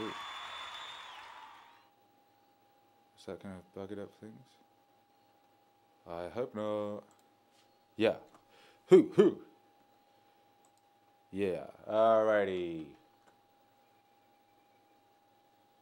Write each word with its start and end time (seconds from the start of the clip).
Ooh. 0.00 0.12
Is 3.18 3.24
that 3.26 3.42
gonna 3.42 3.54
bug 3.74 3.92
it 3.92 3.98
up 3.98 4.10
things? 4.20 4.34
I 6.08 6.28
hope 6.34 6.54
not. 6.54 7.02
Yeah. 7.96 8.16
Who? 8.88 9.10
Who? 9.14 9.38
Yeah. 11.32 11.64
Alrighty. 11.90 12.84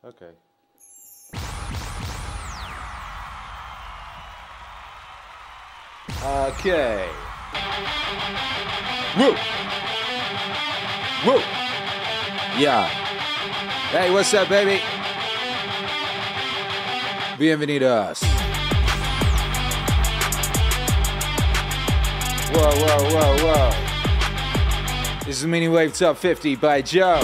Okay. 0.05 0.31
Okay. 6.23 7.09
Woo! 9.19 9.35
Woo! 11.27 11.41
Yeah. 12.57 13.04
Hey, 13.95 14.11
what's 14.11 14.35
up, 14.35 14.49
baby? 14.49 14.83
Bienvenidos. 17.39 18.25
Whoa, 22.51 22.73
whoa, 22.75 23.05
whoa, 23.15 23.37
whoa. 23.45 23.71
This 25.25 25.39
is 25.39 25.47
Meaning 25.47 25.71
Wave 25.71 25.97
Top 25.97 26.17
50 26.17 26.57
by 26.57 26.83
Joe. 26.83 27.21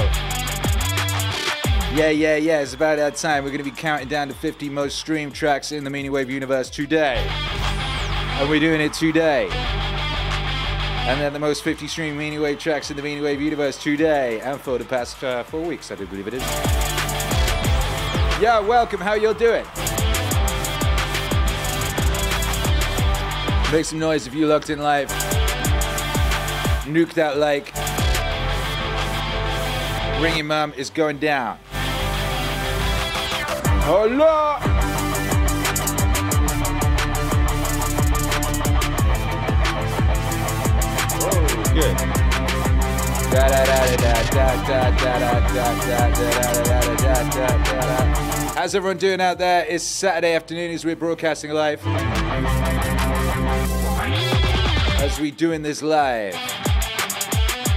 Yeah, 1.93 2.11
yeah, 2.11 2.37
yeah, 2.37 2.61
it's 2.61 2.75
about 2.75 2.99
that 2.99 3.17
time. 3.17 3.43
We're 3.43 3.51
going 3.51 3.65
to 3.65 3.69
be 3.69 3.77
counting 3.77 4.07
down 4.07 4.29
the 4.29 4.35
50 4.35 4.69
most 4.69 4.97
streamed 4.97 5.35
tracks 5.35 5.73
in 5.73 5.83
the 5.83 5.91
Meaning 5.91 6.13
Wave 6.13 6.31
universe 6.31 6.71
today. 6.71 7.17
And 8.39 8.49
we're 8.49 8.61
doing 8.61 8.81
it 8.81 8.93
today. 8.93 9.49
And 11.11 11.21
then 11.21 11.33
the 11.33 11.41
most 11.41 11.65
50 11.65 11.89
streamed 11.89 12.17
Meaning 12.17 12.41
Wave 12.41 12.61
tracks 12.61 12.89
in 12.93 12.97
the 12.97 13.03
Meaning 13.03 13.25
Wave 13.25 13.41
universe 13.41 13.77
today 13.77 14.41
and 14.43 14.61
for 14.61 14.79
the 14.79 14.85
past 14.85 15.25
uh, 15.25 15.43
four 15.43 15.61
weeks, 15.61 15.91
I 15.91 15.97
do 15.97 16.07
believe 16.07 16.29
it 16.29 16.35
is. 16.35 16.43
Yeah, 18.41 18.61
welcome. 18.61 19.01
How 19.01 19.15
y'all 19.15 19.35
doing? 19.35 19.65
Make 23.73 23.87
some 23.87 23.99
noise 23.99 24.29
if 24.29 24.35
you 24.37 24.47
locked 24.47 24.71
in 24.71 24.79
live. 24.79 25.09
Nuke 26.87 27.13
that 27.15 27.39
like. 27.39 27.75
Ring 30.23 30.37
your 30.37 30.47
mum 30.47 30.73
is 30.77 30.91
going 30.91 31.19
down. 31.19 31.59
Hola! 33.83 34.70
Good. 41.81 41.97
Da 43.31 43.49
da 43.49 43.65
da 43.65 43.97
da 43.97 44.13
da 44.31 44.47
da 44.67 44.91
da 44.91 45.01
da 45.01 45.19
da 45.19 45.69
da 45.87 46.11
da 46.11 46.35
da 46.35 46.85
da 46.91 47.19
da 47.25 47.71
da. 47.71 48.15
How's 48.55 48.75
everyone 48.75 48.99
doing 48.99 49.21
out 49.21 49.39
there? 49.39 49.65
It's 49.67 49.85
Saturday 49.85 50.35
afternoon 50.35 50.73
as 50.73 50.85
we're 50.85 50.97
broadcasting 50.97 51.53
live. 51.53 51.81
As 55.01 55.19
we 55.19 55.31
doing 55.31 55.63
this 55.63 55.83
live. 55.83 56.37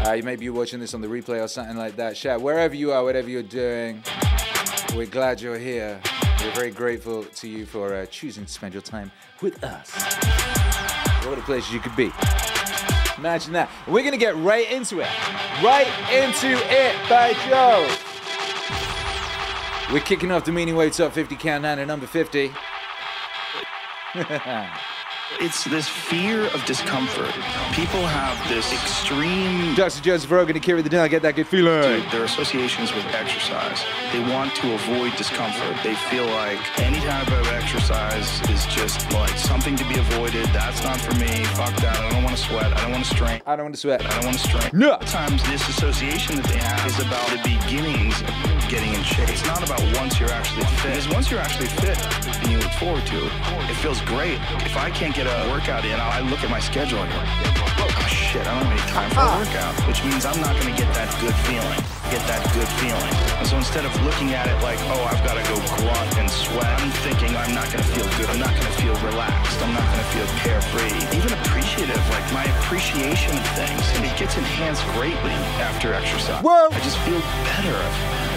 Uh, 0.06 0.12
you 0.14 0.24
maybe 0.24 0.44
you're 0.44 0.54
watching 0.54 0.82
this 0.82 0.94
on 0.94 1.00
the 1.00 1.08
replay 1.08 1.42
or 1.42 1.48
something 1.48 1.78
like 1.78 1.96
that. 1.96 2.18
Shout 2.18 2.42
wherever 2.42 2.76
you 2.76 2.92
are, 2.92 3.04
whatever 3.06 3.30
you're 3.30 3.42
doing. 3.42 4.04
We're 4.96 5.06
glad 5.06 5.40
you're 5.40 5.58
here. 5.58 6.02
We're 6.42 6.52
very 6.52 6.72
grateful 6.72 7.24
to 7.24 7.48
you 7.48 7.66
for 7.66 7.94
uh, 7.94 8.06
choosing 8.08 8.46
to 8.46 8.52
spend 8.52 8.74
your 8.74 8.82
time 8.82 9.12
with 9.42 9.64
us. 9.64 9.94
What 11.26 11.38
a 11.38 11.42
place 11.44 11.72
you 11.72 11.80
could 11.80 11.96
be. 11.96 12.12
Imagine 13.18 13.54
that. 13.54 13.70
We're 13.88 14.04
gonna 14.04 14.18
get 14.18 14.36
right 14.38 14.70
into 14.72 15.00
it. 15.00 15.10
Right 15.64 15.88
into 16.12 16.58
it 16.70 16.96
by 17.10 17.34
Joe. 17.48 17.88
We're 19.94 20.00
kicking 20.00 20.32
off 20.32 20.46
the 20.46 20.52
Meaning 20.52 20.76
Wave 20.76 20.94
Top 20.94 21.14
50 21.14 21.36
countdown 21.36 21.80
at 21.80 21.88
number 21.88 22.08
50. 22.08 22.52
It's 25.40 25.64
this 25.66 25.88
fear 25.88 26.46
of 26.48 26.64
discomfort. 26.66 27.34
People 27.74 28.06
have 28.06 28.38
this 28.50 28.72
extreme. 28.72 29.74
Dr. 29.76 30.02
Joseph 30.02 30.30
Rogan 30.30 30.54
to 30.54 30.60
Akira 30.60 30.82
the 30.82 30.90
Don, 30.90 31.10
get 31.10 31.22
that 31.24 31.36
good 31.36 31.48
feeling. 31.48 32.02
Dude, 32.02 32.12
their 32.12 32.24
associations 32.24 32.94
with 32.94 33.06
exercise. 33.08 33.84
They 34.12 34.20
want 34.32 34.56
to 34.56 34.74
avoid 34.74 35.16
discomfort. 35.16 35.78
They 35.84 35.96
feel 35.96 36.26
like 36.28 36.60
any 36.80 37.00
type 37.00 37.28
of 37.28 37.48
exercise 37.48 38.42
is 38.50 38.66
just 38.68 39.12
like 39.14 39.36
something 39.38 39.76
to 39.76 39.88
be 39.90 39.98
avoided. 39.98 40.46
That's 40.48 40.84
not 40.84 41.00
for 41.00 41.14
me. 41.16 41.44
Fuck 41.56 41.76
that. 41.78 41.98
I 41.98 42.10
don't 42.12 42.24
want 42.24 42.38
to 42.38 42.44
sweat. 42.44 42.78
I 42.78 42.82
don't 42.84 42.92
want 42.92 43.06
to 43.06 43.16
strain. 43.16 43.42
I 43.46 43.56
don't 43.56 43.66
want 43.66 43.76
to 43.76 43.82
sweat. 43.82 44.06
I 44.06 44.10
don't 44.16 44.26
want 44.26 44.38
to 44.38 44.48
strain. 44.48 44.70
No. 44.74 44.98
Sometimes 45.06 45.44
this 45.50 45.68
association 45.70 46.36
that 46.38 46.46
they 46.46 46.58
have 46.58 46.86
is 46.86 47.00
about 47.00 47.28
the 47.30 47.38
beginnings 47.44 48.22
getting 48.74 48.94
in 48.98 49.04
shape. 49.04 49.30
It's 49.30 49.46
not 49.46 49.62
about 49.62 49.86
once 50.02 50.20
you're 50.20 50.34
actually 50.34 50.66
fit. 50.82 50.98
Because 50.98 51.08
once 51.10 51.30
you're 51.30 51.40
actually 51.40 51.70
fit 51.78 51.94
and 52.42 52.50
you 52.50 52.58
look 52.58 52.74
forward 52.82 53.06
to 53.14 53.18
it, 53.22 53.32
it 53.70 53.78
feels 53.78 54.02
great. 54.02 54.42
If 54.66 54.76
I 54.76 54.90
can't 54.90 55.14
get 55.14 55.30
a 55.30 55.38
workout 55.54 55.86
in, 55.86 55.94
I 55.94 56.26
look 56.26 56.42
at 56.42 56.50
my 56.50 56.60
schedule 56.60 56.98
and 56.98 57.10
go, 57.14 57.22
oh 57.22 58.08
shit, 58.10 58.42
I 58.42 58.58
don't 58.58 58.66
have 58.66 58.74
any 58.74 58.86
time 58.90 59.10
for 59.14 59.22
a 59.22 59.30
uh-huh. 59.30 59.46
workout. 59.46 59.74
Which 59.86 60.02
means 60.02 60.26
I'm 60.26 60.42
not 60.42 60.58
going 60.58 60.74
to 60.74 60.78
get 60.82 60.90
that 60.98 61.06
good 61.22 61.38
feeling. 61.46 61.80
Get 62.10 62.26
that 62.26 62.42
good 62.58 62.70
feeling. 62.82 63.14
And 63.38 63.46
so 63.46 63.62
instead 63.62 63.86
of 63.86 63.94
looking 64.02 64.34
at 64.34 64.50
it 64.50 64.58
like, 64.66 64.82
oh, 64.90 65.06
I've 65.06 65.22
got 65.22 65.38
to 65.38 65.46
go 65.46 65.58
grunt 65.78 66.10
and 66.18 66.26
sweat, 66.26 66.66
I'm 66.82 66.90
thinking 67.06 67.30
I'm 67.38 67.54
not 67.54 67.70
going 67.70 67.86
to 67.86 67.92
feel 67.94 68.10
good. 68.18 68.26
I'm 68.34 68.42
not 68.42 68.58
going 68.58 68.70
to 68.74 68.78
feel 68.82 68.98
relaxed. 69.06 69.62
I'm 69.62 69.74
not 69.78 69.86
going 69.86 70.02
to 70.02 70.10
feel 70.18 70.30
carefree. 70.42 70.98
Even 71.14 71.30
appreciative, 71.46 72.02
like 72.10 72.26
my 72.34 72.50
appreciation 72.58 73.38
of 73.38 73.46
things, 73.54 73.86
and 73.94 74.02
it 74.02 74.18
gets 74.18 74.34
enhanced 74.34 74.82
greatly 74.98 75.38
after 75.62 75.94
exercise. 75.94 76.42
Whoa. 76.42 76.74
I 76.74 76.80
just 76.82 76.98
feel 77.06 77.22
better. 77.54 78.33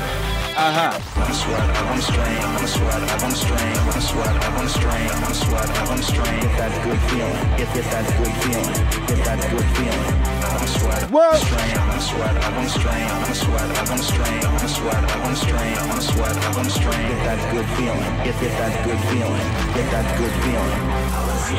Uh 0.56 0.72
huh. 0.72 0.88
I 0.88 1.20
wanna 1.20 1.36
sweat, 1.36 1.68
I 1.68 1.84
wanna 1.84 2.00
strain, 2.00 2.40
I 2.40 2.48
wanna 2.48 2.64
sweat, 2.64 2.96
I 2.96 3.16
wanna 3.20 3.36
strain, 3.36 3.76
I 3.76 3.84
wanna 3.84 4.00
sweat, 4.00 4.32
I 4.40 4.48
wanna 4.56 4.72
strain, 4.72 5.04
I 5.04 5.20
wanna 5.20 5.36
sweat, 5.36 5.68
I 5.68 5.84
wanna 5.84 6.02
strain. 6.02 6.40
Get 6.40 6.56
that 6.56 6.72
good 6.80 7.00
feeling, 7.12 7.36
get, 7.60 7.68
get 7.76 7.84
that 7.92 8.06
good 8.16 8.32
feeling, 8.40 8.72
get 9.04 9.20
that 9.28 9.40
good 9.52 9.68
feeling. 9.76 10.16
I 10.16 10.48
wanna 10.56 10.72
sweat, 10.80 11.02
I 11.04 11.12
Whoa. 11.12 11.36
strain, 11.44 11.76
I 11.76 11.84
wanna 11.84 12.00
sweat, 12.00 12.34
I 12.40 12.48
wanna 12.56 12.72
strain, 12.72 13.04
I 13.04 13.20
wanna 13.20 13.36
sweat, 13.36 13.68
I 13.68 13.84
wanna 13.84 14.00
strain, 14.00 14.40
I 14.40 14.56
wanna 14.56 14.72
sweat, 14.72 14.96
I 14.96 15.16
wanna 15.20 15.36
strain, 15.36 15.76
I 15.76 15.84
wanna 15.92 16.08
sweat, 16.08 16.36
I 16.40 16.48
wanna 16.56 16.72
strain. 16.72 17.04
Get 17.04 17.20
that 17.28 17.40
good 17.52 17.68
feeling, 17.76 18.12
get, 18.24 18.36
get 18.40 18.52
that 18.56 18.72
good 18.80 19.00
feeling, 19.12 19.48
get 19.76 19.86
that 19.92 20.06
good 20.16 20.34
feeling. 20.40 20.80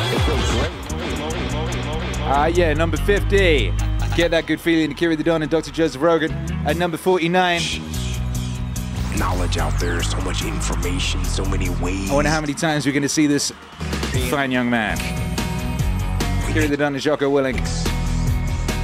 It 0.09 0.21
feels 0.25 0.49
great. 0.57 0.73
Ah, 2.25 2.49
yeah, 2.49 2.73
number 2.73 2.97
50. 2.97 3.77
Get 4.17 4.31
that 4.33 4.47
good 4.47 4.59
feeling 4.59 4.89
to 4.89 4.95
Akira 4.97 5.15
the 5.15 5.21
Don 5.23 5.43
and 5.43 5.51
Dr. 5.51 5.69
Joseph 5.69 6.01
Rogan. 6.01 6.33
At 6.65 6.77
number 6.77 6.97
49. 6.97 7.61
Knowledge 9.15 9.57
out 9.57 9.79
there, 9.79 10.03
so 10.03 10.19
much 10.21 10.43
information, 10.43 11.23
so 11.23 11.45
many 11.45 11.69
ways. 11.69 12.11
I 12.11 12.13
wonder 12.13 12.29
how 12.29 12.41
many 12.41 12.53
times 12.53 12.85
we're 12.85 12.91
going 12.91 13.03
to 13.03 13.09
see 13.09 13.27
this 13.27 13.51
fine 14.29 14.51
young 14.51 14.69
man. 14.69 14.97
Akira 16.49 16.67
the 16.67 16.77
Don 16.77 16.93
and 16.93 17.01
Jocko 17.01 17.29
Willink. 17.31 17.57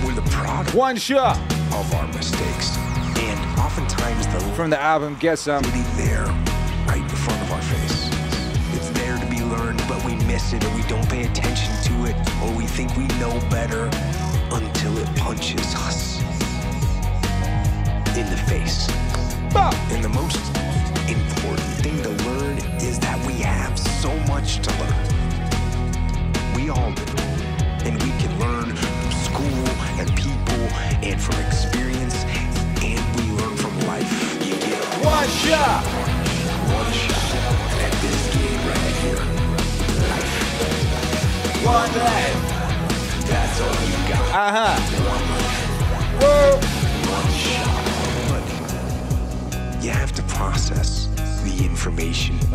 We're 0.05 0.15
the 0.15 0.29
product 0.29 0.75
One 0.75 0.95
shot 0.95 1.37
of 1.73 1.93
our 1.95 2.07
mistakes. 2.07 2.77
And 3.17 3.59
oftentimes 3.59 4.27
the 4.27 4.39
from 4.55 4.69
the 4.69 4.79
album 4.79 5.15
Get 5.19 5.39
Some. 5.39 5.63
literally 5.63 5.83
there, 5.95 6.25
right 6.87 7.01
in 7.01 7.09
front 7.09 7.41
of 7.41 7.51
our 7.51 7.61
face. 7.61 8.09
It's 8.73 8.89
there 8.91 9.17
to 9.17 9.25
be 9.27 9.41
learned, 9.43 9.81
but 9.87 10.03
we 10.05 10.15
miss 10.25 10.53
it 10.53 10.63
or 10.63 10.75
we 10.75 10.83
don't 10.83 11.07
pay 11.09 11.25
attention 11.25 11.73
to 11.83 12.05
it, 12.05 12.15
or 12.43 12.51
we 12.55 12.65
think 12.65 12.95
we 12.97 13.07
know 13.19 13.39
better 13.49 13.85
until 14.51 14.97
it 14.97 15.07
punches 15.15 15.75
us 15.75 16.19
in 18.17 18.29
the 18.29 18.37
face. 18.47 18.87
And 19.55 20.03
the 20.03 20.09
most 20.09 20.37
important 21.07 21.67
thing 21.83 22.01
to 22.01 22.09
learn 22.25 22.57
is 22.81 22.97
that 22.99 23.23
we 23.27 23.33
have 23.33 23.77
so 23.77 24.09
much 24.21 24.57
to 24.65 24.71
learn. 24.81 26.55
We 26.55 26.69
all 26.69 26.91
do. 26.91 27.03
And 27.85 28.01
we 28.01 28.09
can 28.17 28.39
learn 28.39 28.75
from 28.75 29.11
school 29.11 29.67
and 29.99 30.09
people 30.15 30.63
and 31.03 31.21
from 31.21 31.39
experience, 31.45 32.15
and 32.81 33.15
we 33.15 33.31
learn 33.39 33.55
from 33.55 33.79
life. 33.81 34.43
You 34.43 34.55
get 34.55 34.81
One 35.05 35.27
shot! 35.29 35.83
one 36.73 36.91
shot 36.91 37.45
at 37.85 37.91
this 38.01 38.35
game 38.35 38.61
right 38.67 38.95
here. 39.03 39.23
Life. 40.01 40.31
One 41.63 41.93
life. 41.99 42.39
That's 43.27 43.61
all 43.61 43.85
you 43.85 44.09
got. 44.09 44.33
Uh 44.33 44.51
huh. 44.51 44.75
Whoa! 46.19 46.82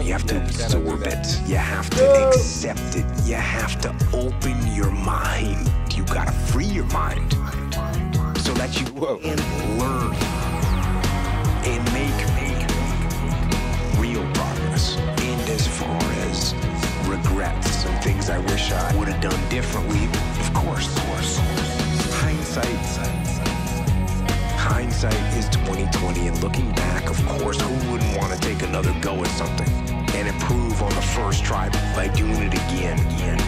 You 0.08 0.14
have 0.14 0.26
to 0.28 0.36
Yeah, 0.36 0.40
you 0.40 0.56
gotta 0.56 0.78
absorb 0.78 1.02
it. 1.02 1.40
You 1.46 1.56
have 1.56 1.90
to 1.90 2.28
accept 2.28 2.96
it. 2.96 3.04
You 3.26 3.34
have 3.34 3.78
to 3.82 3.90
open 4.16 4.56
your 4.74 4.90
mind. 4.90 5.70
You 5.94 6.02
gotta 6.06 6.32
free 6.32 6.64
your 6.64 6.86
mind 6.86 7.30
so 8.40 8.54
that 8.54 8.70
you 8.80 8.86
can 8.86 9.36
learn 9.78 10.14
and 11.68 11.84
make, 11.92 12.20
make 12.40 12.64
real 14.00 14.24
progress. 14.32 14.96
And 14.96 15.50
as 15.50 15.68
far 15.68 16.02
as 16.24 16.54
regrets, 17.06 17.84
and 17.84 18.02
things 18.02 18.30
I 18.30 18.38
wish 18.38 18.72
I 18.72 18.96
would 18.96 19.08
have 19.08 19.20
done 19.20 19.48
differently, 19.50 20.06
of 20.40 20.54
course, 20.54 20.88
of 20.88 21.04
course. 21.04 21.36
Hindsight, 22.22 22.64
hindsight 22.64 23.44
hindsight 24.56 25.36
is 25.36 25.50
2020, 25.50 26.28
and 26.28 26.42
looking 26.42 26.72
back, 26.72 27.10
of 27.10 27.26
course, 27.26 27.60
who 27.60 27.92
wouldn't 27.92 28.16
want 28.16 28.32
to 28.32 28.40
take 28.40 28.62
another 28.62 28.94
go 29.02 29.22
at 29.22 29.28
something 29.32 29.77
and 30.38 30.42
improve 30.42 30.82
on 30.82 30.90
the 30.90 31.02
first 31.02 31.44
try 31.44 31.68
by 31.94 32.08
doing 32.08 32.32
it 32.42 32.54
again, 32.54 32.98
again, 32.98 33.40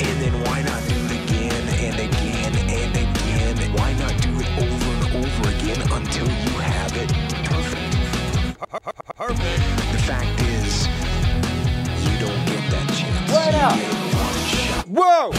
and 0.00 0.20
then 0.20 0.32
why 0.44 0.62
not 0.62 0.82
do 0.88 0.94
it 0.94 1.12
again 1.28 1.68
and 1.68 1.98
again 2.00 2.54
and 2.68 2.96
again? 2.96 3.72
Why 3.72 3.92
not 3.94 4.20
do 4.22 4.30
it 4.40 4.48
over 4.58 4.90
and 4.90 5.26
over 5.26 5.48
again 5.50 5.80
until 5.92 6.26
you 6.26 6.58
have 6.60 6.96
it 6.96 7.10
perfect? 7.44 7.92
The 9.92 10.02
fact 10.06 10.40
is, 10.42 10.86
you 12.04 12.18
don't 12.18 12.44
get 12.46 12.70
that 12.70 12.86
chance. 12.96 13.30
Right 13.30 13.54
You 13.54 13.60
up. 13.60 13.74
get 13.76 13.94
one 14.14 14.34
shot, 14.44 14.86
Whoa! 14.88 15.30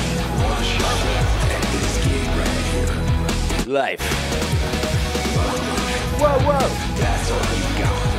at 1.52 1.64
this 1.74 1.98
gig 2.06 2.28
right 2.40 2.64
here. 3.66 3.74
Life. 3.74 4.02
Whoa, 6.20 6.38
whoa! 6.46 6.68
That's 6.98 7.32
all 7.32 7.40
you 7.58 7.84
got. 7.84 8.11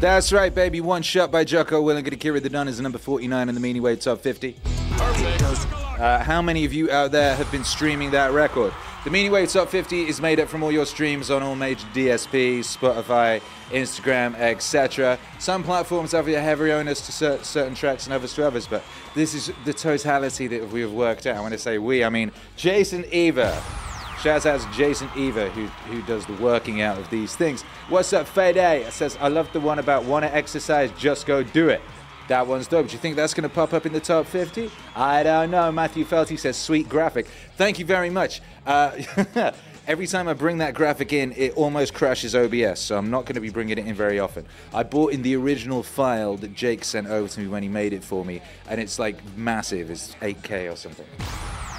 That's 0.00 0.30
right, 0.32 0.54
baby. 0.54 0.80
One 0.82 1.02
shot 1.02 1.30
by 1.30 1.44
Jocko 1.44 1.82
Willink. 1.82 2.04
to 2.08 2.14
Akira 2.14 2.38
the 2.38 2.50
Don 2.50 2.68
is 2.68 2.78
number 2.80 2.98
49 2.98 3.48
in 3.48 3.54
the 3.54 3.60
Meaning 3.60 3.82
Wave 3.82 4.00
Top 4.00 4.20
50. 4.20 4.54
Uh, 4.98 6.22
how 6.22 6.42
many 6.42 6.66
of 6.66 6.74
you 6.74 6.90
out 6.90 7.10
there 7.12 7.34
have 7.34 7.50
been 7.50 7.64
streaming 7.64 8.10
that 8.10 8.32
record? 8.32 8.74
The 9.04 9.10
Meaning 9.10 9.32
Wave 9.32 9.50
Top 9.50 9.68
50 9.70 10.06
is 10.08 10.20
made 10.20 10.38
up 10.38 10.48
from 10.48 10.62
all 10.62 10.70
your 10.70 10.84
streams 10.84 11.30
on 11.30 11.42
all 11.42 11.56
major 11.56 11.86
DSPs, 11.94 12.76
Spotify, 12.76 13.40
Instagram, 13.70 14.34
etc. 14.34 15.18
Some 15.38 15.62
platforms 15.64 16.12
have 16.12 16.28
a 16.28 16.40
heavy 16.40 16.72
onus 16.72 17.06
to 17.06 17.12
cer- 17.12 17.42
certain 17.42 17.74
tracks 17.74 18.04
and 18.04 18.12
others 18.12 18.34
to 18.34 18.46
others, 18.46 18.66
but 18.66 18.82
this 19.14 19.32
is 19.32 19.50
the 19.64 19.72
totality 19.72 20.46
that 20.48 20.68
we 20.70 20.82
have 20.82 20.92
worked 20.92 21.26
out. 21.26 21.42
When 21.42 21.52
I 21.54 21.56
say 21.56 21.78
we, 21.78 22.04
I 22.04 22.10
mean 22.10 22.32
Jason 22.56 23.04
Eva. 23.10 23.62
Shouts 24.22 24.46
out 24.46 24.60
to 24.60 24.70
Jason 24.72 25.08
Eva, 25.16 25.50
who, 25.50 25.66
who 25.90 26.02
does 26.02 26.26
the 26.26 26.32
working 26.34 26.80
out 26.80 26.98
of 26.98 27.08
these 27.10 27.36
things. 27.36 27.62
What's 27.88 28.12
up? 28.12 28.26
It 28.36 28.92
says, 28.92 29.18
I 29.20 29.28
love 29.28 29.52
the 29.52 29.60
one 29.60 29.78
about 29.78 30.04
wanna 30.04 30.28
exercise, 30.28 30.90
just 30.98 31.26
go 31.26 31.42
do 31.42 31.68
it. 31.68 31.82
That 32.28 32.46
one's 32.46 32.66
dope. 32.66 32.88
Do 32.88 32.92
you 32.92 32.98
think 32.98 33.14
that's 33.14 33.34
going 33.34 33.48
to 33.48 33.54
pop 33.54 33.72
up 33.72 33.86
in 33.86 33.92
the 33.92 34.00
top 34.00 34.26
50? 34.26 34.70
I 34.96 35.22
don't 35.22 35.50
know. 35.50 35.70
Matthew 35.70 36.04
Felty 36.04 36.36
says, 36.36 36.56
sweet 36.56 36.88
graphic. 36.88 37.28
Thank 37.56 37.78
you 37.78 37.84
very 37.84 38.10
much. 38.10 38.42
Uh, 38.66 39.52
every 39.86 40.06
time 40.06 40.26
I 40.26 40.34
bring 40.34 40.58
that 40.58 40.74
graphic 40.74 41.12
in, 41.12 41.32
it 41.36 41.56
almost 41.56 41.94
crashes 41.94 42.34
OBS, 42.34 42.80
so 42.80 42.98
I'm 42.98 43.10
not 43.10 43.26
going 43.26 43.36
to 43.36 43.40
be 43.40 43.50
bringing 43.50 43.78
it 43.78 43.86
in 43.86 43.94
very 43.94 44.18
often. 44.18 44.44
I 44.74 44.82
bought 44.82 45.12
in 45.12 45.22
the 45.22 45.36
original 45.36 45.82
file 45.82 46.36
that 46.38 46.54
Jake 46.54 46.84
sent 46.84 47.06
over 47.06 47.28
to 47.28 47.40
me 47.40 47.46
when 47.46 47.62
he 47.62 47.68
made 47.68 47.92
it 47.92 48.02
for 48.02 48.24
me, 48.24 48.42
and 48.68 48.80
it's 48.80 48.98
like 48.98 49.16
massive. 49.36 49.90
It's 49.90 50.14
8K 50.16 50.72
or 50.72 50.76
something. 50.76 51.06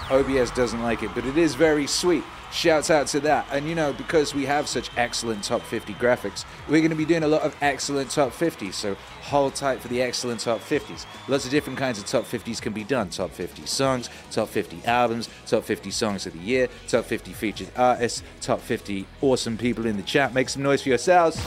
OBS 0.10 0.52
doesn't 0.52 0.82
like 0.82 1.04
it, 1.04 1.12
but 1.14 1.26
it 1.26 1.38
is 1.38 1.56
very 1.56 1.88
sweet. 1.88 2.24
Shouts 2.52 2.90
out 2.90 3.08
to 3.08 3.20
that. 3.22 3.46
And 3.52 3.68
you 3.68 3.76
know, 3.76 3.92
because 3.94 4.34
we 4.34 4.46
have 4.46 4.68
such 4.68 4.90
excellent 4.96 5.44
top 5.44 5.62
50 5.62 5.94
graphics, 5.96 6.46
we're 6.68 6.80
going 6.80 6.92
to 6.92 6.96
be 6.96 7.06
doing 7.06 7.24
a 7.24 7.28
lot 7.28 7.42
of 7.42 7.56
excellent 7.62 8.10
top 8.10 8.32
50s. 8.32 8.74
So 8.74 8.96
hold 9.22 9.56
tight 9.56 9.82
for 9.82 9.90
the 9.90 10.02
excellent 10.02 10.40
top 10.40 10.60
50s. 10.60 11.06
Lots 11.28 11.46
of 11.46 11.52
different 11.52 11.78
kinds 11.78 12.00
of 12.00 12.06
top 12.06 12.24
50s 12.24 12.62
can 12.62 12.72
be 12.74 12.86
done. 12.86 13.10
Top 13.10 13.32
50 13.32 13.66
songs, 13.66 14.10
top 14.32 14.48
50 14.48 14.86
albums, 14.86 15.30
top 15.46 15.64
50 15.64 15.92
songs 15.92 16.26
of 16.26 16.34
the 16.34 16.40
year, 16.40 16.70
top 16.88 17.06
50 17.06 17.34
featured 17.34 17.70
artists, 17.76 18.24
top 18.40 18.62
50 18.62 19.06
awesome 19.22 19.58
people 19.58 19.86
in 19.86 19.98
the 19.98 20.04
chat. 20.04 20.34
Make 20.34 20.48
some 20.48 20.64
noise 20.64 20.82
for 20.82 20.90
yourselves. 20.90 21.38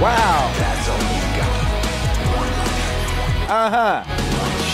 Wow. 0.00 0.52
That's 0.56 0.88
all 0.88 0.98
you 0.98 1.20
got. 1.38 1.62
Uh 3.50 3.70
huh. 3.70 4.71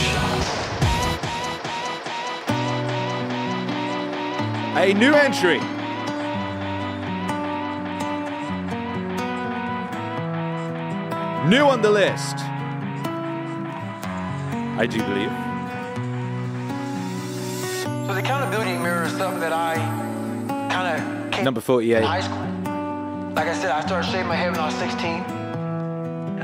A 4.79 4.95
new 4.95 5.13
entry. 5.13 5.59
New 11.49 11.65
on 11.65 11.83
the 11.83 11.91
list. 11.91 12.37
I 14.79 14.87
do 14.89 14.99
believe. 15.03 15.33
So 17.83 18.15
the 18.15 18.21
accountability 18.21 18.79
mirror 18.79 19.03
is 19.03 19.13
something 19.15 19.41
that 19.41 19.53
I 19.53 19.75
kind 20.71 21.03
of 21.03 21.33
came 21.33 21.45
Number 21.45 21.61
48. 21.61 21.97
in 21.97 22.03
high 22.05 22.21
school. 22.21 22.39
Like 23.35 23.49
I 23.49 23.55
said, 23.55 23.73
I 23.73 23.81
started 23.81 24.09
shaving 24.09 24.29
my 24.29 24.37
head 24.37 24.53
when 24.53 24.61
I 24.61 24.67
was 24.67 24.77
16. 24.77 25.23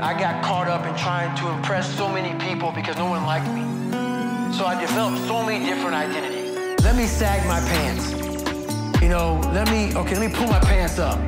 I 0.03 0.19
got 0.19 0.43
caught 0.43 0.67
up 0.67 0.85
in 0.85 0.93
trying 0.97 1.33
to 1.37 1.47
impress 1.55 1.87
so 1.95 2.09
many 2.09 2.37
people 2.43 2.73
because 2.73 2.97
no 2.97 3.05
one 3.05 3.25
liked 3.25 3.47
me. 3.47 3.63
So 4.57 4.65
I 4.65 4.77
developed 4.81 5.25
so 5.25 5.41
many 5.41 5.63
different 5.65 5.95
identities. 5.95 6.83
Let 6.83 6.97
me 6.97 7.07
sag 7.07 7.47
my 7.47 7.61
pants. 7.61 8.24
You 9.05 9.11
know, 9.11 9.39
let 9.53 9.69
me 9.69 9.93
okay, 9.93 10.17
let 10.17 10.31
me 10.31 10.35
pull 10.35 10.47
my 10.47 10.59
pants 10.61 10.97
up. 10.97 11.19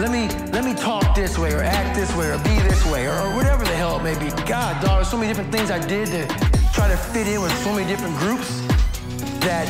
Let 0.00 0.10
me 0.10 0.28
let 0.50 0.64
me 0.64 0.72
talk 0.72 1.14
this 1.14 1.36
way 1.36 1.52
or 1.52 1.60
act 1.60 1.94
this 1.94 2.10
way 2.16 2.30
or 2.30 2.38
be 2.38 2.58
this 2.60 2.82
way 2.86 3.06
or, 3.06 3.12
or 3.12 3.36
whatever 3.36 3.64
the 3.64 3.76
hell 3.76 4.00
it 4.00 4.02
may 4.02 4.14
be. 4.18 4.30
God, 4.46 4.82
dog, 4.82 4.96
there's 4.96 5.10
so 5.10 5.18
many 5.18 5.28
different 5.28 5.52
things 5.52 5.70
I 5.70 5.78
did 5.78 6.06
to 6.06 6.26
try 6.72 6.88
to 6.88 6.96
fit 6.96 7.28
in 7.28 7.42
with 7.42 7.52
so 7.58 7.70
many 7.74 7.86
different 7.86 8.16
groups 8.16 8.62
that 9.44 9.68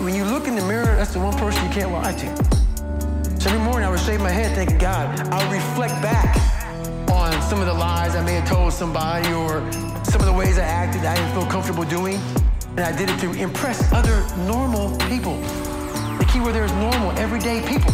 when 0.00 0.14
you 0.14 0.24
look 0.26 0.46
in 0.46 0.54
the 0.54 0.62
mirror, 0.62 0.94
that's 0.94 1.12
the 1.12 1.18
one 1.18 1.36
person 1.36 1.66
you 1.66 1.72
can't 1.72 1.90
lie 1.90 2.12
to. 2.12 3.40
So 3.40 3.50
every 3.50 3.58
morning 3.58 3.82
I 3.82 3.90
would 3.90 3.98
shave 3.98 4.20
my 4.20 4.30
head 4.30 4.54
thinking, 4.54 4.78
God, 4.78 5.18
I 5.26 5.42
would 5.42 5.52
reflect 5.52 6.00
back 6.00 6.36
on 7.10 7.32
some 7.50 7.58
of 7.58 7.66
the 7.66 7.74
lies 7.74 8.14
I 8.14 8.24
may 8.24 8.34
have 8.34 8.48
told 8.48 8.72
somebody 8.72 9.32
or 9.32 9.58
some 10.04 10.20
of 10.20 10.26
the 10.26 10.32
ways 10.32 10.56
I 10.56 10.62
acted 10.62 11.02
that 11.02 11.18
I 11.18 11.20
didn't 11.20 11.34
feel 11.34 11.50
comfortable 11.50 11.82
doing. 11.82 12.20
And 12.78 12.86
I 12.86 12.96
did 12.96 13.10
it 13.10 13.18
to 13.22 13.32
impress 13.32 13.92
other 13.92 14.24
normal 14.46 14.96
people. 15.08 15.36
The 16.16 16.30
key 16.32 16.38
word 16.38 16.52
there 16.52 16.64
is 16.64 16.70
normal, 16.74 17.10
everyday 17.18 17.60
people. 17.66 17.90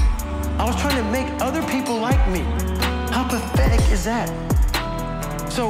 I 0.59 0.65
was 0.67 0.79
trying 0.79 1.03
to 1.03 1.11
make 1.11 1.27
other 1.41 1.63
people 1.69 1.99
like 1.99 2.21
me. 2.29 2.41
How 3.11 3.27
pathetic 3.27 3.81
is 3.91 4.05
that? 4.05 4.29
So 5.51 5.69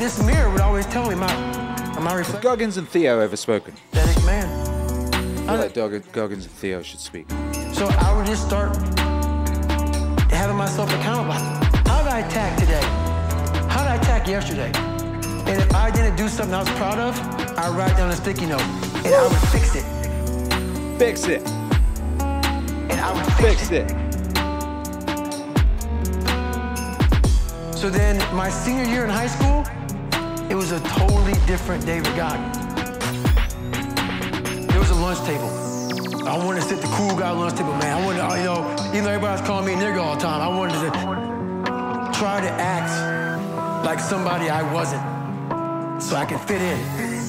this 0.00 0.20
mirror 0.26 0.50
would 0.50 0.62
always 0.62 0.84
tell 0.86 1.08
me, 1.08 1.14
my, 1.14 1.32
my 2.00 2.10
I 2.10 2.14
reflecting? 2.16 2.42
Goggins 2.42 2.76
and 2.76 2.88
Theo 2.88 3.20
ever 3.20 3.36
spoken? 3.36 3.74
pathetic 3.92 4.24
man. 4.24 4.48
I 5.48 5.52
feel 5.52 5.56
like 5.56 5.74
Dog- 5.74 6.10
Goggins 6.10 6.46
and 6.46 6.54
Theo 6.54 6.82
should 6.82 6.98
speak. 6.98 7.30
So 7.72 7.86
I 7.86 8.16
would 8.16 8.26
just 8.26 8.44
start 8.44 8.74
having 10.28 10.56
myself 10.56 10.92
accountable. 10.92 11.34
How 11.88 12.02
did 12.02 12.12
I 12.12 12.26
attack 12.26 12.58
today? 12.58 12.82
How 13.70 13.84
did 13.84 13.92
I 13.92 13.94
attack 13.94 14.26
yesterday? 14.26 14.72
And 15.46 15.62
if 15.62 15.72
I 15.72 15.92
didn't 15.92 16.16
do 16.16 16.26
something 16.26 16.52
I 16.52 16.58
was 16.58 16.70
proud 16.70 16.98
of, 16.98 17.43
I'd 17.56 17.76
write 17.76 17.96
down 17.96 18.10
a 18.10 18.16
sticky 18.16 18.46
note 18.46 18.60
and 18.60 19.14
I 19.14 19.22
would 19.28 19.36
fix 19.48 19.76
it. 19.76 19.84
Fix 20.98 21.28
it. 21.28 21.46
And 22.18 23.00
I 23.00 23.12
would 23.12 23.24
fix, 23.34 23.68
Fix 23.68 23.70
it. 23.70 23.90
it. 23.90 24.04
So 27.76 27.90
then 27.90 28.18
my 28.34 28.50
senior 28.50 28.84
year 28.84 29.04
in 29.04 29.10
high 29.10 29.28
school, 29.28 29.64
it 30.50 30.54
was 30.54 30.72
a 30.72 30.80
totally 30.80 31.34
different 31.46 31.86
David 31.86 32.14
Goggins. 32.16 32.58
There 34.66 34.80
was 34.80 34.90
a 34.90 34.94
lunch 34.94 35.20
table. 35.20 35.50
I 36.26 36.36
wanted 36.36 36.62
to 36.62 36.68
sit 36.68 36.80
the 36.80 36.88
cool 36.88 37.16
guy 37.16 37.30
lunch 37.30 37.56
table, 37.56 37.74
man. 37.74 38.02
I 38.02 38.04
wanted 38.04 38.28
to, 38.28 38.38
you 38.38 38.44
know, 38.44 38.74
even 38.88 39.04
though 39.04 39.10
everybody 39.10 39.40
was 39.40 39.46
calling 39.46 39.66
me 39.66 39.74
a 39.74 39.76
nigga 39.76 40.02
all 40.02 40.16
the 40.16 40.20
time, 40.22 40.40
I 40.40 40.48
wanted 40.48 40.80
to 40.80 40.90
try 42.18 42.40
to 42.40 42.50
act 42.50 42.90
like 43.84 44.00
somebody 44.00 44.48
I 44.48 44.62
wasn't 44.72 45.02
so 46.02 46.16
I 46.16 46.24
could 46.26 46.40
fit 46.40 46.60
in. 46.60 47.23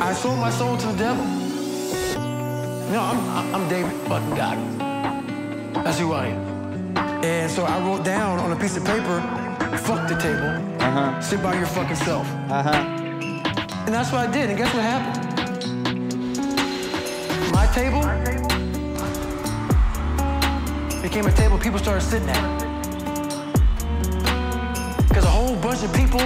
I 0.00 0.12
sold 0.14 0.38
my 0.38 0.50
soul 0.50 0.76
to 0.76 0.86
the 0.86 0.96
devil. 0.96 1.24
No, 2.92 3.00
I'm, 3.02 3.54
I'm 3.54 3.68
David 3.68 3.92
fucking 4.08 4.34
God. 4.34 4.56
That's 5.84 5.98
who 5.98 6.12
I 6.12 6.26
am. 6.28 6.96
And 7.24 7.50
so 7.50 7.64
I 7.64 7.78
wrote 7.80 8.04
down 8.04 8.38
on 8.38 8.52
a 8.52 8.56
piece 8.56 8.76
of 8.76 8.84
paper, 8.84 9.20
fuck 9.78 10.08
the 10.08 10.16
table, 10.16 10.64
Uh-huh. 10.80 11.20
sit 11.20 11.42
by 11.42 11.54
your 11.56 11.66
fucking 11.66 11.96
self. 11.96 12.26
Uh-huh. 12.48 12.70
And 13.86 13.94
that's 13.94 14.12
what 14.12 14.28
I 14.28 14.30
did, 14.32 14.48
and 14.50 14.58
guess 14.58 14.72
what 14.74 14.82
happened? 14.82 15.24
My 17.52 17.66
table 17.74 18.02
became 21.02 21.26
a 21.26 21.32
table 21.32 21.58
people 21.58 21.78
started 21.78 22.02
sitting 22.02 22.28
at. 22.28 22.58
Because 25.08 25.24
a 25.24 25.30
whole 25.30 25.56
bunch 25.56 25.82
of 25.82 25.92
people 25.92 26.20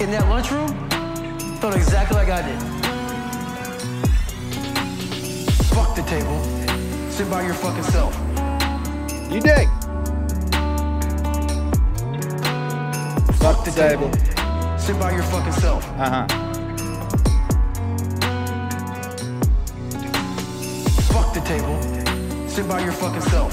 in 0.00 0.10
that 0.12 0.26
lunchroom 0.28 0.87
felt 1.60 1.74
exactly 1.74 2.16
like 2.16 2.28
I 2.28 2.42
did. 2.42 2.60
Fuck 5.74 5.96
the 5.96 6.02
table, 6.02 6.40
sit 7.10 7.28
by 7.28 7.42
your 7.42 7.54
fucking 7.54 7.82
self. 7.82 8.14
You 9.32 9.40
dig? 9.40 9.68
Fuck 13.38 13.64
the 13.64 13.72
table, 13.74 14.12
sit 14.78 14.98
by 15.00 15.10
your 15.10 15.24
fucking 15.24 15.52
self. 15.52 15.84
Uh-huh. 15.98 16.26
Fuck 21.12 21.34
the 21.34 21.40
table. 21.40 22.48
Sit 22.48 22.68
by 22.68 22.80
your 22.80 22.92
fucking 22.92 23.20
self. 23.22 23.52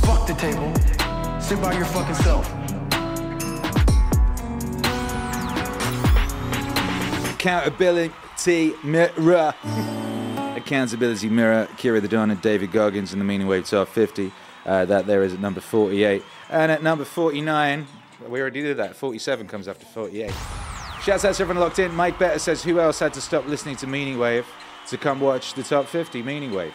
Fuck 0.00 0.26
the 0.26 0.34
table. 0.34 0.72
Sit 1.40 1.60
by 1.60 1.74
your 1.74 1.84
fucking 1.84 2.14
self. 2.16 2.61
Accountability 7.42 8.72
Mirror. 8.84 9.52
Accountability 10.54 11.28
Mirror, 11.28 11.66
Kira 11.76 12.00
the 12.00 12.06
Don 12.06 12.30
and 12.30 12.40
David 12.40 12.70
Goggins 12.70 13.12
in 13.12 13.18
the 13.18 13.24
Meaning 13.24 13.48
Wave 13.48 13.66
Top 13.66 13.88
50. 13.88 14.30
Uh, 14.64 14.84
that 14.84 15.08
there 15.08 15.24
is 15.24 15.34
at 15.34 15.40
number 15.40 15.60
48. 15.60 16.22
And 16.50 16.70
at 16.70 16.84
number 16.84 17.04
49, 17.04 17.84
we 18.28 18.40
already 18.40 18.62
did 18.62 18.76
that. 18.76 18.94
47 18.94 19.48
comes 19.48 19.66
after 19.66 19.84
48. 19.84 20.32
Shouts 21.02 21.24
out 21.24 21.34
to 21.34 21.42
everyone 21.42 21.60
locked 21.60 21.80
in. 21.80 21.92
Mike 21.92 22.16
Better 22.16 22.38
says, 22.38 22.62
Who 22.62 22.78
else 22.78 23.00
had 23.00 23.12
to 23.14 23.20
stop 23.20 23.44
listening 23.48 23.74
to 23.78 23.88
Meaning 23.88 24.20
Wave 24.20 24.46
to 24.86 24.96
come 24.96 25.18
watch 25.18 25.54
the 25.54 25.64
top 25.64 25.86
50 25.86 26.22
Meaning 26.22 26.52
Wave? 26.52 26.74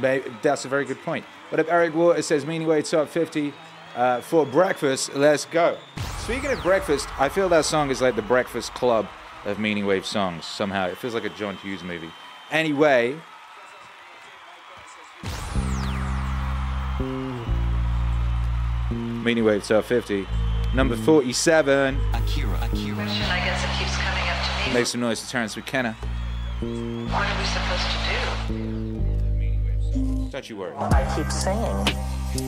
Maybe, 0.00 0.32
that's 0.42 0.64
a 0.64 0.68
very 0.68 0.84
good 0.84 1.02
point. 1.02 1.24
But 1.50 1.58
if 1.58 1.68
Eric 1.68 1.92
Waters 1.92 2.26
says 2.26 2.46
Meaning 2.46 2.68
Wave 2.68 2.88
top 2.88 3.08
50 3.08 3.52
uh, 3.96 4.20
for 4.20 4.46
breakfast, 4.46 5.12
let's 5.16 5.44
go. 5.46 5.76
Speaking 6.18 6.52
of 6.52 6.62
breakfast, 6.62 7.08
I 7.18 7.28
feel 7.28 7.48
that 7.48 7.64
song 7.64 7.90
is 7.90 8.00
like 8.00 8.14
the 8.14 8.22
breakfast 8.22 8.74
club 8.74 9.08
of 9.44 9.58
Meaning 9.58 9.86
Wave 9.86 10.06
songs 10.06 10.44
somehow. 10.44 10.86
It 10.86 10.98
feels 10.98 11.14
like 11.14 11.24
a 11.24 11.30
John 11.30 11.56
Hughes 11.56 11.82
movie. 11.82 12.10
Anyway, 12.50 13.16
Meaning 18.90 19.44
Wave 19.44 19.64
top 19.66 19.84
50. 19.84 20.26
Number 20.74 20.96
47. 20.96 21.98
Akira, 22.12 22.58
Akira. 22.62 22.94
question 22.94 23.22
I 23.22 23.38
guess 23.44 23.64
it 23.64 23.70
keeps 23.78 23.96
coming 23.96 24.28
up 24.28 24.44
to 24.44 24.50
me. 24.68 24.74
Make 24.74 24.86
some 24.86 25.00
noise 25.00 25.22
to 25.22 25.28
Terence 25.30 25.56
McKenna. 25.56 25.92
What 25.92 26.70
are 26.70 27.38
we 27.38 27.44
supposed 27.46 27.90
to 27.90 27.96
do? 28.10 28.14
Don't 30.30 30.50
you 30.50 30.56
worry. 30.56 30.72
I 30.76 31.14
keep 31.16 31.30
saying, 31.30 31.86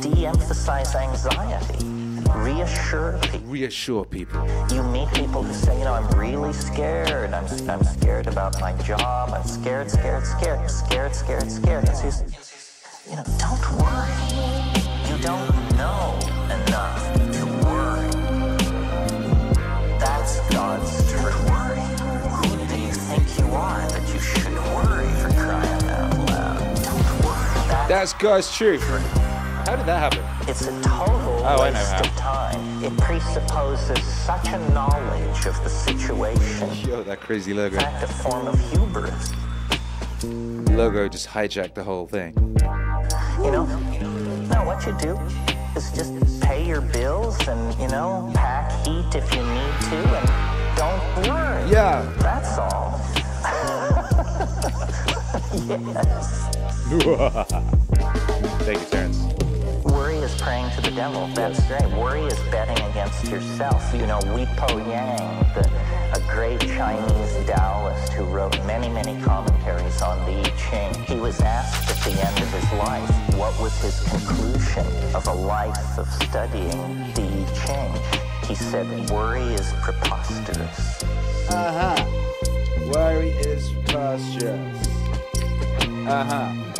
de-emphasize 0.02 0.94
anxiety. 0.94 2.05
Reassure 2.34 3.18
people. 3.22 3.40
Reassure 3.40 4.04
people. 4.04 4.46
You 4.72 4.82
meet 4.82 5.08
people 5.12 5.42
who 5.42 5.52
say, 5.52 5.78
you 5.78 5.84
know, 5.84 5.94
I'm 5.94 6.08
really 6.18 6.52
scared. 6.52 7.32
I'm, 7.32 7.46
I'm 7.68 7.82
scared 7.84 8.26
about 8.26 8.60
my 8.60 8.72
job. 8.82 9.30
I'm 9.30 9.44
scared, 9.46 9.90
scared, 9.90 10.26
scared, 10.26 10.70
scared, 10.70 11.14
scared, 11.14 11.50
scared. 11.50 11.88
And 11.88 11.96
so 11.96 12.24
you 13.08 13.16
know, 13.16 13.24
don't 13.38 13.72
worry. 13.78 14.12
You 15.08 15.16
don't 15.22 15.76
know 15.76 16.18
enough 16.66 17.14
to 17.14 17.46
worry. 17.64 18.10
That's 19.98 20.40
God's 20.50 21.10
truth. 21.10 21.32
Who 22.30 22.66
do 22.66 22.80
you 22.80 22.92
think 22.92 23.38
you 23.38 23.46
are 23.54 23.88
that 23.88 24.12
you 24.12 24.20
should 24.20 24.52
worry 24.74 25.08
for 25.20 25.30
crying 25.40 25.84
out 25.90 26.30
loud? 26.30 26.58
Don't 26.82 27.24
worry. 27.24 27.68
That- 27.68 27.86
That's 27.88 28.12
God's 28.14 28.52
truth. 28.54 28.82
How 29.66 29.74
did 29.74 29.86
that 29.86 29.98
happen? 29.98 30.22
It's 30.48 30.62
a 30.62 30.70
total 30.80 31.40
Oh, 31.44 31.44
I 31.44 31.56
know 31.70 31.80
waste 31.80 31.96
of 31.96 32.06
time. 32.16 32.84
It 32.84 32.96
presupposes 32.98 34.00
such 34.04 34.46
a 34.46 34.58
knowledge 34.70 35.44
of 35.46 35.60
the 35.64 35.68
situation. 35.68 36.72
Yo, 36.88 37.02
that 37.02 37.20
crazy 37.20 37.52
logo. 37.52 37.74
In 37.74 37.80
fact, 37.80 38.04
a 38.04 38.06
form 38.06 38.46
of 38.46 38.56
hubris. 38.70 39.32
Logo 40.22 41.08
just 41.08 41.26
hijacked 41.26 41.74
the 41.74 41.82
whole 41.82 42.06
thing. 42.06 42.32
You 43.42 43.50
know? 43.50 43.64
No, 44.50 44.62
what 44.64 44.86
you 44.86 44.92
do 44.98 45.18
is 45.74 45.90
just 45.90 46.40
pay 46.40 46.64
your 46.64 46.80
bills 46.80 47.36
and, 47.48 47.74
you 47.80 47.88
know, 47.88 48.30
pack 48.36 48.70
heat 48.86 49.16
if 49.16 49.34
you 49.34 49.42
need 49.42 49.80
to 49.90 49.96
and 50.16 50.28
don't 50.76 51.02
worry. 51.28 51.68
Yeah. 51.72 52.08
That's 52.18 52.56
all. 52.56 53.00
yes. 55.66 56.52
Thank 58.62 58.78
you, 58.80 58.86
Terence. 58.86 59.45
Worry 59.96 60.18
is 60.18 60.34
praying 60.38 60.70
to 60.72 60.82
the 60.82 60.90
devil. 60.90 61.26
That's 61.28 61.66
great. 61.66 61.90
Worry 61.92 62.24
is 62.24 62.38
betting 62.50 62.76
against 62.90 63.24
yourself. 63.30 63.82
You 63.94 64.06
know, 64.06 64.20
Wei 64.26 64.44
Po 64.58 64.76
Yang, 64.76 65.38
the, 65.54 65.64
a 66.12 66.20
great 66.30 66.60
Chinese 66.60 67.46
Taoist 67.46 68.12
who 68.12 68.24
wrote 68.24 68.62
many, 68.66 68.90
many 68.90 69.18
commentaries 69.22 70.02
on 70.02 70.18
the 70.26 70.38
I 70.38 70.52
Ching, 70.58 71.02
he 71.04 71.16
was 71.16 71.40
asked 71.40 71.88
at 71.88 72.12
the 72.12 72.20
end 72.20 72.38
of 72.38 72.52
his 72.52 72.72
life 72.78 73.08
what 73.38 73.58
was 73.58 73.72
his 73.80 73.98
conclusion 74.10 74.86
of 75.14 75.26
a 75.28 75.32
life 75.32 75.98
of 75.98 76.06
studying 76.24 76.78
the 77.14 77.22
I 77.22 77.46
Ching. 77.64 78.46
He 78.46 78.54
said, 78.54 78.86
worry 79.08 79.40
is 79.54 79.72
preposterous. 79.80 81.02
Uh 81.48 81.96
huh. 81.96 82.90
Worry 82.92 83.30
is 83.30 83.72
preposterous. 83.86 84.88
Uh 86.06 86.24
huh. 86.24 86.75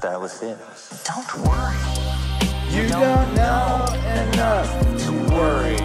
That 0.00 0.18
was 0.18 0.42
it. 0.42 0.56
Don't 1.04 1.34
worry. 1.46 1.76
You 2.70 2.88
don't 2.88 3.34
know 3.34 3.84
enough 4.32 4.70
to 5.04 5.12
worry. 5.34 5.76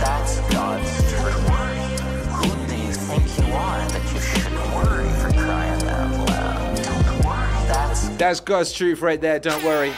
That's 0.00 0.40
God's 0.52 1.12
truth. 1.12 1.48
Who 2.32 2.66
do 2.66 2.76
you 2.76 2.92
think 2.92 3.38
you 3.38 3.54
are 3.54 3.88
that 3.88 4.12
you 4.12 4.18
should 4.18 4.52
worry 4.74 5.08
for 5.20 5.30
crying 5.44 5.82
out 5.84 6.28
loud? 6.28 6.76
Don't 6.82 7.24
worry. 7.24 7.68
That's 7.68 8.08
That's 8.08 8.40
God's 8.40 8.72
truth 8.72 9.00
right 9.00 9.20
there. 9.20 9.38
Don't 9.38 9.62
worry. 9.62 9.92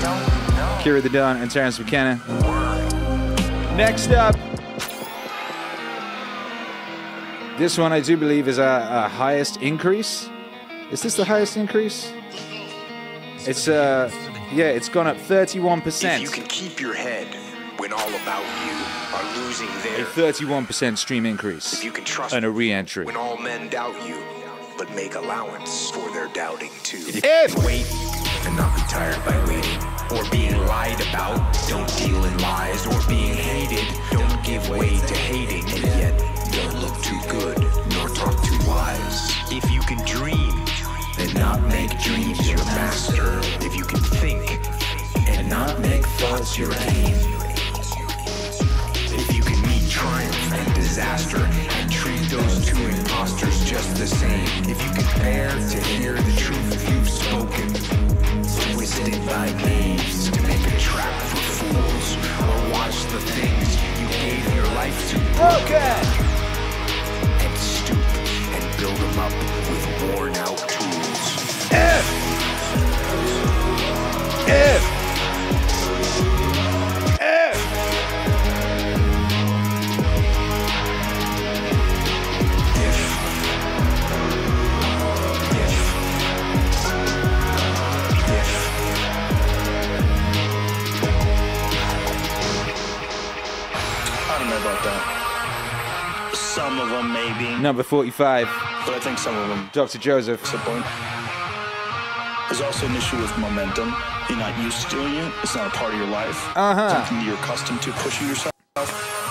don't 0.00 0.26
know. 0.56 0.78
Kira 0.80 1.02
the 1.02 1.10
Don 1.10 1.36
and 1.42 1.50
Terence 1.50 1.78
McKenna. 1.78 2.18
Worry. 2.42 3.76
Next 3.76 4.12
up. 4.12 4.34
This 7.58 7.76
one 7.76 7.92
I 7.92 8.00
do 8.00 8.16
believe 8.16 8.48
is 8.48 8.56
a, 8.56 9.04
a 9.04 9.08
highest 9.08 9.60
increase. 9.60 10.30
Is 10.90 11.02
this 11.02 11.16
the 11.16 11.24
highest 11.24 11.56
increase? 11.56 12.12
It's 13.40 13.66
uh 13.66 14.10
yeah, 14.52 14.66
it's 14.66 14.88
gone 14.88 15.08
up 15.08 15.16
31%. 15.16 16.14
If 16.14 16.20
you 16.20 16.28
can 16.28 16.44
keep 16.44 16.80
your 16.80 16.94
head 16.94 17.26
when 17.78 17.92
all 17.92 18.08
about 18.08 18.44
you 18.64 18.72
are 19.16 19.44
losing 19.44 19.68
A 19.68 19.82
their 19.82 20.32
31% 20.32 20.96
stream 20.96 21.26
increase. 21.26 21.72
If 21.74 21.84
you 21.84 21.90
can 21.90 22.04
trust 22.04 22.34
and 22.34 22.44
a 22.44 22.50
re-entry. 22.50 23.04
when 23.04 23.16
all 23.16 23.36
men 23.36 23.68
doubt 23.68 23.94
you, 24.06 24.22
but 24.78 24.88
make 24.94 25.16
allowance 25.16 25.90
for 25.90 26.08
their 26.12 26.28
doubting 26.28 26.70
too. 26.84 27.02
If 27.08 27.56
wait 27.64 27.86
and 28.46 28.56
not 28.56 28.74
be 28.76 28.82
tired 28.82 29.22
by 29.24 29.36
waiting, 29.46 29.96
or 30.16 30.30
being 30.30 30.56
lied 30.66 31.00
about, 31.08 31.52
don't 31.68 31.88
deal 31.98 32.24
in 32.24 32.38
lies, 32.38 32.86
or 32.86 33.08
being 33.08 33.34
hated, 33.34 33.84
don't 34.12 34.44
give 34.44 34.68
way 34.68 34.98
to 34.98 35.14
hating, 35.14 35.55
not 41.46 41.62
make 41.68 41.96
dreams 42.00 42.48
your 42.48 42.64
master, 42.74 43.38
if 43.64 43.76
you 43.76 43.84
can 43.84 44.00
think 44.18 44.58
and 45.28 45.48
not 45.48 45.78
make 45.78 46.04
thoughts 46.18 46.58
your 46.58 46.72
aim. 46.90 47.14
If 49.20 49.28
you 49.32 49.42
can 49.44 49.60
meet 49.62 49.88
triumph 49.88 50.52
and 50.52 50.74
disaster 50.74 51.38
and 51.38 51.92
treat 51.92 52.18
those 52.34 52.66
two 52.66 52.82
imposters 52.84 53.64
just 53.64 53.94
the 53.96 54.08
same. 54.08 54.48
If 54.68 54.78
you 54.84 54.90
can 54.98 55.06
bear 55.22 55.50
to 55.50 55.78
hear 55.94 56.14
the 56.14 56.36
truth 56.36 56.90
you've 56.90 57.08
spoken, 57.08 57.68
twisted 58.74 59.14
by 59.26 59.46
knaves 59.62 60.28
to 60.32 60.42
make 60.42 60.66
a 60.66 60.78
trap 60.80 61.16
for 61.30 61.42
fools, 61.58 62.08
or 62.42 62.56
watch 62.74 62.98
the 63.14 63.20
things 63.20 63.68
you 64.00 64.06
gave 64.18 64.42
your 64.56 64.66
life 64.80 64.98
to 65.10 65.16
Okay. 65.62 66.00
and 67.44 67.56
stoop 67.56 68.06
and 68.56 68.64
build 68.80 68.96
them 68.96 69.18
up 69.20 69.34
with 69.70 69.84
worn 70.02 70.34
out 70.38 70.58
tools. 70.68 70.95
If 71.70 72.06
If 74.48 74.82
If 77.20 77.76
I 94.28 94.38
don't 94.38 94.50
know 94.50 94.56
about 94.60 94.84
that. 94.84 96.32
Some 96.34 96.80
of 96.80 96.90
them 96.90 97.12
maybe, 97.12 97.60
Number 97.62 97.82
45, 97.82 98.46
but 98.86 98.94
I 98.94 99.00
think 99.00 99.18
some 99.18 99.36
of 99.36 99.48
them 99.48 99.70
Dr. 99.72 99.98
Joseph. 99.98 100.40
What's 100.40 100.52
the 100.52 100.58
point? 100.58 100.84
There's 100.84 101.15
also 102.76 102.92
an 102.92 102.96
issue 102.96 103.16
with 103.16 103.38
momentum. 103.38 103.94
You're 104.28 104.36
not 104.36 104.52
used 104.62 104.82
to 104.82 104.96
doing 104.96 105.14
it. 105.14 105.32
It's 105.42 105.56
not 105.56 105.68
a 105.68 105.70
part 105.70 105.94
of 105.94 105.98
your 105.98 106.08
life. 106.08 106.36
Uh-huh. 106.54 106.90
Something 106.90 107.26
you're 107.26 107.36
accustomed 107.36 107.80
to 107.80 107.92
pushing 107.92 108.28
yourself. 108.28 108.52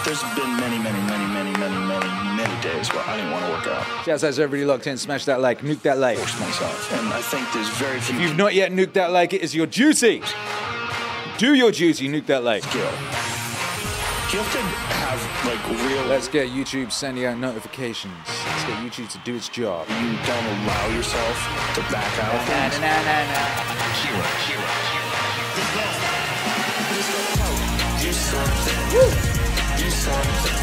There's 0.03 0.23
been 0.33 0.49
many, 0.57 0.79
many, 0.79 0.97
many, 1.05 1.27
many, 1.31 1.51
many, 1.59 1.77
many, 1.85 2.07
many 2.35 2.61
days 2.63 2.91
where 2.91 3.03
I 3.05 3.17
didn't 3.17 3.31
want 3.31 3.45
to 3.45 3.51
work 3.51 3.67
out. 3.67 4.07
Out 4.07 4.19
to 4.19 4.27
everybody 4.27 4.65
locked 4.65 4.87
in. 4.87 4.97
Smash 4.97 5.25
that 5.25 5.41
like, 5.41 5.59
nuke 5.59 5.83
that 5.83 5.99
like. 5.99 6.17
Force 6.17 6.39
myself. 6.39 6.91
And 6.93 7.07
I 7.09 7.21
think 7.21 7.45
there's 7.53 7.69
very 7.77 7.99
few 7.99 8.15
If 8.15 8.21
you've 8.21 8.37
not 8.37 8.55
yet 8.55 8.71
nuked 8.71 8.93
that 8.93 9.11
like, 9.11 9.33
it 9.33 9.43
is 9.43 9.53
your 9.53 9.67
duty. 9.67 10.23
Do 11.37 11.53
your 11.53 11.71
duty, 11.71 12.09
nuke 12.09 12.25
that 12.25 12.43
like. 12.43 12.63
skill. 12.63 12.81
You 14.33 14.94
have 15.17 15.45
like 15.45 15.63
real. 15.87 16.05
Let's 16.05 16.27
get 16.27 16.49
YouTube 16.49 16.91
sending 16.91 17.25
out 17.25 17.37
notifications. 17.37 18.13
Let's 18.27 18.63
get 18.65 18.77
YouTube 18.83 19.09
to 19.11 19.17
do 19.19 19.35
its 19.35 19.49
job. 19.49 19.87
you 19.89 20.17
don't 20.25 20.45
allow 20.45 20.87
yourself 20.89 21.35
to 21.75 21.81
back 21.91 22.11
out. 22.19 22.35
of 22.35 22.41
things. 22.45 22.75
Akira, 22.75 24.19
Akira, 24.19 24.67
Akira. 24.67 25.15
Do 28.01 28.11
something. 28.13 28.81
Do 28.91 29.89
something. 29.89 30.55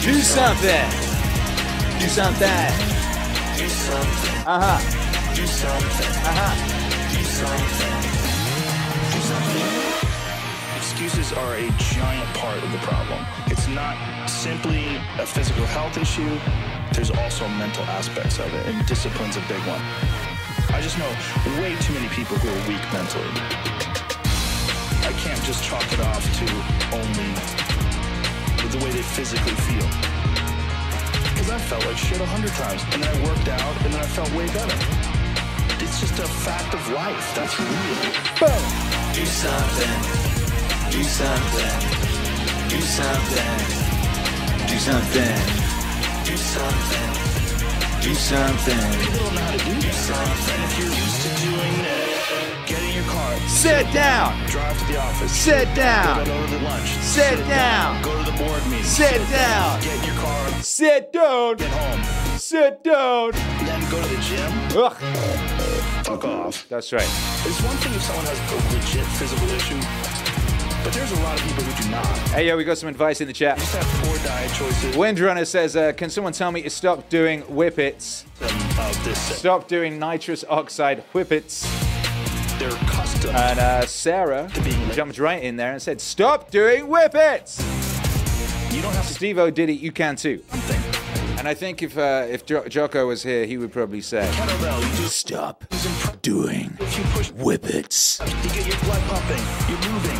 Do 0.00 0.14
something. 0.22 0.90
Do 2.00 2.08
something. 2.08 2.72
Do 3.56 3.68
something. 3.68 4.36
Uh 4.46 4.60
huh. 4.60 4.80
Do 5.34 5.46
something. 5.46 6.12
Uh 6.24 6.34
huh. 6.38 6.54
Do 7.12 7.22
something. 7.24 7.94
Do 9.12 9.20
something. 9.20 10.09
Excuses 11.00 11.32
are 11.32 11.54
a 11.54 11.70
giant 11.78 12.28
part 12.36 12.62
of 12.62 12.70
the 12.72 12.78
problem. 12.84 13.24
It's 13.46 13.66
not 13.68 13.96
simply 14.28 14.84
a 15.18 15.24
physical 15.24 15.64
health 15.64 15.96
issue. 15.96 16.28
There's 16.92 17.10
also 17.10 17.48
mental 17.56 17.84
aspects 17.84 18.38
of 18.38 18.52
it, 18.52 18.66
and 18.66 18.84
discipline's 18.84 19.38
a 19.38 19.44
big 19.48 19.64
one. 19.64 19.80
I 20.76 20.82
just 20.82 20.98
know 20.98 21.08
way 21.56 21.74
too 21.80 21.94
many 21.94 22.06
people 22.08 22.36
who 22.36 22.52
are 22.52 22.68
weak 22.68 22.84
mentally. 22.92 23.32
I 25.08 25.16
can't 25.24 25.42
just 25.44 25.64
chalk 25.64 25.90
it 25.90 26.00
off 26.00 26.20
to 26.20 26.44
only 26.92 27.32
the 28.68 28.84
way 28.84 28.92
they 28.92 29.00
physically 29.00 29.56
feel. 29.64 29.88
Because 31.32 31.48
I 31.48 31.56
felt 31.64 31.86
like 31.86 31.96
shit 31.96 32.20
a 32.20 32.26
hundred 32.26 32.52
times, 32.60 32.84
and 32.92 33.02
then 33.02 33.08
I 33.08 33.24
worked 33.24 33.48
out, 33.48 33.84
and 33.88 33.94
then 33.94 34.02
I 34.04 34.06
felt 34.06 34.30
way 34.36 34.48
better. 34.48 34.76
It's 35.80 35.98
just 35.98 36.18
a 36.18 36.28
fact 36.28 36.74
of 36.74 36.92
life. 36.92 37.34
That's 37.34 37.58
real. 37.58 37.72
Boom. 38.36 39.14
Do 39.14 39.24
something. 39.24 40.29
Do 41.00 41.06
something. 41.06 41.80
Do 42.68 42.80
something. 42.82 43.56
Do 44.68 44.76
something. 44.76 45.36
Do 46.26 46.36
something. 46.36 47.10
Do 48.02 48.14
something. 48.14 49.00
People 49.00 49.18
don't 49.24 49.34
know 49.34 49.40
how 49.40 49.56
to 49.56 49.80
do 49.80 49.92
something. 49.92 50.60
If 50.60 50.78
you're 50.78 50.92
used 50.92 51.22
to 51.24 51.30
doing 51.40 51.76
it, 51.88 52.66
get 52.68 52.82
in 52.82 52.94
your 52.96 53.04
car, 53.04 53.32
Sit 53.48 53.90
down. 53.94 54.46
drive 54.48 54.78
to 54.78 54.84
the 54.92 54.98
office, 55.00 55.32
Sit 55.32 55.68
go 55.68 55.74
down. 55.74 56.24
to 56.26 56.30
the 56.52 56.58
lunch, 56.64 56.90
Sit 57.00 57.38
down. 57.48 58.02
go 58.02 58.22
to 58.22 58.30
the 58.30 58.36
board 58.36 58.62
meeting, 58.66 58.84
Sit 58.84 59.20
down. 59.30 59.80
get 59.80 59.96
in 59.96 60.04
your 60.04 60.16
car, 60.16 60.48
Sit 60.62 61.12
down. 61.14 61.56
get 61.56 61.70
home, 61.70 62.38
Sit 62.38 62.84
down. 62.84 63.30
then 63.64 63.80
go 63.90 64.02
to 64.02 64.08
the 64.14 64.20
gym. 64.20 64.52
Ugh. 64.76 64.96
Fuck 66.04 66.24
off. 66.24 66.66
That's 66.68 66.92
right. 66.92 67.08
It's 67.46 67.60
one 67.62 67.76
thing 67.78 67.94
if 67.94 68.02
someone 68.02 68.26
has 68.26 68.38
a 68.52 68.74
legit 68.74 69.06
physical 69.16 69.48
issue, 69.50 69.80
but 70.84 70.92
there's 70.92 71.12
a 71.12 71.20
lot 71.22 71.38
of 71.38 71.46
people 71.46 71.62
who 71.64 71.82
do 71.82 71.90
not. 71.90 72.06
Hey, 72.30 72.46
yo, 72.48 72.56
we 72.56 72.64
got 72.64 72.78
some 72.78 72.88
advice 72.88 73.20
in 73.20 73.26
the 73.26 73.32
chat. 73.32 73.58
Just 73.58 73.74
have 73.76 74.56
choices. 74.56 74.96
Windrunner 74.96 75.46
says, 75.46 75.76
uh, 75.76 75.92
can 75.92 76.10
someone 76.10 76.32
tell 76.32 76.52
me 76.52 76.62
to 76.62 76.70
stop 76.70 77.08
doing 77.08 77.42
whippets? 77.42 78.24
Stop 79.14 79.68
doing 79.68 79.98
nitrous 79.98 80.44
oxide 80.48 81.02
whippets. 81.12 81.62
they're 82.58 82.70
custom. 82.70 83.34
And 83.34 83.58
uh, 83.58 83.86
Sarah 83.86 84.50
To 84.54 84.60
being 84.62 84.86
lit. 84.88 84.96
jumped 84.96 85.18
right 85.18 85.42
in 85.42 85.56
there 85.56 85.72
and 85.72 85.80
said, 85.82 86.00
stop 86.00 86.50
doing 86.50 86.84
whippets. 86.86 87.60
you 88.74 88.82
don't 88.82 88.94
have 88.94 89.06
to 89.06 89.14
Steve 89.14 89.38
O 89.38 89.50
did 89.50 89.68
it, 89.70 89.80
you 89.80 89.92
can 89.92 90.16
too. 90.16 90.42
something. 90.48 90.80
And 91.38 91.48
I 91.48 91.54
think 91.54 91.82
if 91.82 91.96
uh, 91.96 92.26
if 92.28 92.44
jo- 92.44 92.68
Jocko 92.68 93.06
was 93.06 93.22
here, 93.22 93.46
he 93.46 93.56
would 93.56 93.72
probably 93.72 94.02
say, 94.02 94.26
you 94.30 95.06
stop 95.06 95.64
doing 96.20 96.68
whippets. 97.38 98.20
You 98.44 98.50
get 98.50 98.66
your 98.66 98.76
blood 98.80 99.00
pumping. 99.08 99.44
You're 99.70 99.90
moving. 99.92 100.19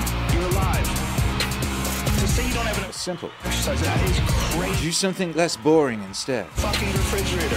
Simple. 3.00 3.30
that 3.40 4.10
is 4.10 4.20
crazy. 4.54 4.82
Do 4.82 4.92
something 4.92 5.32
less 5.32 5.56
boring 5.56 6.02
instead. 6.02 6.46
Fucking 6.48 6.88
refrigerator. 6.88 7.56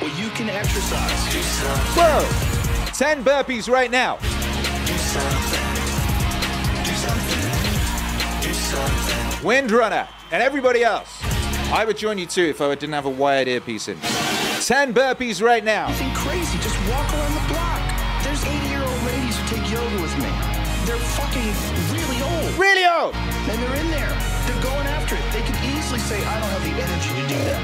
Well, 0.00 0.18
you 0.18 0.30
can 0.30 0.48
exercise. 0.48 1.12
Whoa! 1.94 2.24
10 2.94 3.22
burpees 3.22 3.70
right 3.70 3.90
now. 3.90 4.16
Do 4.16 4.96
something. 4.96 5.60
Do 6.84 6.94
something. 7.04 8.40
Do 8.40 8.54
something. 8.54 9.46
Windrunner 9.46 10.08
and 10.32 10.42
everybody 10.42 10.82
else. 10.82 11.20
I 11.70 11.84
would 11.84 11.98
join 11.98 12.16
you 12.16 12.24
too 12.24 12.44
if 12.44 12.62
I 12.62 12.74
didn't 12.74 12.94
have 12.94 13.04
a 13.04 13.10
wired 13.10 13.46
earpiece 13.46 13.88
in. 13.88 13.98
10 14.00 14.94
burpees 14.94 15.42
right 15.42 15.62
now. 15.62 15.88
Nothing 15.88 16.14
crazy. 16.14 16.56
Just 16.60 16.78
walk 16.88 17.12
around 17.12 17.34
the 17.34 17.52
block. 17.52 18.24
There's 18.24 18.42
80 18.42 18.68
year 18.68 18.82
old 18.82 19.02
ladies 19.02 19.36
who 19.36 19.48
take 19.48 19.70
yoga 19.70 20.00
with 20.00 20.16
me. 20.16 20.54
They're 20.86 20.96
fucking 20.96 21.94
really 21.94 22.20
old. 22.22 22.58
Really 22.58 22.84
old. 22.84 23.14
And 23.14 23.62
they're 23.62 23.76
in 23.80 23.90
there. 23.90 24.13
Say, 26.04 26.20
I 26.24 26.40
don't 26.40 26.50
have 26.50 26.64
the 26.64 26.74
energy 26.84 27.10
to 27.16 27.28
do 27.28 27.38
that. 27.48 27.62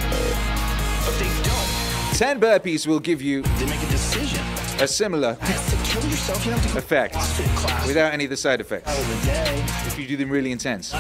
But 1.05 1.15
they 1.19 1.31
don't. 1.45 2.17
10 2.17 2.41
burpees 2.41 2.87
will 2.87 3.01
give 3.01 3.21
you 3.23 3.43
They 3.43 3.67
make 3.67 3.83
a 3.83 3.91
decision. 3.91 4.41
a 4.81 4.87
similar 4.87 5.35
That's 5.41 5.71
to 5.71 5.77
kill 5.85 6.09
yourself. 6.09 6.45
You 6.45 6.53
don't 6.53 6.61
have 6.61 6.69
to 6.69 6.75
go 6.75 6.79
effect 6.79 7.15
without 7.87 8.13
any 8.13 8.25
of 8.25 8.31
the 8.31 8.37
side 8.37 8.61
effects 8.61 8.89
out 8.89 8.99
of 8.99 9.09
the 9.09 9.27
day. 9.27 9.65
if 9.87 9.99
you 9.99 10.07
do 10.07 10.17
them 10.17 10.31
really 10.31 10.53
intense. 10.53 10.93
You 10.93 10.99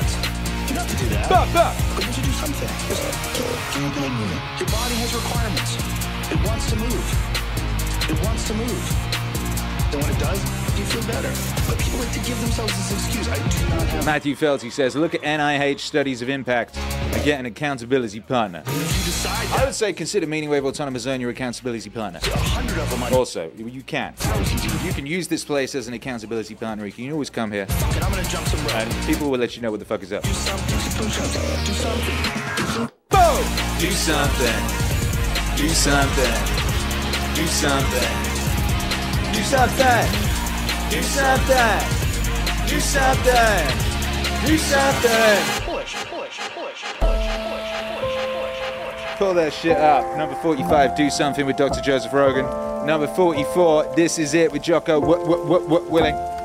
don't 0.76 0.84
have 0.84 0.90
to 0.90 0.96
do 1.02 1.08
that. 1.10 1.28
Buck, 1.28 1.48
buck. 1.52 1.74
But 1.96 2.06
you 2.06 2.12
should 2.12 2.24
do 2.24 2.32
something. 2.32 2.68
Just 2.88 3.02
get, 3.02 3.12
get 3.12 3.40
your. 3.40 3.90
Your 4.60 4.68
body 4.68 4.96
has 5.00 5.12
requirements. 5.14 5.72
It 6.30 6.38
wants 6.46 6.68
to 6.70 6.76
move. 6.76 7.06
It 8.10 8.24
wants 8.24 8.46
to 8.48 8.54
move. 8.54 8.84
And 9.92 10.02
when 10.02 10.10
it 10.12 10.18
does, 10.20 10.59
you 10.80 10.86
feel 10.86 11.06
better. 11.06 11.28
But 11.68 11.78
people 11.78 11.98
like 11.98 12.12
to 12.12 12.20
give 12.20 12.40
themselves 12.40 12.72
this 12.74 12.92
excuse. 12.92 13.28
I 13.28 13.34
do 13.36 13.68
not 13.68 13.86
have. 13.88 14.06
Matthew 14.06 14.34
Felty 14.34 14.72
says, 14.72 14.96
look 14.96 15.14
at 15.14 15.20
NIH 15.20 15.80
studies 15.80 16.22
of 16.22 16.28
impact 16.28 16.76
and 16.76 17.22
get 17.24 17.38
an 17.38 17.46
accountability 17.46 18.20
partner. 18.20 18.62
If 18.66 18.98
you 18.98 19.04
decide 19.04 19.60
I 19.60 19.64
would 19.64 19.74
say 19.74 19.92
consider 19.92 20.26
Meaning 20.26 20.48
Wave 20.48 20.64
Autonomous 20.64 21.02
Zone 21.02 21.20
your 21.20 21.30
accountability 21.30 21.90
partner. 21.90 22.20
a 22.22 22.38
hundred 22.38 22.78
of 22.78 22.90
them, 22.90 23.02
I 23.02 23.10
Also, 23.10 23.50
you 23.56 23.82
can. 23.82 24.14
You 24.84 24.92
can 24.92 25.06
use 25.06 25.28
this 25.28 25.44
place 25.44 25.74
as 25.74 25.86
an 25.86 25.94
accountability 25.94 26.54
partner. 26.54 26.86
You 26.86 26.92
can 26.92 27.12
always 27.12 27.30
come 27.30 27.52
here 27.52 27.66
fucking, 27.66 28.02
I'm 28.02 28.10
gonna 28.10 28.24
jump 28.28 28.46
some 28.46 28.60
rope. 28.62 28.74
and 28.74 29.06
people 29.06 29.30
will 29.30 29.38
let 29.38 29.56
you 29.56 29.62
know 29.62 29.70
what 29.70 29.80
the 29.80 29.86
fuck 29.86 30.02
is 30.02 30.12
up. 30.12 30.22
Do 30.22 30.32
something. 30.32 30.66
Do 30.68 30.80
some 30.80 31.04
push-ups. 31.04 31.66
Do 31.66 31.72
something. 31.74 32.90
Boom! 33.10 33.44
Do 33.78 33.90
something. 33.90 34.60
Do 35.56 35.68
something. 35.68 36.34
Do 37.34 37.46
something. 37.46 38.30
Do 39.34 39.42
something. 39.42 40.29
Do 40.90 41.00
something. 41.02 41.80
Do 42.66 42.80
something. 42.80 43.66
Do 44.46 44.58
something. 44.58 45.64
Push, 45.64 45.94
push, 46.06 46.38
push, 46.50 46.50
push, 46.50 46.82
push, 47.00 47.70
push, 47.94 48.60
push. 48.98 49.18
Pull 49.18 49.34
that 49.34 49.52
shit 49.52 49.76
up. 49.76 50.16
Number 50.16 50.34
45, 50.36 50.96
Do 50.96 51.08
Something 51.10 51.46
with 51.46 51.56
Dr. 51.56 51.80
Joseph 51.80 52.12
Rogan. 52.12 52.44
Number 52.86 53.06
44, 53.06 53.94
This 53.94 54.18
Is 54.18 54.34
It 54.34 54.50
with 54.50 54.62
Jocko 54.62 55.00
w- 55.00 55.18
w- 55.24 55.60
w- 55.68 55.90
Willink. 55.90 56.39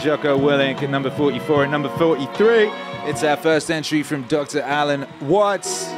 Jocko 0.00 0.38
Willink 0.38 0.82
at 0.82 0.90
number 0.90 1.10
44 1.10 1.64
and 1.64 1.72
number 1.72 1.88
43. 1.98 2.70
It's 3.10 3.24
our 3.24 3.36
first 3.36 3.70
entry 3.70 4.02
from 4.02 4.22
Dr. 4.24 4.60
Alan 4.60 5.06
Watts. 5.22 5.88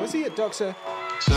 Was 0.00 0.12
he 0.12 0.24
a 0.24 0.30
doctor? 0.30 0.74
So 1.20 1.34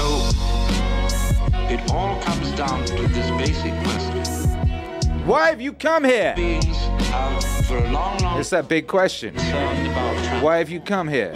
it 1.70 1.92
all 1.92 2.20
comes 2.22 2.52
down 2.54 2.86
to 2.86 2.96
this 3.08 3.30
basic 3.32 3.74
question. 3.84 5.28
Why 5.28 5.50
have 5.50 5.62
you 5.62 5.74
come 5.74 6.04
here? 6.04 6.34
Beings 6.36 6.66
have 7.12 7.44
for 7.68 7.78
a 7.78 7.92
long, 7.92 8.18
long 8.20 8.40
It's 8.40 8.50
that 8.50 8.68
big 8.68 8.88
question. 8.88 9.36
Why 10.42 10.58
have 10.58 10.70
you 10.70 10.80
come 10.80 11.08
here? 11.08 11.32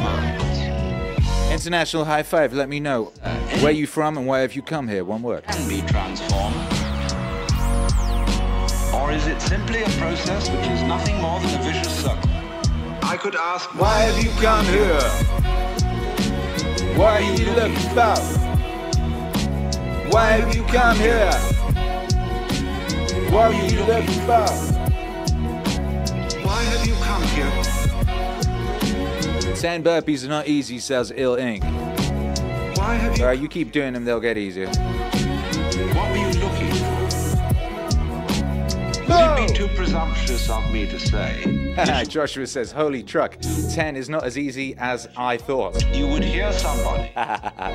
International 1.51 2.05
high 2.05 2.23
five, 2.23 2.53
let 2.53 2.69
me 2.69 2.79
know. 2.79 3.11
uh, 3.23 3.35
Where 3.59 3.63
Where 3.65 3.71
you 3.71 3.85
from 3.87 4.17
and 4.17 4.25
why 4.25 4.39
have 4.39 4.55
you 4.55 4.63
come 4.63 4.87
here? 4.87 5.05
One 5.05 5.21
word. 5.21 5.43
can 5.43 5.69
be 5.69 5.81
transformed? 5.87 6.74
Or 9.15 9.17
is 9.17 9.27
it 9.27 9.41
simply 9.41 9.81
a 9.81 9.89
process 9.91 10.49
which 10.49 10.67
is 10.67 10.83
nothing 10.83 11.21
more 11.21 11.39
than 11.39 11.57
a 11.57 11.63
vicious 11.63 12.03
circle? 12.03 12.29
I 13.01 13.15
could 13.15 13.37
ask, 13.37 13.73
Why 13.79 14.01
have 14.01 14.21
you 14.21 14.29
come 14.41 14.65
here? 14.65 14.99
What 16.97 17.21
are 17.21 17.33
you 17.33 17.49
looking 17.53 17.89
for? 17.95 18.17
Why 20.11 20.31
have 20.31 20.53
you 20.53 20.63
come 20.65 20.97
here? 20.97 21.31
What 23.31 23.53
are 23.53 23.65
you 23.69 23.79
looking 23.85 24.21
for? 24.27 24.47
why 26.45 26.63
have 26.63 26.85
you 26.85 26.95
come 26.95 27.23
here? 27.23 27.63
Ten 29.55 29.81
burpees 29.81 30.25
are 30.25 30.29
not 30.29 30.47
easy, 30.47 30.79
says 30.79 31.13
Ill 31.15 31.35
Ink. 31.35 31.63
Why 31.63 32.95
have 32.95 33.17
you, 33.17 33.23
Alright, 33.23 33.39
you 33.39 33.47
keep 33.47 33.71
doing 33.71 33.93
them, 33.93 34.03
they'll 34.03 34.19
get 34.19 34.37
easier. 34.37 34.69
Would 39.15 39.39
it 39.43 39.47
be 39.47 39.53
too 39.53 39.67
presumptuous 39.69 40.49
of 40.49 40.69
me 40.71 40.85
to 40.87 40.99
say 40.99 42.03
Joshua 42.07 42.47
says, 42.47 42.71
Holy 42.71 43.03
truck, 43.03 43.37
10 43.73 43.95
is 43.95 44.07
not 44.09 44.23
as 44.23 44.37
easy 44.37 44.75
as 44.77 45.07
I 45.17 45.37
thought. 45.37 45.83
you 45.95 46.07
would 46.07 46.23
hear 46.23 46.51
somebody 46.53 47.11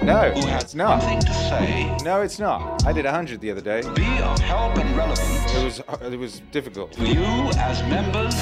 No, 0.05 0.31
who 0.33 0.47
had 0.47 0.63
it's 0.63 0.75
not. 0.75 0.99
nothing 1.03 1.21
to 1.21 1.35
say 1.35 1.97
No, 2.03 2.23
it's 2.23 2.39
not. 2.39 2.85
I 2.87 2.93
did 2.93 3.05
100 3.05 3.41
the 3.41 3.51
other 3.51 3.61
day. 3.61 3.83
be 3.95 4.07
of 4.23 4.39
help 4.41 4.77
and 4.79 4.97
relevance 4.97 5.55
It 5.55 5.65
was 5.65 5.81
uh, 5.81 5.99
it 6.13 6.19
was 6.19 6.41
difficult. 6.51 6.93
to 6.93 7.07
you 7.07 7.23
as 7.59 7.83
members 7.85 8.35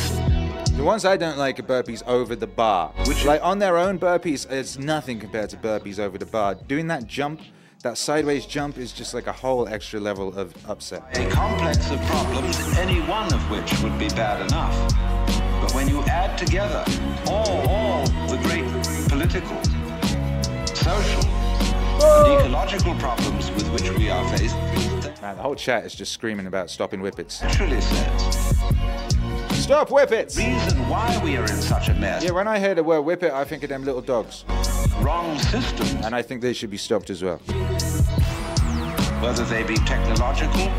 The 0.77 0.85
ones 0.85 1.05
I 1.05 1.17
don't 1.17 1.39
like 1.39 1.59
are 1.59 1.65
burpees 1.65 2.07
over 2.07 2.37
the 2.37 2.47
bar. 2.47 2.93
Which- 3.07 3.25
like 3.25 3.43
on 3.43 3.59
their 3.59 3.77
own 3.79 3.99
burpees, 3.99 4.49
it's 4.51 4.79
nothing 4.79 5.19
compared 5.19 5.51
to 5.51 5.57
burpees 5.57 5.99
over 5.99 6.19
the 6.19 6.27
bar. 6.27 6.55
Doing 6.55 6.87
that 6.89 7.07
jump, 7.07 7.41
that 7.83 7.97
sideways 7.97 8.45
jump, 8.47 8.77
is 8.77 8.93
just 8.93 9.15
like 9.15 9.27
a 9.27 9.33
whole 9.33 9.69
extra 9.69 10.01
level 10.01 10.37
of 10.37 10.53
upset. 10.69 11.03
a 11.17 11.29
complex 11.31 11.91
of 11.91 12.01
problems, 12.03 12.59
any 12.77 13.01
one 13.03 13.33
of 13.33 13.51
which 13.51 13.81
would 13.83 13.97
be 13.99 14.09
bad 14.09 14.45
enough. 14.49 14.75
But 15.61 15.75
when 15.75 15.89
you 15.89 16.01
add 16.03 16.37
together 16.37 16.85
all, 17.27 17.69
all 17.69 18.07
the 18.27 18.37
great 18.43 18.65
political, 19.09 19.63
social, 20.75 21.25
and 22.01 22.47
ecological 22.47 22.95
problems 22.97 23.51
with 23.53 23.69
which 23.71 23.91
we 23.93 24.11
are 24.11 24.29
faced, 24.37 24.57
that 25.03 25.21
Man, 25.21 25.37
the 25.37 25.43
whole 25.43 25.55
chat 25.55 25.85
is 25.85 25.95
just 25.95 26.13
screaming 26.13 26.47
about 26.47 26.71
stopping 26.71 27.01
whippets. 27.01 27.43
naturally 27.43 27.81
says 27.81 29.18
Stop 29.69 29.91
whippets! 29.91 30.35
reason 30.39 30.89
why 30.89 31.21
we 31.23 31.37
are 31.37 31.43
in 31.43 31.49
such 31.49 31.91
a 31.91 31.95
mess. 31.95 32.25
Yeah, 32.25 32.31
when 32.31 32.49
I 32.49 32.59
hear 32.59 32.75
the 32.75 32.83
word 32.83 33.03
whippet, 33.03 33.33
I 33.33 33.45
think 33.45 33.63
of 33.65 33.69
them 33.69 33.85
little 33.85 34.01
dogs, 34.01 34.47
Wrong 35.03 35.39
systems, 35.39 35.93
and 36.07 36.15
I 36.15 36.23
think 36.23 36.41
they 36.41 36.55
should 36.55 36.71
be 36.71 36.79
stopped 36.79 37.11
as 37.11 37.23
well. 37.23 37.37
whether 39.21 39.45
they 39.45 39.65
be 39.65 39.75
technological, 39.75 40.73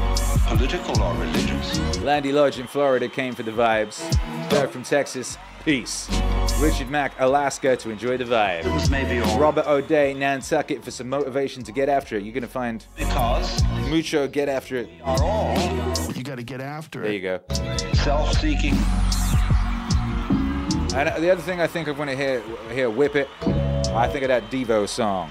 political, 0.48 1.00
or 1.04 1.14
religious. 1.18 2.00
Landy 2.00 2.32
Lodge 2.32 2.58
in 2.58 2.66
Florida 2.66 3.08
came 3.08 3.36
for 3.36 3.44
the 3.44 3.52
vibes. 3.52 4.00
Derek 4.50 4.72
from 4.72 4.82
Texas, 4.82 5.38
peace. 5.64 6.10
Richard 6.60 6.90
Mack, 6.90 7.14
Alaska, 7.20 7.78
to 7.78 7.90
enjoy 7.90 8.18
the 8.18 8.26
vibe. 8.26 8.64
Things 8.64 8.90
may 8.90 9.06
be 9.06 9.20
all 9.22 9.40
Robert 9.40 9.66
O'Day, 9.66 10.14
Nantucket, 10.14 10.84
for 10.84 10.92
some 10.92 11.08
motivation 11.08 11.64
to 11.64 11.72
get 11.72 11.88
after 11.88 12.18
it. 12.18 12.24
You're 12.24 12.34
gonna 12.34 12.48
find 12.48 12.86
because 12.98 13.64
Mucho 13.90 14.28
get 14.28 14.50
after 14.50 14.76
it. 14.76 14.90
we 14.90 15.02
are 15.02 15.24
all 15.24 15.58
You 16.14 16.24
got 16.24 16.36
to 16.36 16.44
get 16.44 16.60
after 16.60 17.02
it. 17.02 17.04
There 17.04 17.14
you 17.14 17.22
go. 17.22 17.40
self-seeking. 17.94 18.74
And 20.96 21.08
uh, 21.08 21.20
the 21.20 21.30
other 21.32 21.42
thing 21.42 21.62
I 21.62 21.68
think 21.68 21.88
of 21.88 21.98
when 21.98 22.10
I 22.10 22.16
hear 22.16 22.42
hear 22.74 22.90
whip 22.90 23.16
it, 23.16 23.30
I 23.44 24.10
think 24.12 24.24
of 24.24 24.28
that 24.28 24.52
Devo 24.52 24.88
song. 24.88 25.30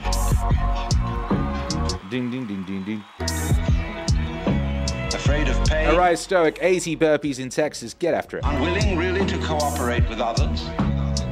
Ding 2.10 2.30
ding 2.30 2.46
ding 2.46 2.64
ding 2.64 2.84
ding. 2.84 3.04
Afraid 5.12 5.48
of 5.48 5.62
pain. 5.66 5.88
All 5.88 5.98
right, 5.98 6.18
Stoic, 6.18 6.58
80 6.62 6.96
burpees 6.96 7.38
in 7.38 7.50
Texas. 7.50 7.92
Get 7.92 8.14
after 8.14 8.38
it. 8.38 8.44
Unwilling 8.46 8.96
really 8.96 9.26
to 9.26 9.36
cooperate 9.38 10.08
with 10.08 10.20
others. 10.20 10.64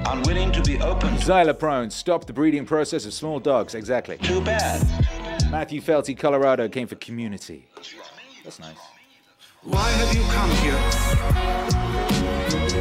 Unwilling 0.09 0.53
to 0.53 0.63
be 0.63 0.79
open 0.81 1.15
Xyloprone, 1.17 1.91
stop 1.91 2.27
the 2.27 2.33
breeding 2.33 2.65
process 2.65 3.05
of 3.07 3.13
small 3.13 3.41
dogs. 3.41 3.75
Exactly. 3.75 4.17
too 4.19 4.41
bad. 4.41 4.81
Matthew 5.51 5.81
Felty, 5.81 6.17
Colorado, 6.17 6.69
came 6.69 6.87
for 6.87 6.95
community. 6.97 7.67
That's 8.45 8.61
nice. 8.61 8.77
Why 9.63 9.91
have 9.91 10.15
you 10.15 10.23
come 10.31 10.51
here? 10.63 10.79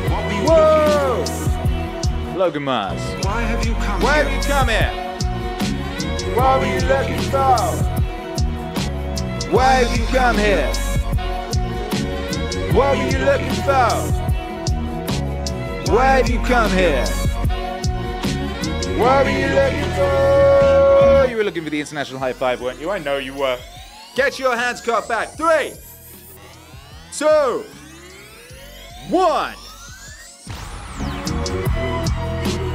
What 0.10 0.26
were 0.26 0.34
you 0.34 0.46
Whoa! 0.48 2.36
Logan 2.38 2.64
Mars. 2.64 3.02
Why 3.26 3.42
have 3.42 3.66
you 3.66 3.74
come 3.74 4.02
Why 4.02 4.16
here? 4.16 4.24
have 4.26 4.34
you 4.34 4.42
come 4.48 4.68
here? 4.70 4.92
What 6.36 6.60
were 6.60 6.68
you 6.68 6.82
looking 6.82 7.22
for? 7.32 7.58
Why 9.52 9.84
have 9.84 9.98
you 9.98 10.06
come 10.08 10.38
here? 10.38 10.74
What 12.74 12.98
were 12.98 13.04
you 13.10 13.18
looking 13.26 13.54
for? 13.64 14.25
Why 15.88 16.18
have 16.18 16.30
you 16.30 16.40
come 16.40 16.72
here? 16.72 17.06
What 18.98 19.26
were 19.26 19.32
you 19.32 19.48
looking 19.48 19.92
for? 19.94 21.28
You 21.30 21.38
were 21.38 21.44
looking 21.44 21.64
for 21.64 21.70
the 21.70 21.80
international 21.80 22.20
high 22.20 22.34
five, 22.34 22.60
weren't 22.62 22.80
you? 22.80 22.90
I 22.90 23.00
know 23.00 23.18
you 23.18 23.34
were. 23.34 23.60
Get 24.16 24.40
your 24.40 24.56
hands 24.56 24.82
caught 24.82 25.08
back. 25.08 25.30
Three, 25.30 25.74
two, 27.12 27.66
one. 29.10 29.54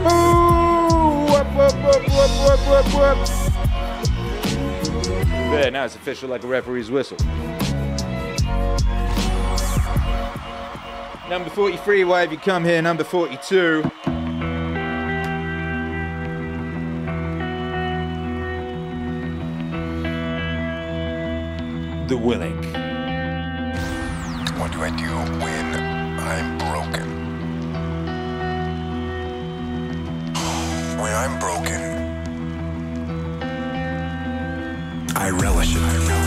Whoop. 0.02 1.46
There, 5.50 5.70
now 5.70 5.84
it's 5.84 5.96
official 5.96 6.28
like 6.28 6.44
a 6.44 6.46
referee's 6.46 6.90
whistle. 6.90 7.18
Number 11.30 11.48
43, 11.48 12.02
why 12.02 12.22
have 12.22 12.32
you 12.32 12.38
come 12.38 12.64
here? 12.64 12.82
Number 12.82 13.04
42. 13.04 13.82
The 22.08 22.18
Willing. 22.18 22.56
What 24.58 24.72
do 24.72 24.82
I 24.82 24.90
do 24.90 25.06
when 25.38 25.74
I'm 26.18 26.58
broken? 26.58 27.08
When 30.98 31.14
I'm 31.14 31.38
broken, 31.38 31.80
I 35.16 35.30
relish 35.30 35.76
it. 35.76 35.80
I 35.80 35.96
relish 36.08 36.19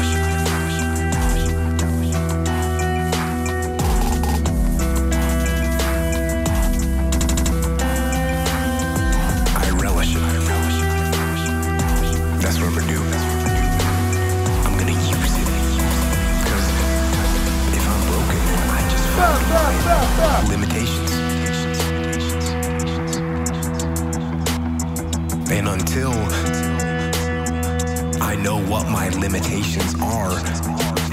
limitations 29.23 29.95
are, 30.01 30.35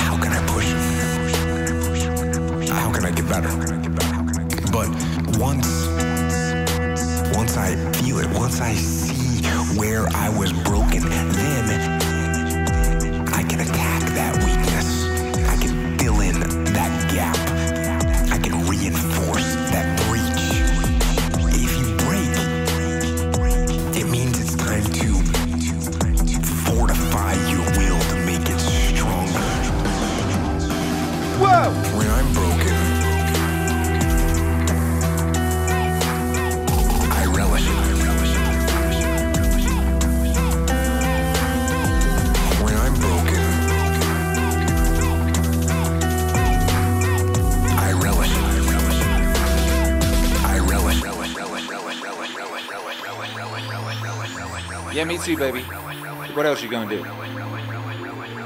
how 0.00 0.20
can 0.20 0.32
I 0.32 0.44
push? 0.48 0.66
How 2.68 2.92
can 2.92 3.04
I 3.04 3.12
get 3.12 3.28
better? 3.28 3.48
But 4.72 4.88
once 5.38 5.86
once 7.36 7.56
I 7.56 7.76
feel 7.92 8.18
it, 8.18 8.28
once 8.36 8.60
I 8.60 8.74
see 8.74 9.46
where 9.78 10.08
I 10.08 10.28
was 10.28 10.52
broken, 10.52 11.08
then 11.08 11.99
it. 55.28 55.32
Yeah, 55.32 55.50
baby. 55.50 55.62
What 56.34 56.46
else 56.46 56.62
you 56.62 56.70
gonna 56.70 56.90
do? 56.90 57.02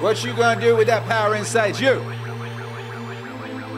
What 0.00 0.24
you 0.24 0.34
gonna 0.34 0.60
do 0.60 0.76
with 0.76 0.86
that 0.88 1.04
power 1.06 1.34
inside 1.34 1.78
you? 1.78 1.94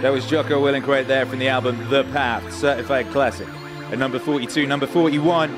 That 0.03 0.13
was 0.13 0.27
Jocko 0.27 0.63
Willink 0.63 0.87
right 0.87 1.07
there 1.07 1.25
from 1.27 1.39
the 1.39 1.49
album 1.49 1.89
The 1.89 2.05
Path, 2.05 2.53
certified 2.53 3.11
classic. 3.11 3.49
At 3.91 3.99
number 3.99 4.19
42, 4.19 4.67
number 4.67 4.87
41 4.87 5.49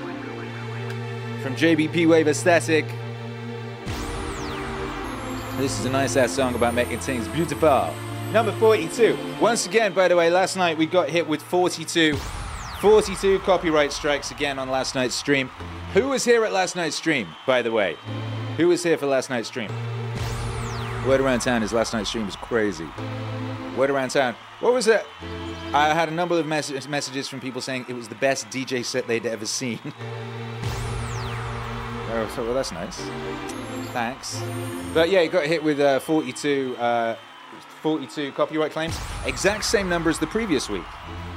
from 1.42 1.57
JBP 1.57 2.09
Wave 2.09 2.29
Aesthetic. 2.29 2.85
This 5.57 5.79
is 5.81 5.87
a 5.87 5.90
nice 5.90 6.16
ass 6.16 6.33
song 6.33 6.55
about 6.55 6.74
making 6.74 7.01
things 7.01 7.27
beautiful. 7.29 7.92
Number 8.33 8.53
42. 8.53 9.18
Once 9.40 9.66
again, 9.66 9.92
by 9.92 10.07
the 10.07 10.14
way, 10.14 10.31
last 10.31 10.57
night 10.57 10.79
we 10.79 10.87
got 10.87 11.09
hit 11.09 11.27
with 11.27 11.42
42. 11.42 12.14
42 12.81 13.40
copyright 13.40 13.90
strikes 13.90 14.31
again 14.31 14.59
on 14.59 14.70
last 14.70 14.94
night's 14.94 15.14
stream. 15.14 15.51
Who 15.94 16.09
was 16.09 16.22
here 16.24 16.44
at 16.44 16.53
last 16.53 16.77
night's 16.77 16.96
stream, 16.96 17.29
by 17.46 17.62
the 17.62 17.72
way? 17.72 17.96
Who 18.59 18.68
was 18.68 18.83
here 18.83 18.98
for 18.98 19.07
last 19.07 19.31
night's 19.31 19.48
stream? 19.48 19.70
Word 21.07 21.22
around 21.22 21.40
town 21.40 21.62
is 21.62 21.72
last 21.72 21.94
night's 21.94 22.11
stream 22.11 22.27
was 22.27 22.37
crazy. 22.37 22.87
Word 23.74 23.88
around 23.88 24.11
town. 24.11 24.35
What 24.61 24.74
was 24.74 24.87
it? 24.87 25.07
I 25.72 25.94
had 25.94 26.11
a 26.11 26.12
number 26.12 26.38
of 26.38 26.46
mess- 26.46 26.87
messages 26.88 27.29
from 27.29 27.40
people 27.40 27.62
saying 27.62 27.87
it 27.88 27.94
was 27.94 28.09
the 28.09 28.16
best 28.16 28.48
DJ 28.48 28.85
set 28.85 29.07
they'd 29.07 29.24
ever 29.24 29.46
seen. 29.46 29.79
oh, 32.11 32.33
so, 32.35 32.44
well, 32.44 32.53
that's 32.53 32.72
nice. 32.72 32.98
Thanks. 33.92 34.42
But 34.92 35.09
yeah, 35.09 35.22
he 35.22 35.29
got 35.29 35.46
hit 35.46 35.64
with 35.64 35.81
uh, 35.81 36.01
42, 36.01 36.77
uh, 36.79 37.16
42 37.79 38.33
copyright 38.33 38.73
claims. 38.73 38.99
Exact 39.25 39.64
same 39.64 39.88
number 39.88 40.11
as 40.11 40.19
the 40.19 40.27
previous 40.27 40.69
week. 40.69 40.85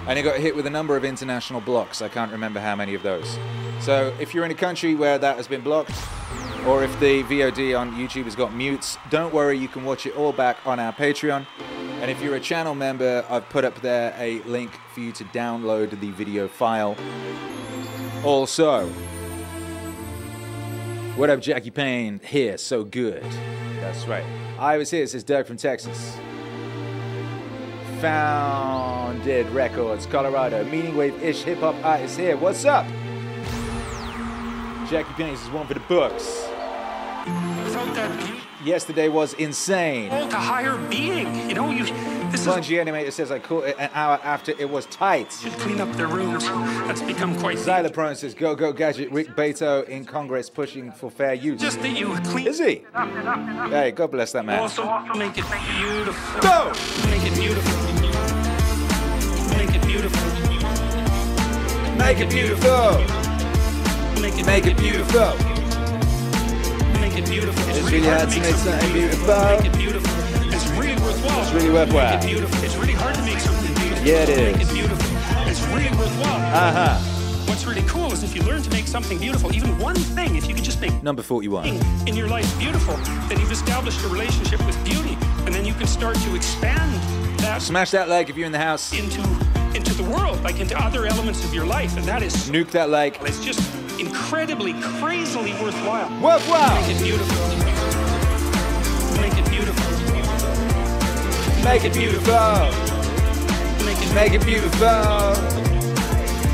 And 0.08 0.18
he 0.18 0.24
got 0.24 0.38
hit 0.40 0.56
with 0.56 0.66
a 0.66 0.70
number 0.70 0.98
of 0.98 1.06
international 1.06 1.62
blocks. 1.62 2.02
I 2.02 2.10
can't 2.10 2.32
remember 2.32 2.60
how 2.60 2.76
many 2.76 2.96
of 2.96 3.04
those. 3.04 3.38
So 3.80 4.14
if 4.20 4.34
you're 4.34 4.46
in 4.46 4.52
a 4.52 4.56
country 4.56 4.96
where 4.96 5.18
that 5.18 5.38
has 5.38 5.48
been 5.48 5.62
blocked, 5.62 5.94
or 6.68 6.84
if 6.84 7.00
the 7.00 7.24
VOD 7.24 7.80
on 7.80 7.94
YouTube 7.94 8.26
has 8.26 8.36
got 8.36 8.54
mutes, 8.54 8.98
don't 9.10 9.34
worry, 9.34 9.58
you 9.58 9.68
can 9.68 9.84
watch 9.84 10.06
it 10.06 10.16
all 10.16 10.32
back 10.32 10.58
on 10.66 10.80
our 10.80 10.94
Patreon. 10.94 11.46
And 12.02 12.10
if 12.10 12.22
you're 12.22 12.36
a 12.36 12.40
channel 12.40 12.74
member, 12.74 13.24
I've 13.30 13.48
put 13.50 13.64
up 13.64 13.80
there 13.82 14.16
a 14.18 14.42
link 14.44 14.72
for 14.94 15.02
you 15.02 15.12
to 15.12 15.24
download 15.26 16.00
the 16.00 16.12
video 16.12 16.48
file. 16.48 16.96
Also, 18.24 18.92
what 21.16 21.30
up, 21.30 21.42
Jackie 21.42 21.72
Payne? 21.72 22.20
Here, 22.24 22.58
so 22.58 22.84
good. 22.84 23.24
That's 23.80 24.06
right. 24.06 24.24
I 24.58 24.78
was 24.78 24.92
here, 24.92 25.06
says 25.08 25.24
Doug 25.24 25.46
from 25.46 25.58
Texas. 25.58 26.18
Founded 28.00 29.50
Records, 29.50 30.06
Colorado. 30.06 30.64
Meaning 30.66 30.96
Wave 30.96 31.22
ish 31.22 31.44
hip 31.44 31.60
hop 31.60 31.76
artist 31.84 32.18
here. 32.18 32.38
What's 32.38 32.66
up? 32.66 32.86
Jackie 34.90 35.14
Payne 35.14 35.34
is 35.34 35.50
one 35.50 35.68
for 35.68 35.74
the 35.74 35.80
books. 35.82 36.48
Yesterday 38.64 39.10
was 39.10 39.34
insane. 39.34 40.10
to 40.30 40.36
higher 40.36 40.78
being, 40.90 41.50
you 41.50 41.56
know, 41.56 41.72
you 41.72 41.86
this 42.32 42.42
is 42.42 42.48
Bungie 42.48 42.82
Animator 42.82 43.12
says 43.12 43.32
I 43.32 43.40
caught 43.40 43.66
it 43.66 43.76
an 43.80 43.90
hour 43.94 44.20
after 44.24 44.54
it 44.58 44.70
was 44.70 44.86
tight. 44.86 45.34
should 45.34 45.52
clean 45.54 45.82
up 45.82 45.92
their 45.98 46.08
rooms. 46.08 46.46
That's 46.86 47.02
become 47.02 47.38
quite 47.40 47.58
Xyloprone 47.58 48.16
says 48.16 48.34
Go 48.36 48.56
Go 48.56 48.72
Gadget. 48.72 49.12
Rick 49.12 49.36
Beato 49.36 49.82
in 49.84 50.06
Congress 50.06 50.50
pushing 50.50 50.92
for 50.92 51.10
fair 51.10 51.34
use. 51.34 51.60
just 51.60 51.82
that 51.82 51.90
you 51.90 52.16
clean 52.26 52.48
Is 52.48 52.60
he? 52.60 52.84
Hey, 53.70 53.92
God 53.96 54.12
bless 54.12 54.32
that 54.34 54.46
man. 54.46 54.60
also 54.60 54.84
also 54.84 55.14
make 55.16 55.38
it 55.38 55.46
beautiful. 55.78 56.42
Go! 56.42 56.72
Make 57.10 57.26
it 57.26 57.36
beautiful. 57.36 57.82
Make 59.58 59.76
it 59.76 59.82
beautiful. 59.88 60.32
Make 61.98 62.20
it 62.20 62.30
beautiful. 62.30 63.00
Make 64.22 64.40
it 64.40 64.46
Make 64.46 64.66
it 64.68 64.78
beautiful. 64.78 65.51
It 67.24 67.30
beautiful. 67.30 67.70
It's 67.70 67.92
really 67.92 68.08
hard 68.08 68.30
to 68.30 68.40
make 68.40 68.56
something 68.56 68.94
beautiful. 68.94 69.28
Make 69.28 69.66
it 69.66 69.78
beautiful. 69.78 70.12
It's 70.54 70.68
really 70.72 70.96
worthwhile. 71.02 71.42
It's 71.42 71.52
really 71.54 71.70
worthwhile. 71.72 72.16
Make 72.18 72.24
it 72.24 72.28
beautiful. 72.28 72.64
It's 72.64 72.76
really 72.76 72.94
hard 72.94 73.16
to 73.16 73.22
make 73.24 73.40
something 73.40 73.74
beautiful. 73.76 74.06
Yeah, 74.08 74.24
it 74.24 74.58
Make 74.58 74.68
it 74.68 74.74
beautiful. 74.74 75.18
It's 75.50 75.62
really 75.68 75.90
worthwhile. 75.98 76.42
Uh 76.56 76.72
huh. 76.72 77.00
What's 77.48 77.66
really 77.66 77.84
cool 77.84 78.12
is 78.14 78.24
if 78.24 78.36
you 78.36 78.42
learn 78.44 78.62
to 78.62 78.70
make 78.72 78.88
something 78.88 79.18
beautiful, 79.20 79.54
even 79.54 79.78
one 79.78 79.96
thing, 79.96 80.36
if 80.36 80.48
you 80.48 80.56
could 80.56 80.64
just 80.64 80.80
make 80.82 81.04
Number 81.04 81.22
41. 81.22 81.66
in 82.08 82.16
your 82.16 82.28
life 82.28 82.48
beautiful, 82.58 82.96
then 83.28 83.40
you've 83.40 83.52
established 83.52 84.02
a 84.04 84.08
relationship 84.08 84.66
with 84.66 84.82
beauty, 84.86 85.18
and 85.46 85.54
then 85.54 85.66
you 85.66 85.74
can 85.74 85.88
start 85.88 86.16
to 86.16 86.36
expand 86.36 86.92
that 87.40 87.62
Smash 87.62 87.92
that 87.92 88.08
like 88.08 88.30
if 88.30 88.38
you're 88.38 88.46
in 88.46 88.52
the 88.52 88.58
house. 88.60 88.94
into 88.94 89.22
into 89.76 89.94
the 89.94 90.04
world, 90.04 90.42
like 90.44 90.60
into 90.60 90.78
other 90.82 91.06
elements 91.06 91.44
of 91.46 91.54
your 91.54 91.66
life, 91.66 91.96
and 91.98 92.06
that 92.06 92.22
is 92.24 92.34
Nuke 92.50 92.72
that 92.72 92.90
like. 92.90 93.22
it's 93.24 93.44
just 93.44 93.60
incredibly, 94.02 94.74
crazily 94.82 95.54
worthwhile. 95.62 96.10
Worthwhile. 96.22 96.82
Make 96.82 96.96
it 96.96 97.04
beautiful. 97.04 97.48
Make 99.22 99.38
it 99.38 99.50
beautiful. 99.50 99.92
Make 101.64 101.84
it 101.86 101.94
beautiful. 101.94 102.34
Make 103.86 103.98
it 104.02 104.16
Make 104.16 104.34
it 104.34 104.46
beautiful. 104.46 104.88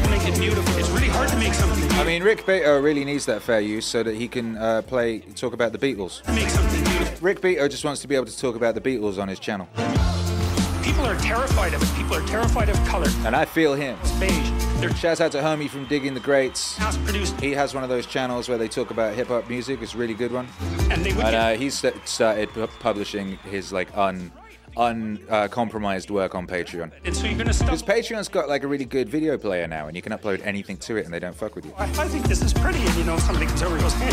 make 0.10 0.28
it 0.28 0.38
beautiful. 0.40 0.78
It's 0.78 0.90
really 0.90 1.08
hard 1.08 1.30
to 1.30 1.38
make 1.38 1.54
something 1.54 1.90
I 1.94 2.04
mean, 2.04 2.22
Rick 2.22 2.46
Beato 2.46 2.80
really 2.82 3.06
needs 3.06 3.26
that 3.26 3.42
fair 3.42 3.62
use 3.62 3.86
so 3.86 4.04
that 4.04 4.16
he 4.16 4.28
can 4.28 4.58
uh, 4.58 4.82
play, 4.84 5.20
talk 5.20 5.54
about 5.54 5.72
the 5.72 5.80
Beatles. 5.80 6.28
Make 6.36 6.50
something 6.50 6.84
beautiful. 6.84 7.18
Rick 7.22 7.42
Beato 7.42 7.68
just 7.68 7.84
wants 7.86 8.02
to 8.02 8.08
be 8.08 8.16
able 8.16 8.28
to 8.28 8.38
talk 8.38 8.56
about 8.56 8.76
the 8.76 8.82
Beatles 8.82 9.20
on 9.20 9.28
his 9.30 9.40
channel. 9.40 9.68
People 10.84 11.06
are 11.06 11.18
terrified 11.18 11.74
of 11.74 11.82
it. 11.82 11.96
People 11.96 12.16
are 12.16 12.28
terrified 12.28 12.70
of 12.70 12.76
color. 12.86 13.08
And 13.26 13.36
I 13.36 13.46
feel 13.46 13.74
him. 13.74 13.98
Beige. 14.20 14.57
Shout 14.96 15.22
out 15.22 15.32
to 15.32 15.40
Homie 15.40 15.70
from 15.70 15.86
Digging 15.86 16.14
the 16.14 16.20
Greats. 16.20 16.78
He 17.40 17.52
has 17.52 17.74
one 17.74 17.84
of 17.84 17.90
those 17.90 18.06
channels 18.06 18.48
where 18.48 18.58
they 18.60 18.68
talk 18.68 18.92
about 18.92 19.14
hip 19.16 19.28
hop 19.28 19.50
music. 19.50 19.82
It's 19.82 19.96
a 19.96 19.98
really 19.98 20.14
good 20.14 20.32
one. 20.32 20.48
and 20.92 21.04
they 21.04 21.14
would 21.14 21.26
And 21.26 21.32
get 21.32 21.34
uh, 21.34 21.58
he's 21.58 21.74
st- 21.80 21.96
started 22.08 22.50
pu- 22.50 22.68
publishing 22.80 23.38
his 23.50 23.74
like 23.74 23.96
un 23.98 24.32
uncompromised 24.78 26.10
work 26.10 26.36
on 26.36 26.48
Patreon. 26.48 26.92
And 27.04 27.16
so 27.16 27.26
you're 27.26 27.36
going 27.38 27.48
to 27.52 27.58
Because 27.58 27.80
stumble. 27.80 27.96
Patreon's 27.96 28.28
got 28.28 28.48
like 28.48 28.64
a 28.64 28.68
really 28.68 28.86
good 28.86 29.10
video 29.10 29.38
player 29.38 29.68
now, 29.68 29.88
and 29.88 29.96
you 29.96 30.02
can 30.02 30.14
upload 30.14 30.42
anything 30.46 30.78
to 30.78 30.98
it, 30.98 31.06
and 31.06 31.14
they 31.14 31.20
don't 31.20 31.36
fuck 31.36 31.56
with 31.56 31.66
you. 31.66 31.74
I, 31.78 31.84
I 31.84 32.08
think 32.08 32.28
this 32.28 32.42
is 32.42 32.54
pretty, 32.54 32.80
and 32.80 32.96
you 32.96 33.04
know, 33.04 33.18
somebody 33.20 33.46
comes 33.48 33.62
over 33.64 33.76
and 33.76 33.84
goes, 33.84 33.94
"Hey, 33.94 34.12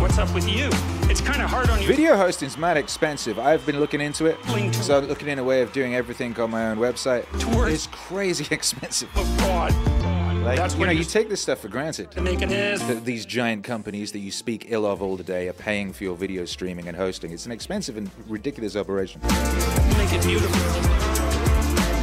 what's 0.00 0.18
up 0.18 0.32
with 0.34 0.48
you?" 0.48 0.68
It's 1.10 1.20
kind 1.20 1.42
of 1.42 1.50
hard 1.50 1.68
on 1.70 1.80
you. 1.80 1.86
Video 1.88 2.16
hosting's 2.16 2.56
mad 2.56 2.76
expensive. 2.76 3.38
I've 3.38 3.64
been 3.66 3.80
looking 3.80 4.00
into 4.00 4.26
it, 4.26 4.38
so 4.74 4.98
I'm 4.98 5.06
looking 5.06 5.28
in 5.28 5.38
a 5.38 5.44
way 5.44 5.62
of 5.62 5.72
doing 5.72 5.94
everything 5.94 6.38
on 6.40 6.50
my 6.50 6.70
own 6.70 6.78
website. 6.78 7.26
It's 7.70 7.86
crazy 7.88 8.46
expensive. 8.54 9.14
of 9.16 9.38
God. 9.38 10.13
Like, 10.44 10.58
That's 10.58 10.74
you 10.76 10.84
know, 10.84 10.92
you 10.92 11.04
take 11.04 11.30
this 11.30 11.40
stuff 11.40 11.60
for 11.60 11.68
granted. 11.68 12.10
to 12.10 12.20
make 12.20 12.42
it 12.42 12.52
is. 12.52 12.86
That 12.86 13.06
these 13.06 13.24
giant 13.24 13.64
companies 13.64 14.12
that 14.12 14.18
you 14.18 14.30
speak 14.30 14.66
ill 14.68 14.84
of 14.84 15.00
all 15.00 15.16
the 15.16 15.24
day 15.24 15.48
are 15.48 15.54
paying 15.54 15.90
for 15.94 16.04
your 16.04 16.14
video 16.16 16.44
streaming 16.44 16.86
and 16.86 16.94
hosting. 16.94 17.32
It's 17.32 17.46
an 17.46 17.52
expensive 17.52 17.96
and 17.96 18.10
ridiculous 18.28 18.76
operation. 18.76 19.22
Make 19.22 20.12
it 20.12 20.22
beautiful. 20.22 20.60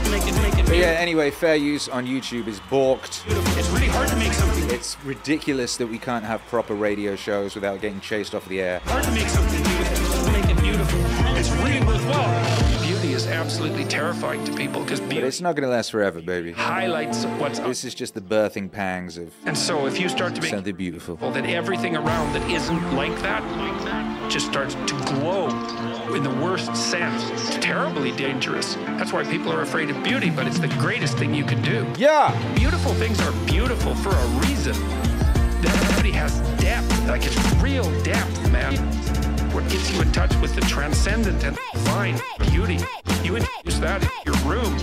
Make 0.10 0.23
it, 0.23 0.36
make 0.41 0.58
it 0.58 0.65
But 0.65 0.75
yeah, 0.75 0.97
anyway, 0.97 1.30
fair 1.30 1.56
use 1.56 1.88
on 1.88 2.08
YouTube 2.08 2.47
is 2.47 2.60
balked. 2.62 3.23
It's 3.27 3.69
really 3.69 3.88
hard 3.89 4.10
to 4.10 4.15
make 4.15 4.34
something. 4.34 4.71
It's 4.71 4.97
ridiculous 5.04 5.77
that 5.77 5.86
we 5.86 5.99
can't 5.99 6.25
have 6.25 6.41
proper 6.47 6.73
radio 6.73 7.15
shows 7.15 7.54
without 7.54 7.80
getting 7.80 8.01
chased 8.01 8.34
off 8.34 8.49
the 8.49 8.60
air. 8.60 8.80
hard 8.86 9.04
to 9.04 9.12
make 9.12 9.27
something 9.27 9.63
beautiful. 9.63 10.32
Make 10.32 10.49
it 10.49 10.62
beautiful. 10.63 10.99
It's 11.38 11.51
really 11.51 11.86
worthwhile. 11.86 12.61
Beauty 13.41 13.56
absolutely 13.56 13.86
terrifying 13.86 14.43
to 14.45 14.54
people 14.54 14.82
because 14.84 14.99
But 14.99 15.17
it's 15.17 15.41
not 15.41 15.56
going 15.56 15.67
to 15.67 15.73
last 15.73 15.91
forever, 15.91 16.21
baby. 16.21 16.51
highlights 16.51 17.25
what's 17.39 17.60
up. 17.60 17.67
This 17.67 17.84
is 17.84 17.95
just 17.95 18.13
the 18.13 18.21
birthing 18.21 18.71
pangs 18.71 19.17
of 19.17 19.34
And 19.45 19.58
so 19.58 19.88
if 19.88 19.99
you 19.99 20.10
start 20.10 20.36
to 20.36 20.41
make 20.41 20.51
something 20.51 20.75
beautiful. 20.75 21.17
well, 21.19 21.32
then 21.32 21.45
everything 21.47 21.95
around 21.95 22.34
that 22.34 22.49
isn't 22.51 22.95
like 22.95 23.19
that 23.21 23.41
just 24.30 24.45
starts 24.45 24.75
to 24.75 24.93
glow 25.06 25.47
in 26.13 26.23
the 26.23 26.30
worst 26.43 26.75
sense. 26.75 27.30
It's 27.32 27.58
terribly 27.58 28.12
dangerous. 28.12 28.75
That's 28.97 29.12
why 29.12 29.23
people 29.23 29.51
are 29.51 29.62
afraid 29.62 29.89
of 29.89 30.01
beauty, 30.04 30.30
but 30.30 30.45
it's 30.47 30.60
the 30.60 30.69
greatest 30.80 31.17
thing 31.17 31.34
you 31.34 31.43
can 31.43 31.62
do. 31.62 31.86
Yeah! 31.97 32.32
Beautiful 32.56 32.93
things 32.93 33.19
are 33.21 33.34
beautiful 33.47 33.95
for 33.95 34.10
a 34.12 34.27
reason. 34.47 34.73
That 35.62 35.93
beauty 35.95 36.12
has 36.12 36.39
depth, 36.62 37.08
like 37.08 37.25
it's 37.25 37.38
real 37.56 37.89
depth, 38.04 38.51
man. 38.51 38.75
What 39.54 39.68
gets 39.70 39.92
you 39.92 40.02
in 40.02 40.12
touch 40.12 40.34
with 40.38 40.56
the 40.56 40.62
transcendent 40.62 41.44
and 41.44 41.58
divine 41.74 42.20
beauty. 42.50 42.80
You 43.24 43.36
introduce 43.36 43.80
that 43.80 44.02
in 44.04 44.10
your 44.26 44.36
room. 44.50 44.78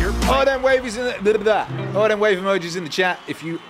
You're 0.00 0.12
All 0.30 0.42
oh, 0.42 0.44
them 0.44 0.62
wavies 0.62 0.96
in 0.96 1.04
the 1.06 1.16
blah, 1.22 1.32
blah, 1.38 1.66
blah. 1.66 2.00
all 2.00 2.08
them 2.08 2.20
wave 2.20 2.38
emojis 2.38 2.76
in 2.76 2.84
the 2.84 2.90
chat 2.90 3.18
if 3.28 3.42
you 3.42 3.60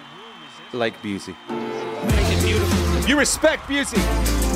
like 0.72 1.00
beauty. 1.02 1.36
make 1.48 2.26
it 2.32 2.42
beautiful. 2.44 3.08
You 3.08 3.18
respect 3.18 3.68
beauty, 3.68 3.98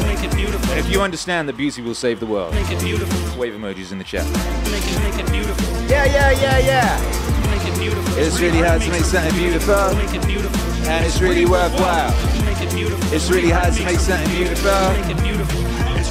Make 0.03 0.23
it 0.25 0.35
beautiful. 0.35 0.71
and 0.71 0.79
if 0.81 0.91
you 0.91 1.01
understand 1.03 1.49
that 1.49 1.57
beauty 1.57 1.83
will 1.83 1.95
save 1.95 2.19
the 2.21 2.27
world. 2.27 2.55
Make 2.55 2.71
it 2.71 2.81
beautiful. 2.83 3.39
Wave 3.39 3.55
emojis 3.55 3.93
in 3.93 3.99
the 3.99 4.05
chat. 4.05 4.25
Make 4.71 4.83
it, 4.85 4.99
make 5.03 5.25
it 5.27 5.31
beautiful. 5.33 5.67
Yeah, 5.89 6.05
yeah, 6.07 6.31
yeah, 6.33 6.59
yeah. 6.59 7.51
Make 7.51 7.67
it 7.73 7.79
beautiful. 7.79 8.19
It's 8.19 8.41
really 8.41 8.61
hard 8.61 8.83
to 8.83 8.91
make 8.91 9.03
something 9.03 9.35
beautiful, 9.35 9.95
Make 9.95 10.15
it 10.15 10.27
beautiful. 10.27 10.61
and 10.91 11.05
it's 11.05 11.21
really 11.21 11.45
worthwhile. 11.47 12.13
Make 12.59 12.69
it 12.69 12.75
beautiful. 12.75 13.15
It's 13.15 13.31
really 13.31 13.51
hard 13.51 13.75
to 13.75 13.85
make 13.85 13.99
something 13.99 14.31
beautiful. 14.37 14.71
Make 14.93 15.17
it 15.17 15.23
beautiful. 15.23 15.61
It's. 15.99 16.11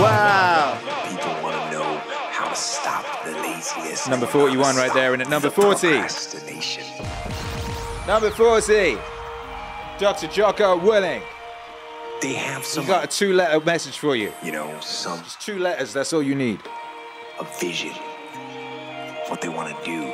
Wow. 0.00 0.78
People 1.08 1.42
want 1.42 1.56
to 1.56 1.78
know 1.78 1.98
how 2.30 2.48
to 2.50 2.54
stop 2.54 3.24
the 3.24 3.32
laziness. 3.32 4.06
Number 4.08 4.26
41 4.26 4.76
right 4.76 4.92
there, 4.94 5.12
and 5.14 5.22
at 5.22 5.28
number 5.30 5.50
40. 5.50 5.88
Number 8.06 8.30
40. 8.30 8.98
Dr. 9.98 10.26
Jocko 10.28 10.78
Willink. 10.78 11.22
they 12.22 12.34
have 12.34 12.64
some. 12.64 12.82
We 12.84 12.86
some, 12.86 12.94
got 12.96 13.04
a 13.04 13.06
two-letter 13.06 13.60
message 13.64 13.98
for 13.98 14.16
you. 14.16 14.32
you 14.42 14.52
know, 14.52 14.78
some 14.80 15.18
Just 15.22 15.40
two 15.40 15.58
letters. 15.58 15.92
That's 15.92 16.12
all 16.12 16.22
you 16.22 16.34
need. 16.34 16.60
a 17.38 17.44
vision, 17.60 17.92
what 19.28 19.40
they 19.40 19.48
want 19.48 19.76
to 19.76 19.84
do, 19.84 20.12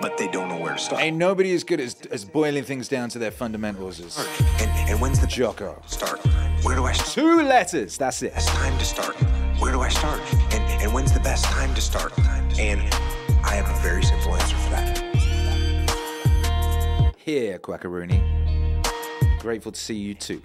but 0.00 0.16
they 0.16 0.28
don't 0.28 0.48
know 0.48 0.58
where 0.58 0.72
to 0.72 0.78
start. 0.78 1.02
Ain't 1.02 1.16
nobody 1.16 1.52
as 1.52 1.64
good 1.64 1.80
as, 1.80 1.96
as 2.10 2.24
boiling 2.24 2.64
things 2.64 2.88
down 2.88 3.08
to 3.10 3.18
their 3.18 3.30
fundamentals 3.30 4.00
as 4.00 4.18
And, 4.60 4.70
and 4.90 5.00
when's 5.00 5.20
the 5.20 5.26
Jocko. 5.26 5.80
start? 5.86 6.20
Where 6.62 6.76
do 6.76 6.84
I 6.84 6.92
start? 6.92 7.08
Two 7.10 7.42
letters. 7.42 7.96
That's 7.98 8.22
it. 8.22 8.34
Best 8.34 8.48
time 8.48 8.78
to 8.78 8.84
start. 8.84 9.14
Where 9.60 9.72
do 9.72 9.80
I 9.80 9.88
start? 9.88 10.20
And, 10.52 10.62
and 10.82 10.92
when's 10.92 11.12
the 11.12 11.20
best 11.20 11.44
time 11.44 11.74
to 11.74 11.80
start? 11.80 12.12
And 12.58 12.80
I 13.44 13.54
have 13.54 13.68
a 13.68 13.74
very 13.82 14.02
simple 14.02 14.34
answer 14.34 14.56
for 14.56 14.70
that. 14.70 14.98
Here, 17.16 17.58
Quackaroony. 17.58 18.20
Grateful 19.38 19.72
to 19.72 19.80
see 19.80 19.94
you 19.94 20.14
too. 20.14 20.42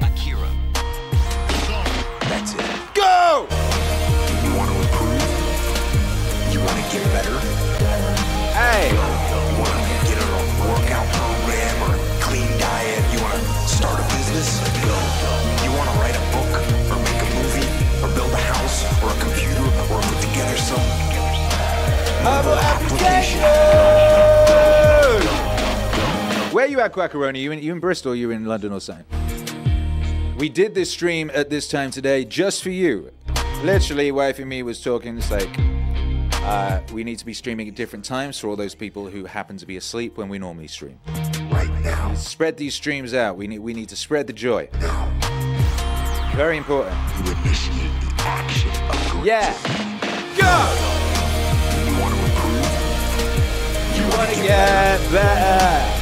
Akira. 0.00 0.48
That's 2.20 2.54
it. 2.54 2.94
Go! 2.94 3.46
Get 6.90 7.04
better? 7.12 7.38
Hey! 8.56 8.88
You 8.88 8.96
want 9.60 9.76
to 9.76 9.92
get 10.08 10.16
a 10.16 10.28
workout 10.64 11.06
program 11.12 11.76
or 11.84 11.92
a 11.94 12.00
clean 12.18 12.48
diet? 12.58 13.04
You 13.12 13.20
want 13.20 13.34
to 13.36 13.68
start 13.68 14.00
a 14.00 14.02
business? 14.16 14.56
You 15.62 15.70
want 15.76 15.90
to 15.90 15.96
write 16.00 16.16
a 16.16 16.24
book 16.32 16.48
or 16.88 16.96
make 17.04 17.20
a 17.20 17.28
movie 17.36 17.68
or 18.02 18.08
build 18.16 18.32
a 18.32 18.36
house 18.40 18.88
or 19.04 19.10
a 19.10 19.18
computer 19.20 19.60
or 19.92 20.00
put 20.00 20.18
together 20.22 20.56
some 20.56 20.80
mobile 22.24 22.56
application? 22.56 23.40
Where 26.54 26.66
you 26.66 26.80
at, 26.80 26.94
Quackaroony? 26.94 27.42
You 27.42 27.52
in 27.52 27.62
you 27.62 27.72
in 27.72 27.80
Bristol? 27.80 28.14
You 28.14 28.30
in 28.30 28.46
London 28.46 28.72
or 28.72 28.80
something? 28.80 29.04
We 30.38 30.48
did 30.48 30.74
this 30.74 30.90
stream 30.90 31.30
at 31.34 31.50
this 31.50 31.68
time 31.68 31.90
today 31.90 32.24
just 32.24 32.62
for 32.62 32.70
you. 32.70 33.10
Literally, 33.62 34.10
wife 34.10 34.38
and 34.38 34.48
me 34.48 34.62
was 34.62 34.82
talking. 34.82 35.18
It's 35.18 35.30
like 35.30 35.50
uh, 36.48 36.80
we 36.92 37.04
need 37.04 37.18
to 37.18 37.26
be 37.26 37.34
streaming 37.34 37.68
at 37.68 37.74
different 37.74 38.04
times 38.04 38.38
for 38.38 38.48
all 38.48 38.56
those 38.56 38.74
people 38.74 39.06
who 39.06 39.26
happen 39.26 39.58
to 39.58 39.66
be 39.66 39.76
asleep 39.76 40.16
when 40.16 40.28
we 40.30 40.38
normally 40.38 40.66
stream. 40.66 40.98
Right 41.50 41.70
now. 41.82 42.14
Spread 42.14 42.56
these 42.56 42.74
streams 42.74 43.12
out. 43.12 43.36
We 43.36 43.46
need 43.46 43.58
we 43.58 43.74
need 43.74 43.90
to 43.90 43.96
spread 43.96 44.26
the 44.26 44.32
joy. 44.32 44.68
Very 46.34 46.56
important. 46.56 46.96
You 47.18 47.32
initiate 47.32 47.92
the 48.00 48.14
action 48.20 48.70
of. 48.70 49.26
Yeah. 49.26 49.52
Go. 50.38 50.54
You 51.84 51.94
want 52.00 52.14
to 52.14 52.20
improve? 52.24 52.68
You 53.96 54.04
want 54.16 54.30
to 54.30 54.42
get 54.42 55.12
better. 55.12 55.92
You 55.92 55.97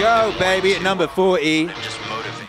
Go, 0.00 0.34
baby, 0.38 0.74
at 0.74 0.80
number 0.82 1.06
40. 1.06 1.68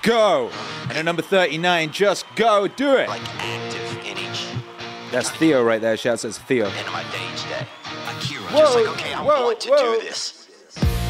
Go. 0.03 0.49
And 0.87 0.97
at 0.97 1.03
number 1.03 1.21
39, 1.21 1.91
just 1.91 2.25
go. 2.35 2.65
Do 2.67 2.95
it. 2.95 3.09
Like 3.09 3.21
active 3.43 3.97
in 4.05 4.17
each 4.17 4.47
That's 5.11 5.29
Theo 5.31 5.61
right 5.61 5.81
there. 5.81 5.97
Shouts 5.97 6.23
out 6.23 6.31
to 6.31 6.39
Theo. 6.41 6.67
end 6.69 6.87
of 6.87 6.93
my 6.93 7.03
day 7.11 7.27
each. 7.33 7.43
Akira. 8.07 8.41
Whoa, 8.43 8.59
just 8.61 8.75
like, 8.75 8.87
okay, 8.87 9.13
I 9.13 9.21
whoa, 9.21 9.43
want 9.47 9.59
to 9.59 9.69
whoa. 9.69 9.95
do 9.95 10.01
this. 10.01 10.47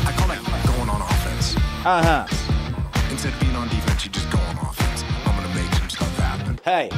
I 0.04 0.12
call 0.14 0.28
that 0.30 0.42
going 0.76 0.90
on 0.90 1.02
offense. 1.02 1.56
Uh 1.86 2.26
huh. 2.26 3.12
Instead 3.12 3.34
of 3.34 3.40
being 3.40 3.56
on 3.56 3.68
defense, 3.70 4.04
you 4.04 4.12
just 4.12 4.30
go 4.32 4.40
on 4.40 4.58
offense. 4.58 5.04
I'm 5.26 5.36
gonna 5.40 5.54
make 5.56 5.72
some 5.76 5.90
stuff 5.90 6.18
happen. 6.18 6.60
Hey, 6.66 6.90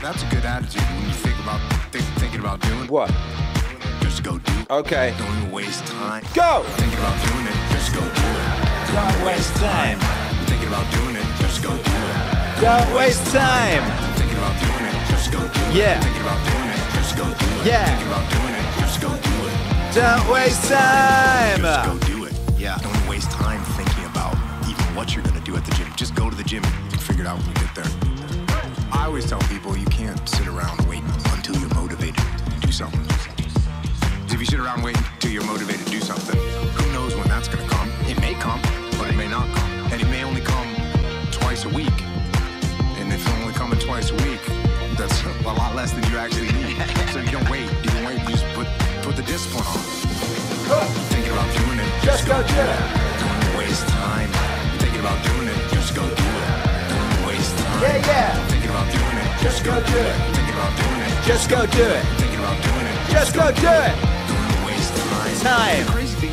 That's 0.00 0.22
a 0.22 0.26
good 0.26 0.44
attitude 0.44 0.82
when 0.82 1.06
you 1.06 1.12
think 1.14 1.36
about 1.42 1.60
think, 1.90 2.04
thinking 2.22 2.38
about 2.40 2.60
doing. 2.60 2.86
what? 2.86 3.10
Just 4.00 4.22
go 4.22 4.38
do. 4.38 4.52
it. 4.60 4.70
Okay. 4.70 5.12
Don't 5.18 5.36
even 5.38 5.50
waste 5.50 5.84
time. 5.86 6.22
Go. 6.34 6.62
Thinking 6.78 6.98
about 7.00 7.18
doing 7.28 7.46
it. 7.46 7.56
Just 7.72 7.92
go 7.94 8.00
do 8.00 8.06
it. 8.06 8.39
Don't 8.92 9.24
waste 9.24 9.54
time. 9.56 9.98
Thinking 10.46 10.66
about 10.66 10.90
doing 10.92 11.14
it. 11.14 11.24
Just 11.38 11.62
go 11.62 11.70
do 11.70 11.76
it. 11.78 12.60
Don't 12.60 12.92
waste 12.94 13.24
time. 13.30 13.84
Thinking 14.18 14.36
about 14.36 14.58
doing 14.60 14.84
it. 14.90 14.94
Just 15.08 15.30
go 15.30 15.38
do 15.38 15.46
it. 15.46 15.74
Yeah. 15.74 15.94
I'm 15.94 16.02
Thinking 16.02 16.22
about 16.22 16.40
doing 16.50 16.70
it. 16.74 16.82
Just 16.98 17.16
go 17.16 17.24
do 17.24 17.46
it. 17.60 17.66
Yeah. 17.66 17.86
Thinking 17.86 18.08
about 18.08 18.26
doing 18.34 18.54
it. 18.58 18.66
Just 18.80 19.00
go 19.00 19.08
do 19.08 19.36
it. 19.46 19.94
Don't 19.94 20.32
waste 20.32 20.64
time. 20.68 21.62
Just 21.62 21.86
go 21.86 21.98
do 22.14 22.24
it. 22.24 22.34
Yeah. 22.58 22.78
Don't 22.78 23.08
waste 23.08 23.30
time 23.30 23.62
thinking 23.78 24.04
about 24.06 24.34
even 24.68 24.84
what 24.96 25.14
you're 25.14 25.24
gonna 25.24 25.40
do 25.40 25.56
at 25.56 25.64
the 25.64 25.72
gym. 25.76 25.86
Just 25.96 26.16
go 26.16 26.28
to 26.28 26.34
the 26.34 26.44
gym. 26.44 26.64
You 26.64 26.90
can 26.90 26.98
figure 26.98 27.24
it 27.24 27.28
out 27.28 27.38
when 27.38 27.46
you 27.46 27.54
get 27.54 27.74
there. 27.76 27.90
I 28.90 29.06
always 29.06 29.26
tell 29.26 29.40
people 29.42 29.76
you 29.76 29.86
can't 29.86 30.18
sit 30.28 30.48
around 30.48 30.84
waiting 30.88 31.06
until 31.32 31.54
you're 31.56 31.74
motivated 31.74 32.16
to 32.16 32.60
do 32.60 32.72
something. 32.72 33.06
If 34.32 34.38
you 34.38 34.46
sit 34.46 34.58
around 34.60 34.82
waiting 34.82 35.02
until 35.12 35.30
you're 35.30 35.44
motivated 35.44 35.86
to 35.86 35.92
do 35.92 36.00
something, 36.00 36.38
who 36.38 36.92
knows 36.92 37.14
when 37.14 37.28
that's 37.28 37.46
gonna 37.46 37.68
come? 37.68 37.88
It 38.08 38.18
may 38.20 38.34
come, 38.34 38.60
but 39.00 39.08
it 39.08 39.16
may 39.16 39.28
not 39.28 39.48
come. 39.56 39.70
And 39.92 40.00
it 40.02 40.08
may 40.08 40.22
only 40.24 40.42
come 40.42 40.68
twice 41.32 41.64
a 41.64 41.70
week. 41.70 41.96
And 43.00 43.10
if 43.10 43.26
it's 43.26 43.40
only 43.40 43.54
coming 43.54 43.78
twice 43.78 44.10
a 44.10 44.18
week, 44.28 44.44
that's 45.00 45.24
a 45.50 45.54
lot 45.56 45.74
less 45.74 45.92
than 45.92 46.04
you 46.12 46.18
actually 46.18 46.52
need. 46.52 46.76
so 47.08 47.20
you 47.20 47.32
don't 47.32 47.48
wait. 47.48 47.64
You 47.82 47.90
don't 47.96 48.04
wait. 48.04 48.20
You 48.20 48.28
just 48.36 48.44
put 48.52 48.68
put 49.00 49.16
the 49.16 49.22
discipline 49.22 49.64
on. 49.64 49.80
Thinking 51.08 51.32
about 51.32 51.48
doing 51.56 51.80
it. 51.80 51.90
Just 52.04 52.28
go 52.28 52.36
do 52.44 52.60
it. 52.60 52.80
Don't 53.24 53.56
waste 53.56 53.88
time. 53.88 54.28
Thinking 54.78 55.00
about 55.00 55.18
doing 55.24 55.48
it. 55.48 55.58
Just 55.72 55.96
go 55.96 56.04
do 56.04 56.28
it. 56.44 56.50
Don't 56.92 57.26
waste 57.26 57.56
time. 57.56 57.82
Yeah, 57.82 58.06
yeah. 58.06 58.46
Thinking 58.52 58.70
about 58.70 58.88
doing 58.92 59.16
it. 59.24 59.30
Just 59.40 59.64
go 59.64 59.74
do 59.80 59.96
it. 59.96 60.16
Thinking 60.36 60.56
about 60.60 60.72
doing 60.76 61.00
it. 61.08 61.12
Just 61.24 61.48
go 61.48 61.60
do 61.64 61.86
it. 61.96 62.04
Thinking 62.20 62.40
about 62.44 62.58
doing 62.62 62.86
it. 62.92 62.96
Just 63.08 63.32
go 63.34 63.46
do 63.64 63.72
it. 63.88 63.94
Don't 64.28 64.66
waste 64.68 64.92
time. 65.40 65.86
Time. 65.88 66.29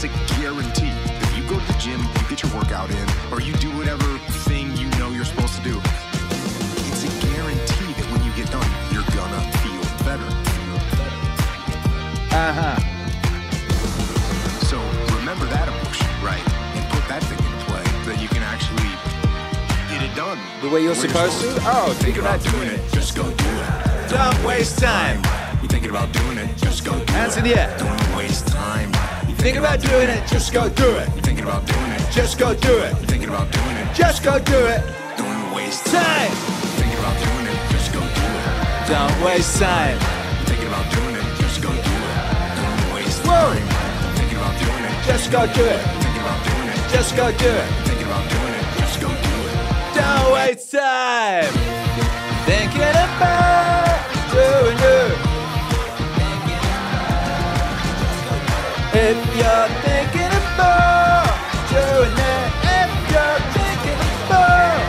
That's 0.00 0.14
a 0.14 0.40
guarantee. 0.40 0.92
If 1.26 1.36
you 1.36 1.42
go 1.48 1.58
to 1.58 1.66
the 1.66 1.78
gym, 1.78 1.98
you 2.00 2.28
get 2.28 2.42
your 2.42 2.54
workout 2.54 2.90
in, 2.90 3.08
or 3.32 3.40
you 3.40 3.52
do 3.54 3.68
whatever 3.76 4.06
thing 4.46 4.76
you 4.76 4.88
know 4.98 5.10
you're 5.10 5.24
supposed 5.24 5.56
to 5.56 5.62
do, 5.62 5.76
it's 6.86 7.02
a 7.02 7.10
guarantee 7.26 7.90
that 7.98 8.06
when 8.12 8.22
you 8.22 8.30
get 8.38 8.46
done, 8.52 8.68
you're 8.92 9.06
gonna 9.10 9.42
feel 9.58 9.82
better. 10.06 10.28
Uh 12.30 12.52
huh. 12.54 12.78
So 14.70 14.78
remember 15.18 15.46
that 15.46 15.66
emotion, 15.66 16.06
right? 16.22 16.46
And 16.78 16.84
put 16.94 17.02
that 17.08 17.22
thing 17.24 17.38
into 17.38 17.64
play 17.66 17.82
that 18.06 18.22
you 18.22 18.28
can 18.28 18.42
actually 18.44 18.94
get 19.90 20.02
it 20.02 20.14
done. 20.14 20.38
The 20.62 20.68
way 20.68 20.82
you're 20.82 20.92
When 20.94 21.08
supposed 21.08 21.40
to? 21.40 21.62
Oh, 21.66 21.92
think 21.98 22.18
about 22.18 22.40
doing 22.44 22.68
it. 22.68 22.80
Just 22.92 23.16
go 23.16 23.24
do 23.24 23.32
it. 23.34 24.10
Don't 24.10 24.44
waste 24.44 24.78
time. 24.78 25.18
You 25.60 25.66
thinking 25.66 25.90
about 25.90 26.12
doing 26.12 26.38
it? 26.38 26.56
Just 26.56 26.84
go 26.84 26.92
do 27.04 27.12
Hands 27.12 27.36
it. 27.36 27.38
in 27.40 27.44
the 27.50 27.58
air. 27.58 27.76
Don't 27.78 28.16
waste 28.16 28.46
time. 28.46 28.92
You 29.38 29.44
Think 29.44 29.56
about 29.56 29.80
doing 29.80 30.08
it. 30.08 30.26
Just 30.26 30.52
go 30.52 30.68
do 30.68 30.96
it. 30.96 31.08
You 31.14 31.22
thinking 31.22 31.44
about 31.44 31.64
doing 31.64 31.92
it? 31.92 32.02
Just 32.10 32.40
go 32.40 32.54
do 32.54 32.78
it. 32.78 32.92
Thinking 33.06 33.28
about 33.28 33.50
doing 33.52 33.76
it? 33.76 33.94
Just 33.94 34.24
go 34.24 34.36
do 34.40 34.66
it. 34.66 34.82
Don't 35.16 35.54
waste 35.54 35.86
Time. 35.86 36.30
Thinking 36.74 36.98
about 36.98 37.16
doing 37.22 37.46
it? 37.46 37.70
Just 37.70 37.92
go 37.92 38.00
do 38.00 38.06
it. 38.06 38.88
Don't 38.88 39.22
waste 39.22 39.58
time. 39.58 39.98
Thinking 40.46 40.66
about 40.66 40.90
doing 40.92 41.14
it? 41.14 41.24
Just 41.38 41.62
go 41.62 41.70
do 41.70 41.76
it. 41.76 42.18
Don't 42.58 42.94
waste 42.94 43.22
time. 43.22 43.68
Thinking 44.16 44.38
about 44.38 44.58
doing 44.58 44.84
it? 44.90 45.04
Just 45.06 45.30
go 45.30 45.46
do 45.46 45.64
it. 45.64 45.80
Thinking 46.02 46.22
about 46.22 46.44
doing 46.44 46.68
it? 46.68 46.90
Just 46.90 47.16
go 47.16 47.30
do 47.30 47.46
it. 47.46 47.68
Thinking 47.86 48.06
about 48.06 48.30
doing 48.30 48.54
it? 48.58 48.64
Just 48.78 49.00
go 49.00 49.08
do 49.08 49.36
it. 49.46 49.54
Don't 49.94 50.32
waste 50.34 50.72
time. 50.72 51.52
Thinking 52.44 52.80
about 52.80 53.87
If 59.00 59.16
you're 59.36 59.68
thinking 59.86 60.34
about 60.54 61.30
doing 61.70 62.18
it, 62.18 62.50
if 62.66 62.90
you're 63.12 63.40
thinking 63.54 64.02
about 64.26 64.82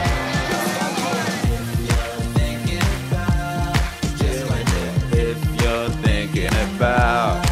if 5.14 5.40
you're 5.62 5.90
thinking 5.92 6.56
about 6.76 7.46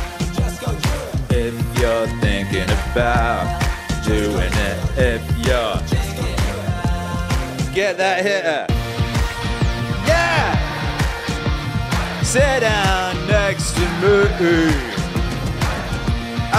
if 1.30 1.56
you're 1.80 2.08
thinking 2.22 2.70
about 2.92 3.46
doing 4.04 4.54
it, 4.68 4.78
if 4.98 5.22
you're 5.46 5.78
get 7.72 7.98
that 7.98 8.24
hitter, 8.24 8.66
yeah, 10.08 10.58
sit 12.24 12.62
down 12.62 13.28
next 13.28 13.76
to 13.76 13.86
me. 14.42 14.87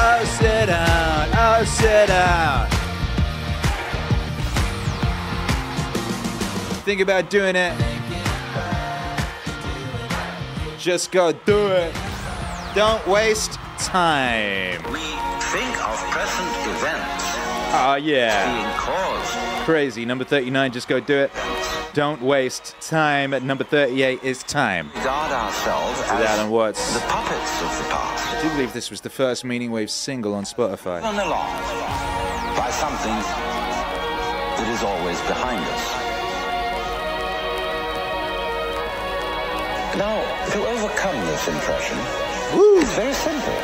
Oh, 0.01 0.25
sit 0.39 0.67
down. 0.67 1.29
Oh, 1.35 1.65
sit 1.65 2.09
down. 2.09 2.69
think 6.85 7.01
about 7.03 7.29
doing 7.29 7.55
it, 7.55 7.75
just 10.79 11.13
go 11.13 11.33
do 11.33 11.67
it. 11.67 11.95
Don't 12.75 13.07
waste 13.07 13.59
time. 13.79 14.83
We 14.91 15.01
think 15.53 15.87
of 15.87 15.99
present 16.11 16.67
events 16.77 17.29
Oh, 17.71 17.97
yeah. 17.97 19.65
Crazy. 19.67 20.07
Number 20.07 20.25
39, 20.25 20.73
just 20.73 20.89
go 20.89 20.99
do 21.01 21.19
it. 21.19 21.31
Don't 21.93 22.23
waste 22.23 22.75
time. 22.81 23.35
At 23.35 23.43
number 23.43 23.65
38 23.65 24.25
is 24.25 24.43
time. 24.45 24.91
Regard 24.97 25.31
ourselves 25.31 25.99
With 25.99 26.09
Alan 26.11 26.47
as 26.47 26.51
Watts. 26.51 26.95
the 26.95 27.01
puppets 27.01 27.63
of 27.63 27.77
the 27.77 27.91
past. 27.91 28.18
I 28.39 28.43
do 28.43 28.51
believe 28.51 28.73
this 28.73 28.89
was 28.89 29.01
the 29.01 29.11
first 29.11 29.45
Meaning 29.45 29.73
Wave 29.73 29.91
single 29.91 30.33
on 30.33 30.45
Spotify. 30.45 31.03
Run 31.03 31.19
along 31.19 31.59
by 32.57 32.71
something 32.71 33.11
that 33.11 34.69
is 34.71 34.85
always 34.85 35.21
behind 35.23 35.59
us. 35.59 35.85
Now, 39.99 40.23
to 40.53 40.59
overcome 40.69 41.19
this 41.27 41.49
impression, 41.49 41.99
it's 42.79 42.95
very 42.95 43.13
simple. 43.13 43.59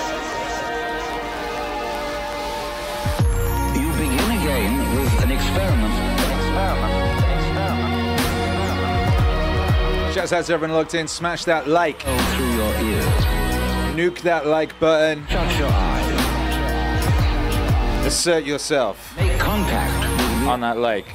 You 3.79 3.93
begin 3.95 4.31
again 4.43 4.75
with 4.97 5.22
an 5.22 5.31
experiment. 5.31 5.95
An 5.95 6.33
experiment. 6.35 6.95
An 7.22 7.31
experiment. 10.03 10.14
Shouts 10.14 10.33
out 10.33 10.45
to 10.47 10.53
everyone 10.53 10.75
logged 10.77 10.95
in. 10.95 11.07
Smash 11.07 11.45
that 11.45 11.68
like. 11.68 12.05
Go 12.05 12.18
through 12.18 12.55
your 12.55 12.75
ears. 12.83 13.43
Nuke 13.95 14.20
that 14.22 14.47
like 14.47 14.78
button. 14.80 15.24
Shut 15.28 15.59
your 15.59 15.68
eyes. 15.70 16.05
Assert 18.07 18.45
yourself 18.45 19.16
Make 19.16 19.38
contact 19.38 19.95
on 20.49 20.61
that 20.61 20.78
like. 20.78 21.07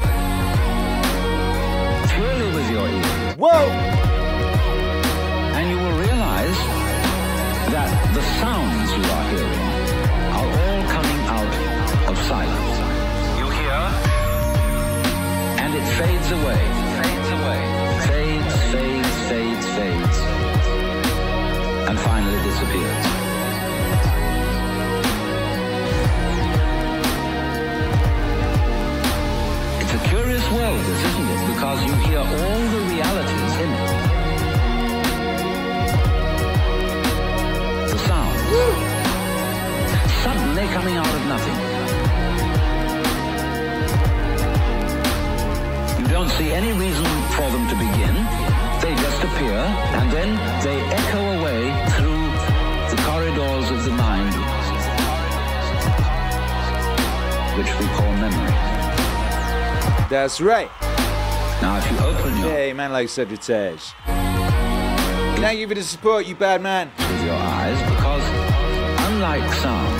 purely 2.15 2.55
with 2.55 2.71
your 2.71 2.87
ears. 2.87 3.35
Whoa! 3.37 3.67
And 5.57 5.69
you 5.69 5.77
will 5.77 5.97
realize 5.99 6.57
that 7.75 7.91
the 8.15 8.21
sounds 8.39 8.89
you 8.95 9.03
are 9.11 9.25
hearing 9.33 9.65
are 10.39 10.49
all 10.63 10.83
coming 10.95 11.21
out 11.27 11.53
of 12.09 12.17
silence. 12.31 12.77
You 13.37 13.45
hear? 13.59 13.79
And 15.59 15.75
it 15.75 15.85
fades 15.99 16.31
away. 16.31 16.78
Disappears. 22.49 23.05
It's 29.81 29.93
a 29.93 30.01
curious 30.09 30.45
world, 30.51 30.79
this, 30.87 31.01
isn't 31.09 31.27
it? 31.35 31.41
Because 31.53 31.79
you 31.85 31.93
hear 32.07 32.19
all 32.19 32.61
the 32.75 32.81
realities 32.93 33.53
in 33.63 33.69
it. 33.79 33.89
the 37.93 37.99
sound. 38.09 38.37
Suddenly 40.23 40.65
coming 40.75 40.95
out 41.03 41.13
of 41.17 41.23
nothing. 41.33 41.57
You 46.01 46.07
don't 46.07 46.31
see 46.37 46.49
any 46.51 46.71
reason 46.73 47.05
for 47.35 47.47
them 47.53 47.65
to 47.71 47.75
begin. 47.85 48.15
They 48.81 48.95
just 48.95 49.23
appear, 49.23 49.59
and 49.99 50.11
then 50.11 50.29
they 50.63 50.79
echo 50.99 51.21
away 51.37 51.61
through 51.95 52.08
of 53.79 53.85
the 53.85 53.91
mind, 53.91 54.35
which 57.57 57.67
we 57.79 57.85
call 57.95 58.11
memory. 58.15 58.51
That's 60.09 60.41
right. 60.41 60.69
Now, 61.61 61.77
if 61.77 61.91
you 61.91 61.97
open 61.99 62.37
your 62.39 62.49
Hey, 62.49 62.73
man 62.73 62.91
like 62.91 63.07
Sagittarius. 63.09 63.93
Thank 64.05 65.59
you 65.59 65.67
for 65.67 65.75
the 65.75 65.83
support, 65.83 66.25
you 66.25 66.35
bad 66.35 66.61
man. 66.61 66.91
with 66.97 67.23
your 67.25 67.35
eyes 67.35 67.79
because, 67.89 68.23
unlike 69.11 69.53
sounds, 69.53 69.98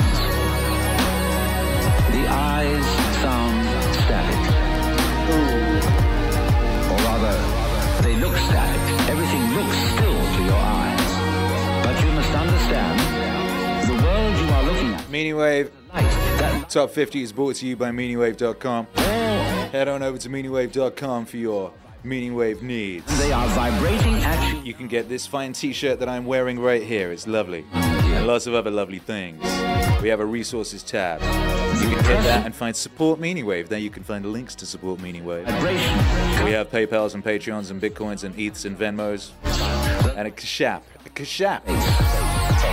Meaning 15.10 15.38
Wave 15.38 15.72
Top 16.70 16.92
50 16.92 17.24
is 17.24 17.32
brought 17.34 17.56
to 17.56 17.66
you 17.66 17.76
by 17.76 17.90
MeaningWave.com. 17.90 18.86
Head 19.72 19.88
on 19.88 20.04
over 20.04 20.20
to 20.20 20.30
MeaningWave.com 20.30 21.26
for 21.26 21.38
your 21.38 21.74
Meaning 22.04 22.36
Wave 22.36 22.62
needs. 22.62 23.20
they 23.20 23.32
are 23.32 23.48
vibrating 23.50 24.16
at 24.24 24.64
you. 24.64 24.74
Can 24.76 24.88
get 24.88 25.10
this 25.10 25.26
fine 25.26 25.54
t-shirt 25.54 26.00
that 26.00 26.08
I'm 26.08 26.26
wearing 26.26 26.60
right 26.60 26.84
here. 26.84 27.12
It's 27.12 27.26
lovely. 27.26 27.66
And 27.74 28.28
lots 28.28 28.46
of 28.46 28.54
other 28.54 28.70
lovely 28.70 29.00
things. 29.00 29.42
We 30.02 30.10
have 30.10 30.20
a 30.20 30.26
resources 30.26 30.84
tab. 30.84 31.22
You 31.22 31.90
can 31.90 32.06
hit 32.06 32.24
that 32.24 32.46
and 32.46 32.54
find 32.54 32.76
support 32.76 33.20
Meaning 33.20 33.48
Wave. 33.48 33.68
There 33.68 33.80
you 33.80 33.90
can 33.90 34.04
find 34.04 34.26
links 34.32 34.54
to 34.56 34.66
support 34.68 35.02
Meaning 35.02 35.26
Wave. 35.26 35.48
We 35.48 36.52
have 36.52 36.70
PayPals 36.70 37.16
and 37.16 37.24
Patreons 37.24 37.72
and 37.72 37.82
Bitcoins 37.82 38.24
and 38.24 38.36
ETHs 38.36 38.66
and 38.66 38.78
Venmos. 38.78 39.32
And 40.16 40.28
a 40.28 40.32
Cash 40.32 40.62
App. 40.62 40.84
A 41.06 41.10
Cash 41.10 41.42
App. 41.42 42.29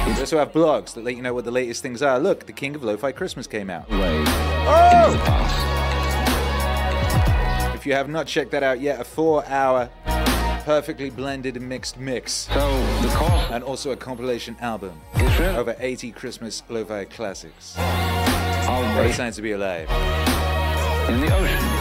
We 0.07 0.13
also 0.21 0.39
have 0.39 0.53
blogs 0.53 0.95
that 0.95 1.05
let 1.05 1.17
you 1.17 1.23
know 1.23 1.35
what 1.35 1.45
the 1.45 1.51
latest 1.51 1.83
things 1.83 2.03
are. 2.03 2.19
Look, 2.19 2.47
the 2.47 2.53
King 2.53 2.75
of 2.75 2.83
Lo-Fi 2.83 3.13
Christmas 3.13 3.47
came 3.47 3.71
out. 3.71 3.87
Oh! 3.91 5.13
If 7.75 7.87
you 7.87 7.93
have 7.93 8.09
not 8.09 8.27
checked 8.27 8.51
that 8.53 8.63
out 8.63 8.81
yet, 8.81 9.01
a 9.01 9.05
four-hour, 9.05 9.89
perfectly 10.65 11.11
blended 11.11 11.57
and 11.57 11.69
mixed 11.69 11.99
mix. 11.99 12.33
So 12.33 12.77
the 13.03 13.09
course 13.15 13.51
And 13.51 13.63
also 13.63 13.93
a 13.93 13.97
compilation 13.97 14.57
album. 14.61 15.01
Over 15.15 15.77
80 15.79 16.11
Christmas 16.13 16.63
lo-fi 16.69 17.05
classics. 17.05 17.77
of 17.77 17.85
What 18.97 19.07
a 19.07 19.13
time 19.13 19.33
to 19.33 19.43
be 19.43 19.53
alive. 19.53 19.89
in 21.11 21.21
the 21.21 21.33
ocean. 21.37 21.76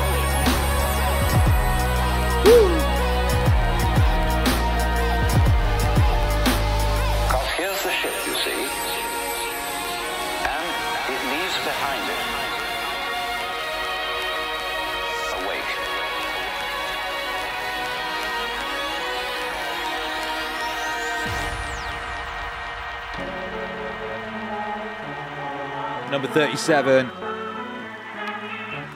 Number 26.15 26.29
37 26.29 27.09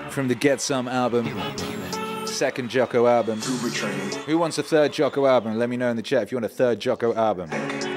from 0.09 0.29
the 0.29 0.35
Get 0.35 0.61
Some 0.61 0.87
album. 0.87 1.27
Second 2.25 2.69
Jocko 2.69 3.07
album. 3.07 3.41
Who 3.41 4.37
wants 4.37 4.57
a 4.57 4.63
third 4.63 4.93
Jocko 4.93 5.25
album? 5.25 5.59
Let 5.59 5.67
me 5.67 5.75
know 5.75 5.89
in 5.89 5.97
the 5.97 6.01
chat 6.01 6.23
if 6.23 6.31
you 6.31 6.37
want 6.37 6.45
a 6.45 6.47
third 6.47 6.79
Jocko 6.79 7.13
album. 7.13 7.49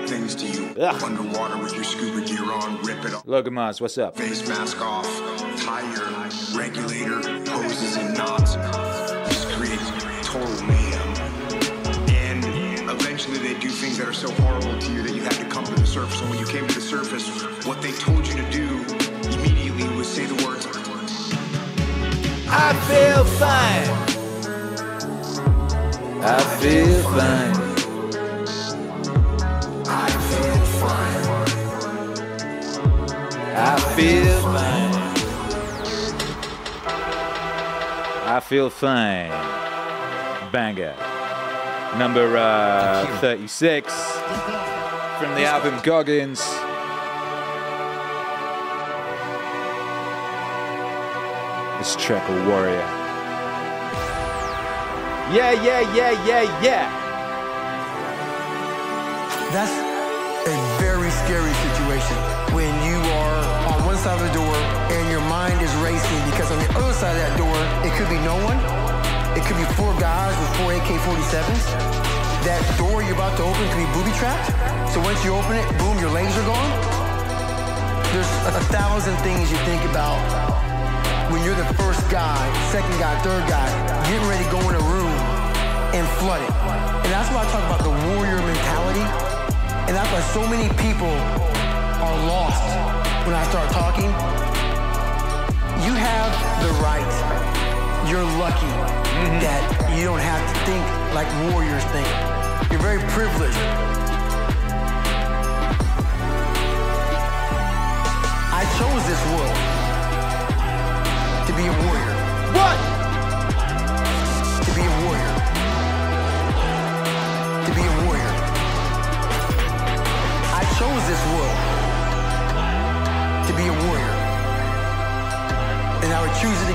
Things 0.09 0.35
to 0.35 0.45
you. 0.45 0.75
Ugh. 0.77 1.03
Underwater 1.05 1.57
with 1.59 1.73
your 1.73 1.85
scuba 1.85 2.27
gear 2.27 2.51
on, 2.51 2.83
rip 2.83 3.05
it 3.05 3.15
off. 3.15 3.23
Logan 3.25 3.55
Mars, 3.55 3.81
what's 3.81 3.97
up? 3.97 4.17
Face 4.17 4.49
mask 4.49 4.81
off, 4.81 5.07
your 5.95 6.59
regulator, 6.59 7.23
hoses 7.49 7.97
and 7.99 8.19
knots. 8.19 8.55
Just 8.55 9.47
create 9.51 9.79
total 10.25 10.67
mayhem. 10.67 11.15
And 12.11 12.45
eventually 12.91 13.39
they 13.39 13.57
do 13.61 13.69
things 13.69 13.99
that 13.99 14.09
are 14.09 14.13
so 14.13 14.33
horrible 14.43 14.77
to 14.81 14.93
you 14.93 15.03
that 15.05 15.15
you 15.15 15.23
have 15.23 15.39
to 15.39 15.45
come 15.45 15.63
to 15.63 15.75
the 15.75 15.87
surface. 15.87 16.21
And 16.21 16.29
when 16.29 16.41
you 16.41 16.47
came 16.47 16.67
to 16.67 16.75
the 16.75 16.81
surface, 16.81 17.29
what 17.65 17.81
they 17.83 17.93
told 17.93 18.27
you 18.27 18.35
to 18.35 18.51
do 18.51 19.02
say 20.13 20.27
the 20.27 20.35
words. 20.45 20.67
I 22.47 22.75
feel 22.87 23.25
fine. 23.41 23.89
I 26.23 26.41
feel 26.61 27.03
fine. 27.17 27.57
I 29.89 30.11
feel 30.29 30.61
fine. 30.83 31.23
I 33.57 33.77
feel 33.97 34.41
fine. 34.43 34.95
I 38.29 38.41
feel 38.41 38.69
fine. 38.69 39.33
Banger. 40.53 40.95
Number 41.97 42.37
uh, 42.37 43.07
36 43.21 43.91
from 45.19 45.35
the 45.37 45.45
album 45.47 45.81
Goggins. 45.83 46.43
This 51.83 51.97
Treckle 51.97 52.39
Warrior. 52.47 52.87
Yeah, 55.35 55.51
yeah, 55.51 55.83
yeah, 55.91 56.15
yeah, 56.23 56.47
yeah. 56.63 56.87
That's 59.51 59.75
a 60.47 60.55
very 60.79 61.11
scary 61.11 61.51
situation 61.51 62.15
when 62.55 62.71
you 62.87 62.95
are 63.19 63.75
on 63.75 63.83
one 63.83 63.99
side 63.99 64.15
of 64.15 64.23
the 64.23 64.31
door 64.31 64.55
and 64.95 65.11
your 65.11 65.27
mind 65.27 65.59
is 65.59 65.75
racing 65.83 66.23
because 66.31 66.55
on 66.55 66.63
the 66.63 66.71
other 66.79 66.95
side 66.95 67.19
of 67.19 67.23
that 67.27 67.35
door, 67.35 67.59
it 67.83 67.91
could 67.99 68.07
be 68.07 68.23
no 68.23 68.39
one 68.47 68.63
It 69.35 69.43
could 69.43 69.59
be 69.59 69.67
four 69.75 69.91
guys 69.99 70.39
with 70.39 70.51
four 70.63 70.71
AK-47s. 70.79 71.67
That 72.47 72.63
door 72.79 73.03
you're 73.03 73.19
about 73.19 73.35
to 73.39 73.43
open 73.43 73.59
could 73.75 73.83
be 73.83 73.91
booby 73.91 74.15
trapped. 74.23 74.55
So 74.95 75.03
once 75.03 75.19
you 75.27 75.35
open 75.35 75.59
it, 75.59 75.67
boom, 75.83 75.99
your 75.99 76.15
legs 76.15 76.31
are 76.39 76.47
gone. 76.47 76.71
There's 78.15 78.31
a, 78.47 78.55
a 78.55 78.65
thousand 78.71 79.19
things 79.27 79.51
you 79.51 79.59
think 79.67 79.83
about 79.91 80.23
when 81.31 81.43
you're 81.45 81.57
the 81.57 81.69
first 81.75 82.03
guy, 82.11 82.39
second 82.71 82.99
guy, 82.99 83.17
third 83.23 83.47
guy, 83.49 83.67
getting 84.09 84.27
ready 84.29 84.45
to 84.45 84.51
go 84.51 84.61
in 84.69 84.75
a 84.77 84.85
room 84.93 85.17
and 85.97 86.07
flood 86.21 86.43
it. 86.43 86.53
And 87.05 87.11
that's 87.13 87.29
why 87.33 87.45
I 87.45 87.49
talk 87.53 87.65
about 87.69 87.83
the 87.85 87.95
warrior 88.13 88.41
mentality. 88.41 89.05
And 89.89 89.97
that's 89.97 90.11
why 90.13 90.21
so 90.33 90.47
many 90.49 90.69
people 90.81 91.13
are 92.01 92.17
lost 92.27 92.63
when 93.27 93.35
I 93.35 93.45
start 93.51 93.71
talking. 93.71 94.11
You 95.85 95.95
have 95.95 96.31
the 96.63 96.73
right. 96.81 97.05
You're 98.09 98.25
lucky 98.39 98.67
mm-hmm. 98.67 99.41
that 99.41 99.97
you 99.99 100.05
don't 100.05 100.21
have 100.21 100.43
to 100.43 100.55
think 100.67 100.85
like 101.15 101.29
warriors 101.53 101.85
think. 101.93 102.09
You're 102.71 102.81
very 102.81 103.01
privileged. 103.11 103.92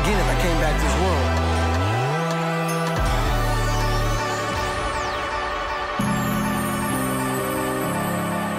Again 0.08 0.20
if 0.20 0.28
I 0.28 0.42
came 0.42 0.60
back 0.62 0.76
to 0.80 0.84
this 0.86 0.96
world. 1.02 1.28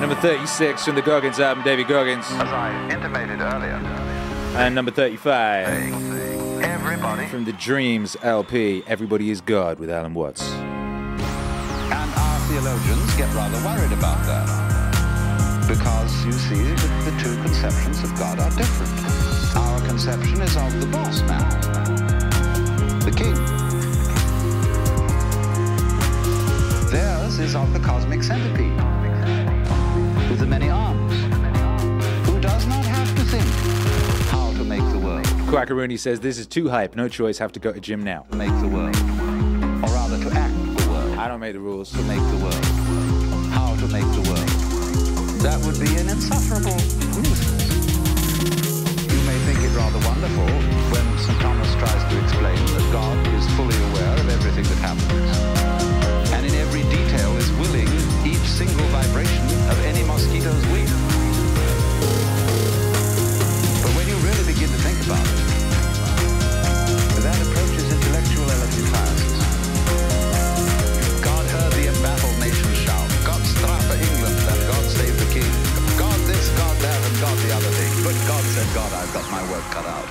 Number 0.00 0.14
36 0.16 0.84
from 0.84 0.94
the 0.94 1.02
Goggins 1.02 1.40
album, 1.40 1.64
David 1.64 1.88
Goggins. 1.88 2.24
As 2.30 2.48
I 2.48 2.88
intimated 2.90 3.40
earlier, 3.40 3.80
And 4.56 4.74
number 4.74 4.90
35 4.90 6.18
everybody 6.62 7.26
from 7.26 7.44
the 7.44 7.52
Dreams 7.52 8.16
LP, 8.22 8.82
Everybody 8.86 9.30
is 9.30 9.40
God 9.40 9.78
with 9.78 9.90
Alan 9.90 10.14
Watts. 10.14 10.42
And 10.50 12.14
our 12.14 12.38
theologians 12.48 13.14
get 13.16 13.32
rather 13.34 13.58
worried 13.64 13.92
about 13.92 14.24
that. 14.26 14.46
Because 15.68 16.24
you 16.24 16.32
see 16.32 16.62
that 16.62 17.04
the 17.04 17.10
two 17.22 17.34
conceptions 17.42 18.02
of 18.02 18.16
God 18.18 18.38
are 18.38 18.50
different. 18.56 19.37
Conception 19.88 20.40
is 20.42 20.56
of 20.56 20.80
the 20.80 20.86
boss 20.86 21.22
man, 21.22 21.48
the 23.00 23.10
king. 23.10 23.34
Theirs 26.90 27.38
is 27.38 27.56
of 27.56 27.72
the 27.72 27.80
cosmic 27.80 28.22
centipede, 28.22 28.76
with 30.30 30.40
the 30.40 30.46
many 30.46 30.68
arms, 30.68 31.14
who 32.28 32.38
does 32.38 32.66
not 32.66 32.84
have 32.84 33.08
to 33.16 33.22
think 33.24 33.44
how 34.28 34.52
to 34.52 34.64
make 34.64 34.84
the 34.92 34.98
world. 34.98 35.24
Quackaroony 35.48 35.98
says, 35.98 36.20
This 36.20 36.38
is 36.38 36.46
too 36.46 36.68
hype, 36.68 36.94
no 36.94 37.08
choice, 37.08 37.38
have 37.38 37.52
to 37.52 37.60
go 37.60 37.72
to 37.72 37.80
gym 37.80 38.04
now. 38.04 38.26
Make 38.34 38.50
the 38.60 38.68
world. 38.68 38.94
Or 39.82 39.88
rather 39.94 40.22
to 40.22 40.30
act 40.36 40.54
the 40.78 40.90
world. 40.90 41.18
I 41.18 41.26
don't 41.28 41.40
make 41.40 41.54
the 41.54 41.60
rules. 41.60 41.90
To 41.92 42.02
make 42.02 42.20
the 42.20 42.36
world. 42.36 42.64
How 43.50 43.74
to 43.74 43.88
make 43.88 44.04
the 44.04 44.30
world. 44.30 44.48
That 45.40 45.58
would 45.64 45.80
be 45.80 45.96
an 45.96 46.10
insufferable 46.10 47.07
wonderful 50.20 50.46
when 50.90 51.18
St. 51.18 51.40
Thomas 51.40 51.72
tries 51.76 52.02
to 52.10 52.22
explain 52.24 52.56
that 52.56 52.88
God 52.92 53.24
is 53.34 53.48
fully 53.54 53.76
aware 53.90 54.14
of 54.18 54.28
everything 54.28 54.64
that 54.64 54.78
happens. 54.78 56.32
And 56.32 56.44
in 56.44 56.54
every 56.54 56.82
detail 56.84 57.36
is 57.36 57.48
willing 57.52 57.86
each 58.26 58.42
single 58.42 58.86
vibration 58.86 59.44
of 59.70 59.78
any 59.84 60.02
mosquito's 60.02 60.66
wing. 60.72 60.97
But 78.58 78.74
God 78.74 78.92
I've 78.92 79.12
got 79.14 79.30
my 79.30 79.52
work 79.52 79.62
cut 79.70 79.86
out. 79.86 80.08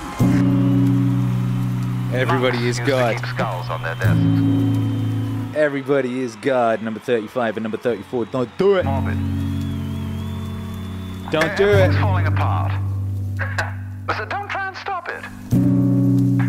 Everybody 2.14 2.66
is 2.70 2.80
God. 2.80 3.20
skulls 3.28 3.70
on 3.70 3.84
their 3.84 3.96
desks. 3.96 5.58
Everybody 5.58 6.22
is 6.22 6.38
God. 6.38 6.82
Number 6.82 7.02
35 7.02 7.58
and 7.58 7.64
number 7.64 7.78
34. 7.78 8.28
Don't 8.28 8.58
do 8.58 8.76
it. 8.76 8.86
Morbid. 8.86 9.18
Don't 11.30 11.58
do 11.58 11.68
it. 11.68 11.76
Everything's 11.76 12.00
falling 12.00 12.28
apart. 12.28 12.72
so 14.18 14.24
don't 14.24 14.48
try 14.48 14.70
and 14.70 14.78
stop 14.78 15.10
it. 15.10 15.26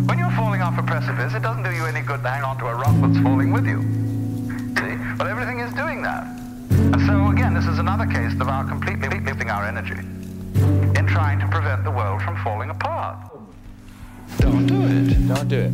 When 0.07 0.21
you're 0.21 0.31
falling 0.37 0.63
off 0.63 0.79
a 0.79 0.85
precipice, 0.85 1.35
it 1.35 1.43
doesn't 1.43 1.65
do 1.65 1.73
you 1.73 1.85
any 1.85 2.03
good 2.03 2.23
to 2.23 2.29
hang 2.29 2.45
on 2.45 2.59
to 2.59 2.67
a 2.67 2.77
rock 2.77 2.95
that's 3.01 3.19
falling 3.25 3.53
with 3.53 3.67
you. 3.67 3.83
See? 4.79 4.97
Well, 5.19 5.27
everything 5.27 5.59
is 5.59 5.75
doing 5.75 6.03
that. 6.03 6.29
And 6.71 7.01
so, 7.09 7.27
again, 7.31 7.55
this 7.55 7.67
is 7.67 7.81
another 7.81 8.07
case 8.07 8.35
of 8.35 8.47
our 8.47 8.65
completely 8.65 9.09
lifting 9.09 9.51
our 9.51 9.67
energy 9.67 9.95
in 9.95 10.18
trying 11.09 11.41
to 11.41 11.49
prevent 11.49 11.85
the 11.85 11.91
world 11.91 12.23
from 12.23 12.37
falling 12.45 12.71
apart. 12.71 13.17
Don't 14.39 14.67
do 14.67 14.83
it. 14.83 15.29
Don't 15.29 15.49
do 15.49 15.59
it. 15.59 15.73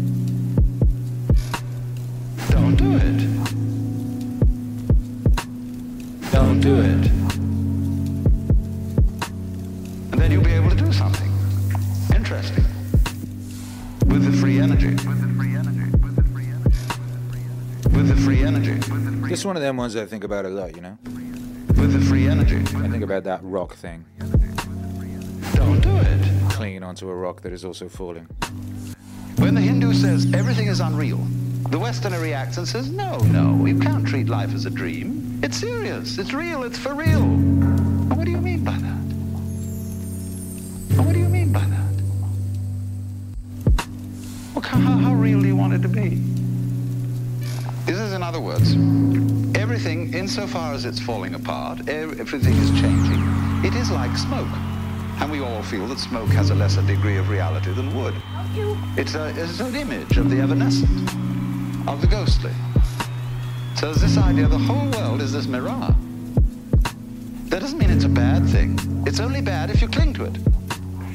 Don't 2.50 2.76
do 2.76 2.96
it. 2.96 3.28
Don't 6.30 6.60
do 6.60 6.76
it. 6.80 7.10
And 10.12 10.20
then 10.20 10.30
you'll 10.30 10.44
be 10.44 10.52
able 10.52 10.70
to 10.70 10.76
do 10.76 10.92
something 10.92 11.32
interesting 12.14 12.64
with 14.06 14.24
the 14.24 14.32
free 14.38 14.60
energy. 14.60 14.90
With 14.90 15.20
the 15.20 15.34
free 15.36 15.56
energy. 15.56 15.90
With 15.98 16.16
the 16.16 16.22
free 16.32 16.46
energy. 16.46 17.96
With 17.96 18.08
the 18.08 18.16
free 18.16 18.42
energy. 18.44 18.74
This 19.28 19.40
is 19.40 19.46
one 19.46 19.56
of 19.56 19.62
them 19.62 19.76
ones 19.76 19.96
I 19.96 20.06
think 20.06 20.22
about 20.22 20.44
a 20.44 20.48
lot, 20.48 20.76
you 20.76 20.82
know? 20.82 20.96
With 21.04 21.92
the 21.92 22.00
free 22.06 22.28
energy. 22.28 22.58
I 22.58 22.88
think 22.88 23.02
about 23.02 23.24
that 23.24 23.40
rock 23.42 23.74
thing. 23.74 24.04
Don't 25.54 25.80
do 25.80 25.96
it. 25.96 26.50
Clinging 26.50 26.82
onto 26.82 27.08
a 27.08 27.14
rock 27.14 27.40
that 27.42 27.52
is 27.52 27.64
also 27.64 27.88
falling. 27.88 28.26
When 29.36 29.54
the 29.54 29.60
Hindu 29.60 29.94
says 29.94 30.32
everything 30.34 30.68
is 30.68 30.80
unreal, 30.80 31.18
the 31.70 31.78
Westerner 31.78 32.20
reacts 32.20 32.56
and 32.58 32.68
says, 32.68 32.90
no, 32.90 33.18
no, 33.18 33.64
you 33.66 33.78
can't 33.78 34.06
treat 34.06 34.28
life 34.28 34.54
as 34.54 34.66
a 34.66 34.70
dream. 34.70 35.40
It's 35.42 35.56
serious, 35.56 36.18
it's 36.18 36.32
real, 36.32 36.62
it's 36.62 36.78
for 36.78 36.94
real. 36.94 37.22
And 37.22 38.16
what 38.16 38.24
do 38.24 38.30
you 38.30 38.40
mean 38.40 38.64
by 38.64 38.72
that? 38.72 39.00
And 40.96 41.04
what 41.04 41.14
do 41.14 41.18
you 41.18 41.28
mean 41.28 41.52
by 41.52 41.64
that? 41.64 41.80
Well, 44.54 44.62
how, 44.62 44.78
how 44.78 45.14
real 45.14 45.40
do 45.40 45.46
you 45.46 45.56
want 45.56 45.72
it 45.74 45.82
to 45.82 45.88
be? 45.88 46.20
This 47.86 47.98
is, 47.98 48.12
in 48.12 48.22
other 48.22 48.40
words, 48.40 48.74
everything, 49.56 50.14
insofar 50.14 50.74
as 50.74 50.84
it's 50.84 51.00
falling 51.00 51.34
apart, 51.34 51.88
everything 51.88 52.54
is 52.54 52.70
changing. 52.80 53.22
It 53.64 53.74
is 53.74 53.90
like 53.90 54.16
smoke. 54.16 54.48
And 55.20 55.30
we 55.30 55.40
all 55.40 55.62
feel 55.62 55.86
that 55.88 55.98
smoke 55.98 56.28
has 56.30 56.50
a 56.50 56.54
lesser 56.54 56.82
degree 56.82 57.16
of 57.16 57.28
reality 57.28 57.72
than 57.72 57.94
wood. 57.94 58.14
It's, 58.96 59.14
a, 59.14 59.28
it's 59.36 59.60
an 59.60 59.74
image 59.74 60.16
of 60.16 60.30
the 60.30 60.40
evanescent, 60.40 61.08
of 61.88 62.00
the 62.00 62.06
ghostly. 62.06 62.52
So 63.76 63.86
there's 63.86 64.00
this 64.00 64.18
idea 64.18 64.46
the 64.46 64.58
whole 64.58 64.88
world 64.90 65.20
is 65.20 65.32
this 65.32 65.46
mirage. 65.46 65.94
That 67.46 67.60
doesn't 67.60 67.78
mean 67.78 67.90
it's 67.90 68.04
a 68.04 68.08
bad 68.08 68.46
thing. 68.46 68.78
It's 69.06 69.20
only 69.20 69.40
bad 69.40 69.70
if 69.70 69.80
you 69.82 69.88
cling 69.88 70.14
to 70.14 70.24
it, 70.24 70.36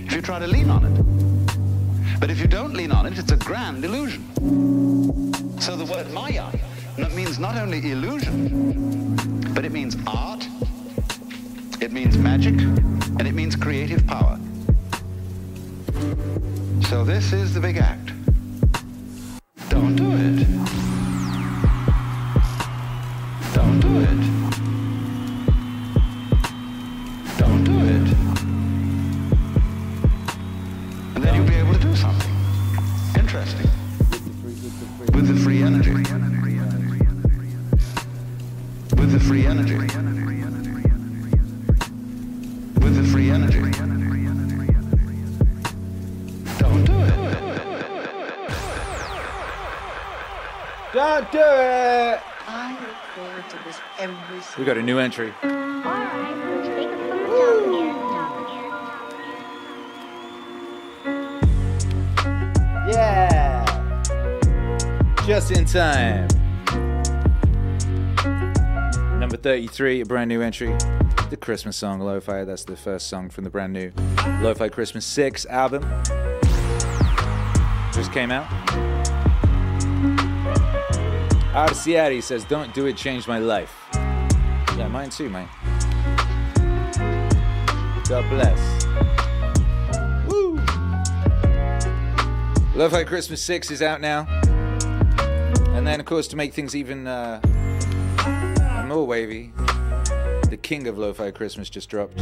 if 0.06 0.14
you 0.14 0.22
try 0.22 0.40
to 0.40 0.48
lean 0.48 0.70
on 0.70 0.86
it. 0.86 2.20
But 2.20 2.30
if 2.30 2.40
you 2.40 2.48
don't 2.48 2.74
lean 2.74 2.92
on 2.92 3.06
it, 3.06 3.18
it's 3.18 3.32
a 3.32 3.38
grand 3.38 3.84
illusion. 3.86 4.24
So 5.60 5.76
the 5.76 5.86
word 5.86 6.12
Maya 6.12 6.52
means 7.16 7.40
not 7.40 7.58
only 7.58 7.92
illusion, 7.92 9.16
but 9.54 9.66
it 9.66 9.72
means 9.72 9.98
art, 10.08 10.48
it 11.82 11.92
means 11.92 12.18
magic, 12.18 12.60
and 12.60 13.28
it 13.28 13.34
means 13.34 13.56
creative 13.56 14.06
power. 14.06 14.38
So 16.90 17.04
this 17.04 17.32
is 17.34 17.54
the 17.54 17.60
big 17.60 17.78
act. 17.78 18.12
Don't 19.70 19.96
do 19.96 20.12
it. 20.16 20.79
Do 51.32 51.38
it. 51.38 52.20
I 52.48 52.76
look 52.82 52.96
forward 53.16 53.50
to 53.50 53.58
this 53.64 53.80
every 54.00 54.16
We 54.58 54.66
got 54.66 54.78
a 54.78 54.82
new 54.82 54.98
entry. 54.98 55.34
Yeah. 62.88 63.64
Just 65.28 65.52
in 65.52 65.66
time. 65.66 66.28
Number 69.20 69.38
33, 69.38 70.02
a 70.02 70.06
brand 70.06 70.30
new 70.30 70.42
entry. 70.42 70.76
The 71.30 71.38
Christmas 71.40 71.78
song 71.78 72.00
Lo-Fi. 72.00 72.44
That's 72.46 72.64
the 72.64 72.76
first 72.76 73.08
song 73.08 73.30
from 73.30 73.44
the 73.44 73.52
brand 73.52 73.74
new 73.74 73.92
Lo-Fi 74.42 74.70
Christmas 74.70 75.06
6 75.06 75.46
album. 75.46 75.84
Just 77.94 78.12
came 78.12 78.32
out. 78.32 78.89
Arciari 81.68 82.24
says, 82.24 82.46
Don't 82.46 82.74
do 82.74 82.86
it, 82.86 82.96
changed 82.96 83.28
my 83.28 83.38
life. 83.38 83.76
Yeah, 83.94 84.88
mine 84.90 85.10
too, 85.10 85.30
mate. 85.30 85.50
God 88.08 88.30
bless. 88.30 88.86
Woo! 90.26 90.56
Lo-Fi 92.76 93.04
Christmas 93.04 93.42
6 93.44 93.72
is 93.72 93.82
out 93.82 94.00
now. 94.00 94.26
And 95.76 95.86
then, 95.86 96.00
of 96.00 96.06
course, 96.06 96.30
to 96.30 96.38
make 96.38 96.54
things 96.54 96.78
even 96.78 97.08
uh, 97.08 97.42
more 98.88 99.06
wavy, 99.06 99.52
the 100.50 100.58
king 100.62 100.88
of 100.88 100.98
Lo-Fi 100.98 101.32
Christmas 101.32 101.70
just 101.70 101.90
dropped. 101.90 102.16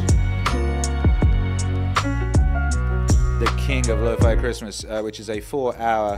The 3.36 3.54
king 3.60 3.88
of 3.92 4.00
Lo-Fi 4.00 4.36
Christmas, 4.38 4.84
uh, 4.84 5.02
which 5.02 5.20
is 5.20 5.30
a 5.30 5.40
four-hour 5.40 6.18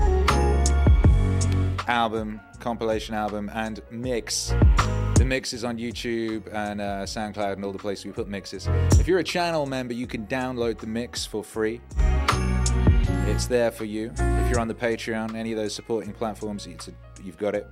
album, 1.90 2.40
compilation 2.60 3.16
album, 3.16 3.49
and 3.53 3.82
mix. 3.89 4.53
The 5.16 5.26
mix 5.26 5.53
is 5.53 5.64
on 5.64 5.78
YouTube 5.78 6.53
and 6.53 6.80
uh, 6.80 7.03
SoundCloud 7.03 7.53
and 7.53 7.66
all 7.66 7.72
the 7.72 7.78
places 7.78 8.05
we 8.05 8.12
put 8.12 8.28
mixes. 8.28 8.68
If 8.93 9.07
you're 9.07 9.20
a 9.20 9.24
channel 9.24 9.66
member, 9.66 9.93
you 9.93 10.07
can 10.07 10.28
download 10.28 10.78
the 10.78 10.88
mix 10.88 11.26
for 11.26 11.43
free. 11.43 11.82
It's 13.28 13.45
there 13.45 13.72
for 13.72 13.86
you. 13.86 14.12
If 14.18 14.49
you're 14.49 14.60
on 14.60 14.68
the 14.68 14.74
Patreon, 14.74 15.36
any 15.36 15.51
of 15.51 15.57
those 15.57 15.74
supporting 15.74 16.14
platforms, 16.14 16.68
a, 16.68 16.91
you've 17.24 17.38
got 17.38 17.55
it. 17.55 17.68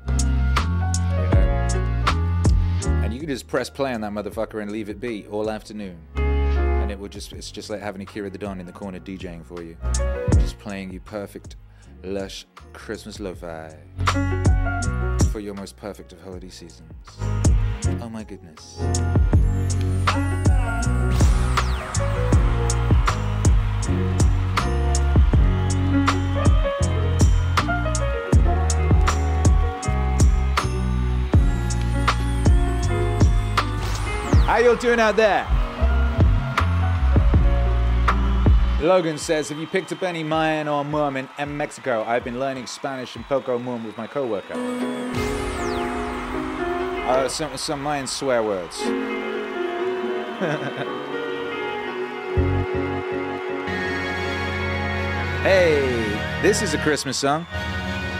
And 2.85 3.13
you 3.13 3.19
can 3.19 3.29
just 3.29 3.47
press 3.47 3.69
play 3.69 3.93
on 3.93 4.01
that 4.01 4.11
motherfucker 4.11 4.61
and 4.61 4.71
leave 4.71 4.89
it 4.89 4.99
be 4.99 5.25
all 5.27 5.49
afternoon. 5.49 5.97
And 6.15 6.91
it 6.91 6.99
will 6.99 7.09
just, 7.09 7.33
it's 7.33 7.51
just 7.51 7.69
like 7.69 7.81
having 7.81 8.01
Akira 8.01 8.29
the 8.29 8.37
Don 8.37 8.59
in 8.59 8.65
the 8.65 8.71
corner 8.71 8.99
DJing 8.99 9.45
for 9.45 9.61
you. 9.61 9.75
Just 10.33 10.59
playing 10.59 10.91
you 10.91 10.99
perfect, 10.99 11.55
lush 12.03 12.45
Christmas 12.73 13.19
lo-fi 13.19 13.75
for 15.31 15.39
your 15.39 15.53
most 15.53 15.75
perfect 15.77 16.13
of 16.13 16.21
holiday 16.21 16.49
seasons. 16.49 17.17
Oh 18.01 18.09
my 18.09 18.23
goodness. 18.23 18.79
How 34.45 34.57
y'all 34.59 34.75
doing 34.75 34.99
out 34.99 35.15
there? 35.15 35.56
Logan 38.81 39.17
says, 39.17 39.49
have 39.49 39.57
you 39.57 39.65
picked 39.65 39.91
up 39.91 40.03
any 40.03 40.21
Mayan 40.21 40.67
or 40.67 40.83
Muam 40.83 41.27
in, 41.39 41.57
Mexico? 41.57 42.03
I've 42.03 42.23
been 42.23 42.39
learning 42.39 42.67
Spanish 42.67 43.15
and 43.15 43.25
Poco 43.25 43.57
Muam 43.57 43.83
with 43.83 43.97
my 43.97 44.05
coworker. 44.05 44.53
Uh, 47.07 47.27
some, 47.27 47.57
some 47.57 47.81
Mayan 47.81 48.05
swear 48.05 48.43
words. 48.43 48.79
hey, 55.41 55.81
this 56.43 56.61
is 56.61 56.75
a 56.75 56.77
Christmas 56.77 57.17
song. 57.17 57.47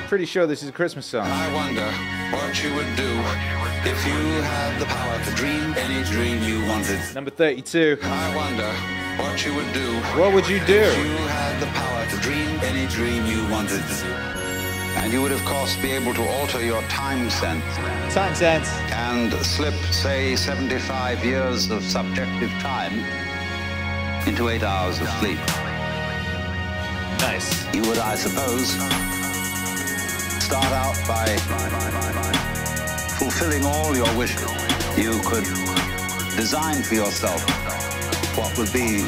Pretty 0.07 0.25
sure 0.25 0.47
this 0.47 0.63
is 0.63 0.69
a 0.69 0.73
Christmas 0.73 1.05
song. 1.05 1.27
I 1.27 1.53
wonder 1.53 1.85
what 2.35 2.63
you 2.63 2.73
would 2.73 2.95
do 2.95 3.21
if 3.87 4.07
you 4.07 4.41
had 4.41 4.81
the 4.81 4.85
power 4.85 5.23
to 5.23 5.31
dream 5.35 5.75
any 5.77 6.03
dream 6.05 6.41
you 6.41 6.65
wanted. 6.65 6.99
Number 7.13 7.29
32. 7.29 7.99
I 8.01 8.35
wonder 8.35 9.06
what 9.17 9.45
you 9.45 9.53
would 9.53 9.71
do. 9.73 9.93
What 10.19 10.33
would 10.33 10.47
you 10.47 10.59
do? 10.65 10.79
If 10.79 10.97
you 10.97 11.27
had 11.27 11.59
the 11.59 11.67
power 11.67 12.05
to 12.05 12.17
dream 12.17 12.59
any 12.61 12.87
dream 12.87 13.25
you 13.25 13.47
wanted. 13.49 13.83
And 14.97 15.13
you 15.13 15.21
would, 15.21 15.31
of 15.31 15.43
course, 15.45 15.75
be 15.77 15.91
able 15.91 16.13
to 16.13 16.27
alter 16.27 16.63
your 16.63 16.81
time 16.83 17.29
sense. 17.29 17.63
Time 18.13 18.35
sense. 18.35 18.69
And 18.91 19.31
slip, 19.45 19.75
say, 19.91 20.35
75 20.35 21.23
years 21.23 21.69
of 21.69 21.83
subjective 21.83 22.49
time 22.59 22.93
into 24.27 24.49
eight 24.49 24.63
hours 24.63 24.99
of 24.99 25.09
sleep. 25.19 25.39
Nice. 27.19 27.65
You 27.73 27.81
would, 27.83 27.97
I 27.97 28.15
suppose, 28.15 28.71
start 30.43 30.71
out 30.73 30.97
by 31.07 31.27
fulfilling 33.17 33.65
all 33.65 33.95
your 33.95 34.11
wishes. 34.17 34.41
You 34.97 35.19
could 35.25 35.45
design 36.35 36.83
for 36.83 36.95
yourself 36.95 37.66
what 38.37 38.55
would 38.55 38.71
be 38.71 39.01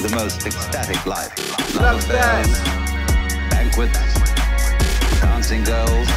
the 0.00 0.10
most 0.14 0.46
ecstatic 0.46 1.04
life. 1.04 1.30
Love 1.76 1.98
affairs, 1.98 2.58
banquets, 3.50 4.00
dancing 5.20 5.62
girls, 5.62 6.08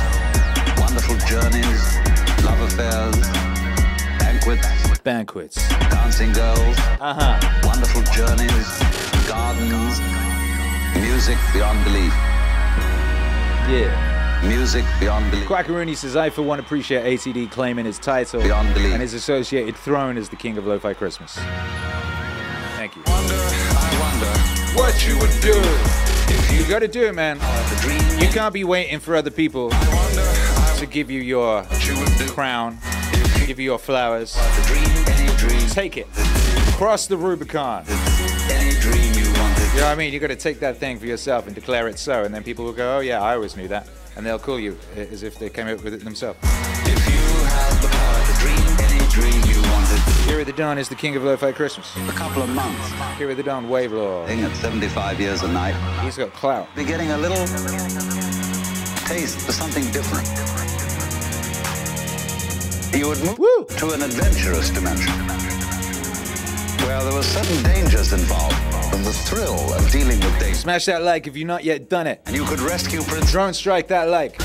wonderful 0.77 1.17
journeys, 1.27 1.83
love 2.43 2.61
affairs, 2.61 3.19
banquets, 4.19 4.99
banquets, 4.99 5.69
dancing 5.91 6.31
girls, 6.31 6.77
uh-huh. 7.01 7.61
wonderful 7.65 8.01
journeys, 8.13 8.69
gardens, 9.27 9.99
music 11.01 11.37
beyond 11.53 11.83
belief. 11.83 12.13
Yeah. 13.67 14.12
Music 14.47 14.85
beyond 14.99 15.29
belief. 15.31 15.47
Quackaroony 15.47 15.95
says, 15.95 16.15
I 16.15 16.29
for 16.29 16.41
one 16.41 16.59
appreciate 16.59 17.05
ATD 17.05 17.49
claiming 17.51 17.85
his 17.85 17.97
title 17.97 18.41
beyond 18.41 18.73
belief. 18.73 18.93
and 18.93 19.01
his 19.01 19.13
associated 19.13 19.75
throne 19.75 20.17
as 20.17 20.29
the 20.29 20.35
king 20.35 20.57
of 20.57 20.67
lo-fi 20.67 20.93
Christmas. 20.93 21.33
Thank 22.75 22.95
you. 22.95 23.03
Wonder, 23.07 23.35
I 23.35 23.97
wonder 24.01 24.79
what 24.79 25.07
you 25.07 25.17
would 25.19 25.31
do 25.41 25.53
if 26.33 26.51
you, 26.51 26.59
you 26.59 26.69
got 26.69 26.79
to 26.79 26.87
do 26.87 27.05
it, 27.05 27.15
man. 27.15 27.37
You 28.21 28.27
can't 28.29 28.53
be 28.53 28.63
waiting 28.63 28.99
for 28.99 29.15
other 29.15 29.31
people 29.31 29.69
to 29.69 30.87
give 30.89 31.09
you 31.09 31.21
your 31.21 31.65
you 31.81 32.27
crown, 32.31 32.77
give 33.45 33.59
you 33.59 33.65
your 33.65 33.79
flowers. 33.79 34.37
Dream, 34.65 35.37
dream. 35.37 35.67
Take 35.69 35.97
it. 35.97 36.07
Cross 36.75 37.07
the 37.07 37.17
Rubicon. 37.17 37.85
Any 38.49 38.71
dream 38.79 39.13
you 39.13 39.31
wanted. 39.39 39.63
You 39.73 39.79
know 39.79 39.85
what 39.85 39.91
I 39.91 39.95
mean? 39.95 40.11
You 40.13 40.19
got 40.19 40.27
to 40.27 40.35
take 40.35 40.59
that 40.59 40.77
thing 40.77 40.99
for 40.99 41.05
yourself 41.05 41.45
and 41.45 41.55
declare 41.55 41.87
it 41.87 41.97
so, 41.99 42.23
and 42.23 42.33
then 42.33 42.43
people 42.43 42.65
will 42.65 42.73
go, 42.73 42.97
"Oh 42.97 42.99
yeah, 42.99 43.21
I 43.21 43.35
always 43.35 43.55
knew 43.55 43.67
that," 43.69 43.87
and 44.15 44.25
they'll 44.25 44.39
call 44.39 44.59
you 44.59 44.77
eh, 44.95 45.07
as 45.11 45.23
if 45.23 45.39
they 45.39 45.49
came 45.49 45.67
up 45.67 45.83
with 45.83 45.93
it 45.93 46.03
themselves. 46.03 46.39
If 46.43 46.99
you 47.09 47.23
had 47.45 47.81
the 47.81 47.87
power 47.87 48.25
to 48.25 48.33
dream 48.39 48.89
any 48.89 49.09
dream 49.09 49.55
you 49.55 49.63
the 50.45 50.51
Don 50.53 50.77
is 50.77 50.89
the 50.89 50.95
king 50.95 51.15
of 51.15 51.23
lo-fi 51.23 51.51
Christmas. 51.51 51.95
A 51.95 52.11
couple 52.11 52.41
of 52.41 52.49
months. 52.49 52.89
Kira 53.17 53.35
the 53.35 53.43
Don, 53.43 53.69
Wave 53.69 53.93
Law. 53.93 54.25
Thing 54.25 54.41
at 54.41 54.55
75 54.57 55.19
years 55.19 55.41
a 55.41 55.47
night. 55.47 55.73
He's 56.03 56.17
got 56.17 56.33
clout. 56.33 56.67
Be 56.75 56.83
getting 56.83 57.11
a 57.11 57.17
little 57.17 57.37
taste 59.07 59.39
for 59.45 59.51
something 59.51 59.89
different. 59.91 60.27
You 62.95 63.07
would 63.07 63.23
move 63.23 63.39
Woo. 63.39 63.65
to 63.77 63.91
an 63.91 64.01
adventurous 64.01 64.69
dimension 64.69 65.52
where 66.85 67.03
there 67.03 67.13
were 67.13 67.23
certain 67.23 67.63
dangers 67.63 68.13
involved 68.13 68.55
and 68.93 69.03
the 69.05 69.13
thrill 69.13 69.73
of 69.73 69.89
dealing 69.91 70.19
with 70.19 70.39
dangers. 70.39 70.59
Smash 70.59 70.85
that 70.85 71.01
like 71.01 71.27
if 71.27 71.35
you've 71.35 71.47
not 71.47 71.63
yet 71.63 71.89
done 71.89 72.07
it. 72.07 72.21
And 72.25 72.35
you 72.35 72.45
could 72.45 72.59
rescue 72.59 73.01
Prince. 73.03 73.31
Drone 73.31 73.53
strike 73.53 73.87
that 73.87 74.09
like. 74.09 74.39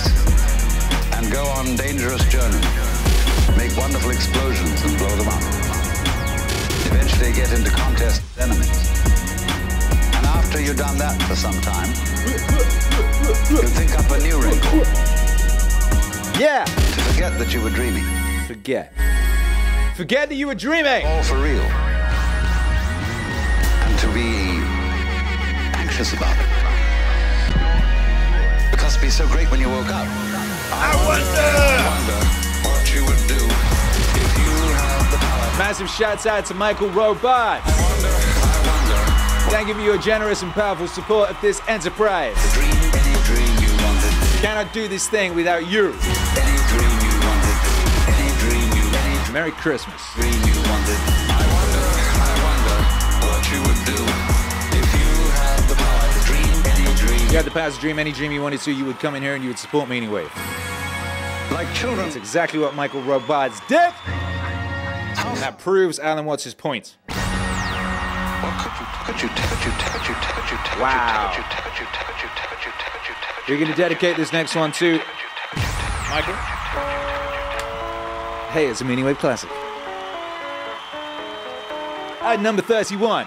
And 1.17 1.31
go 1.33 1.45
on 1.59 1.77
dangerous 1.77 2.25
journeys. 2.29 2.65
Make 3.57 3.77
wonderful 3.77 4.11
explosions 4.11 4.83
and 4.85 4.97
blow 4.99 5.15
them 5.17 5.29
up. 5.29 5.43
Eventually 6.87 7.33
get 7.33 7.53
into 7.53 7.71
contest 7.71 8.23
with 8.23 8.45
enemies. 8.45 8.89
And 10.15 10.27
after 10.27 10.61
you've 10.61 10.77
done 10.77 10.99
that 10.99 11.21
for 11.23 11.35
some 11.35 11.59
time, 11.61 11.89
you 13.51 13.69
think 13.69 13.99
up 13.99 14.11
a 14.11 14.19
new 14.21 14.41
wrinkle. 14.41 14.79
Yeah. 16.39 16.65
To 16.65 17.01
forget 17.13 17.39
that 17.39 17.53
you 17.53 17.61
were 17.61 17.71
dreaming. 17.71 18.05
Forget. 18.47 18.93
Forget 19.97 20.29
that 20.29 20.37
you 20.37 20.47
were 20.47 20.55
dreaming. 20.55 21.05
All 21.05 21.23
for 21.25 21.39
real. 21.39 21.88
And 24.09 24.15
to 24.15 24.21
be 24.21 25.77
anxious 25.79 26.13
about 26.15 26.37
it. 26.39 26.47
Because 28.71 28.95
it'd 28.95 29.03
be 29.03 29.11
so 29.11 29.27
great 29.27 29.51
when 29.51 29.61
you 29.61 29.69
woke 29.69 29.89
up. 29.89 30.07
I 30.73 30.95
wonder. 31.05 31.27
I 31.29 31.83
wonder 31.89 32.21
what 32.69 32.95
you 32.95 33.05
would 33.05 33.21
do 33.29 33.37
if 33.37 34.39
you 34.39 34.53
had 34.73 35.13
the 35.13 35.19
power. 35.19 35.59
Massive 35.59 35.91
shouts 35.91 36.27
out 36.27 36.47
to 36.47 36.55
Michael 36.55 36.89
Robot. 36.91 37.61
I 37.65 37.71
wonder, 37.83 38.09
I 38.09 38.57
wonder. 38.67 39.51
Thank 39.51 39.69
you 39.69 39.75
for 39.75 39.81
your 39.81 39.99
generous 39.99 40.43
and 40.43 40.53
powerful 40.53 40.87
support 40.87 41.31
of 41.31 41.41
this 41.41 41.61
enterprise. 41.69 42.35
To 42.35 42.59
dream 42.59 42.71
any 42.71 43.17
dream 43.25 43.53
you 43.61 43.73
wanted. 43.85 44.13
Cannot 44.41 44.73
do 44.73 44.89
this 44.89 45.09
thing 45.09 45.35
without 45.35 45.67
you. 45.67 45.89
Any 45.89 46.59
dream 46.73 46.95
you 47.05 47.13
wanted, 47.27 47.57
any 48.09 48.31
dream 48.41 48.69
you 48.73 48.85
any 48.97 49.33
Merry 49.33 49.53
Christmas. 49.53 50.01
You 57.29 57.37
had 57.37 57.45
the 57.45 57.51
to 57.51 57.79
dream 57.79 57.99
any 57.99 58.11
dream 58.11 58.33
you 58.33 58.41
wanted 58.41 58.61
to, 58.61 58.73
you 58.73 58.87
would 58.87 58.99
come 59.01 59.15
in 59.15 59.23
here 59.23 59.35
and 59.35 59.45
you 59.45 59.51
would 59.51 59.59
support 59.59 59.87
me 59.87 59.99
anyway. 59.99 60.27
Like 61.53 61.71
children. 61.75 62.07
That's 62.07 62.17
exactly 62.17 62.59
what 62.59 62.75
Michael 62.75 63.03
Robards 63.03 63.61
did. 63.69 63.93
And 64.07 65.37
that 65.37 65.59
proves 65.59 65.99
Alan 65.99 66.25
Watts' 66.25 66.55
point. 66.55 66.97
Wow. 67.11 67.15
could 68.65 68.81
you, 68.81 68.87
could 69.05 69.23
you, 69.23 69.29
could 69.29 69.63
you, 69.67 69.73
could 69.77 70.09
you, 70.09 70.15
could 70.15 70.49
you, 70.49 70.57
could 71.77 72.17
you, 73.09 73.15
We're 73.47 73.61
going 73.61 73.71
to 73.71 73.77
dedicate 73.77 74.17
this 74.17 74.33
next 74.33 74.55
one 74.55 74.73
to 74.73 74.99
Michael. 76.09 76.35
Hey, 78.53 78.69
it's 78.69 78.81
a 78.81 78.85
Meaning 78.87 79.05
Wave 79.05 79.19
classic. 79.19 79.51
At 82.23 82.41
number 82.41 82.63
31. 82.63 83.27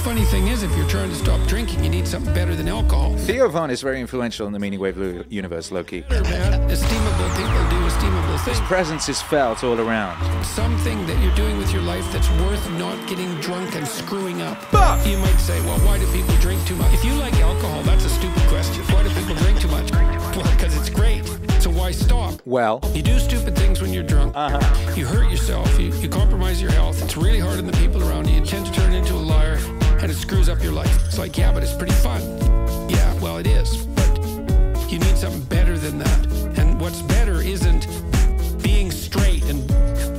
Funny 0.00 0.24
thing 0.24 0.48
is, 0.48 0.62
if 0.62 0.74
you're 0.76 0.88
trying 0.88 1.10
to 1.10 1.14
stop 1.16 1.46
drinking, 1.46 1.84
you 1.84 1.90
need 1.90 2.06
something 2.06 2.32
better 2.32 2.54
than 2.54 2.68
alcohol. 2.68 3.14
Theo 3.18 3.48
Von 3.48 3.70
is 3.70 3.82
very 3.82 4.00
influential 4.00 4.46
in 4.46 4.52
the 4.52 4.58
Meaning 4.58 4.80
Wave 4.80 4.96
universe, 5.28 5.70
Loki. 5.70 6.02
esteemable 6.02 7.36
people 7.36 7.70
do 7.70 7.78
esteemable 7.86 8.48
His 8.48 8.60
presence 8.60 9.08
is 9.08 9.20
felt 9.20 9.62
all 9.62 9.78
around. 9.78 10.16
Something 10.44 11.06
that 11.06 11.22
you're 11.22 11.34
doing 11.34 11.58
with 11.58 11.72
your 11.72 11.82
life 11.82 12.10
that's 12.12 12.30
worth 12.42 12.70
not 12.72 12.96
getting 13.08 13.32
drunk 13.40 13.74
and 13.76 13.86
screwing 13.86 14.40
up. 14.42 14.58
But 14.72 15.06
you 15.06 15.18
might 15.18 15.38
say, 15.38 15.60
well, 15.66 15.78
why 15.80 15.98
do 15.98 16.10
people 16.12 16.34
drink 16.36 16.64
too 16.66 16.76
much? 16.76 16.92
If 16.94 17.04
you 17.04 17.12
like 17.14 17.34
alcohol, 17.34 17.82
that's 17.82 18.04
a 18.04 18.10
stupid 18.10 18.42
question. 18.48 18.82
Why 18.84 19.02
do 19.02 19.10
people 19.10 19.34
drink 19.36 19.60
too 19.60 19.68
much? 19.68 19.90
Well, 19.92 20.50
because 20.52 20.76
it's 20.76 20.88
great. 20.90 21.24
So 21.60 21.68
why 21.70 21.90
stop? 21.90 22.40
Well, 22.46 22.80
You 22.94 23.02
do 23.02 23.18
stupid 23.18 23.54
things 23.54 23.82
when 23.82 23.92
you're 23.92 24.02
drunk. 24.02 24.32
Uh-huh. 24.34 24.94
You 24.96 25.04
hurt 25.04 25.30
yourself. 25.30 25.78
You, 25.78 25.92
you 25.96 26.08
compromise 26.08 26.60
your 26.62 26.70
health. 26.72 27.02
It's 27.04 27.18
really 27.18 27.38
hard 27.38 27.58
on 27.58 27.66
the 27.66 27.72
people 27.76 28.02
around 28.02 28.28
you. 28.30 28.36
You 28.40 28.46
tend 28.46 28.64
to 28.64 28.72
turn 28.72 28.94
into 28.94 29.12
a 29.14 29.16
liar, 29.32 29.58
and 30.02 30.10
it 30.10 30.14
screws 30.14 30.48
up 30.48 30.62
your 30.62 30.72
life. 30.72 31.06
It's 31.06 31.18
like, 31.18 31.36
yeah, 31.36 31.52
but 31.52 31.62
it's 31.62 31.74
pretty 31.74 31.92
fun. 31.94 32.22
Yeah, 32.88 33.14
well, 33.20 33.36
it 33.36 33.46
is. 33.46 33.86
But 33.86 34.90
you 34.90 34.98
need 34.98 35.16
something 35.16 35.44
better 35.44 35.78
than 35.78 35.98
that. 35.98 36.26
And 36.58 36.80
what's 36.80 37.02
better 37.02 37.40
isn't 37.40 37.86
being 38.62 38.90
straight 38.90 39.44
and 39.44 39.68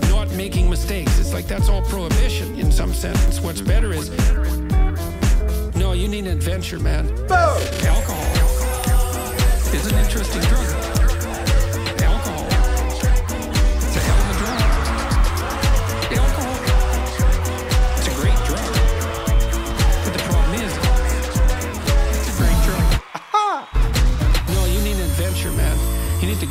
not 0.10 0.32
making 0.34 0.70
mistakes. 0.70 1.20
It's 1.20 1.34
like 1.34 1.48
that's 1.48 1.70
all 1.70 1.82
prohibition 1.82 2.60
in 2.60 2.72
some 2.72 2.94
sense. 2.94 3.42
What's 3.42 3.62
better 3.62 3.92
is 3.92 4.10
no, 5.76 5.94
you 5.94 6.08
need 6.08 6.26
an 6.26 6.38
adventure, 6.38 6.80
man. 6.80 7.08
Boo. 7.28 7.34
Alcohol 7.34 8.22
is 9.74 9.92
an 9.92 9.98
interesting 9.98 10.42
drug. 10.42 11.11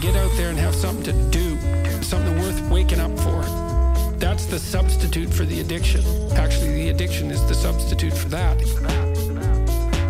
Get 0.01 0.17
out 0.17 0.33
there 0.37 0.49
and 0.49 0.59
have 0.59 0.75
something 0.75 1.05
to 1.05 1.13
do, 1.31 1.59
something 2.03 2.39
worth 2.39 2.59
waking 2.71 3.01
up 3.01 3.11
for. 3.19 3.43
That's 4.17 4.47
the 4.47 4.59
substitute 4.59 5.29
for 5.29 5.45
the 5.45 5.61
addiction. 5.61 6.03
Actually, 6.33 6.73
the 6.73 6.89
addiction 6.89 7.31
is 7.31 7.47
the 7.49 7.55
substitute 7.55 8.15
for 8.15 8.29
that. 8.31 8.57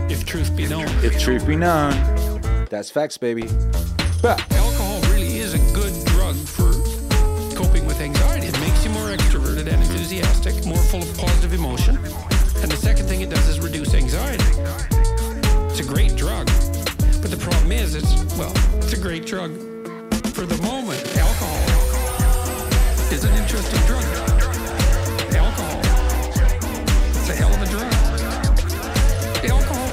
If 0.08 0.24
truth 0.24 0.54
be 0.56 0.68
known. 0.68 0.86
if 1.02 1.18
truth 1.18 1.44
be 1.44 1.56
known, 1.56 1.90
that's 2.70 2.88
facts, 2.88 3.18
baby. 3.18 3.48
But 4.22 4.40
Alcohol 4.52 5.00
really 5.12 5.38
is 5.38 5.54
a 5.54 5.74
good 5.74 5.92
drug 6.06 6.36
for 6.36 6.70
coping 7.56 7.84
with 7.84 8.00
anxiety. 8.00 8.46
It 8.46 8.60
makes 8.60 8.84
you 8.84 8.90
more 8.92 9.08
extroverted 9.08 9.66
and 9.72 9.82
enthusiastic, 9.82 10.64
more 10.66 10.78
full 10.78 11.02
of 11.02 11.18
positive 11.18 11.52
emotion. 11.52 11.96
And 11.96 12.70
the 12.70 12.76
second 12.76 13.06
thing 13.06 13.22
it 13.22 13.30
does 13.30 13.48
is 13.48 13.58
reduce 13.58 13.94
anxiety. 13.94 14.44
It's 15.68 15.80
a 15.80 15.84
great 15.84 16.14
drug. 16.14 16.46
But 17.20 17.30
the 17.30 17.38
problem 17.40 17.72
is, 17.72 17.96
it's, 17.96 18.14
well, 18.36 18.52
it's 18.78 18.92
a 18.92 19.00
great 19.00 19.26
drug 19.26 19.69
is. 23.24 23.66
It's 27.16 27.28
a 27.28 27.34
hell 27.34 27.52
of 27.52 27.60
a 27.60 27.66
drug. 27.66 27.92
Alcohol. 29.44 29.88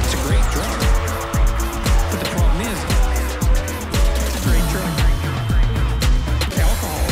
It's 0.00 0.14
a 0.14 0.20
great 0.26 0.46
drug. 0.54 0.74
But 2.10 2.18
the 2.20 2.30
problem 2.30 2.60
is, 2.62 2.78
it's 4.26 4.36
a 4.38 4.44
great 4.48 4.66
drug. 4.72 4.92
Alcohol 6.58 7.04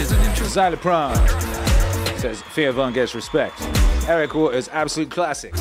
is 0.00 0.10
an 0.12 0.20
interesting 0.20 0.62
Xylopron 0.62 1.16
says 2.20 2.42
Von 2.74 2.92
gets 2.92 3.14
respect. 3.14 3.62
Eric 4.06 4.34
Waters, 4.34 4.68
absolute 4.68 5.10
classic. 5.10 5.54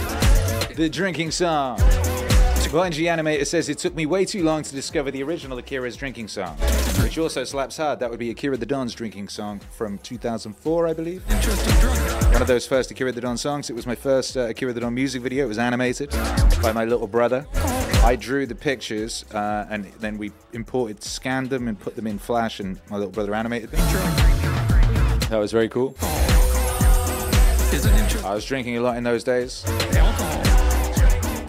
The 0.76 0.90
drinking 0.92 1.32
song. 1.32 1.80
Bungie 2.70 3.06
Animator 3.06 3.48
says 3.48 3.68
it 3.68 3.80
took 3.80 3.96
me 3.96 4.06
way 4.06 4.24
too 4.26 4.44
long 4.44 4.62
to 4.62 4.72
discover 4.76 5.10
the 5.10 5.24
original 5.24 5.58
Akira's 5.58 5.98
drinking 5.98 6.28
song, 6.28 6.56
which 7.02 7.18
also 7.18 7.44
slaps 7.44 7.78
hard. 7.78 8.00
That 8.00 8.12
would 8.12 8.20
be 8.20 8.30
Akira 8.30 8.58
the 8.58 8.66
Don's 8.68 8.94
drinking 8.94 9.30
song 9.30 9.60
from 9.72 9.98
2004, 9.98 10.88
I 10.88 10.94
believe. 10.94 11.24
One 12.32 12.44
of 12.44 12.48
those 12.48 12.68
first 12.68 12.92
Akira 12.92 13.12
the 13.12 13.22
Don 13.22 13.38
songs. 13.38 13.72
It 13.72 13.76
was 13.76 13.88
my 13.88 13.96
first 13.96 14.38
uh, 14.38 14.42
Akira 14.42 14.72
the 14.72 14.82
Don 14.82 14.94
music 14.94 15.24
video. 15.24 15.46
It 15.46 15.48
was 15.48 15.58
animated 15.58 16.12
by 16.62 16.72
my 16.72 16.86
little 16.86 17.08
brother. 17.08 17.48
I 18.04 18.16
drew 18.16 18.46
the 18.46 18.54
pictures 18.54 19.26
uh, 19.34 19.66
and 19.72 19.86
then 20.00 20.20
we 20.20 20.32
imported, 20.54 21.04
scanned 21.04 21.50
them, 21.50 21.70
and 21.70 21.80
put 21.80 21.96
them 21.96 22.06
in 22.06 22.20
Flash, 22.20 22.60
and 22.60 22.80
my 22.92 22.98
little 22.98 23.12
brother 23.12 23.34
animated 23.34 23.72
them. 23.72 23.80
That 25.32 25.40
was 25.40 25.52
very 25.52 25.70
cool. 25.70 25.96
I 28.24 28.32
was 28.36 28.46
drinking 28.46 28.78
a 28.78 28.82
lot 28.82 28.96
in 28.96 29.04
those 29.04 29.24
days. 29.24 29.66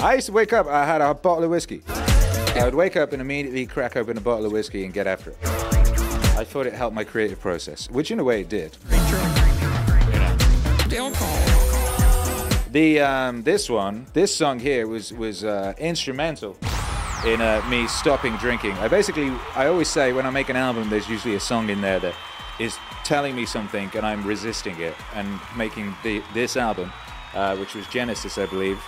I 0.03 0.15
used 0.15 0.29
to 0.29 0.33
wake 0.33 0.55
up, 0.55 0.67
I 0.67 0.87
had 0.87 1.03
a 1.03 1.13
bottle 1.13 1.45
of 1.45 1.51
whiskey. 1.51 1.83
I 1.87 2.63
would 2.65 2.75
wake 2.75 2.97
up 2.97 3.13
and 3.13 3.21
immediately 3.21 3.67
crack 3.67 3.97
open 3.99 4.17
a 4.17 4.21
bottle 4.23 4.47
of 4.47 4.53
whiskey 4.53 4.87
and 4.87 4.95
get 4.95 5.07
after 5.07 5.33
it. 5.33 5.37
I 5.43 6.43
thought 6.43 6.67
it 6.67 6.73
helped 6.73 6.95
my 6.95 7.05
creative 7.05 7.39
process, 7.39 7.91
which 7.91 8.11
in 8.11 8.19
a 8.19 8.25
way 8.25 8.41
it 8.41 8.49
did. 8.49 8.79
The 12.71 13.01
um, 13.01 13.43
this 13.43 13.69
one, 13.69 14.07
this 14.15 14.35
song 14.35 14.59
here 14.59 14.87
was 14.87 15.13
was 15.13 15.45
uh, 15.45 15.75
instrumental 15.77 16.57
in 17.27 17.43
uh, 17.43 17.63
me 17.69 17.87
stopping 17.87 18.37
drinking. 18.39 18.73
I 18.79 18.89
basically, 18.89 19.31
I 19.55 19.67
always 19.67 19.89
say 19.89 20.15
when 20.15 20.25
I 20.25 20.31
make 20.31 20.49
an 20.49 20.57
album, 20.57 20.89
there's 20.89 21.11
usually 21.11 21.35
a 21.35 21.41
song 21.41 21.69
in 21.69 21.83
there 21.83 22.01
that 22.01 22.15
is 22.59 22.75
telling 23.05 23.37
me 23.37 23.45
something, 23.45 23.91
and 23.95 24.07
I'm 24.07 24.27
resisting 24.27 24.81
it. 24.81 24.95
And 25.15 25.29
making 25.59 25.95
the 26.03 26.23
this 26.33 26.57
album, 26.57 26.91
uh, 27.35 27.55
which 27.57 27.75
was 27.75 27.87
Genesis, 27.89 28.39
I 28.39 28.47
believe. 28.47 28.83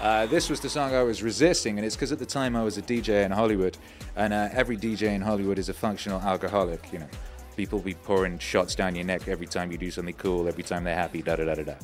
Uh, 0.00 0.26
this 0.26 0.50
was 0.50 0.60
the 0.60 0.68
song 0.68 0.94
I 0.94 1.02
was 1.02 1.22
resisting, 1.22 1.78
and 1.78 1.86
it's 1.86 1.96
because 1.96 2.12
at 2.12 2.18
the 2.18 2.26
time 2.26 2.54
I 2.54 2.62
was 2.62 2.76
a 2.76 2.82
DJ 2.82 3.24
in 3.24 3.30
Hollywood, 3.30 3.78
and 4.14 4.32
uh, 4.32 4.48
every 4.52 4.76
DJ 4.76 5.14
in 5.14 5.22
Hollywood 5.22 5.58
is 5.58 5.70
a 5.70 5.74
functional 5.74 6.20
alcoholic. 6.20 6.92
You 6.92 6.98
know, 6.98 7.08
people 7.56 7.78
be 7.78 7.94
pouring 7.94 8.38
shots 8.38 8.74
down 8.74 8.94
your 8.94 9.06
neck 9.06 9.26
every 9.26 9.46
time 9.46 9.72
you 9.72 9.78
do 9.78 9.90
something 9.90 10.14
cool, 10.14 10.48
every 10.48 10.62
time 10.62 10.84
they're 10.84 10.94
happy, 10.94 11.22
da 11.22 11.36
da 11.36 11.46
da 11.46 11.54
da 11.54 11.62
da. 11.62 11.74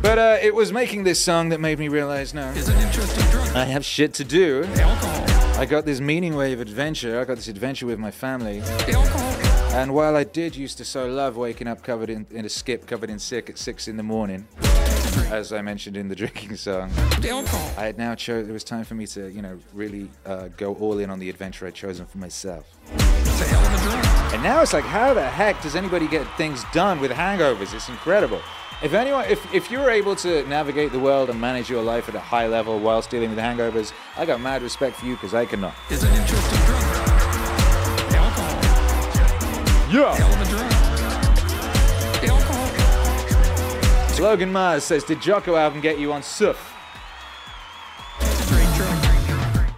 But 0.00 0.18
uh, 0.18 0.38
it 0.40 0.54
was 0.54 0.72
making 0.72 1.04
this 1.04 1.22
song 1.22 1.50
that 1.50 1.60
made 1.60 1.78
me 1.78 1.88
realize 1.88 2.32
no, 2.32 2.48
Is 2.52 2.68
an 2.68 2.80
interesting 2.80 3.30
drug. 3.30 3.48
I 3.54 3.66
have 3.66 3.84
shit 3.84 4.14
to 4.14 4.24
do. 4.24 4.66
I 5.56 5.66
got 5.68 5.84
this 5.84 6.00
meaning 6.00 6.36
wave 6.36 6.60
adventure. 6.60 7.20
I 7.20 7.24
got 7.24 7.36
this 7.36 7.48
adventure 7.48 7.84
with 7.84 7.98
my 7.98 8.10
family. 8.10 8.62
And 9.74 9.92
while 9.92 10.16
I 10.16 10.24
did 10.24 10.56
used 10.56 10.78
to 10.78 10.86
so 10.86 11.06
love 11.06 11.36
waking 11.36 11.68
up 11.68 11.82
covered 11.82 12.08
in, 12.08 12.26
in 12.30 12.46
a 12.46 12.48
skip, 12.48 12.86
covered 12.86 13.10
in 13.10 13.18
sick 13.18 13.50
at 13.50 13.58
six 13.58 13.88
in 13.88 13.98
the 13.98 14.02
morning, 14.02 14.48
as 15.30 15.52
I 15.52 15.62
mentioned 15.62 15.96
in 15.96 16.08
the 16.08 16.14
drinking 16.16 16.56
song, 16.56 16.90
I 17.76 17.84
had 17.84 17.98
now 17.98 18.14
chose 18.14 18.48
it 18.48 18.52
was 18.52 18.64
time 18.64 18.84
for 18.84 18.94
me 18.94 19.06
to, 19.08 19.30
you 19.30 19.42
know, 19.42 19.58
really 19.72 20.10
uh, 20.26 20.48
go 20.56 20.74
all 20.74 20.98
in 20.98 21.10
on 21.10 21.18
the 21.18 21.28
adventure 21.30 21.66
I'd 21.66 21.74
chosen 21.74 22.06
for 22.06 22.18
myself. 22.18 22.66
It's 22.92 23.40
a 23.40 23.44
hell 23.44 23.64
of 23.64 23.80
a 23.80 23.84
drug. 23.84 24.34
And 24.34 24.42
now 24.42 24.62
it's 24.62 24.72
like, 24.72 24.84
how 24.84 25.14
the 25.14 25.22
heck 25.26 25.60
does 25.62 25.76
anybody 25.76 26.06
get 26.08 26.26
things 26.36 26.64
done 26.72 27.00
with 27.00 27.10
hangovers? 27.10 27.74
It's 27.74 27.88
incredible. 27.88 28.40
If 28.82 28.94
anyone, 28.94 29.26
if, 29.26 29.52
if 29.52 29.70
you're 29.70 29.90
able 29.90 30.16
to 30.16 30.46
navigate 30.48 30.92
the 30.92 30.98
world 30.98 31.28
and 31.28 31.38
manage 31.40 31.68
your 31.68 31.82
life 31.82 32.08
at 32.08 32.14
a 32.14 32.20
high 32.20 32.46
level 32.46 32.78
whilst 32.78 33.10
dealing 33.10 33.30
with 33.30 33.38
hangovers, 33.38 33.92
I 34.16 34.24
got 34.24 34.40
mad 34.40 34.62
respect 34.62 34.96
for 34.96 35.06
you 35.06 35.14
because 35.14 35.34
I 35.34 35.44
cannot. 35.44 35.74
Is 35.90 36.02
an 36.02 36.12
interesting 36.12 36.58
drug. 36.64 36.82
Alcohol. 38.14 38.60
Yeah. 39.92 40.59
Logan 44.20 44.52
Mars 44.52 44.84
says, 44.84 45.02
did 45.02 45.22
Jocko 45.22 45.56
album 45.56 45.80
get 45.80 45.98
you 45.98 46.12
on 46.12 46.20
drug. 46.20 46.56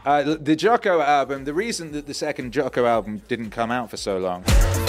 Uh, 0.05 0.34
the 0.40 0.57
Jocko 0.57 1.01
album, 1.01 1.45
the 1.45 1.55
reason 1.55 1.93
that 1.93 2.09
the 2.09 2.14
second 2.14 2.53
Jocko 2.53 2.84
album 2.84 3.22
didn't 3.28 3.51
come 3.51 3.70
out 3.70 3.88
for 3.88 3.97
so 3.97 4.18
long 4.18 4.43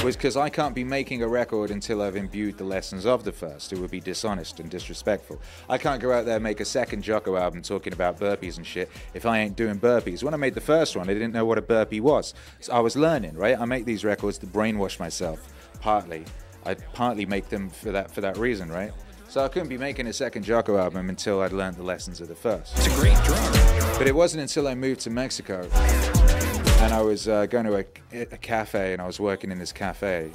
was 0.04 0.16
because 0.16 0.36
I 0.36 0.50
can't 0.50 0.74
be 0.74 0.84
making 0.84 1.22
a 1.22 1.28
record 1.28 1.70
until 1.70 2.02
I've 2.02 2.16
imbued 2.16 2.58
the 2.58 2.64
lessons 2.64 3.06
of 3.06 3.24
the 3.24 3.32
first. 3.32 3.72
It 3.72 3.78
would 3.78 3.92
be 3.92 4.00
dishonest 4.00 4.60
and 4.60 4.72
disrespectful. 4.72 5.40
I 5.70 5.78
can't 5.78 6.02
go 6.02 6.12
out 6.12 6.26
there 6.26 6.38
and 6.38 6.44
make 6.44 6.60
a 6.60 6.66
second 6.66 7.04
Jocko 7.04 7.38
album 7.38 7.62
talking 7.62 7.94
about 7.94 8.20
burpees 8.20 8.58
and 8.58 8.66
shit 8.66 8.90
if 9.14 9.28
I 9.28 9.38
ain't 9.38 9.56
doing 9.56 9.80
burpees. 9.80 10.24
When 10.24 10.34
I 10.34 10.38
made 10.38 10.56
the 10.56 10.62
first 10.62 10.96
one, 10.96 11.12
I 11.12 11.14
didn't 11.14 11.32
know 11.32 11.46
what 11.46 11.60
a 11.60 11.62
burpee 11.62 12.00
was. 12.00 12.34
So 12.60 12.74
I 12.74 12.80
was 12.80 12.96
learning, 12.96 13.36
right? 13.36 13.60
I 13.60 13.66
make 13.66 13.86
these 13.86 14.04
records 14.04 14.40
to 14.40 14.48
brainwash 14.48 15.00
myself, 15.00 15.54
partly. 15.80 16.26
I 16.66 16.74
partly 16.74 17.28
make 17.28 17.50
them 17.50 17.70
for 17.70 17.92
that 17.92 18.10
for 18.10 18.22
that 18.22 18.38
reason, 18.38 18.72
right? 18.72 18.92
So 19.34 19.44
I 19.44 19.48
couldn't 19.48 19.68
be 19.68 19.80
making 19.80 20.06
a 20.06 20.14
second 20.14 20.44
Jocko 20.44 20.78
album 20.78 21.10
until 21.10 21.42
I'd 21.42 21.54
learned 21.54 21.76
the 21.76 21.82
lessons 21.82 22.22
of 22.22 22.28
the 22.28 22.36
first. 22.36 22.78
It's 22.78 22.86
a 22.86 22.90
great 22.92 23.18
drug. 23.24 23.98
But 23.98 24.06
it 24.06 24.14
wasn't 24.14 24.42
until 24.42 24.68
I 24.68 24.76
moved 24.76 25.00
to 25.02 25.10
Mexico 25.10 25.68
and 25.74 26.94
I 26.94 27.02
was 27.02 27.28
uh, 27.28 27.48
going 27.48 27.66
to 27.66 27.78
a, 27.78 27.86
a 28.12 28.38
cafe 28.38 28.94
and 28.94 29.02
I 29.02 29.08
was 29.08 29.20
working 29.20 29.50
in 29.50 29.58
this 29.58 29.72
cafe. 29.72 30.30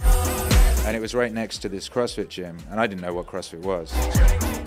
And 0.85 0.97
it 0.97 1.01
was 1.01 1.15
right 1.15 1.33
next 1.33 1.59
to 1.59 1.69
this 1.69 1.89
CrossFit 1.89 2.29
gym. 2.29 2.59
And 2.73 2.81
I 2.81 2.89
didn't 2.89 3.03
know 3.03 3.15
what 3.15 3.29
CrossFit 3.29 3.61
was. 3.61 3.93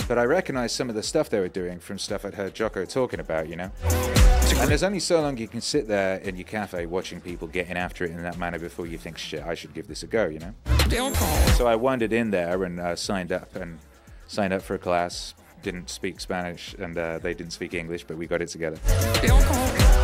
But 0.08 0.18
I 0.18 0.24
recognized 0.24 0.78
some 0.78 0.88
of 0.88 0.96
the 0.96 1.04
stuff 1.04 1.30
they 1.30 1.42
were 1.42 1.50
doing 1.50 1.80
from 1.80 2.00
stuff 2.00 2.24
I'd 2.24 2.36
heard 2.36 2.54
Jocko 2.54 2.86
talking 2.86 3.20
about, 3.20 3.50
you 3.50 3.58
know? 3.58 3.72
And 3.84 4.70
there's 4.70 4.84
only 4.84 5.02
so 5.02 5.20
long 5.20 5.36
you 5.40 5.50
can 5.50 5.60
sit 5.60 5.90
there 5.90 6.20
in 6.20 6.38
your 6.38 6.48
cafe 6.48 6.86
watching 6.86 7.20
people 7.20 7.50
getting 7.50 7.76
after 7.76 8.06
it 8.06 8.12
in 8.12 8.24
that 8.24 8.38
manner 8.38 8.60
before 8.60 8.88
you 8.88 8.98
think, 8.98 9.18
shit, 9.18 9.44
I 9.44 9.56
should 9.56 9.74
give 9.74 9.90
this 9.90 10.04
a 10.04 10.08
go, 10.08 10.28
you 10.28 10.40
know? 10.40 10.54
So 11.58 11.68
I 11.68 11.76
wandered 11.76 12.14
in 12.14 12.32
there 12.32 12.64
and 12.64 12.80
uh, 12.80 12.96
signed 12.96 13.34
up 13.34 13.58
and 13.58 13.78
signed 14.32 14.54
up 14.54 14.62
for 14.62 14.76
a 14.76 14.80
class. 14.80 15.36
Didn't 15.62 15.90
speak 15.90 16.20
Spanish 16.20 16.74
and 16.80 16.98
uh, 16.98 17.20
they 17.20 17.34
didn't 17.34 17.52
speak 17.54 17.74
English, 17.74 18.06
but 18.06 18.18
we 18.18 18.26
got 18.26 18.42
it 18.42 18.48
together. 18.48 18.80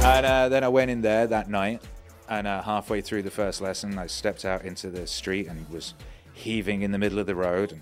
And 0.03 0.25
uh, 0.25 0.49
then 0.49 0.63
I 0.63 0.67
went 0.67 0.91
in 0.91 1.01
there 1.01 1.25
that 1.27 1.49
night, 1.49 1.81
and 2.29 2.45
uh, 2.45 2.61
halfway 2.61 3.01
through 3.01 3.23
the 3.23 3.31
first 3.31 3.61
lesson, 3.61 3.97
I 3.97 4.07
stepped 4.07 4.45
out 4.45 4.63
into 4.63 4.89
the 4.89 5.07
street 5.07 5.47
and 5.47 5.67
was 5.69 5.95
heaving 6.33 6.83
in 6.83 6.91
the 6.91 6.97
middle 6.97 7.17
of 7.17 7.25
the 7.25 7.35
road. 7.35 7.71
And 7.71 7.81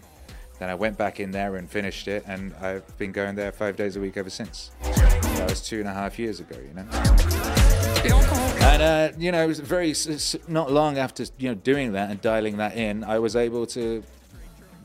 then 0.60 0.70
I 0.70 0.76
went 0.76 0.98
back 0.98 1.20
in 1.20 1.32
there 1.32 1.58
and 1.58 1.70
finished 1.70 2.08
it, 2.08 2.24
and 2.26 2.54
I've 2.62 2.98
been 2.98 3.12
going 3.12 3.36
there 3.36 3.52
five 3.52 3.76
days 3.76 3.98
a 3.98 4.00
week 4.00 4.16
ever 4.16 4.30
since. 4.30 4.72
That 4.82 5.50
was 5.50 5.62
two 5.62 5.80
and 5.80 5.90
a 5.90 5.94
half 5.94 6.18
years 6.18 6.40
ago, 6.40 6.56
you 6.58 6.74
know. 6.74 6.86
And 8.62 8.82
uh, 8.82 9.12
you 9.18 9.32
know, 9.32 9.44
it 9.44 9.48
was 9.48 9.60
very 9.60 9.94
not 10.48 10.72
long 10.72 10.98
after 10.98 11.26
you 11.38 11.50
know 11.50 11.56
doing 11.56 11.92
that 11.94 12.10
and 12.10 12.22
dialing 12.22 12.58
that 12.58 12.78
in, 12.78 13.04
I 13.04 13.20
was 13.20 13.36
able 13.36 13.66
to 13.68 14.04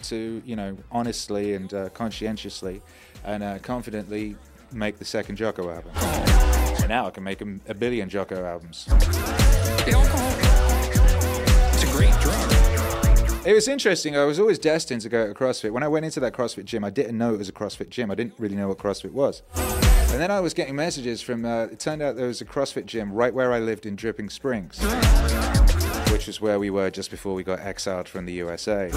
to 0.02 0.42
you 0.44 0.56
know 0.56 0.76
honestly 0.90 1.54
and 1.54 1.72
uh, 1.72 1.88
conscientiously 1.90 2.82
and 3.24 3.42
uh, 3.42 3.58
confidently 3.58 4.36
make 4.72 4.98
the 4.98 5.04
second 5.04 5.36
Jocko 5.36 5.70
album. 5.70 5.92
So 6.78 6.86
now 6.86 7.06
I 7.06 7.10
can 7.10 7.24
make 7.24 7.40
a, 7.40 7.58
a 7.68 7.74
billion 7.74 8.08
Jocko 8.08 8.44
albums. 8.44 8.86
The 8.86 9.92
alcohol. 9.94 10.30
It's 11.74 11.82
a 11.82 11.86
great 11.96 12.12
drug. 12.20 13.46
It 13.46 13.54
was 13.54 13.68
interesting. 13.68 14.16
I 14.16 14.24
was 14.24 14.38
always 14.38 14.58
destined 14.58 15.00
to 15.02 15.08
go 15.08 15.26
to 15.26 15.34
CrossFit. 15.34 15.72
When 15.72 15.82
I 15.82 15.88
went 15.88 16.04
into 16.04 16.20
that 16.20 16.34
CrossFit 16.34 16.66
gym, 16.66 16.84
I 16.84 16.90
didn't 16.90 17.16
know 17.16 17.32
it 17.32 17.38
was 17.38 17.48
a 17.48 17.52
CrossFit 17.52 17.88
gym. 17.88 18.10
I 18.10 18.14
didn't 18.14 18.34
really 18.38 18.54
know 18.54 18.68
what 18.68 18.76
CrossFit 18.78 19.12
was. 19.12 19.42
And 19.56 20.20
then 20.20 20.30
I 20.30 20.40
was 20.40 20.52
getting 20.52 20.76
messages 20.76 21.22
from. 21.22 21.44
Uh, 21.44 21.64
it 21.64 21.78
turned 21.78 22.02
out 22.02 22.16
there 22.16 22.26
was 22.26 22.40
a 22.40 22.44
CrossFit 22.44 22.84
gym 22.84 23.12
right 23.12 23.32
where 23.32 23.52
I 23.52 23.60
lived 23.60 23.86
in 23.86 23.96
Dripping 23.96 24.28
Springs, 24.28 24.78
which 26.10 26.28
is 26.28 26.40
where 26.40 26.58
we 26.58 26.70
were 26.70 26.90
just 26.90 27.10
before 27.10 27.34
we 27.34 27.42
got 27.42 27.60
exiled 27.60 28.08
from 28.08 28.26
the 28.26 28.32
USA. 28.34 28.90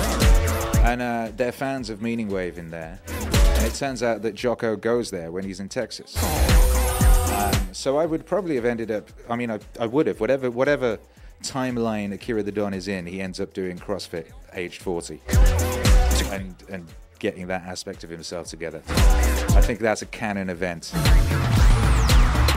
And 0.84 1.01
uh, 1.01 1.32
they're 1.36 1.51
fans 1.51 1.89
of 1.89 2.01
Meaning 2.01 2.30
Wave 2.30 2.57
in 2.57 2.72
there. 2.72 2.99
And 3.07 3.66
it 3.66 3.74
turns 3.74 4.03
out 4.03 4.22
that 4.24 4.36
Jocko 4.36 4.76
goes 4.76 5.11
there 5.11 5.32
when 5.32 5.43
he's 5.43 5.59
in 5.59 5.70
Texas. 5.70 6.16
Um, 7.32 7.74
so 7.74 7.97
I 7.97 8.05
would 8.05 8.26
probably 8.26 8.55
have 8.55 8.66
ended 8.66 8.91
up. 8.91 9.09
I 9.30 9.36
mean, 9.36 9.51
I, 9.51 9.59
I 9.80 9.86
would 9.86 10.07
have. 10.07 10.20
Whatever, 10.20 10.51
whatever 10.51 10.99
timeline 11.41 12.14
Akira 12.14 12.43
the 12.43 12.51
Don 12.51 12.74
is 12.74 12.88
in, 12.88 13.05
he 13.05 13.22
ends 13.22 13.39
up 13.39 13.53
doing 13.53 13.78
CrossFit 13.78 14.28
aged 14.53 14.82
40, 14.82 15.22
and 16.32 16.55
and 16.70 16.88
getting 17.20 17.47
that 17.47 17.64
aspect 17.64 18.03
of 18.03 18.09
himself 18.09 18.47
together. 18.47 18.82
I 18.88 19.61
think 19.61 19.80
that's 19.80 20.01
a 20.01 20.07
canon 20.07 20.49
event. 20.49 20.91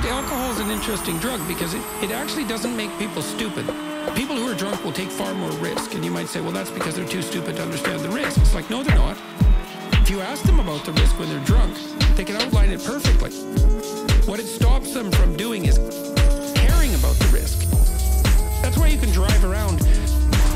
Alcohol 0.07 0.50
is 0.52 0.61
an 0.61 0.70
interesting 0.70 1.18
drug 1.18 1.46
because 1.48 1.74
it, 1.74 1.82
it 2.02 2.11
actually 2.11 2.44
doesn't 2.44 2.76
make 2.76 2.96
people 2.98 3.22
stupid. 3.22 3.66
People 4.14 4.36
will 4.87 4.93
take 4.93 5.11
far 5.11 5.34
more 5.34 5.51
risk, 5.59 5.95
and 5.95 6.05
you 6.05 6.12
might 6.12 6.28
say, 6.28 6.41
well, 6.41 6.53
that's 6.53 6.70
because 6.70 6.95
they're 6.95 7.09
too 7.09 7.20
stupid 7.20 7.57
to 7.57 7.62
understand 7.62 8.01
the 8.03 8.09
risk. 8.09 8.39
It's 8.39 8.55
like, 8.55 8.70
no, 8.70 8.84
they're 8.84 8.95
not. 8.95 9.16
If 9.95 10.09
you 10.11 10.20
ask 10.20 10.45
them 10.45 10.61
about 10.61 10.84
the 10.84 10.93
risk 10.93 11.18
when 11.18 11.28
they're 11.28 11.45
drunk, 11.45 11.76
they 12.14 12.24
can 12.24 12.37
outline 12.37 12.70
it 12.70 12.84
perfectly. 12.84 13.32
What 14.30 14.39
it 14.39 14.47
stops 14.47 14.95
them 14.95 15.11
from 15.11 15.37
doing 15.37 15.64
is 15.64 15.78
caring 16.55 16.95
about 16.95 17.16
the 17.16 17.30
risk. 17.32 17.68
That's 18.62 18.78
why 18.78 18.87
you 18.87 18.97
can 18.97 19.11
drive 19.11 19.45
around 19.45 19.78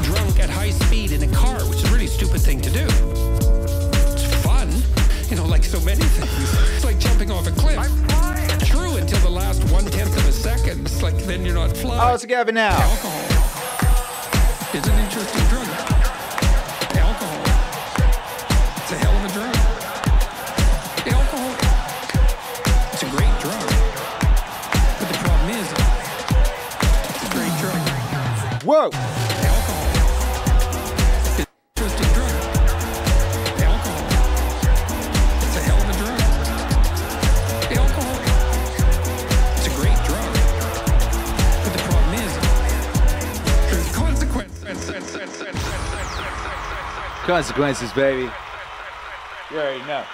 drunk 0.05 0.39
at 0.39 0.49
high 0.49 0.71
speed 0.71 1.11
in 1.11 1.25
a 1.25 1.35
car, 1.35 1.59
which 1.69 1.79
is 1.79 1.91
a 1.91 1.93
really 1.93 2.07
stupid 2.07 2.41
thing 2.41 2.61
to 2.61 2.71
do. 2.71 2.87
It's 4.15 4.45
fun, 4.45 4.71
you 5.29 5.35
know, 5.35 5.47
like 5.47 5.65
so 5.65 5.81
many 5.81 6.05
things. 6.05 6.53
It's 6.77 6.85
like 6.85 7.01
jumping 7.01 7.33
off 7.33 7.49
a 7.49 7.51
cliff. 7.51 7.79
True 8.65 8.95
until 8.95 9.19
the 9.19 9.31
last 9.31 9.65
one 9.73 9.87
tenth 9.87 10.17
of 10.17 10.25
a 10.29 10.33
second. 10.33 10.83
It's 10.83 11.03
like 11.03 11.17
then 11.25 11.45
you're 11.45 11.57
not 11.57 11.77
flying. 11.77 12.01
Oh, 12.01 12.13
All 12.13 12.19
together 12.19 12.53
now. 12.53 12.81
Alcohol 12.81 13.30
is 14.75 14.87
an 14.87 14.99
interesting 15.01 15.43
drug. 15.49 15.67
Alcohol. 16.95 17.43
It's 18.77 18.93
a 18.93 18.99
hell 18.99 19.17
of 19.17 19.25
a 19.25 19.33
drug. 19.33 19.57
Alcohol. 21.13 21.55
It's 22.93 23.03
a 23.03 23.11
great 23.11 23.41
drug. 23.41 23.67
But 24.99 25.09
the 25.09 25.19
problem 25.25 25.51
is, 25.51 25.67
it's 27.11 27.25
a 27.25 27.31
great 27.35 27.55
drug. 27.59 27.81
Whoa! 28.63 29.20
Consequences, 47.25 47.93
baby. 47.93 48.31
You 49.51 49.59
already 49.59 49.85
know. 49.85 50.05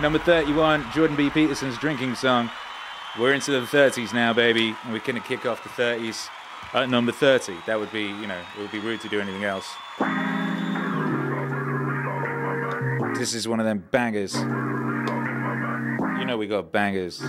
Number 0.00 0.18
31, 0.18 0.90
Jordan 0.92 1.16
B. 1.16 1.30
Peterson's 1.30 1.78
drinking 1.78 2.14
song. 2.14 2.50
We're 3.18 3.34
into 3.34 3.50
the 3.52 3.66
30s 3.66 4.14
now, 4.14 4.32
baby, 4.32 4.74
and 4.82 4.92
we're 4.92 5.00
going 5.00 5.14
to 5.14 5.20
kick 5.20 5.44
off 5.44 5.62
the 5.62 5.68
30s 5.68 6.28
at 6.72 6.88
number 6.88 7.12
30. 7.12 7.56
That 7.66 7.78
would 7.78 7.92
be, 7.92 8.04
you 8.04 8.26
know, 8.26 8.40
it 8.56 8.60
would 8.60 8.72
be 8.72 8.78
rude 8.78 9.00
to 9.02 9.08
do 9.08 9.20
anything 9.20 9.44
else. 9.44 9.68
This 13.18 13.34
is 13.34 13.46
one 13.46 13.60
of 13.60 13.66
them 13.66 13.84
bangers. 13.90 14.34
You 14.34 16.24
know 16.24 16.36
we 16.38 16.46
got 16.46 16.72
bangers. 16.72 17.20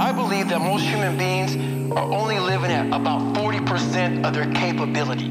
I 0.00 0.12
believe 0.12 0.48
that 0.48 0.62
most 0.62 0.82
human 0.86 1.18
beings 1.18 1.54
are 1.92 2.10
only 2.10 2.38
living 2.38 2.70
at 2.70 2.86
about 2.86 3.20
40% 3.36 4.24
of 4.24 4.32
their 4.32 4.50
capability. 4.54 5.28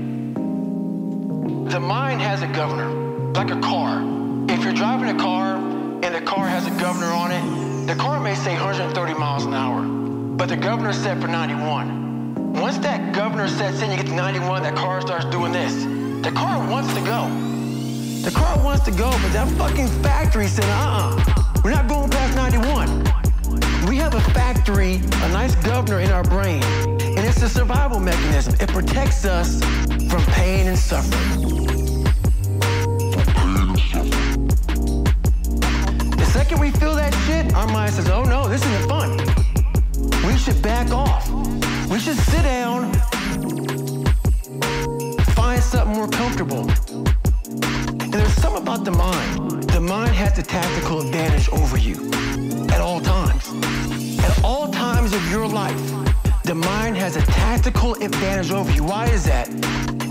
The 1.71 1.79
mind 1.79 2.21
has 2.21 2.43
a 2.43 2.47
governor, 2.49 2.87
like 3.31 3.49
a 3.49 3.59
car. 3.61 4.03
If 4.47 4.63
you're 4.63 4.73
driving 4.73 5.09
a 5.09 5.19
car 5.19 5.55
and 5.57 6.13
the 6.13 6.21
car 6.21 6.47
has 6.47 6.67
a 6.67 6.79
governor 6.79 7.07
on 7.07 7.31
it, 7.31 7.87
the 7.87 7.95
car 7.95 8.19
may 8.19 8.35
say 8.35 8.53
130 8.53 9.15
miles 9.15 9.45
an 9.45 9.55
hour, 9.55 9.81
but 9.81 10.49
the 10.49 10.55
governor's 10.55 10.99
set 10.99 11.19
for 11.19 11.27
91. 11.27 12.53
Once 12.53 12.77
that 12.77 13.11
governor 13.11 13.47
sets 13.47 13.81
in, 13.81 13.89
you 13.89 13.97
get 13.97 14.05
to 14.05 14.13
91, 14.13 14.61
that 14.61 14.75
car 14.75 15.01
starts 15.01 15.25
doing 15.25 15.51
this. 15.51 15.73
The 16.23 16.31
car 16.31 16.59
wants 16.69 16.93
to 16.93 17.01
go. 17.01 17.27
The 18.21 18.31
car 18.31 18.63
wants 18.63 18.85
to 18.85 18.91
go, 18.91 19.09
but 19.09 19.33
that 19.33 19.47
fucking 19.57 19.87
factory 20.03 20.45
said, 20.45 20.65
uh-uh, 20.65 21.61
we're 21.63 21.71
not 21.71 21.87
going 21.87 22.11
past 22.11 22.35
91. 22.35 23.08
We 23.99 24.03
have 24.03 24.15
a 24.15 24.21
factory, 24.31 24.95
a 24.95 25.29
nice 25.33 25.55
governor 25.55 25.99
in 25.99 26.09
our 26.09 26.23
brain, 26.23 26.63
and 26.63 27.19
it's 27.19 27.41
a 27.41 27.49
survival 27.49 27.99
mechanism. 27.99 28.53
It 28.57 28.69
protects 28.69 29.25
us 29.25 29.59
from 30.09 30.23
pain 30.31 30.67
and 30.67 30.79
suffering. 30.79 32.05
The 36.15 36.29
second 36.31 36.61
we 36.61 36.71
feel 36.71 36.95
that 36.95 37.13
shit, 37.25 37.53
our 37.53 37.67
mind 37.67 37.93
says, 37.93 38.09
oh 38.09 38.23
no, 38.23 38.47
this 38.47 38.65
isn't 38.65 38.87
fun. 38.87 39.17
We 40.25 40.37
should 40.37 40.61
back 40.61 40.91
off. 40.91 41.29
We 41.89 41.99
should 41.99 42.15
sit 42.15 42.43
down, 42.43 42.93
find 45.35 45.61
something 45.61 45.93
more 45.93 46.07
comfortable. 46.07 46.69
And 47.99 48.13
there's 48.13 48.33
something 48.35 48.61
about 48.61 48.85
the 48.85 48.91
mind. 48.91 49.63
The 49.63 49.81
mind 49.81 50.15
has 50.15 50.37
the 50.37 50.43
tactical 50.43 51.01
advantage 51.01 51.49
over 51.49 51.77
you 51.77 52.09
at 52.79 52.85
all 52.85 53.01
times. 53.01 53.45
At 54.23 54.41
all 54.41 54.69
times 54.69 55.11
of 55.11 55.29
your 55.29 55.45
life, 55.45 55.83
the 56.43 56.55
mind 56.55 56.95
has 56.95 57.17
a 57.17 57.21
tactical 57.23 57.93
advantage 57.95 58.51
over 58.51 58.71
you. 58.71 58.85
Why 58.85 59.05
is 59.07 59.25
that? 59.25 59.49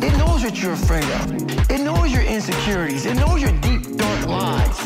It 0.04 0.14
knows 0.18 0.44
what 0.44 0.62
you're 0.62 0.74
afraid 0.74 1.04
of. 1.04 1.70
It 1.70 1.80
knows 1.80 2.12
your 2.12 2.24
insecurities. 2.24 3.06
It 3.06 3.14
knows 3.14 3.40
your 3.40 3.52
deep, 3.62 3.96
dark 3.96 4.26
lies. 4.26 4.78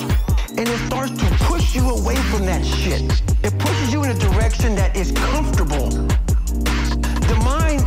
And 0.50 0.68
it 0.68 0.78
starts 0.86 1.10
to 1.10 1.26
push 1.50 1.74
you 1.74 1.90
away 1.90 2.14
from 2.30 2.46
that 2.46 2.64
shit. 2.64 3.02
It 3.42 3.58
pushes 3.58 3.92
you 3.92 4.04
in 4.04 4.10
a 4.10 4.18
direction 4.30 4.76
that 4.76 4.96
is 4.96 5.10
comfortable. 5.10 5.88
The 5.90 7.40
mind 7.42 7.82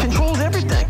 controls 0.00 0.40
everything. 0.40 0.86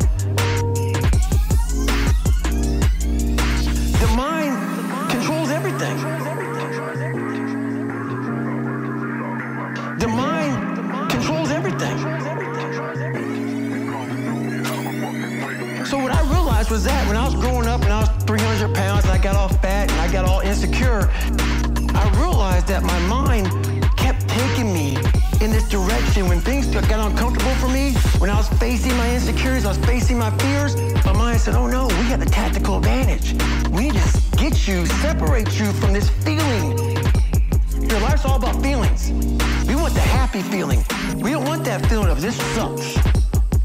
Happy 40.35 40.51
feeling. 40.51 40.82
We 41.22 41.30
don't 41.30 41.45
want 41.45 41.64
that 41.64 41.87
feeling 41.87 42.09
of 42.09 42.20
this 42.20 42.37
sucks. 42.57 42.97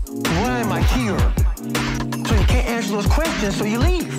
Why 0.08 0.60
am 0.60 0.72
I 0.72 0.82
here? 0.82 1.18
So 2.28 2.36
you 2.36 2.46
can't 2.46 2.68
answer 2.68 2.92
those 2.92 3.08
questions, 3.08 3.58
so 3.58 3.64
you 3.66 3.80
leave. 3.80 4.19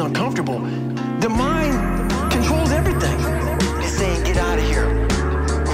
Uncomfortable. 0.00 0.60
The 1.20 1.28
mind 1.28 2.10
controls 2.32 2.70
everything. 2.70 3.18
It's 3.82 3.92
saying, 3.92 4.24
get 4.24 4.38
out 4.38 4.58
of 4.58 4.64
here. 4.64 4.86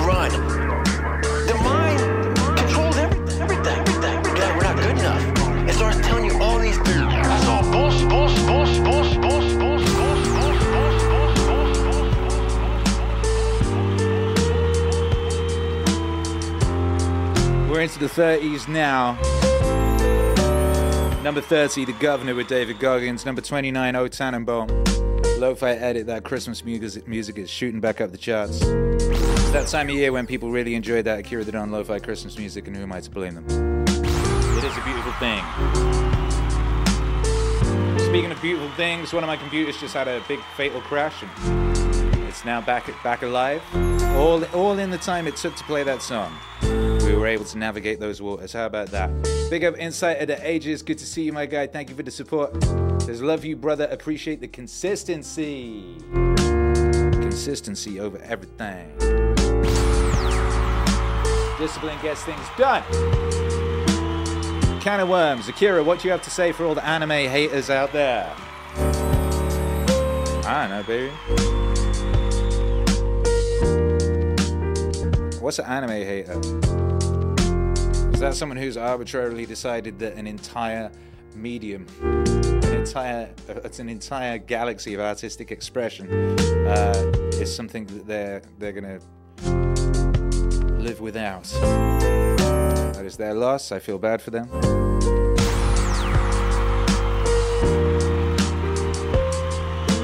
Run. 0.05 0.31
The 1.47 1.55
mind 1.63 2.01
controls 2.59 2.97
everything. 2.97 3.41
Everything. 3.41 3.79
Everything. 3.79 4.23
We're 4.57 4.63
not, 4.63 4.77
good 4.77 4.99
enough. 4.99 5.69
It 5.69 5.75
starts 5.75 5.99
telling 5.99 6.25
you 6.25 6.37
all 6.41 6.59
these 6.59 6.77
things. 6.79 6.97
That's 6.97 7.47
all. 7.47 7.63
Bullshit. 7.71 8.09
Bullshit. 8.09 8.47
Bullshit. 8.47 8.85
Bullshit. 8.85 9.23
Bullshit. 9.23 9.57
We're 17.71 17.81
into 17.81 17.99
the 17.99 18.07
30s 18.07 18.67
now. 18.67 19.19
Number 21.27 21.41
30, 21.41 21.87
The 21.87 21.93
Governor 21.95 22.37
with 22.37 22.47
David 22.47 22.79
Goggins. 22.79 23.27
Number 23.27 23.41
29, 23.41 23.97
O 23.97 24.07
Tannenbaum. 24.07 24.69
Lo-fi 25.41 25.73
edit, 25.73 26.07
that 26.07 26.23
Christmas 26.23 26.63
music, 26.65 27.37
is 27.37 27.51
shooting 27.51 27.81
back 27.81 28.01
up 28.01 28.13
the 28.13 28.17
charts. 28.17 28.63
It's 28.63 29.51
that 29.51 29.67
time 29.67 29.89
of 29.89 29.97
year 29.97 30.13
when 30.13 30.29
people 30.29 30.53
really 30.53 30.77
enjoy 30.77 31.03
that 31.03 31.19
Akira 31.19 31.43
the 31.43 31.51
Don 31.51 31.73
lo-fi 31.73 31.99
Christmas 31.99 32.39
music, 32.39 32.69
and 32.69 32.77
who 32.77 32.85
am 32.85 32.93
I 32.93 33.01
to 33.01 33.11
blame 33.11 33.35
them? 33.35 33.45
It 33.89 34.63
is 34.63 34.77
a 34.77 34.85
beautiful 34.85 35.11
thing. 35.15 35.43
Speaking 37.99 38.31
of 38.31 38.41
beautiful 38.41 38.71
things, 38.77 39.13
one 39.13 39.25
of 39.25 39.27
my 39.27 39.37
computers 39.37 39.77
just 39.81 39.95
had 39.95 40.07
a 40.07 40.23
big 40.29 40.39
fatal 40.57 40.81
crash, 40.83 41.25
and 41.25 42.29
it's 42.29 42.45
now 42.45 42.61
back 42.61 42.89
back 43.03 43.23
alive. 43.23 43.65
All 44.15 44.45
all 44.55 44.79
in 44.79 44.91
the 44.91 44.99
time 44.99 45.27
it 45.27 45.35
took 45.35 45.57
to 45.57 45.65
play 45.65 45.83
that 45.83 46.03
song, 46.03 46.33
we 46.63 47.17
were 47.17 47.27
able 47.27 47.47
to 47.47 47.59
navigate 47.59 47.99
those 47.99 48.23
waters. 48.23 48.53
How 48.53 48.67
about 48.67 48.93
that? 48.93 49.11
Big 49.49 49.63
up 49.63 49.79
Insight 49.79 50.21
of 50.21 50.27
the 50.27 50.39
Ages. 50.45 50.83
Good 50.83 50.99
to 50.99 51.07
see 51.07 51.23
you, 51.23 51.33
my 51.33 51.47
guy. 51.47 51.69
Thank 51.69 51.89
you 51.89 51.95
for 51.95 52.03
the 52.03 52.11
support. 52.11 52.61
Says 53.03 53.23
love 53.23 53.45
you, 53.45 53.55
brother. 53.55 53.85
Appreciate 53.85 54.41
the 54.41 54.49
consistency. 54.49 55.99
Consistency 56.11 58.01
over 58.01 58.19
everything. 58.19 58.93
Discipline 61.59 61.97
gets 62.03 62.25
things 62.25 62.45
done. 62.59 62.83
Can 64.81 64.99
of 64.99 65.09
worms. 65.09 65.49
Akira, 65.49 65.85
what 65.85 66.01
do 66.01 66.09
you 66.09 66.13
have 66.13 66.23
to 66.23 66.31
say 66.31 66.51
for 66.51 66.65
all 66.65 66.75
the 66.75 66.85
anime 66.85 67.11
haters 67.11 67.71
out 67.71 67.93
there? 67.93 68.35
I 70.45 70.67
don't 70.67 70.71
know, 70.71 70.83
baby. 70.83 71.13
What's 75.41 75.61
an 75.61 75.67
anime 75.67 75.91
hater? 75.91 76.76
Is 78.17 78.21
that 78.21 78.35
someone 78.35 78.57
who's 78.57 78.79
arbitrarily 78.79 79.45
decided 79.45 79.99
that 79.99 80.15
an 80.15 80.27
entire 80.27 80.91
medium, 81.35 81.87
an 82.01 82.73
entire 82.73 83.29
it's 83.47 83.79
an 83.79 83.91
entire 83.91 84.39
galaxy 84.39 84.95
of 84.95 85.01
artistic 85.01 85.53
expression 85.53 86.11
uh, 86.67 87.13
is 87.33 87.55
something 87.55 87.85
that 87.85 88.07
they're 88.07 88.41
they're 88.59 88.73
gonna 88.73 89.01
live 90.79 91.03
without. 91.03 91.45
That 92.95 93.03
is 93.05 93.19
their 93.19 93.35
loss. 93.35 93.71
I 93.71 93.81
feel 93.81 93.99
bad 93.99 94.23
for 94.23 94.31
them. 94.31 94.49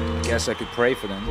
I 0.07 0.21
guess 0.23 0.47
I 0.47 0.53
could 0.53 0.67
pray 0.67 0.93
for 0.93 1.07
them. 1.07 1.25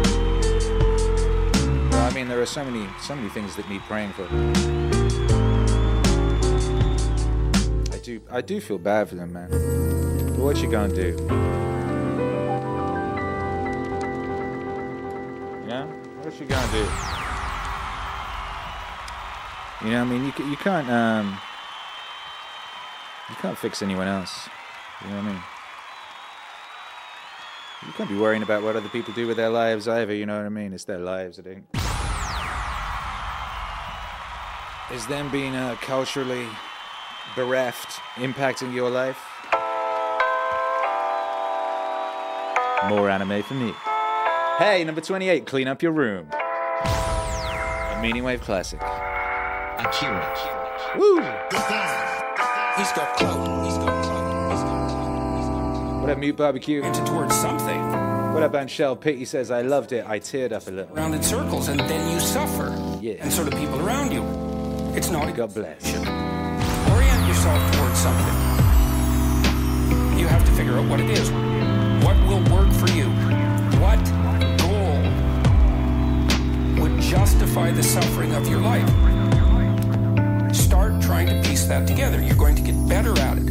Well, 1.92 2.10
I 2.10 2.12
mean, 2.12 2.26
there 2.26 2.42
are 2.42 2.46
so 2.46 2.64
many 2.64 2.88
so 3.00 3.14
many 3.14 3.28
things 3.28 3.54
that 3.54 3.68
need 3.68 3.82
praying 3.82 4.14
for. 4.14 4.91
Do 8.02 8.20
I 8.30 8.40
do 8.40 8.60
feel 8.60 8.78
bad 8.78 9.08
for 9.08 9.14
them, 9.14 9.32
man. 9.32 9.48
But 9.50 10.38
what 10.38 10.56
you 10.60 10.70
gonna 10.70 10.94
do? 10.94 11.16
You 15.60 15.68
know? 15.68 15.86
What 16.22 16.40
you 16.40 16.46
gonna 16.46 16.72
do? 16.72 16.88
You 19.86 19.92
know, 19.92 20.00
I 20.00 20.04
mean, 20.04 20.24
you, 20.24 20.32
you 20.48 20.56
can't, 20.56 20.88
um, 20.88 21.38
you 23.28 23.34
can't 23.36 23.58
fix 23.58 23.82
anyone 23.82 24.06
else. 24.06 24.48
You 25.02 25.10
know 25.10 25.16
what 25.16 25.24
I 25.24 25.32
mean? 25.32 25.42
You 27.86 27.92
can't 27.94 28.08
be 28.08 28.16
worrying 28.16 28.42
about 28.44 28.62
what 28.62 28.76
other 28.76 28.88
people 28.88 29.12
do 29.12 29.26
with 29.26 29.36
their 29.36 29.50
lives 29.50 29.88
either. 29.88 30.14
You 30.14 30.26
know 30.26 30.36
what 30.36 30.46
I 30.46 30.50
mean? 30.50 30.72
It's 30.72 30.84
their 30.84 30.98
lives. 30.98 31.38
I 31.38 31.42
think. 31.42 31.64
Is 34.92 35.06
them 35.06 35.30
being 35.30 35.54
uh, 35.54 35.76
culturally 35.80 36.46
bereft 37.36 38.00
impacting 38.16 38.74
your 38.74 38.90
life? 38.90 39.18
More 42.88 43.08
anime 43.08 43.42
for 43.42 43.54
me. 43.54 43.72
Hey, 44.58 44.82
number 44.84 45.00
28, 45.00 45.46
clean 45.46 45.68
up 45.68 45.82
your 45.82 45.92
room. 45.92 46.28
A 46.32 47.98
Meaning 48.02 48.24
Wave 48.24 48.40
classic. 48.40 48.80
Akira. 49.78 50.34
Woo! 50.96 51.20
He's 52.76 52.92
got 52.92 53.16
clout. 53.16 53.64
He's 53.64 53.76
got 53.78 54.04
clout. 54.04 54.52
He's 54.52 54.60
got 54.62 54.88
clout. 54.88 56.00
What 56.00 56.10
up, 56.10 56.18
Mute 56.18 56.36
Barbecue? 56.36 56.82
Into 56.82 57.04
towards 57.04 57.34
something. 57.34 57.80
What 58.32 58.42
up, 58.42 58.52
Anshel 58.52 58.98
Pity 58.98 59.24
says, 59.24 59.50
I 59.50 59.62
loved 59.62 59.92
it. 59.92 60.04
I 60.08 60.18
teared 60.18 60.52
up 60.52 60.66
a 60.66 60.70
little. 60.70 60.96
Around 60.96 61.14
in 61.14 61.22
circles, 61.22 61.68
and 61.68 61.78
then 61.80 62.12
you 62.12 62.18
suffer. 62.18 62.98
Yeah. 63.00 63.14
And 63.20 63.32
so 63.32 63.48
do 63.48 63.56
people 63.56 63.80
around 63.86 64.10
you. 64.12 64.22
It's 64.96 65.10
not 65.10 65.34
God 65.36 65.54
bless. 65.54 65.94
Orient 65.94 66.21
yourself 67.42 67.74
towards 67.74 67.98
something. 67.98 68.34
You 70.16 70.28
have 70.28 70.44
to 70.44 70.52
figure 70.52 70.74
out 70.74 70.88
what 70.88 71.00
it 71.00 71.10
is. 71.10 71.28
What 72.04 72.16
will 72.28 72.42
work 72.54 72.72
for 72.72 72.88
you? 72.90 73.06
What 73.80 73.98
goal 74.58 75.00
would 76.80 77.00
justify 77.00 77.72
the 77.72 77.82
suffering 77.82 78.32
of 78.34 78.46
your 78.46 78.60
life? 78.60 78.88
Start 80.54 81.02
trying 81.02 81.26
to 81.26 81.48
piece 81.48 81.64
that 81.64 81.88
together. 81.88 82.22
You're 82.22 82.36
going 82.36 82.54
to 82.54 82.62
get 82.62 82.76
better 82.88 83.18
at 83.18 83.38
it. 83.38 83.48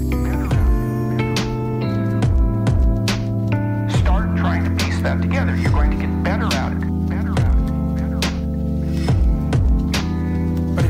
Start 4.00 4.38
trying 4.38 4.64
to 4.64 4.86
piece 4.86 5.02
that 5.02 5.22
together. 5.22 5.54
You're 5.58 5.72
going 5.72 5.92
to 5.92 5.98
get 5.98 6.24
better 6.24 6.46
at 6.46 6.82
it. 6.82 6.91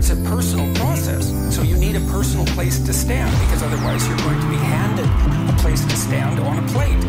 It's 0.02 0.10
a 0.10 0.16
personal 0.28 0.66
process. 0.78 1.30
So 1.56 1.62
you 1.62 1.78
need 1.78 1.96
a 1.96 2.00
personal 2.10 2.44
place 2.48 2.80
to 2.88 2.92
stand 2.92 3.30
because 3.46 3.62
otherwise 3.62 4.08
you're 4.08 4.18
going 4.18 4.42
to 4.42 4.50
be 4.50 4.56
handed 4.56 5.06
a 5.48 5.56
place 5.60 5.86
to 5.86 5.96
stand 5.96 6.40
on 6.40 6.58
a 6.58 6.68
plate. 6.70 7.04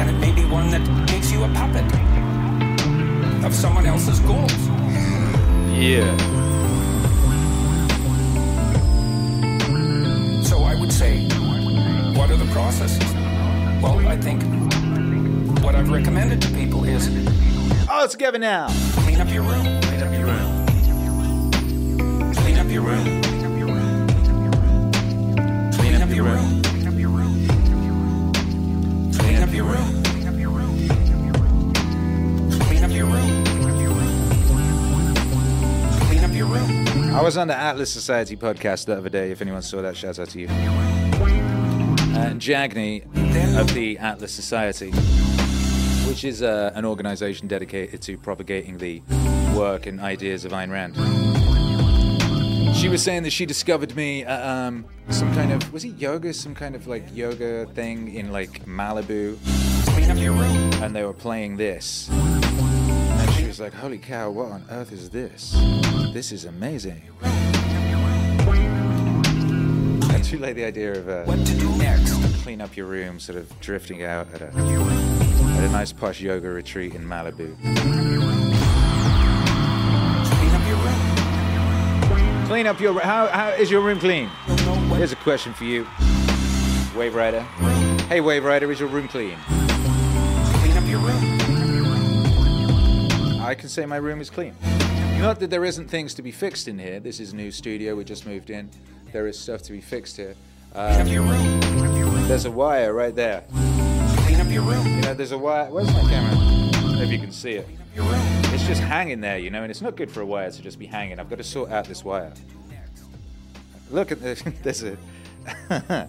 And 0.00 0.10
it 0.10 0.18
may 0.18 0.32
be 0.32 0.44
one 0.44 0.70
that 0.70 0.80
makes 1.12 1.30
you 1.30 1.44
a 1.44 1.48
puppet 1.50 1.84
of 3.44 3.54
someone 3.54 3.86
else's 3.86 4.18
goals. 4.18 4.52
Yeah. 5.70 6.10
So 10.42 10.64
I 10.64 10.74
would 10.80 10.92
say, 10.92 11.28
what 12.18 12.28
are 12.32 12.36
the 12.36 12.50
processes? 12.52 13.14
Well, 13.80 14.04
I 14.08 14.16
think 14.16 14.42
what 15.62 15.76
I've 15.76 15.90
recommended 15.90 16.42
to 16.42 16.48
people 16.54 16.82
is 16.82 17.06
oh, 17.88 18.00
All 18.00 18.08
together 18.08 18.38
now. 18.40 18.66
clean 19.04 19.20
up 19.20 19.32
your 19.32 19.44
room. 19.44 19.80
Clean 19.82 20.02
up 20.02 20.12
your 20.12 20.26
room. 20.26 20.57
Clean 22.78 23.44
up 23.44 23.58
your 23.58 23.66
room. 23.66 24.02
Clean 25.72 26.86
up 26.86 26.94
your 26.96 27.10
room. 27.10 27.42
Clean 29.12 29.42
up 29.42 29.52
your 29.52 29.64
room. 29.64 30.02
Clean 30.04 30.22
up 30.22 30.32
your 30.38 30.46
room. 30.46 30.84
Clean 32.60 32.84
up 32.84 32.90
your 32.92 33.06
room. 33.06 33.44
Clean 36.06 36.24
up 36.24 36.32
your 36.32 36.46
room. 36.46 37.14
I 37.14 37.20
was 37.20 37.36
on 37.36 37.48
the 37.48 37.56
Atlas 37.56 37.92
Society 37.92 38.36
podcast 38.36 38.84
the 38.84 38.96
other 38.96 39.08
day. 39.08 39.32
If 39.32 39.42
anyone 39.42 39.62
saw 39.62 39.82
that, 39.82 39.96
shout 39.96 40.20
out 40.20 40.28
to 40.30 40.38
you. 40.38 40.46
And 40.46 42.40
Jagni 42.40 43.02
of 43.58 43.74
the 43.74 43.98
Atlas 43.98 44.30
Society, 44.30 44.92
which 46.08 46.22
is 46.24 46.42
uh, 46.42 46.70
an 46.76 46.84
organization 46.84 47.48
dedicated 47.48 48.02
to 48.02 48.16
propagating 48.16 48.78
the 48.78 49.02
work 49.56 49.86
and 49.86 49.98
ideas 50.00 50.44
of 50.44 50.52
Ayn 50.52 50.70
Rand. 50.70 51.57
She 52.74 52.88
was 52.88 53.02
saying 53.02 53.24
that 53.24 53.30
she 53.32 53.44
discovered 53.44 53.94
me 53.96 54.24
at 54.24 54.40
um, 54.42 54.84
some 55.10 55.32
kind 55.34 55.52
of 55.52 55.72
was 55.72 55.84
it 55.84 55.96
yoga, 55.98 56.32
some 56.32 56.54
kind 56.54 56.74
of 56.76 56.86
like 56.86 57.04
yoga 57.14 57.66
thing 57.74 58.14
in 58.14 58.30
like 58.32 58.64
Malibu, 58.66 59.36
Clean 59.94 60.10
up 60.10 60.16
your 60.18 60.32
room. 60.32 60.72
and 60.82 60.94
they 60.94 61.02
were 61.04 61.12
playing 61.12 61.56
this. 61.56 62.08
And 62.10 63.30
she 63.32 63.46
was 63.46 63.58
like, 63.58 63.72
"Holy 63.74 63.98
cow! 63.98 64.30
What 64.30 64.52
on 64.52 64.64
earth 64.70 64.92
is 64.92 65.10
this? 65.10 65.52
This 66.12 66.30
is 66.30 66.44
amazing." 66.44 67.02
And 70.14 70.24
she 70.24 70.36
like 70.36 70.54
the 70.54 70.64
idea 70.64 70.92
of 70.92 71.08
uh, 71.08 71.24
What 71.24 71.44
to 71.46 71.54
do 71.58 71.76
next? 71.78 72.12
clean 72.42 72.60
up 72.60 72.76
your 72.76 72.86
room, 72.86 73.18
sort 73.18 73.38
of 73.38 73.60
drifting 73.60 74.04
out 74.04 74.32
at 74.34 74.40
a 74.42 74.46
at 74.46 75.64
a 75.64 75.68
nice 75.70 75.92
posh 75.92 76.20
yoga 76.20 76.48
retreat 76.48 76.94
in 76.94 77.04
Malibu. 77.04 77.56
Clean 82.48 82.66
up 82.66 82.80
your 82.80 82.98
how 83.00 83.26
how 83.26 83.48
is 83.50 83.70
your 83.70 83.82
room 83.82 84.00
clean? 84.00 84.28
Here's 84.96 85.12
a 85.12 85.16
question 85.16 85.52
for 85.52 85.64
you, 85.64 85.86
Wave 86.96 87.14
Rider. 87.14 87.42
Hey, 88.08 88.20
Wave 88.22 88.42
Rider, 88.42 88.72
is 88.72 88.80
your 88.80 88.88
room 88.88 89.06
clean? 89.06 89.36
Clean 89.46 90.76
up 90.76 90.86
your 90.88 90.98
room. 91.00 91.38
I 93.42 93.54
can 93.54 93.68
say 93.68 93.84
my 93.84 93.96
room 93.96 94.20
is 94.22 94.30
clean. 94.30 94.54
Not 95.20 95.40
that 95.40 95.50
there 95.50 95.64
isn't 95.64 95.88
things 95.88 96.14
to 96.14 96.22
be 96.22 96.30
fixed 96.32 96.68
in 96.68 96.78
here. 96.78 97.00
This 97.00 97.20
is 97.20 97.32
a 97.32 97.36
new 97.36 97.50
studio. 97.50 97.94
We 97.96 98.04
just 98.04 98.24
moved 98.26 98.48
in. 98.50 98.70
There 99.12 99.26
is 99.26 99.38
stuff 99.38 99.60
to 99.62 99.72
be 99.72 99.80
fixed 99.82 100.16
here. 100.16 100.34
Clean 100.72 100.86
up 100.94 101.00
Um, 101.00 101.08
your 101.08 101.22
room. 101.24 101.60
Clean 101.60 101.84
up 101.86 101.96
your 101.98 102.06
room. 102.06 102.28
there's 102.28 102.44
a 102.46 102.50
wire 102.50 102.94
right 102.94 103.14
there. 103.14 103.44
Clean 104.24 104.40
up 104.40 104.48
your 104.50 104.62
room. 104.62 104.86
You 104.86 105.00
know, 105.02 105.12
there's 105.14 105.32
a 105.32 105.38
wire. 105.38 105.66
Where's 105.70 105.92
my 105.92 106.00
camera? 106.08 106.34
Maybe 106.96 107.10
you 107.16 107.20
can 107.20 107.32
see 107.32 107.52
it. 107.60 107.66
Just 108.68 108.82
hanging 108.82 109.22
there, 109.22 109.38
you 109.38 109.48
know, 109.48 109.62
and 109.62 109.70
it's 109.70 109.80
not 109.80 109.96
good 109.96 110.10
for 110.10 110.20
a 110.20 110.26
wire 110.26 110.50
to 110.50 110.60
just 110.60 110.78
be 110.78 110.84
hanging. 110.84 111.18
I've 111.18 111.30
got 111.30 111.38
to 111.38 111.42
sort 111.42 111.70
out 111.70 111.86
this 111.86 112.04
wire. 112.04 112.34
Look 113.90 114.12
at 114.12 114.20
this. 114.20 114.42
There's 114.62 114.82
a 114.82 114.98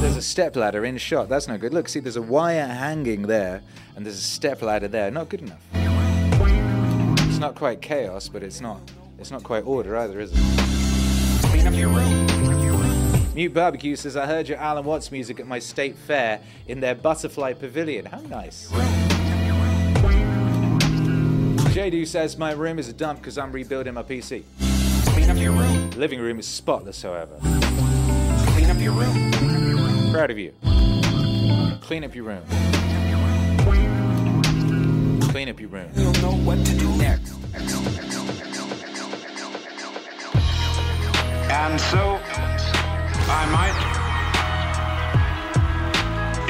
there's 0.00 0.16
a 0.16 0.22
step 0.22 0.56
ladder 0.56 0.86
in 0.86 0.96
shot. 0.96 1.28
That's 1.28 1.46
no 1.48 1.58
good. 1.58 1.74
Look, 1.74 1.90
see, 1.90 2.00
there's 2.00 2.16
a 2.16 2.22
wire 2.22 2.66
hanging 2.66 3.26
there, 3.26 3.60
and 3.94 4.06
there's 4.06 4.16
a 4.16 4.22
step 4.22 4.62
ladder 4.62 4.88
there. 4.88 5.10
Not 5.10 5.28
good 5.28 5.42
enough. 5.42 5.62
It's 7.28 7.38
not 7.38 7.54
quite 7.54 7.82
chaos, 7.82 8.26
but 8.30 8.42
it's 8.42 8.62
not 8.62 8.80
it's 9.18 9.30
not 9.30 9.42
quite 9.42 9.66
order 9.66 9.94
either, 9.98 10.18
is 10.18 10.32
it? 10.32 10.38
Mute 13.34 13.52
Barbecue 13.52 13.96
says, 13.96 14.16
I 14.16 14.24
heard 14.24 14.48
your 14.48 14.56
Alan 14.56 14.86
Watts 14.86 15.12
music 15.12 15.40
at 15.40 15.46
my 15.46 15.58
state 15.58 15.96
fair 15.96 16.40
in 16.68 16.80
their 16.80 16.94
butterfly 16.94 17.52
pavilion. 17.52 18.06
How 18.06 18.20
nice. 18.20 18.72
JD 21.78 22.08
says, 22.08 22.36
My 22.36 22.50
room 22.50 22.80
is 22.80 22.88
a 22.88 22.92
dump 22.92 23.20
because 23.20 23.38
I'm 23.38 23.52
rebuilding 23.52 23.94
my 23.94 24.02
PC. 24.02 24.42
Clean 25.14 25.30
up 25.30 25.36
your 25.36 25.52
room. 25.52 25.90
Living 25.92 26.18
room 26.18 26.40
is 26.40 26.48
spotless, 26.48 27.00
however. 27.02 27.38
Clean 28.48 28.68
up 28.68 28.80
your 28.80 28.94
room. 28.94 29.30
Proud 30.10 30.32
of 30.32 30.38
you. 30.40 30.52
Clean 31.80 32.02
up 32.02 32.16
your 32.16 32.24
room. 32.24 32.42
Clean 35.30 35.48
up 35.48 35.60
your 35.60 35.68
room. 35.68 35.88
You'll 35.94 36.12
know 36.14 36.32
what 36.32 36.66
to 36.66 36.76
do 36.76 36.96
next. 36.96 37.32
And 41.48 41.80
so 41.80 42.18
I 43.30 43.46
might 43.54 43.78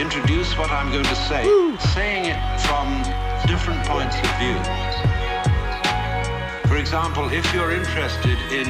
introduce 0.00 0.56
what 0.56 0.70
I'm 0.70 0.90
going 0.90 1.04
to 1.04 1.14
say, 1.14 1.44
saying 1.92 2.34
it 2.34 2.60
from 2.62 3.02
different 3.46 3.86
points 3.86 4.16
of 4.16 4.38
view. 4.38 5.17
For 6.78 6.82
example, 6.82 7.28
if 7.30 7.52
you're 7.52 7.72
interested 7.72 8.38
in 8.52 8.66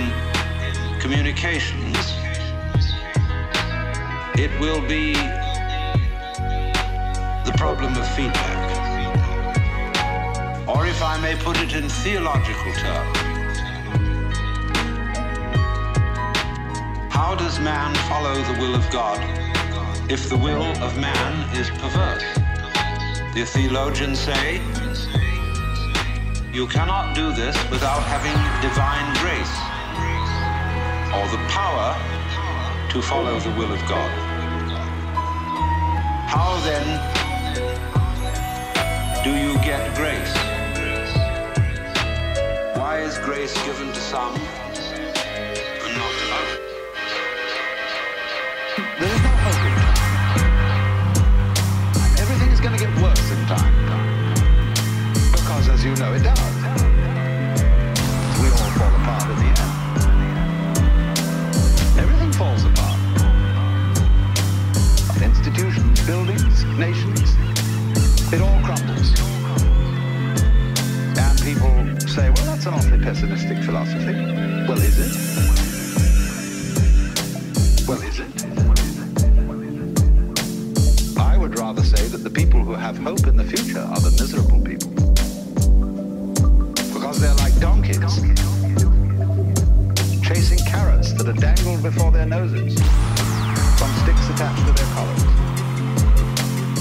communications, 0.99 1.95
it 4.39 4.51
will 4.59 4.81
be 4.81 5.13
the 7.45 7.53
problem 7.59 7.95
of 7.95 8.09
feedback. 8.17 8.57
Or 10.67 10.87
if 10.87 11.03
I 11.03 11.19
may 11.21 11.37
put 11.37 11.61
it 11.61 11.75
in 11.75 11.87
theological 11.91 12.73
terms, 12.73 13.19
how 17.13 17.35
does 17.35 17.61
man 17.61 17.95
follow 18.09 18.33
the 18.33 18.59
will 18.59 18.75
of 18.75 18.91
God 18.91 19.21
if 20.11 20.31
the 20.31 20.37
will 20.39 20.65
of 20.83 20.97
man 20.97 21.55
is 21.59 21.69
perverse? 21.69 22.25
The 23.35 23.45
theologians 23.45 24.19
say, 24.19 24.63
you 26.59 26.67
cannot 26.67 27.15
do 27.15 27.33
this 27.35 27.55
without 27.71 28.03
having 28.03 28.35
divine 28.61 29.09
grace 29.23 29.55
or 31.15 31.25
the 31.31 31.39
power 31.47 31.95
to 32.91 33.01
follow 33.01 33.39
the 33.39 33.51
will 33.51 33.73
of 33.73 33.81
God. 33.83 34.11
How 36.27 36.59
then 36.65 36.87
do 39.23 39.31
you 39.31 39.55
get 39.63 39.95
grace? 39.95 40.35
Why 42.77 43.03
is 43.03 43.17
grace 43.19 43.55
given 43.65 43.93
to 43.93 44.01
some 44.01 44.35
pessimistic 73.09 73.57
philosophy. 73.65 74.13
Well, 74.69 74.77
is 74.77 74.99
it? 74.99 75.13
Well, 77.89 78.03
is 78.03 78.21
it? 78.21 78.29
I 81.19 81.39
would 81.39 81.59
rather 81.59 81.83
say 81.83 82.07
that 82.09 82.19
the 82.19 82.29
people 82.29 82.61
who 82.61 82.75
have 82.75 82.99
hope 82.99 83.27
in 83.27 83.39
the 83.39 83.45
future 83.45 83.81
are 83.81 84.01
the 84.01 84.11
miserable 84.21 84.61
people. 84.61 84.91
Because 86.93 87.19
they're 87.19 87.35
like 87.37 87.59
donkeys, 87.61 87.97
chasing 90.21 90.63
carrots 90.67 91.15
that 91.15 91.27
are 91.27 91.41
dangled 91.41 91.83
before 91.83 92.13
their 92.13 92.27
noses 92.27 92.75
from 93.79 93.91
sticks 94.05 94.29
attached 94.29 94.67
to 94.67 94.73
their 94.77 94.91
collars. 94.93 95.23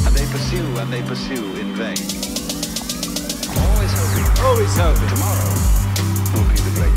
And 0.05 0.13
they 0.13 0.25
pursue 0.25 0.77
and 0.77 0.91
they 0.91 1.03
pursue 1.03 1.55
in 1.55 1.73
vain. 1.79 1.95
Always 3.63 3.93
hoping. 3.95 4.27
Always 4.43 4.75
hoping. 4.75 5.07
Tomorrow 5.15 5.47
will 5.47 5.55
be 5.63 5.77
the 5.77 5.86
great. 6.77 6.93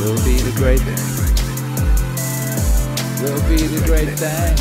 Will 0.00 0.18
be 0.24 0.38
the 0.38 0.52
great 0.56 0.80
thing. 0.80 0.98
Will 3.22 3.42
be 3.48 3.56
the 3.66 3.82
great 3.86 4.10
thing. 4.18 4.56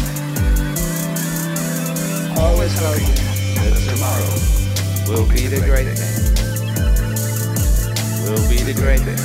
Always 2.37 2.73
hoping 2.77 3.15
that 3.55 3.73
tomorrow 3.89 4.33
will 5.07 5.27
be 5.29 5.47
the 5.47 5.61
great 5.65 5.97
thing. 5.97 6.33
Will 8.23 8.49
be 8.49 8.57
the 8.61 8.73
great 8.73 8.99
thing. 8.99 9.17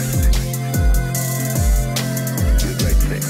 The 2.58 2.74
great 2.78 3.00
thing. 3.10 3.24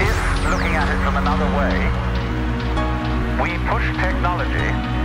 If, 0.00 0.16
looking 0.50 0.74
at 0.74 0.88
it 0.88 0.98
from 1.04 1.16
another 1.16 1.50
way, 1.58 1.76
we 3.42 3.50
push 3.68 3.86
technology 4.02 4.95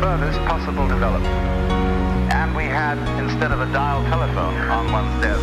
furthest 0.00 0.38
possible 0.46 0.86
development, 0.86 1.34
and 2.32 2.54
we 2.54 2.64
had, 2.64 2.96
instead 3.18 3.50
of 3.50 3.60
a 3.60 3.66
dial 3.72 4.00
telephone 4.04 4.54
on 4.70 4.92
one's 4.92 5.20
desk, 5.20 5.42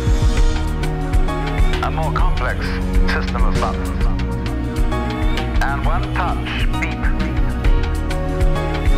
a 1.84 1.90
more 1.90 2.10
complex 2.12 2.64
system 3.12 3.44
of 3.44 3.54
buttons, 3.60 4.04
and 5.62 5.84
one 5.84 6.02
touch, 6.14 6.64
beep, 6.80 6.98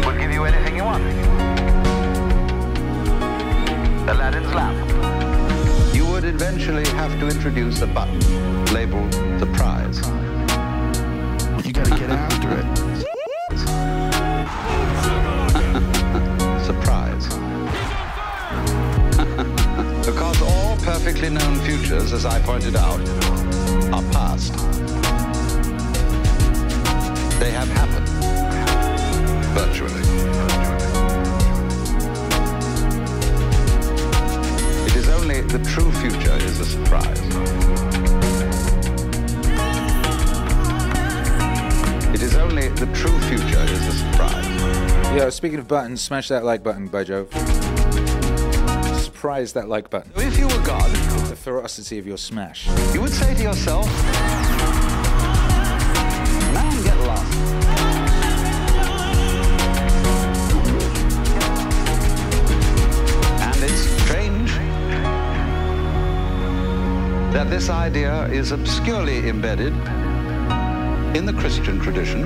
would 0.07 0.19
give 0.21 0.31
you 0.31 0.45
anything 0.45 0.77
you 0.77 0.85
want. 0.85 1.03
Aladdin's 4.09 4.55
lamp. 4.55 4.79
You 5.93 6.07
would 6.07 6.25
eventually 6.25 6.87
have 6.91 7.19
to 7.19 7.27
introduce 7.27 7.83
a 7.83 7.89
button 7.89 8.28
Yo, 45.69 45.75
speaking 45.75 45.81
of 45.81 45.83
buttons, 45.83 46.01
smash 46.01 46.29
that 46.29 46.45
like 46.45 46.63
button, 46.63 46.89
Bojo. 46.89 47.27
Surprise 48.99 49.53
that 49.53 49.69
like 49.69 49.91
button. 49.91 50.11
If 50.17 50.39
you 50.39 50.47
were 50.47 50.65
God, 50.65 50.91
The 51.29 51.37
ferocity 51.37 51.99
of 51.99 52.07
your 52.07 52.17
smash. 52.19 52.67
you 52.95 53.01
would 53.01 53.11
say 53.13 53.35
to 53.35 53.43
yourself, 53.43 53.87
man, 56.55 56.83
get 56.85 56.97
lost. 57.07 57.35
And 63.41 63.63
it's 63.65 64.03
strange 64.03 64.51
that 67.33 67.49
this 67.51 67.69
idea 67.69 68.27
is 68.29 68.53
obscurely 68.53 69.29
embedded 69.29 69.73
in 71.17 71.25
the 71.27 71.33
Christian 71.33 71.81
tradition 71.81 72.23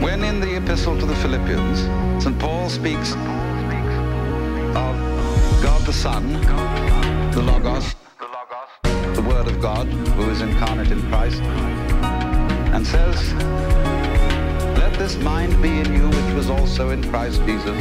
when 0.00 0.24
in 0.24 0.40
the 0.40 0.56
epistle 0.56 0.98
to 0.98 1.06
the 1.06 1.14
Philippians, 1.16 1.80
St. 2.22 2.38
Paul 2.38 2.68
speaks 2.68 3.12
of 4.74 4.94
God 5.62 5.82
the 5.86 5.92
Son, 5.92 6.32
the 7.32 7.42
Logos, 7.42 7.94
the 8.82 9.24
Word 9.26 9.46
of 9.46 9.60
God, 9.60 9.86
who 9.86 10.30
is 10.30 10.40
incarnate 10.40 10.90
in 10.90 11.00
Christ, 11.08 11.40
and 12.74 12.86
says, 12.86 13.32
Let 14.78 14.92
this 14.98 15.16
mind 15.16 15.60
be 15.62 15.78
in 15.80 15.92
you 15.94 16.08
which 16.08 16.34
was 16.34 16.50
also 16.50 16.90
in 16.90 17.02
Christ 17.10 17.40
Jesus, 17.46 17.78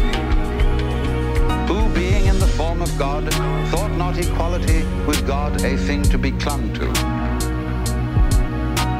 who 1.67 1.89
being 1.93 2.27
in 2.27 2.39
the 2.39 2.51
form 2.55 2.81
of 2.81 2.97
God, 2.97 3.31
thought 3.69 3.91
not 3.97 4.17
equality 4.17 4.83
with 5.05 5.25
God 5.27 5.63
a 5.63 5.77
thing 5.77 6.03
to 6.03 6.17
be 6.17 6.31
clung 6.31 6.73
to, 6.75 6.87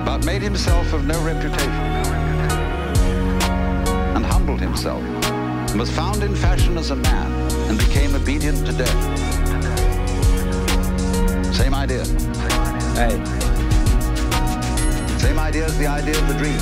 but 0.05 0.25
made 0.25 0.41
himself 0.41 0.91
of 0.93 1.05
no 1.05 1.21
reputation, 1.23 1.94
humbled 4.45 4.61
himself, 4.61 5.01
and 5.71 5.79
was 5.79 5.89
found 5.89 6.21
in 6.21 6.35
fashion 6.35 6.77
as 6.77 6.91
a 6.91 6.95
man, 6.95 7.31
and 7.67 7.79
became 7.79 8.13
obedient 8.13 8.63
to 8.63 8.71
death. 8.73 9.01
Same 11.51 11.73
idea. 11.73 12.05
Hey. 12.93 13.17
Same 15.17 15.39
idea 15.39 15.65
as 15.65 15.75
the 15.79 15.87
idea 15.87 16.15
of 16.15 16.27
the 16.27 16.35
dream. 16.37 16.59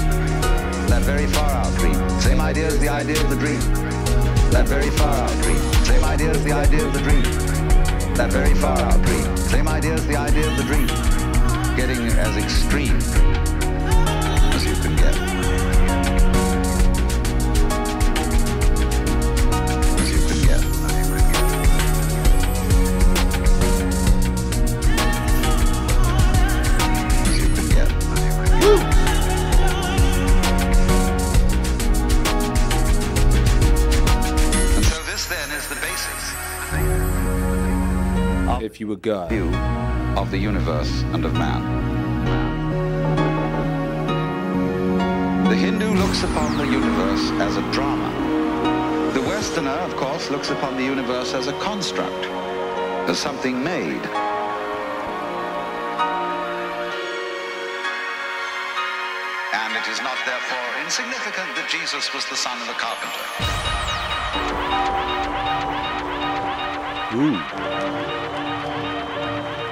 That 0.88 1.02
very 1.02 1.28
far 1.28 1.50
out 1.50 1.78
dream. 1.78 2.00
Same 2.22 2.40
idea 2.40 2.68
as 2.68 2.80
the 2.80 2.88
idea 2.88 3.22
of 3.22 3.30
the 3.30 3.36
dream. 3.36 3.60
That 4.52 4.66
very 4.66 4.90
far 4.92 5.14
out 5.14 5.44
dream. 5.44 5.60
Same 5.84 6.06
idea 6.06 6.30
as 6.30 6.42
the 6.46 6.54
idea 6.54 6.86
of 6.88 6.94
the 6.94 7.02
dream. 7.02 7.24
That 8.16 8.32
very 8.32 8.54
far 8.54 8.80
out 8.80 9.02
dream. 9.02 9.36
Same 9.36 9.68
idea 9.68 9.94
as 9.96 10.08
the 10.08 10.16
idea 10.16 10.48
of 10.48 10.56
the 10.56 10.64
dream. 10.64 10.88
Getting 11.76 12.00
as 12.18 12.38
extreme 12.38 13.02
God. 39.04 39.28
View 39.28 39.54
of 40.16 40.32
the 40.32 40.38
universe 40.38 41.04
and 41.12 41.26
of 41.26 41.34
man. 41.34 41.62
The 45.50 45.56
Hindu 45.58 45.94
looks 45.94 46.24
upon 46.24 46.56
the 46.58 46.64
universe 46.64 47.30
as 47.42 47.58
a 47.58 47.72
drama. 47.74 48.10
The 49.14 49.20
Westerner, 49.20 49.72
of 49.72 49.94
course, 49.98 50.30
looks 50.30 50.52
upon 50.52 50.78
the 50.78 50.86
universe 50.86 51.34
as 51.34 51.48
a 51.48 51.60
construct, 51.60 52.28
as 53.10 53.20
something 53.20 53.62
made. 53.62 54.06
And 59.52 59.76
it 59.76 59.88
is 59.92 60.00
not 60.00 60.18
therefore 60.26 60.82
insignificant 60.82 61.54
that 61.58 61.68
Jesus 61.70 62.14
was 62.14 62.26
the 62.30 62.38
son 62.38 62.56
of 62.62 62.70
a 62.70 62.78
carpenter. 62.80 63.28
Ooh. 67.20 67.53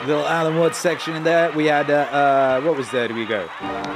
Little 0.05 0.25
Alan 0.27 0.57
Watts 0.57 0.79
section 0.79 1.15
in 1.15 1.23
there. 1.23 1.51
We 1.51 1.65
had, 1.65 1.91
uh, 1.91 2.07
uh, 2.11 2.61
what 2.61 2.75
was 2.75 2.89
there? 2.89 3.07
Do 3.07 3.13
we 3.13 3.25
go? 3.25 3.47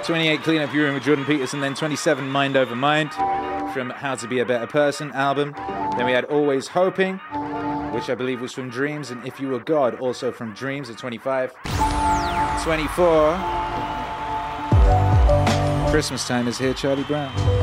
28 0.03 0.41
Clean 0.43 0.61
Up 0.61 0.71
Your 0.71 0.85
Room 0.85 0.93
with 0.93 1.03
Jordan 1.03 1.25
Peterson, 1.25 1.61
then 1.61 1.73
27 1.73 2.29
Mind 2.29 2.55
Over 2.55 2.75
Mind 2.75 3.11
from 3.73 3.89
How 3.89 4.13
to 4.15 4.27
Be 4.27 4.37
a 4.39 4.45
Better 4.45 4.67
Person 4.67 5.11
album. 5.13 5.53
Then 5.97 6.05
we 6.05 6.11
had 6.11 6.25
Always 6.25 6.67
Hoping, 6.69 7.17
which 7.91 8.09
I 8.09 8.15
believe 8.15 8.39
was 8.39 8.53
from 8.53 8.69
Dreams, 8.69 9.09
and 9.09 9.25
If 9.25 9.39
You 9.39 9.49
Were 9.49 9.59
God, 9.59 9.95
also 9.99 10.31
from 10.31 10.53
Dreams 10.53 10.91
at 10.91 10.97
25. 10.99 11.53
24. 12.63 13.37
Christmas 15.89 16.27
time 16.27 16.47
is 16.47 16.57
here, 16.59 16.73
Charlie 16.73 17.03
Brown. 17.03 17.54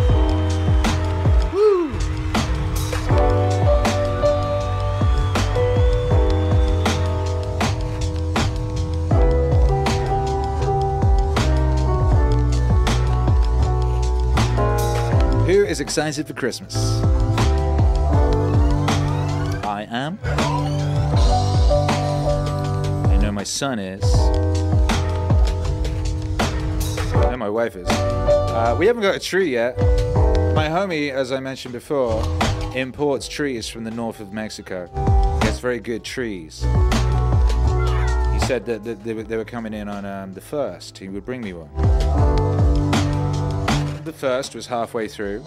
Excited 15.83 16.27
for 16.29 16.33
Christmas? 16.33 16.77
I 19.65 19.87
am. 19.91 20.19
I 23.11 23.19
know 23.21 23.33
my 23.33 23.43
son 23.43 23.81
is. 23.81 24.05
I 27.15 27.31
know 27.31 27.37
my 27.37 27.49
wife 27.49 27.75
is. 27.75 27.89
Uh, 27.89 28.77
we 28.79 28.87
haven't 28.87 29.03
got 29.03 29.17
a 29.17 29.19
tree 29.19 29.51
yet. 29.51 29.77
My 30.55 30.69
homie, 30.69 31.11
as 31.11 31.33
I 31.33 31.41
mentioned 31.41 31.73
before, 31.73 32.23
imports 32.77 33.27
trees 33.27 33.69
from 33.69 33.83
the 33.83 33.91
north 33.91 34.21
of 34.21 34.33
Mexico. 34.33 34.89
He 35.41 35.49
has 35.49 35.59
very 35.59 35.81
good 35.81 36.05
trees. 36.05 36.63
He 36.63 38.39
said 38.47 38.65
that, 38.67 38.85
that 38.85 39.03
they, 39.03 39.15
were, 39.15 39.25
they 39.25 39.37
were 39.37 39.45
coming 39.45 39.75
in 39.75 39.89
on 39.89 40.05
um, 40.05 40.33
the 40.33 40.41
first. 40.41 40.99
He 40.99 41.09
would 41.09 41.25
bring 41.25 41.41
me 41.41 41.53
one. 41.55 41.92
The 44.05 44.13
first 44.13 44.55
was 44.55 44.67
halfway 44.67 45.07
through. 45.07 45.45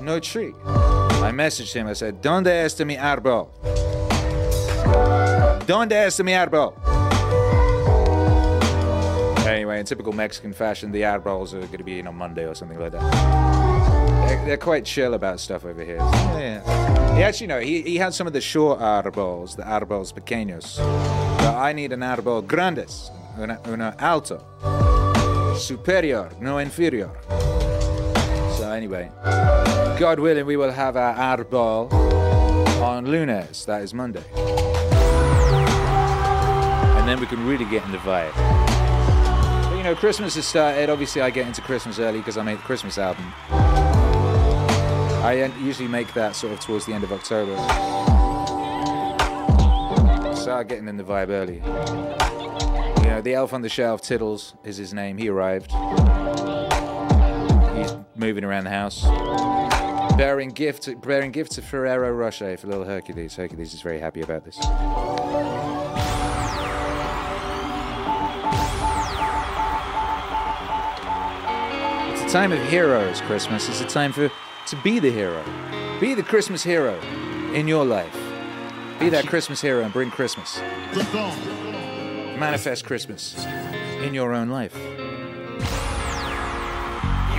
No 0.00 0.18
tree. 0.22 0.54
I 0.64 1.30
messaged 1.32 1.74
him. 1.74 1.86
I 1.86 1.92
said, 1.92 2.22
Donde 2.22 2.46
está 2.46 2.86
mi 2.86 2.96
árbol? 2.96 3.50
Donde 5.66 5.92
está 5.92 6.24
mi 6.24 6.32
árbol? 6.32 6.74
Anyway, 9.46 9.80
in 9.80 9.84
typical 9.84 10.12
Mexican 10.12 10.52
fashion, 10.54 10.92
the 10.92 11.04
arbols 11.04 11.52
are 11.52 11.60
going 11.60 11.78
to 11.78 11.84
be 11.84 11.98
in 11.98 12.06
on 12.06 12.14
Monday 12.14 12.46
or 12.46 12.54
something 12.54 12.78
like 12.78 12.92
that. 12.92 13.02
They're, 14.28 14.46
they're 14.46 14.56
quite 14.56 14.84
chill 14.86 15.12
about 15.14 15.40
stuff 15.40 15.64
over 15.66 15.84
here. 15.84 15.96
Yeah. 15.96 17.16
He 17.16 17.22
actually, 17.22 17.48
no, 17.48 17.60
he, 17.60 17.82
he 17.82 17.96
had 17.96 18.14
some 18.14 18.26
of 18.26 18.32
the 18.32 18.40
short 18.40 18.80
arbols, 18.80 19.56
the 19.56 19.64
arbols 19.64 20.12
pequeños. 20.12 20.78
But 21.38 21.54
I 21.54 21.72
need 21.72 21.92
an 21.92 22.00
arbol 22.00 22.46
grandes, 22.46 23.10
una, 23.38 23.60
una 23.66 23.94
alto, 23.98 24.42
superior, 25.58 26.30
no 26.40 26.58
inferior. 26.58 27.10
Anyway, 28.78 29.10
God 29.98 30.20
willing, 30.20 30.46
we 30.46 30.56
will 30.56 30.70
have 30.70 30.96
our 30.96 31.12
arbol 31.12 31.92
on 32.80 33.06
lunes, 33.06 33.66
that 33.66 33.82
is 33.82 33.92
Monday. 33.92 34.22
And 36.96 37.08
then 37.08 37.18
we 37.18 37.26
can 37.26 37.44
really 37.44 37.64
get 37.64 37.84
in 37.84 37.90
the 37.90 37.98
vibe. 37.98 38.32
But 39.68 39.76
you 39.76 39.82
know, 39.82 39.96
Christmas 39.96 40.36
has 40.36 40.46
started. 40.46 40.90
Obviously, 40.90 41.22
I 41.22 41.30
get 41.30 41.48
into 41.48 41.60
Christmas 41.60 41.98
early 41.98 42.18
because 42.18 42.38
I 42.38 42.44
made 42.44 42.58
the 42.58 42.62
Christmas 42.62 42.98
album. 42.98 43.24
I 45.24 45.52
usually 45.60 45.88
make 45.88 46.14
that 46.14 46.36
sort 46.36 46.52
of 46.52 46.60
towards 46.60 46.86
the 46.86 46.92
end 46.92 47.02
of 47.02 47.12
October. 47.12 47.56
Start 50.36 50.68
getting 50.68 50.86
in 50.86 50.96
the 50.96 51.02
vibe 51.02 51.30
early. 51.30 51.56
You 53.02 53.10
know, 53.10 53.20
the 53.22 53.34
elf 53.34 53.52
on 53.52 53.62
the 53.62 53.68
shelf, 53.68 54.02
Tiddles, 54.02 54.54
is 54.62 54.76
his 54.76 54.94
name. 54.94 55.18
He 55.18 55.28
arrived. 55.28 55.72
Moving 58.18 58.42
around 58.42 58.64
the 58.64 58.70
house, 58.70 59.04
bearing 60.16 60.48
gift, 60.48 60.88
bearing 61.02 61.30
gift 61.30 61.52
to 61.52 61.62
Ferrero 61.62 62.10
Rocher 62.10 62.56
for 62.56 62.66
little 62.66 62.84
Hercules. 62.84 63.36
Hercules 63.36 63.72
is 63.72 63.80
very 63.80 64.00
happy 64.00 64.22
about 64.22 64.44
this. 64.44 64.56
It's 64.56 64.66
a 72.22 72.28
time 72.36 72.50
of 72.50 72.58
heroes, 72.68 73.20
Christmas. 73.20 73.68
It's 73.68 73.80
a 73.80 73.86
time 73.86 74.12
for 74.12 74.32
to 74.66 74.76
be 74.82 74.98
the 74.98 75.12
hero. 75.12 75.44
Be 76.00 76.14
the 76.14 76.24
Christmas 76.24 76.64
hero 76.64 76.98
in 77.54 77.68
your 77.68 77.84
life. 77.84 78.18
Be 78.98 79.10
that 79.10 79.28
Christmas 79.28 79.60
hero 79.60 79.84
and 79.84 79.92
bring 79.92 80.10
Christmas. 80.10 80.60
Manifest 82.36 82.84
Christmas 82.84 83.36
in 84.02 84.12
your 84.12 84.34
own 84.34 84.48
life. 84.48 84.74
You 84.76 84.82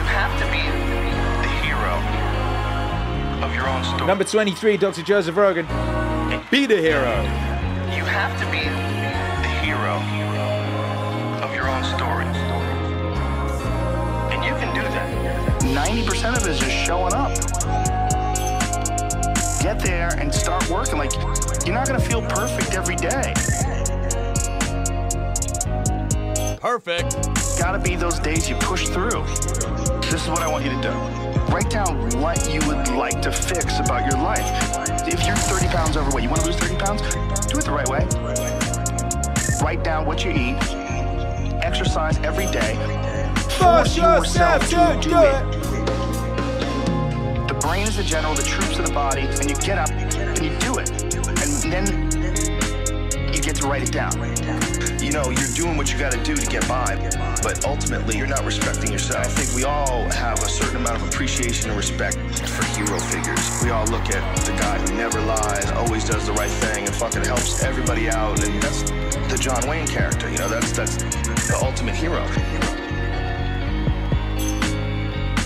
have 0.06 0.40
to 0.40 0.46
be 0.52 0.69
Number 4.06 4.24
23, 4.24 4.78
Dr. 4.78 5.04
Joseph 5.04 5.36
Rogan. 5.36 5.66
Be 6.50 6.66
the 6.66 6.78
hero. 6.78 7.22
You 7.94 8.04
have 8.04 8.40
to 8.40 8.46
be 8.52 8.60
the 8.60 9.50
hero 9.62 9.96
of 11.44 11.54
your 11.54 11.68
own 11.68 11.84
story. 11.84 12.26
And 14.34 14.44
you 14.44 14.52
can 14.54 14.74
do 14.74 14.82
that. 14.82 15.62
90% 15.62 16.38
of 16.38 16.48
it 16.48 16.50
is 16.50 16.60
just 16.60 16.72
showing 16.72 17.14
up. 17.14 17.34
Get 19.62 19.80
there 19.80 20.10
and 20.18 20.34
start 20.34 20.68
working. 20.70 20.98
Like, 20.98 21.14
you're 21.66 21.76
not 21.76 21.88
going 21.88 22.00
to 22.00 22.06
feel 22.06 22.22
perfect 22.22 22.74
every 22.74 22.96
day. 22.96 23.34
Perfect. 26.60 27.16
Gotta 27.60 27.80
be 27.80 27.96
those 27.96 28.20
days 28.20 28.50
you 28.50 28.56
push 28.56 28.88
through. 28.88 29.24
This 30.02 30.24
is 30.24 30.30
what 30.30 30.42
I 30.42 30.48
want 30.48 30.66
you 30.66 30.72
to 30.72 30.82
do. 30.82 31.29
Write 31.50 31.70
down 31.72 32.10
what 32.22 32.48
you 32.54 32.60
would 32.68 32.90
like 32.90 33.24
to 33.24 33.32
fix 33.32 33.80
about 33.80 34.12
your 34.12 34.22
life. 34.22 34.46
If 35.08 35.26
you're 35.26 35.36
30 35.36 35.68
pounds 35.70 35.98
overweight, 35.98 36.24
you 36.24 36.30
want 36.30 36.42
to 36.42 36.48
lose 36.48 36.58
30 36.58 36.76
pounds? 36.76 37.02
Do 37.48 37.58
it 37.58 37.66
the 37.66 37.72
right 37.72 37.90
way. 37.90 38.06
Write 39.60 39.84
down 39.84 40.06
what 40.06 40.24
you 40.24 40.30
eat. 40.30 40.58
Exercise 41.64 42.20
every 42.20 42.46
day. 42.52 42.76
Force 43.58 43.98
yourself 43.98 44.70
to 44.70 45.00
do 45.02 45.18
it. 45.18 45.44
The 47.48 47.56
brain 47.60 47.88
is 47.88 47.98
the 47.98 48.04
general, 48.04 48.36
the 48.36 48.44
troops 48.44 48.78
are 48.80 48.84
the 48.84 48.94
body, 48.94 49.22
and 49.22 49.50
you 49.50 49.56
get 49.56 49.80
up 49.80 49.90
and 49.90 50.38
you 50.46 50.56
do 50.60 50.78
it. 50.78 50.92
And 51.02 51.74
then 51.74 52.09
to 53.60 53.68
write 53.68 53.84
it 53.84 53.92
down. 53.92 54.14
You 55.02 55.12
know, 55.12 55.30
you're 55.30 55.54
doing 55.54 55.76
what 55.76 55.92
you 55.92 56.00
got 56.00 56.12
to 56.12 56.24
do 56.24 56.36
to 56.36 56.48
get 56.48 56.68
by, 56.68 56.96
but 57.44 57.66
ultimately 57.66 58.18
you're 58.18 58.28
not 58.28 58.46
respecting 58.46 58.92
yourself. 58.92 59.26
I 59.26 59.30
think 59.30 59.56
we 59.56 59.64
all 59.64 60.10
have 60.12 60.40
a 60.40 60.50
certain 60.50 60.78
amount 60.78 61.02
of 61.02 61.08
appreciation 61.08 61.70
and 61.70 61.78
respect 61.78 62.18
for 62.48 62.64
hero 62.78 63.00
figures. 63.00 63.64
We 63.64 63.72
all 63.72 63.86
look 63.88 64.10
at 64.12 64.46
the 64.46 64.52
guy 64.54 64.80
who 64.80 64.96
never 64.96 65.20
lies, 65.22 65.72
always 65.72 66.06
does 66.06 66.26
the 66.26 66.34
right 66.34 66.50
thing, 66.50 66.86
and 66.86 66.96
fucking 66.96 67.26
helps 67.26 67.64
everybody 67.64 68.10
out, 68.10 68.44
and 68.44 68.62
that's 68.62 68.84
the 68.84 69.38
John 69.40 69.68
Wayne 69.68 69.88
character. 69.88 70.30
You 70.30 70.38
know, 70.38 70.48
that's 70.48 70.72
that's 70.72 70.98
the 71.48 71.60
ultimate 71.62 71.96
hero. 71.96 72.26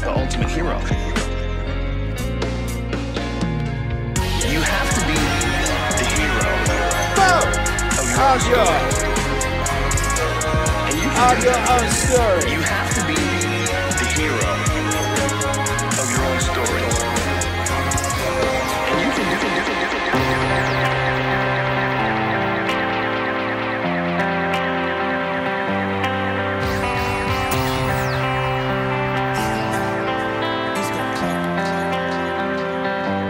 The 0.02 0.14
ultimate 0.16 0.50
hero. 0.50 0.78
You 4.52 4.62
have 4.62 4.94
to 4.96 5.03
Your, 8.24 8.32
And 10.88 10.96
you 10.96 11.08
your 11.44 11.60
own 11.60 11.88
story. 11.92 12.52
You 12.52 12.62
have 12.62 12.90
to 12.96 13.02
be 13.06 13.20
the 14.00 14.06
hero 14.16 14.48
of 16.00 16.08
your 16.10 16.24
own 16.24 16.40
story. 16.40 16.84
And 18.90 19.00
you 19.04 19.12
can 19.12 19.26
do 19.28 19.36
it, 19.36 19.42
do 19.42 19.48
it, 19.48 19.66
do 19.66 19.74
it, 19.74 19.90
do 19.92 19.98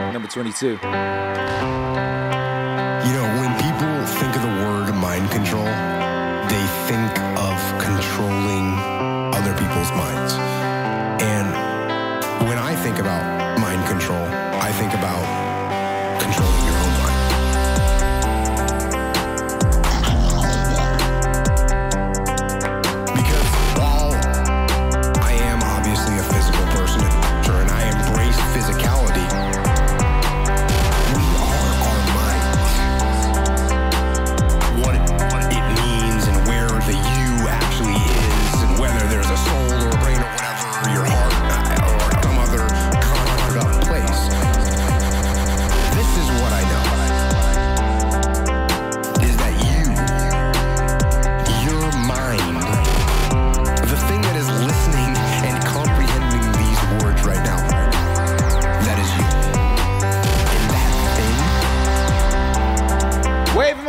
it. 0.07 0.13
Number 0.13 0.29
22. 0.29 0.79
Think 6.95 7.22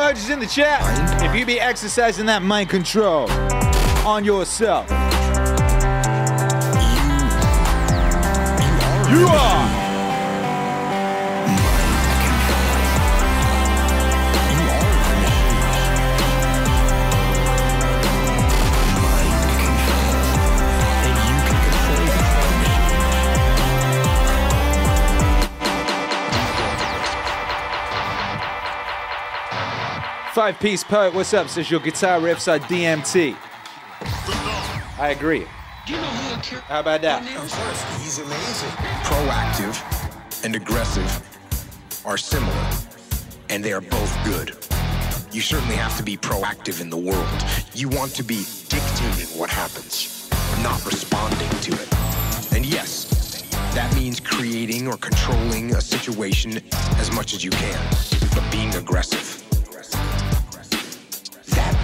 emojis 0.04 0.30
in 0.30 0.38
the 0.38 0.46
chat 0.46 0.82
if 1.22 1.34
you 1.34 1.46
be 1.46 1.58
exercising 1.58 2.26
that 2.26 2.42
mind 2.42 2.68
control 2.68 3.30
on 4.06 4.24
yourself. 4.24 4.88
You 9.10 9.26
are. 9.26 9.73
Five 30.34 30.58
piece 30.58 30.82
poet, 30.82 31.14
what's 31.14 31.32
up? 31.32 31.48
Says 31.48 31.70
your 31.70 31.78
guitar 31.78 32.18
riffs 32.18 32.52
are 32.52 32.58
DMT. 32.58 33.36
I 34.98 35.10
agree. 35.16 35.44
How 36.66 36.80
about 36.80 37.02
that? 37.02 37.22
He's 38.02 38.18
amazing. 38.18 38.70
Proactive 39.04 40.44
and 40.44 40.56
aggressive 40.56 41.06
are 42.04 42.16
similar, 42.16 42.70
and 43.48 43.64
they 43.64 43.72
are 43.72 43.80
both 43.80 44.24
good. 44.24 44.56
You 45.32 45.40
certainly 45.40 45.76
have 45.76 45.96
to 45.98 46.02
be 46.02 46.16
proactive 46.16 46.80
in 46.80 46.90
the 46.90 46.96
world. 46.96 47.44
You 47.72 47.88
want 47.88 48.10
to 48.16 48.24
be 48.24 48.44
dictating 48.68 49.38
what 49.38 49.50
happens, 49.50 50.28
not 50.64 50.84
responding 50.84 51.48
to 51.60 51.74
it. 51.74 52.52
And 52.52 52.66
yes, 52.66 53.44
that 53.72 53.94
means 53.94 54.18
creating 54.18 54.88
or 54.88 54.96
controlling 54.96 55.76
a 55.76 55.80
situation 55.80 56.60
as 56.98 57.12
much 57.12 57.34
as 57.34 57.44
you 57.44 57.52
can, 57.52 57.78
but 58.34 58.42
being 58.50 58.74
aggressive. 58.74 59.43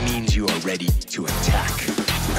Means 0.04 0.34
you 0.34 0.46
are 0.46 0.58
ready 0.60 0.86
to 0.86 1.24
attack. 1.26 1.70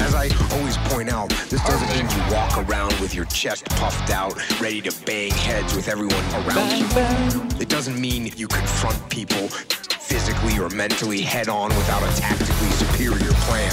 As 0.00 0.14
I 0.14 0.28
always 0.56 0.76
point 0.88 1.08
out, 1.08 1.30
this 1.48 1.62
doesn't 1.64 1.88
mean 1.88 2.10
you 2.10 2.34
walk 2.34 2.58
around 2.58 2.92
with 3.00 3.14
your 3.14 3.24
chest 3.26 3.64
puffed 3.66 4.10
out, 4.10 4.34
ready 4.60 4.80
to 4.82 5.04
bang 5.04 5.30
heads 5.30 5.74
with 5.74 5.88
everyone 5.88 6.24
around 6.34 6.78
you. 6.78 7.60
It 7.60 7.68
doesn't 7.68 8.00
mean 8.00 8.32
you 8.36 8.48
confront 8.48 9.08
people 9.10 9.48
physically 9.48 10.58
or 10.58 10.68
mentally 10.70 11.20
head 11.20 11.48
on 11.48 11.68
without 11.70 12.02
a 12.02 12.20
tactically 12.20 12.70
superior 12.70 13.32
plan. 13.46 13.72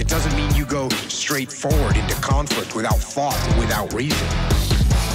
It 0.00 0.08
doesn't 0.08 0.34
mean 0.34 0.54
you 0.54 0.66
go 0.66 0.88
straight 1.08 1.52
forward 1.52 1.96
into 1.96 2.14
conflict 2.16 2.74
without 2.74 2.98
thought 2.98 3.38
without 3.58 3.92
reason. 3.92 4.26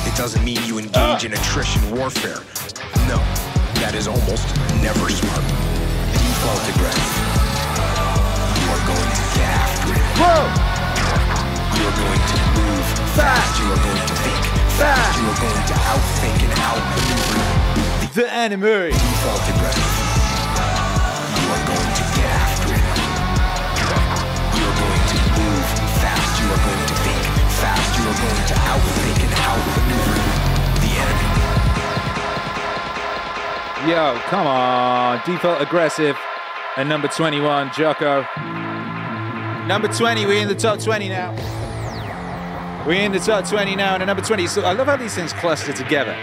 It 0.05 0.15
doesn't 0.15 0.43
mean 0.43 0.63
you 0.65 0.79
engage 0.79 1.25
in 1.25 1.33
attrition 1.33 1.95
warfare. 1.95 2.39
No, 3.07 3.17
that 3.81 3.93
is 3.93 4.07
almost 4.07 4.55
never 4.81 5.09
smart. 5.09 5.43
Default 6.13 6.75
aggressive. 6.75 7.26
Whoa! 10.17 10.49
You 11.77 11.85
are 11.85 11.93
going 11.93 12.23
to 12.25 12.37
move 12.57 12.85
fast. 13.13 13.53
You 13.61 13.69
are 13.69 13.77
going 13.85 14.01
to 14.01 14.15
think 14.25 14.41
fast. 14.73 15.13
You 15.13 15.29
are 15.29 15.37
going 15.37 15.65
to 15.69 15.75
outthink 15.93 16.41
and 16.41 16.53
outmaneuver 16.57 17.67
the 18.17 18.25
enemy. 18.33 18.89
Default 18.97 19.45
aggressive. 19.45 19.93
You 21.37 21.45
are 21.53 21.65
going 21.69 21.91
to 22.01 22.03
get 22.17 22.33
after 22.33 22.73
it. 22.73 22.81
You 24.57 24.65
are 24.65 24.77
going 24.81 25.05
to 25.05 25.17
move 25.37 25.69
fast. 26.01 26.33
You 26.41 26.49
are 26.49 26.63
going 26.65 26.81
to 26.81 26.97
think 27.05 27.21
fast. 27.61 27.89
You 27.93 28.09
are 28.09 28.17
going 28.17 28.45
to 28.49 28.57
outthink 28.73 29.21
and 29.21 29.33
outmaneuver 29.45 30.17
the 30.81 30.97
enemy. 30.97 31.29
Yo, 33.93 34.17
come 34.33 34.47
on. 34.47 35.21
Default 35.27 35.61
aggressive. 35.61 36.17
And 36.75 36.89
number 36.89 37.07
21, 37.07 37.69
Jocko. 37.71 38.25
Number 39.67 39.89
20, 39.89 40.25
we're 40.25 40.41
in 40.41 40.47
the 40.47 40.55
top 40.55 40.79
20 40.79 41.09
now. 41.09 41.35
We're 42.87 43.01
in 43.01 43.11
the 43.11 43.19
top 43.19 43.45
20 43.45 43.75
now, 43.75 43.95
and 43.95 44.01
at 44.01 44.05
number 44.05 44.23
20. 44.23 44.47
So 44.47 44.61
I 44.61 44.71
love 44.71 44.87
how 44.87 44.95
these 44.95 45.13
things 45.13 45.33
cluster 45.33 45.73
together. 45.73 46.13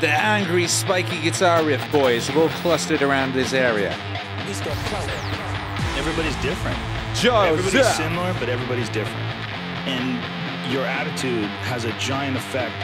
The 0.00 0.08
angry, 0.08 0.66
spiky 0.66 1.20
guitar 1.22 1.62
riff 1.62 1.80
boys 1.92 2.26
have 2.26 2.36
all 2.36 2.48
clustered 2.48 3.02
around 3.02 3.32
this 3.32 3.52
area. 3.52 3.96
Everybody's 5.96 6.34
different. 6.42 6.76
Joe, 7.14 7.42
Everybody's 7.42 7.94
similar, 7.94 8.34
but 8.40 8.48
everybody's 8.48 8.88
different. 8.88 9.24
And 9.86 10.18
your 10.72 10.84
attitude 10.84 11.44
has 11.62 11.84
a 11.84 11.92
giant 11.92 12.36
effect, 12.36 12.74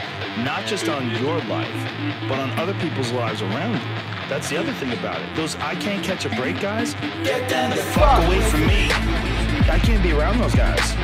not 0.43 0.65
just 0.65 0.87
on 0.89 1.09
your 1.21 1.39
life, 1.45 1.91
but 2.27 2.39
on 2.39 2.51
other 2.59 2.73
people's 2.75 3.11
lives 3.11 3.41
around 3.41 3.73
you. 3.73 4.27
That's 4.29 4.49
the 4.49 4.57
other 4.57 4.73
thing 4.73 4.91
about 4.93 5.21
it. 5.21 5.35
Those 5.35 5.55
I 5.57 5.75
can't 5.75 6.03
catch 6.03 6.25
a 6.25 6.29
break 6.29 6.59
guys, 6.59 6.93
get 7.23 7.49
them 7.49 7.71
the 7.71 7.77
fuck 7.77 8.25
away 8.25 8.41
from 8.41 8.67
me. 8.67 8.91
I 9.69 9.79
can't 9.81 10.03
be 10.03 10.11
around 10.11 10.39
those 10.39 10.55
guys. 10.55 10.95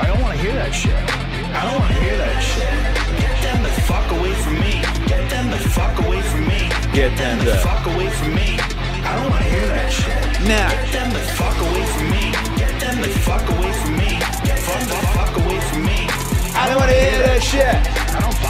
I 0.00 0.06
don't 0.06 0.20
want 0.22 0.36
to 0.36 0.42
hear 0.42 0.54
that 0.54 0.72
shit. 0.72 0.94
I 0.94 1.66
don't 1.66 1.78
want 1.78 1.92
to 1.92 2.00
hear 2.00 2.16
that 2.16 2.40
shit. 2.40 2.72
Get 3.18 3.34
them 3.42 3.62
the 3.62 3.74
fuck 3.90 4.06
away 4.12 4.34
from 4.34 4.54
me. 4.54 4.80
Get 5.06 5.28
them 5.30 5.50
the 5.50 5.58
fuck 5.58 5.98
away 6.06 6.22
from 6.22 6.46
me. 6.46 6.70
Get 6.94 7.16
them 7.18 7.44
the 7.44 7.56
fuck 7.58 7.86
away 7.86 8.08
from 8.08 8.34
me. 8.34 8.56
I 9.02 9.16
don't 9.18 9.30
want 9.30 9.42
to 9.42 9.50
hear 9.50 9.66
that 9.66 9.90
shit. 9.90 10.16
Now. 10.46 10.70
Get 10.70 10.92
them 10.92 11.10
the 11.12 11.24
fuck 11.34 11.58
away 11.58 11.84
from 11.90 12.06
me. 12.10 12.24
Get 12.56 12.80
them 12.80 13.02
the 13.02 13.10
fuck 13.26 13.44
away 13.50 13.72
from 13.82 13.92
me. 13.98 14.10
Get 14.46 14.58
fuck 14.58 14.82
the 14.86 14.98
fuck 15.10 15.36
away 15.42 15.60
from 15.68 15.84
me. 15.84 16.06
I 16.54 16.68
don't 16.68 16.78
want 16.78 16.90
to 16.90 16.96
hear 16.96 17.18
that 17.26 17.42
shit. 17.42 17.76
I 18.14 18.20
don't 18.20 18.42
buy 18.42 18.48
it. 18.48 18.49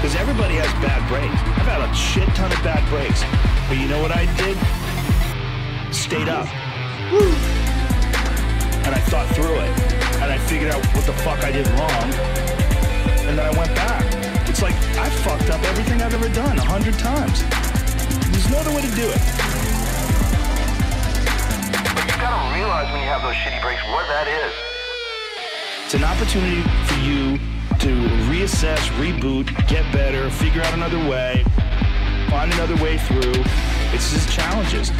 Because 0.00 0.16
everybody 0.16 0.54
has 0.56 0.72
bad 0.80 1.04
breaks. 1.12 1.28
I've 1.60 1.68
had 1.68 1.84
a 1.84 1.92
shit 1.92 2.24
ton 2.32 2.48
of 2.48 2.56
bad 2.64 2.80
breaks. 2.88 3.20
But 3.68 3.76
you 3.76 3.84
know 3.84 4.00
what 4.00 4.08
I 4.08 4.24
did? 4.40 4.56
Stayed 5.92 6.24
up. 6.24 6.48
And 8.80 8.96
I 8.96 9.00
thought 9.12 9.28
through 9.36 9.60
it. 9.60 9.68
And 10.24 10.32
I 10.32 10.40
figured 10.48 10.72
out 10.72 10.80
what 10.96 11.04
the 11.04 11.12
fuck 11.20 11.44
I 11.44 11.52
did 11.52 11.68
wrong. 11.76 12.08
And 13.28 13.36
then 13.36 13.44
I 13.44 13.52
went 13.52 13.76
back. 13.76 14.00
It's 14.48 14.64
like 14.64 14.72
I 14.96 15.12
fucked 15.20 15.52
up 15.52 15.60
everything 15.68 16.00
I've 16.00 16.16
ever 16.16 16.32
done 16.32 16.56
a 16.56 16.64
hundred 16.64 16.96
times. 16.96 17.44
There's 18.32 18.48
no 18.48 18.56
other 18.56 18.72
way 18.72 18.80
to 18.80 18.92
do 18.96 19.04
it. 19.04 19.20
But 21.92 22.08
you 22.08 22.16
gotta 22.16 22.56
realize 22.56 22.88
when 22.88 23.04
you 23.04 23.10
have 23.12 23.20
those 23.20 23.36
shitty 23.36 23.60
breaks 23.60 23.84
what 23.92 24.08
that 24.08 24.32
is. 24.32 24.52
It's 25.84 25.92
an 25.92 26.08
opportunity 26.08 26.64
for 26.88 26.96
you 27.04 27.36
to 27.80 27.88
reassess, 28.28 28.76
reboot, 29.00 29.46
get 29.66 29.90
better, 29.90 30.28
figure 30.28 30.60
out 30.60 30.74
another 30.74 30.98
way, 31.08 31.42
find 32.28 32.52
another 32.52 32.76
way 32.76 32.98
through. 32.98 33.32
It's 33.96 34.12
just 34.12 34.30
challenges. 34.30 34.90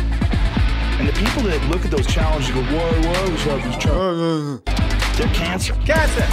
And 0.96 1.06
the 1.06 1.12
people 1.12 1.42
that 1.42 1.60
look 1.68 1.84
at 1.84 1.90
those 1.90 2.06
challenges 2.06 2.48
and 2.48 2.56
go, 2.56 2.76
why 2.76 3.20
was 3.28 3.46
I 3.46 3.60
these 3.60 3.76
challenges? 3.76 4.64
They're 5.18 5.34
cancer. 5.36 5.74
Cancer! 5.84 6.24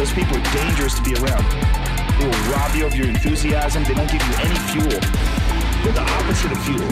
Those 0.00 0.12
people 0.16 0.40
are 0.40 0.48
dangerous 0.56 0.96
to 0.96 1.02
be 1.04 1.12
around. 1.20 1.44
They 2.16 2.24
will 2.24 2.44
rob 2.48 2.74
you 2.74 2.86
of 2.86 2.94
your 2.96 3.08
enthusiasm. 3.08 3.84
They 3.84 3.92
don't 3.92 4.10
give 4.10 4.24
you 4.24 4.34
any 4.40 4.56
fuel. 4.72 4.96
They're 5.84 5.92
the 5.92 6.08
opposite 6.24 6.52
of 6.52 6.60
fuel. 6.64 6.88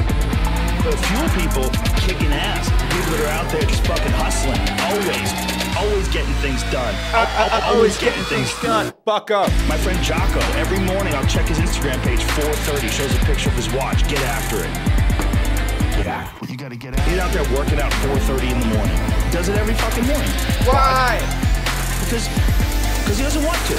The 0.85 0.93
fuel 0.93 1.28
people 1.41 1.73
kicking 2.05 2.37
ass. 2.37 2.69
People 2.93 3.16
that 3.16 3.24
are 3.24 3.33
out 3.33 3.49
there 3.51 3.62
just 3.62 3.87
fucking 3.87 4.12
hustling. 4.12 4.61
Always. 4.93 5.56
Always 5.77 6.09
getting 6.09 6.32
things 6.40 6.62
done. 6.73 6.94
Uh, 7.12 7.19
uh, 7.19 7.20
uh, 7.20 7.48
I, 7.53 7.61
I, 7.61 7.74
always 7.74 7.98
getting 7.98 8.23
things 8.24 8.51
done. 8.62 8.93
Fuck 9.05 9.31
up. 9.31 9.51
My 9.69 9.77
friend 9.77 10.03
Jocko, 10.03 10.40
every 10.57 10.81
morning 10.81 11.15
I'll 11.15 11.27
check 11.27 11.47
his 11.47 11.59
Instagram 11.59 12.03
page, 12.03 12.20
4.30, 12.20 12.89
shows 12.89 13.15
a 13.15 13.19
picture 13.27 13.51
of 13.51 13.57
his 13.57 13.70
watch. 13.74 14.09
Get 14.09 14.20
after 14.23 14.65
it. 14.65 16.05
back. 16.05 16.32
You 16.48 16.57
gotta 16.57 16.77
get 16.77 16.98
out. 16.98 17.07
He's 17.07 17.19
out 17.19 17.31
there 17.32 17.44
working 17.55 17.78
out 17.78 17.93
4:30 17.93 18.53
in 18.53 18.61
the 18.61 18.66
morning. 18.73 18.97
Does 19.31 19.48
it 19.48 19.57
every 19.57 19.74
fucking 19.74 20.07
morning. 20.07 20.31
Why? 20.65 21.20
Because 22.05 22.28
because 23.05 23.19
he 23.19 23.24
doesn't 23.24 23.44
want 23.44 23.59
to. 23.69 23.74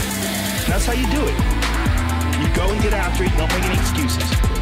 That's 0.70 0.86
how 0.86 0.94
you 0.94 1.08
do 1.10 1.26
it. 1.26 1.38
You 2.38 2.48
go 2.54 2.70
and 2.70 2.82
get 2.82 2.94
after 2.94 3.24
it. 3.24 3.32
Don't 3.38 3.50
make 3.50 3.64
any 3.66 3.80
excuses. 3.80 4.57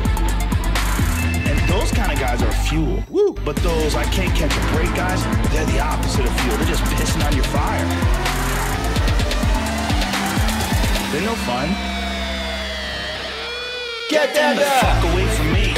And 1.45 1.57
those 1.69 1.91
kind 1.91 2.11
of 2.11 2.19
guys 2.19 2.41
are 2.41 2.51
fuel. 2.67 3.03
Woo. 3.09 3.33
But 3.45 3.55
those 3.57 3.95
I 3.95 4.03
can't 4.05 4.33
catch 4.35 4.53
a 4.55 4.63
break 4.75 4.93
guys, 4.95 5.23
they're 5.53 5.65
the 5.65 5.79
opposite 5.79 6.25
of 6.25 6.33
fuel. 6.41 6.57
They're 6.57 6.67
just 6.67 6.83
pissing 6.97 7.23
on 7.25 7.33
your 7.35 7.45
fire. 7.45 7.85
They're 11.11 11.23
no 11.23 11.35
fun. 11.47 11.69
Get 14.09 14.33
them 14.35 14.55
the 14.57 14.65
fuck 14.83 15.03
away 15.13 15.25
from 15.35 15.53
me. 15.53 15.73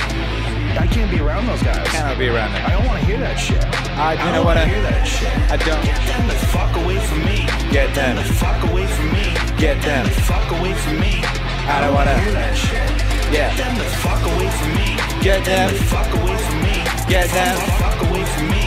I 0.77 0.85
can't 0.87 1.09
be 1.11 1.19
around 1.19 1.45
those 1.47 1.61
guys. 1.63 1.87
Cannot 1.89 2.17
be 2.17 2.27
around 2.27 2.53
them. 2.53 2.65
I 2.65 2.69
don't 2.71 2.85
want 2.85 2.99
to 2.99 3.05
hear 3.05 3.19
that 3.19 3.35
shit. 3.35 3.63
I, 3.97 4.13
you 4.13 4.19
I 4.19 4.25
know 4.25 4.43
don't 4.43 4.45
what? 4.45 4.57
want 4.57 4.59
I, 4.59 4.63
to 4.65 4.69
hear 4.69 4.81
that 4.83 5.03
shit. 5.07 5.33
I 5.49 5.57
don't. 5.57 5.83
Get 5.83 5.99
them 6.05 6.27
the 6.27 6.35
fuck 6.53 6.75
away 6.83 6.97
from 6.99 7.19
me. 7.25 7.37
Get 7.71 7.93
them. 7.95 8.15
the 8.17 8.23
fuck 8.23 8.61
away 8.69 8.85
from 8.85 9.07
me. 9.13 9.25
Get 9.57 9.81
them. 9.81 10.05
the 10.05 10.11
fuck 10.21 10.51
away 10.59 10.73
from 10.73 10.99
me. 10.99 11.21
I 11.69 11.81
don't 11.81 11.93
wanna- 11.93 12.17
hear 12.19 12.31
that 12.33 12.55
shit. 12.55 13.16
Yeah. 13.31 13.51
Get 13.55 13.57
them 13.57 13.75
the 13.77 13.89
fuck 13.99 14.21
away 14.23 14.49
from 14.49 14.71
me. 14.75 14.89
Get 15.21 15.43
them. 15.45 15.67
the 15.73 15.83
fuck 15.91 16.09
away 16.15 16.37
from 16.37 16.57
me. 16.63 16.75
Get 17.11 17.27
them. 17.29 17.55
the 17.55 17.71
fuck 17.81 17.97
away 18.07 18.23
from 18.23 18.47
me. 18.49 18.63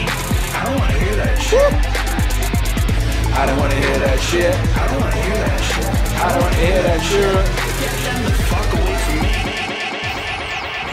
I 0.53 0.61
don't 0.65 0.77
want 0.77 0.91
to 0.93 0.99
hear 1.01 1.15
that 1.17 1.37
shit. 1.41 1.73
I 3.33 3.45
don't 3.47 3.57
want 3.57 3.71
to 3.73 3.79
hear 3.79 3.97
that 4.05 4.19
shit. 4.21 4.53
I 4.53 4.83
don't 4.91 5.01
want 5.01 5.13
to 5.15 5.21
hear 5.25 5.39
that 5.41 5.61
shit. 5.65 5.89
I 6.21 6.27
don't 6.29 6.41
want 6.45 6.53
to 6.53 6.61
hear 6.61 6.81
that 6.83 7.01
shit. 7.01 7.33
Get 7.81 7.95
them 8.05 8.19
the 8.21 8.33
fuck 8.51 8.69
away 8.77 8.95
from 9.01 9.17
me. 9.25 9.33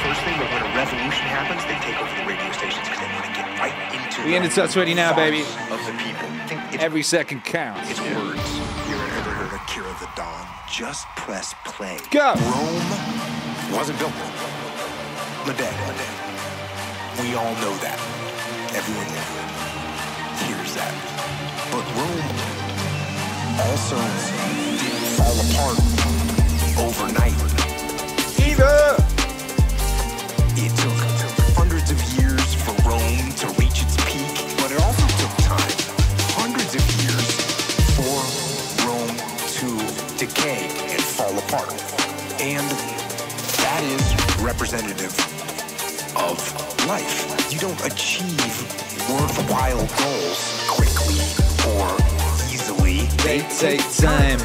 First 0.01 0.20
thing, 0.24 0.36
when 0.40 0.62
a 0.65 0.70
revolution 0.73 1.27
happens, 1.28 1.61
they 1.69 1.77
take 1.85 1.99
over 2.01 2.15
the 2.16 2.24
radio 2.24 2.49
stations 2.57 2.85
because 2.89 3.01
they 3.05 3.11
want 3.12 3.27
to 3.28 3.32
get 3.36 3.47
right 3.61 3.77
into 3.93 4.24
We 4.24 4.36
in 4.36 4.43
the 4.45 4.49
top 4.49 4.70
20 4.70 4.95
now, 4.95 5.12
baby. 5.12 5.43
of 5.69 5.81
the 5.85 5.93
people. 6.01 6.24
Think 6.49 6.62
it's, 6.73 6.82
Every 6.82 7.03
second 7.03 7.45
counts. 7.45 7.90
it's 7.90 8.01
words. 8.01 8.49
You 8.89 8.97
ever 8.97 9.32
heard 9.36 9.53
of 9.53 9.61
Akira 9.61 9.93
the 10.01 10.09
Don? 10.16 10.47
Just 10.73 11.05
press 11.20 11.53
play. 11.66 11.99
Go. 12.11 12.32
Rome 12.32 13.38
wasn't 13.73 13.99
built 13.99 14.12
in 15.45 15.51
a 15.51 15.57
day. 15.57 15.74
We 17.20 17.35
all 17.35 17.55
know 17.61 17.74
that. 17.85 17.99
Everyone 18.73 19.07
hears 20.47 20.74
that. 20.74 20.95
But 21.73 21.85
Rome 21.99 22.28
also 23.69 23.99
didn't 24.78 25.12
fall 25.19 25.36
apart 25.45 25.78
overnight. 26.78 27.36
Either. 28.40 28.97
It 30.61 30.74
took 30.74 30.99
hundreds 31.57 31.90
of 31.90 32.01
years 32.19 32.55
for 32.65 32.74
Rome 32.89 33.31
to 33.43 33.47
reach 33.61 33.82
its 33.82 33.97
peak, 34.07 34.35
but 34.59 34.73
it 34.73 34.81
also 34.81 35.07
took 35.20 35.35
time, 35.45 35.77
hundreds 36.35 36.74
of 36.74 36.82
years, 37.03 37.27
for 37.95 38.19
Rome 38.86 39.16
to 39.59 39.69
decay 40.19 40.66
and 40.90 41.03
fall 41.03 41.36
apart. 41.39 41.74
And 42.40 42.98
that 43.79 43.85
is 43.85 44.43
representative 44.43 45.15
of 46.17 46.39
life. 46.89 47.53
You 47.53 47.59
don't 47.61 47.81
achieve 47.87 48.43
worthwhile 49.09 49.87
goals 49.99 50.67
quickly 50.69 51.23
or 51.71 51.87
easily. 52.51 53.07
They 53.23 53.41
take 53.59 53.83
time. 53.97 54.39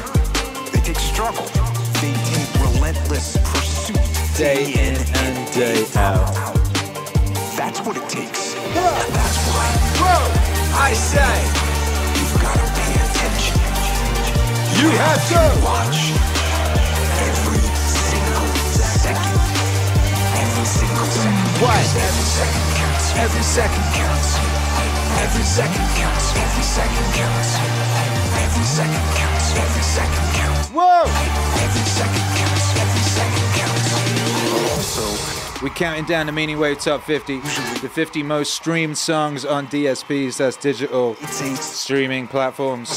They 0.72 0.80
take 0.80 0.98
struggle. 0.98 1.46
They 2.00 2.14
take 2.30 2.50
relentless 2.62 3.36
pursuit. 3.38 3.98
Day 4.36 4.72
in 4.72 4.94
and 4.94 5.52
day 5.54 5.84
out. 5.96 6.30
That's 7.56 7.80
what 7.80 7.96
it 7.96 8.08
takes. 8.08 8.54
And 8.54 9.14
that's 9.14 9.38
why 9.50 9.66
Whoa! 9.98 10.78
I 10.78 10.92
say, 10.92 11.34
you've 12.18 12.40
got 12.40 12.54
to 12.54 12.68
pay 12.78 12.94
attention. 13.02 13.56
you 14.78 14.90
have 14.90 15.28
to. 15.28 15.64
Watch 15.64 16.33
What? 21.62 21.78
Every 21.78 22.24
second 22.26 22.74
counts. 22.74 23.14
Every 23.16 23.42
second 23.42 23.84
counts. 23.94 24.36
Every 25.22 25.44
second 25.44 25.86
counts. 25.94 26.36
Every 26.36 26.62
second 26.64 27.06
counts. 27.14 27.58
Every 28.42 28.64
second 28.64 29.04
counts. 29.14 29.54
Every 29.56 29.82
second 29.82 30.34
counts. 30.34 30.68
Whoa! 30.70 31.04
Every 31.62 31.86
second 31.86 32.26
counts. 32.34 32.74
Every 32.76 33.02
second 33.14 33.48
counts. 33.54 34.98
Also, 34.98 35.64
We're 35.64 35.72
counting 35.74 36.04
down 36.06 36.26
the 36.26 36.32
Meaning 36.32 36.58
Wave 36.58 36.80
Top 36.80 37.04
50. 37.04 37.38
The 37.38 37.88
50 37.88 38.24
most 38.24 38.52
streamed 38.54 38.98
songs 38.98 39.44
on 39.44 39.68
DSPs, 39.68 40.38
that's 40.38 40.56
digital 40.56 41.14
streaming 41.14 42.26
platforms. 42.26 42.90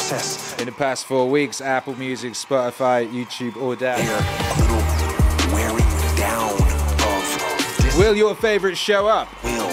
In 0.60 0.66
the 0.66 0.72
past 0.72 1.06
four 1.06 1.30
weeks, 1.30 1.62
Apple 1.62 1.96
Music, 1.96 2.34
Spotify, 2.34 3.08
YouTube, 3.08 3.56
all 3.62 3.76
They're 3.76 3.96
that. 3.98 4.57
Will 7.98 8.16
your 8.16 8.36
favorites 8.36 8.80
show 8.80 9.08
up? 9.08 9.28
will. 9.44 9.68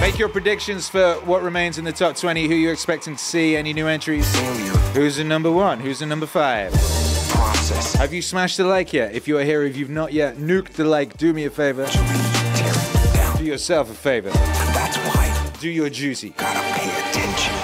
Make 0.00 0.18
your 0.18 0.28
predictions 0.28 0.88
for 0.88 1.14
what 1.24 1.42
remains 1.42 1.78
in 1.78 1.84
the 1.84 1.92
top 1.92 2.16
20. 2.16 2.46
Who 2.48 2.54
you're 2.54 2.72
expecting 2.72 3.16
to 3.16 3.22
see? 3.24 3.56
Any 3.56 3.72
new 3.72 3.86
entries? 3.86 4.30
Failure 4.36 4.72
Who's 4.94 5.18
in 5.18 5.28
number 5.28 5.50
one? 5.50 5.80
Who's 5.80 6.02
in 6.02 6.08
number 6.08 6.26
five? 6.26 6.72
process. 6.72 7.94
Have 7.94 8.12
you 8.12 8.20
smashed 8.20 8.58
the 8.58 8.64
like 8.64 8.92
yet? 8.92 9.14
If 9.14 9.26
you're 9.26 9.42
here, 9.44 9.62
if 9.62 9.76
you've 9.76 9.88
not 9.90 10.12
yet, 10.12 10.36
nuked 10.36 10.70
the 10.74 10.84
like. 10.84 11.16
Do 11.16 11.32
me 11.32 11.44
a 11.46 11.50
favor. 11.50 11.86
Tear 11.86 12.02
it 12.02 13.14
down. 13.14 13.36
Do 13.38 13.44
yourself 13.44 13.90
a 13.90 13.94
favor. 13.94 14.28
And 14.28 14.74
that's 14.74 14.96
why 14.98 15.50
Do 15.60 15.70
your 15.70 15.88
juicy. 15.88 16.30
gotta 16.30 16.60
pay 16.74 16.90
attention. 16.90 17.54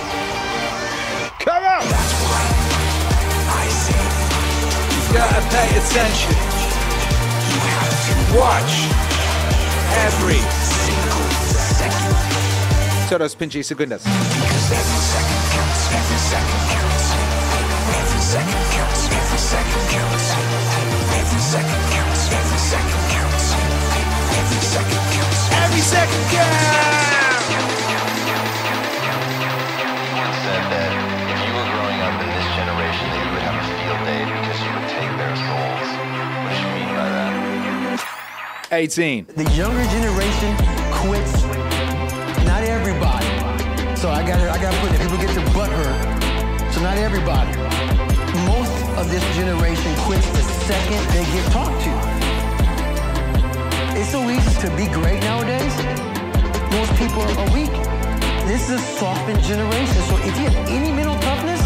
Come 1.40 1.64
on! 1.64 1.84
That's 1.84 2.14
why 2.24 2.42
I 3.60 3.68
say 3.68 4.00
You 4.94 5.02
gotta 5.12 5.42
pay 5.54 5.68
attention. 5.76 6.32
you 7.50 7.60
have 7.68 7.92
to 8.08 8.38
Watch 8.38 8.87
every. 10.06 10.38
single 10.38 11.26
second 11.74 12.16
Todos 13.08 13.34
pinches 13.34 13.66
segundas. 13.70 14.02
because 14.04 14.70
every 14.78 15.00
second 15.12 15.42
counts. 15.54 15.82
Every 15.98 16.20
second 16.30 16.62
counts. 16.72 17.06
Every 17.98 18.20
second 18.32 18.62
counts. 18.74 19.02
Every 19.18 19.38
second 19.38 19.84
counts. 19.94 20.26
Every 21.18 21.40
second 21.40 21.82
counts. 21.94 22.22
Every 22.28 22.60
second 22.72 23.02
counts. 23.14 23.44
Every 24.38 24.60
second 24.74 25.04
counts. 25.14 25.40
Every 25.62 25.82
second 25.94 26.24
counts! 26.34 27.48
once 30.18 30.38
said 30.44 30.64
that 30.72 30.84
if 30.84 30.87
18. 38.70 39.24
The 39.34 39.44
younger 39.56 39.82
generation 39.88 40.52
quits. 40.92 41.32
Not 42.44 42.62
everybody. 42.64 43.24
So 43.96 44.10
I 44.10 44.20
got 44.20 44.36
I 44.44 44.60
got 44.60 44.74
to 44.74 44.80
put 44.80 44.92
it. 44.92 45.00
People 45.00 45.16
get 45.16 45.34
their 45.34 45.54
butt 45.54 45.72
hurt. 45.72 46.74
So 46.74 46.82
not 46.82 46.98
everybody. 46.98 47.48
Most 48.44 48.76
of 49.00 49.08
this 49.10 49.24
generation 49.34 49.94
quits 50.04 50.28
the 50.36 50.44
second 50.68 51.00
they 51.16 51.24
get 51.32 51.50
talked 51.50 51.80
to. 51.80 51.92
It's 53.98 54.10
so 54.12 54.28
easy 54.28 54.60
to 54.60 54.68
be 54.76 54.84
great 54.92 55.20
nowadays. 55.22 55.72
Most 56.76 56.92
people 57.00 57.24
are 57.24 57.50
weak. 57.56 57.72
This 58.44 58.68
is 58.68 58.76
a 58.76 58.84
softened 59.00 59.42
generation. 59.44 59.96
So 60.12 60.16
if 60.28 60.36
you 60.36 60.44
have 60.44 60.68
any 60.68 60.92
mental 60.92 61.16
toughness, 61.24 61.62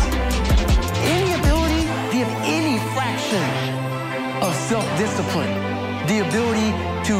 any 1.02 1.34
ability, 1.34 1.82
if 2.06 2.14
you 2.14 2.24
have 2.24 2.36
any 2.46 2.78
fraction 2.94 3.42
of 4.38 4.54
self-discipline, 4.70 5.50
the 6.06 6.26
ability 6.28 6.91
to 7.04 7.14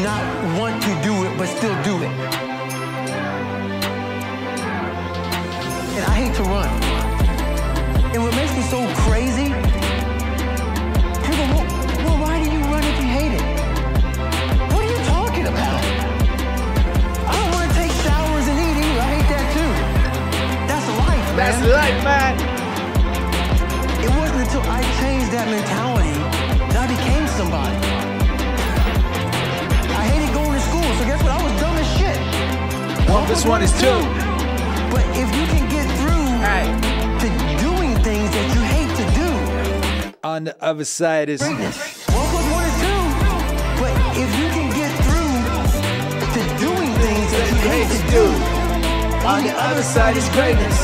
not 0.00 0.24
want 0.58 0.82
to 0.82 0.88
do 1.02 1.24
it 1.24 1.36
but 1.36 1.46
still 1.48 1.76
do 1.82 2.02
it. 2.02 2.08
And 5.96 6.04
I 6.04 6.14
hate 6.16 6.34
to 6.36 6.42
run. 6.44 6.68
And 8.14 8.22
what 8.22 8.34
makes 8.36 8.54
me 8.56 8.62
so 8.62 8.80
crazy, 9.04 9.52
people 11.28 11.44
well, 11.52 11.66
well, 12.04 12.18
why 12.24 12.42
do 12.42 12.48
you 12.50 12.60
run 12.72 12.82
if 12.84 12.96
you 13.02 13.08
hate 13.20 13.34
it? 13.36 13.44
What 14.72 14.80
are 14.86 14.90
you 14.96 15.04
talking 15.04 15.46
about? 15.46 15.80
I 17.28 17.32
don't 17.36 17.52
want 17.52 17.68
to 17.68 17.76
take 17.76 17.92
showers 18.00 18.48
and 18.48 18.56
eat 18.56 18.76
either. 18.80 19.00
I 19.00 19.08
hate 19.12 19.28
that 19.28 19.46
too. 19.52 19.72
That's 20.72 20.88
life, 21.04 21.28
man. 21.28 21.36
That's 21.36 21.60
life, 21.68 22.00
man. 22.02 22.32
It 24.00 24.10
wasn't 24.16 24.40
until 24.40 24.62
I 24.62 24.80
changed 25.00 25.32
that 25.32 25.48
mentality 25.50 26.16
that 26.72 26.76
I 26.76 26.86
became 26.96 27.26
somebody. 27.36 27.97
One 33.08 33.24
plus 33.26 33.44
one 33.44 33.62
is 33.62 33.72
two. 33.80 33.86
But 34.92 35.04
if 35.16 35.28
you 35.38 35.44
can 35.52 35.64
get 35.70 35.86
through 35.98 36.26
Hey. 36.44 36.66
to 37.22 37.28
doing 37.64 37.92
things 38.04 38.30
that 38.36 38.46
you 38.54 38.62
hate 38.74 38.92
to 39.00 39.04
do, 39.20 40.28
On 40.28 40.44
the 40.44 40.54
other 40.62 40.84
side 40.84 41.28
is. 41.28 41.40
greatness. 41.42 41.76
One 42.12 42.28
plus 42.32 42.46
one 42.52 42.64
is 42.70 42.76
two. 42.84 43.02
But 43.80 43.92
if 44.22 44.30
you 44.40 44.48
can 44.56 44.68
get 44.80 44.92
through 45.04 45.34
to 46.34 46.40
doing 46.64 46.90
things 47.04 47.28
that 47.32 47.46
you 47.50 47.58
hate 47.72 47.88
to 47.96 48.00
do. 48.12 48.24
On 49.26 49.42
the 49.44 49.54
other 49.68 49.82
side 49.82 50.16
is 50.16 50.28
greatness. 50.30 50.76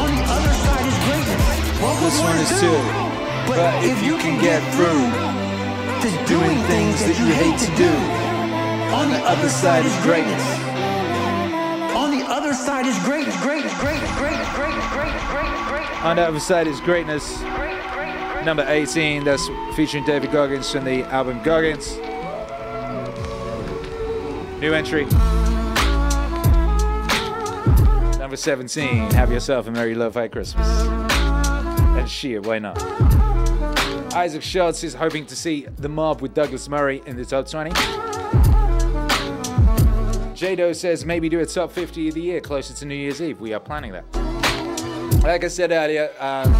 On 0.00 0.08
the 0.16 0.24
other 0.36 0.54
side 0.64 0.86
is 0.92 0.98
greatness. 1.06 1.42
What 1.82 1.94
would 2.00 2.12
This 2.12 2.20
one 2.20 2.36
one 2.36 2.44
is 2.44 2.60
two. 2.60 2.78
But 3.48 3.84
if 3.84 4.02
you 4.02 4.16
can 4.18 4.40
get 4.40 4.60
through 4.74 5.04
to 6.02 6.08
doing 6.26 6.58
things 6.72 7.00
that 7.06 7.16
you 7.18 7.28
hate 7.40 7.58
to 7.64 7.70
do, 7.76 7.92
on 8.94 9.10
the 9.10 9.20
other 9.32 9.48
side 9.48 9.84
is 9.84 9.96
greatness. 10.02 10.44
On 12.86 12.92
the 12.94 13.02
other 13.02 13.18
side 13.18 13.26
is 13.26 13.36
great, 13.42 13.62
great, 13.62 13.62
great, 13.80 14.00
great, 14.14 14.40
great, 14.54 14.78
great, 14.92 15.18
great, 15.32 15.88
great. 15.88 16.04
On 16.04 16.14
the 16.14 16.22
other 16.22 16.38
side 16.38 16.66
is 16.68 16.80
greatness. 16.80 17.42
Number 18.44 18.64
18, 18.68 19.24
that's 19.24 19.48
featuring 19.74 20.04
David 20.04 20.30
Goggins 20.30 20.70
from 20.70 20.84
the 20.84 21.02
album 21.04 21.42
Goggins. 21.42 21.96
New 24.60 24.72
entry. 24.72 25.04
Number 28.20 28.36
17, 28.36 29.10
Have 29.14 29.32
Yourself 29.32 29.66
a 29.66 29.72
Merry 29.72 29.96
Lo-Fi 29.96 30.28
Christmas. 30.28 30.68
And 30.68 32.08
shit, 32.08 32.46
why 32.46 32.60
not? 32.60 32.80
Isaac 34.14 34.42
Schultz 34.42 34.84
is 34.84 34.94
hoping 34.94 35.26
to 35.26 35.34
see 35.34 35.66
The 35.76 35.88
Mob 35.88 36.20
with 36.22 36.34
Douglas 36.34 36.68
Murray 36.68 37.02
in 37.04 37.16
the 37.16 37.24
top 37.24 37.48
20. 37.48 37.72
Jado 40.46 40.72
says 40.76 41.04
maybe 41.04 41.28
do 41.28 41.40
a 41.40 41.46
top 41.46 41.72
50 41.72 42.06
of 42.06 42.14
the 42.14 42.20
year 42.20 42.40
closer 42.40 42.72
to 42.72 42.84
New 42.86 42.94
Year's 42.94 43.20
Eve. 43.20 43.40
We 43.40 43.52
are 43.52 43.58
planning 43.58 43.90
that. 43.90 44.04
Like 45.24 45.42
I 45.42 45.48
said 45.48 45.72
earlier, 45.72 46.08
um, 46.20 46.54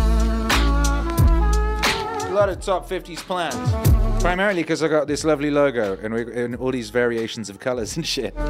a 2.25 2.33
lot 2.33 2.49
of 2.49 2.61
top 2.61 2.89
50s 2.89 3.19
planned. 3.19 3.55
Primarily 4.21 4.63
because 4.63 4.83
I 4.83 4.89
got 4.89 5.07
this 5.07 5.23
lovely 5.23 5.53
logo 5.53 5.97
and, 6.03 6.13
we, 6.15 6.57
all 6.57 6.73
these 6.73 6.91
variations 6.91 7.49
of 7.49 7.61
colors 7.61 7.97
and 7.97 8.05
shit. 8.05 8.35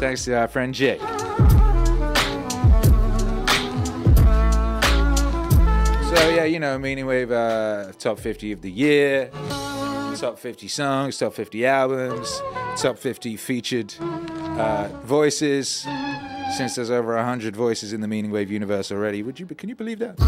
Thanks 0.00 0.24
to 0.24 0.32
our 0.34 0.48
friend 0.48 0.74
Jake. 0.74 0.98
So 6.08 6.30
yeah, 6.30 6.42
you 6.42 6.58
know, 6.58 6.76
Meaning 6.80 7.06
Wave 7.06 7.30
uh, 7.30 7.92
top 7.96 8.18
50 8.18 8.50
of 8.50 8.60
the 8.62 8.72
year, 8.72 9.30
top 10.18 10.38
50 10.38 10.66
songs, 10.66 11.18
top 11.18 11.32
50 11.32 11.64
albums, 11.64 12.42
top 12.76 12.98
50 12.98 13.36
featured 13.36 13.94
uh, 14.00 14.88
voices. 15.04 15.86
Since 16.56 16.74
there's 16.74 16.90
over 16.90 17.14
100 17.14 17.54
voices 17.54 17.92
in 17.92 18.00
the 18.00 18.08
Meaning 18.08 18.30
Wave 18.30 18.50
universe 18.50 18.90
already, 18.90 19.22
would 19.22 19.38
you? 19.38 19.46
Can 19.46 19.68
you 19.68 19.76
believe 19.76 20.00
that? 20.00 20.20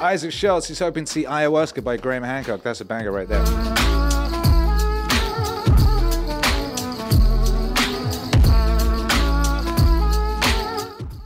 Isaac 0.00 0.32
Schultz 0.32 0.70
is 0.70 0.78
hoping 0.78 1.04
to 1.04 1.12
see 1.12 1.24
Ayahuasca 1.24 1.84
by 1.84 1.96
Graham 1.96 2.22
Hancock. 2.22 2.62
That's 2.62 2.80
a 2.80 2.84
banger 2.84 3.12
right 3.12 3.28
there. 3.28 3.44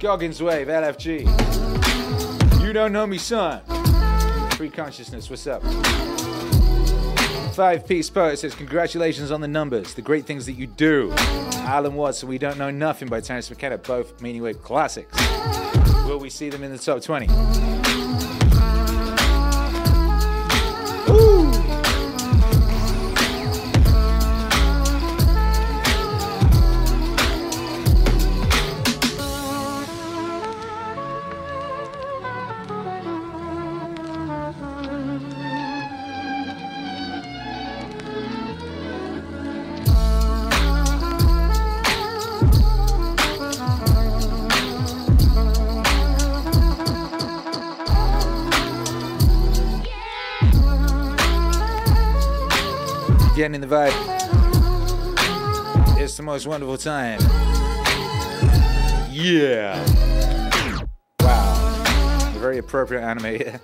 Goggins 0.01 0.43
Wave, 0.43 0.67
LFG. 0.67 2.61
You 2.61 2.73
don't 2.73 2.93
know 2.93 3.07
me, 3.07 3.19
son. 3.19 3.63
Free 4.63 4.71
consciousness, 4.71 5.29
what's 5.29 5.49
up? 5.49 5.61
Five 7.53 7.85
Piece 7.85 8.09
Poet 8.09 8.39
says, 8.39 8.55
Congratulations 8.55 9.33
on 9.33 9.41
the 9.41 9.49
numbers, 9.49 9.95
the 9.95 10.03
great 10.03 10.25
things 10.25 10.47
that 10.47 10.53
you 10.53 10.69
do. 10.69 11.13
Alan 11.67 11.97
Watts, 11.97 12.23
We 12.23 12.39
Don't 12.39 12.59
Know 12.59 12.71
Nothing 12.71 13.09
by 13.09 13.21
Terence 13.21 13.51
McKenna, 13.51 13.77
both 13.77 14.23
Meaning 14.23 14.41
Wave 14.41 14.63
classics. 14.63 15.19
Will 16.07 16.21
we 16.21 16.31
see 16.31 16.49
them 16.49 16.63
in 16.63 16.71
the 16.71 16.79
top 16.79 17.03
20? 17.03 17.27
Getting 21.13 21.42
the 53.63 53.69
vibe. 53.69 53.93
It's 55.99 56.17
the 56.17 56.23
most 56.23 56.47
wonderful 56.47 56.77
time. 56.77 57.21
Yeah. 59.11 59.83
Wow. 61.21 62.33
Very 62.39 62.59
appropriate 62.59 63.03
anime. 63.03 63.25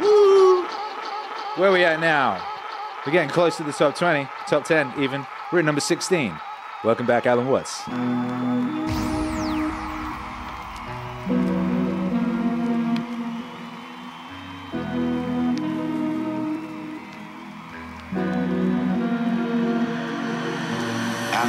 Woo! 0.00 0.62
Where 1.56 1.72
we 1.72 1.84
at 1.84 2.00
now? 2.00 2.42
We're 3.04 3.12
getting 3.12 3.30
close 3.30 3.56
to 3.56 3.64
the 3.64 3.72
top 3.72 3.96
20, 3.96 4.28
top 4.46 4.64
10 4.64 4.94
even. 5.00 5.26
We're 5.52 5.58
at 5.58 5.64
number 5.64 5.80
16. 5.80 6.38
Welcome 6.84 7.06
back, 7.06 7.26
Alan 7.26 7.48
Watts. 7.48 7.82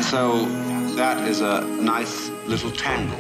So 0.10 0.44
that 0.96 1.28
is 1.28 1.42
a 1.42 1.62
nice 1.80 2.32
little 2.48 2.72
tangle. 2.72 3.20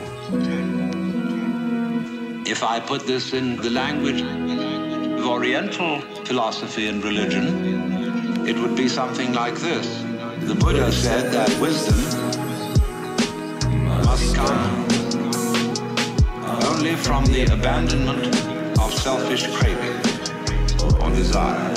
If 2.48 2.64
I 2.64 2.80
put 2.80 3.06
this 3.06 3.34
in 3.34 3.58
the 3.58 3.70
language 3.70 4.22
of 4.24 5.24
Oriental 5.24 6.02
philosophy 6.26 6.88
and 6.88 7.04
religion, 7.04 8.48
it 8.48 8.58
would 8.58 8.76
be 8.76 8.88
something 8.88 9.34
like 9.34 9.54
this. 9.58 9.86
The 10.40 10.56
Buddha 10.56 10.92
said 10.92 11.32
that 11.32 11.50
wisdom 11.62 12.00
must 14.04 14.36
come 14.36 14.88
only 16.72 16.96
from 16.96 17.24
the 17.26 17.44
abandonment 17.54 18.36
of 18.80 18.92
selfish 18.96 19.46
craving 19.58 20.00
or 21.00 21.12
desire. 21.12 21.72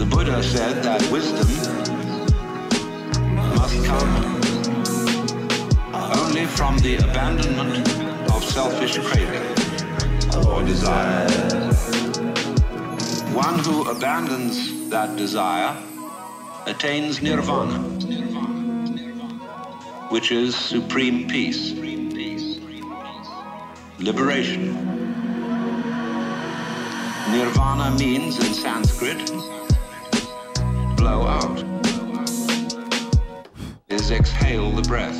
The 0.00 0.06
Buddha 0.10 0.42
said 0.42 0.82
that 0.82 1.00
wisdom 1.10 1.77
come 3.84 4.38
only 6.38 6.46
from 6.46 6.78
the 6.78 6.96
abandonment 6.96 7.88
of 8.32 8.44
selfish 8.44 8.98
craving 8.98 9.46
or 10.46 10.62
desire. 10.62 11.28
One 13.34 13.58
who 13.60 13.90
abandons 13.90 14.88
that 14.90 15.16
desire 15.16 15.76
attains 16.66 17.20
nirvana, 17.22 17.78
which 20.10 20.32
is 20.32 20.54
supreme 20.56 21.28
peace, 21.28 21.72
liberation. 23.98 24.74
Nirvana 27.30 27.96
means 27.98 28.38
in 28.38 28.54
Sanskrit, 28.54 29.18
blow 30.96 31.26
out 31.26 31.77
is 34.08 34.20
exhale 34.20 34.70
the 34.70 34.82
breath. 34.82 35.18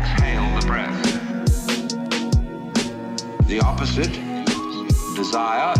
Exhale 0.00 0.60
the 0.60 0.66
breath. 0.66 1.02
The 3.46 3.60
opposite, 3.60 4.12
desire, 5.14 5.74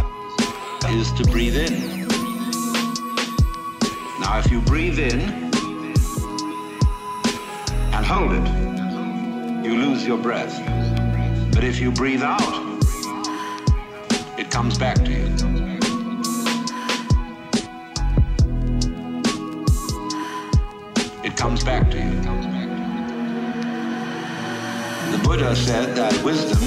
is 0.90 1.10
to 1.14 1.24
breathe 1.24 1.56
in. 1.56 2.06
Now, 4.20 4.38
if 4.38 4.50
you 4.52 4.60
breathe 4.60 5.00
in 5.00 5.20
and 7.92 8.06
hold 8.06 8.32
it, 8.32 8.46
you 9.64 9.76
lose 9.76 10.06
your 10.06 10.18
breath. 10.18 10.54
But 11.52 11.64
if 11.64 11.80
you 11.80 11.90
breathe 11.90 12.22
out, 12.22 12.40
it 14.38 14.50
comes 14.50 14.78
back 14.78 14.96
to 14.96 15.10
you. 15.10 15.71
Comes 21.42 21.64
back 21.64 21.90
to 21.90 21.96
you. 21.98 22.20
The 25.10 25.18
Buddha 25.24 25.56
said 25.56 25.96
that 25.96 26.14
wisdom 26.22 26.62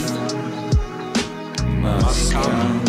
must 1.81 2.33
come 2.33 2.81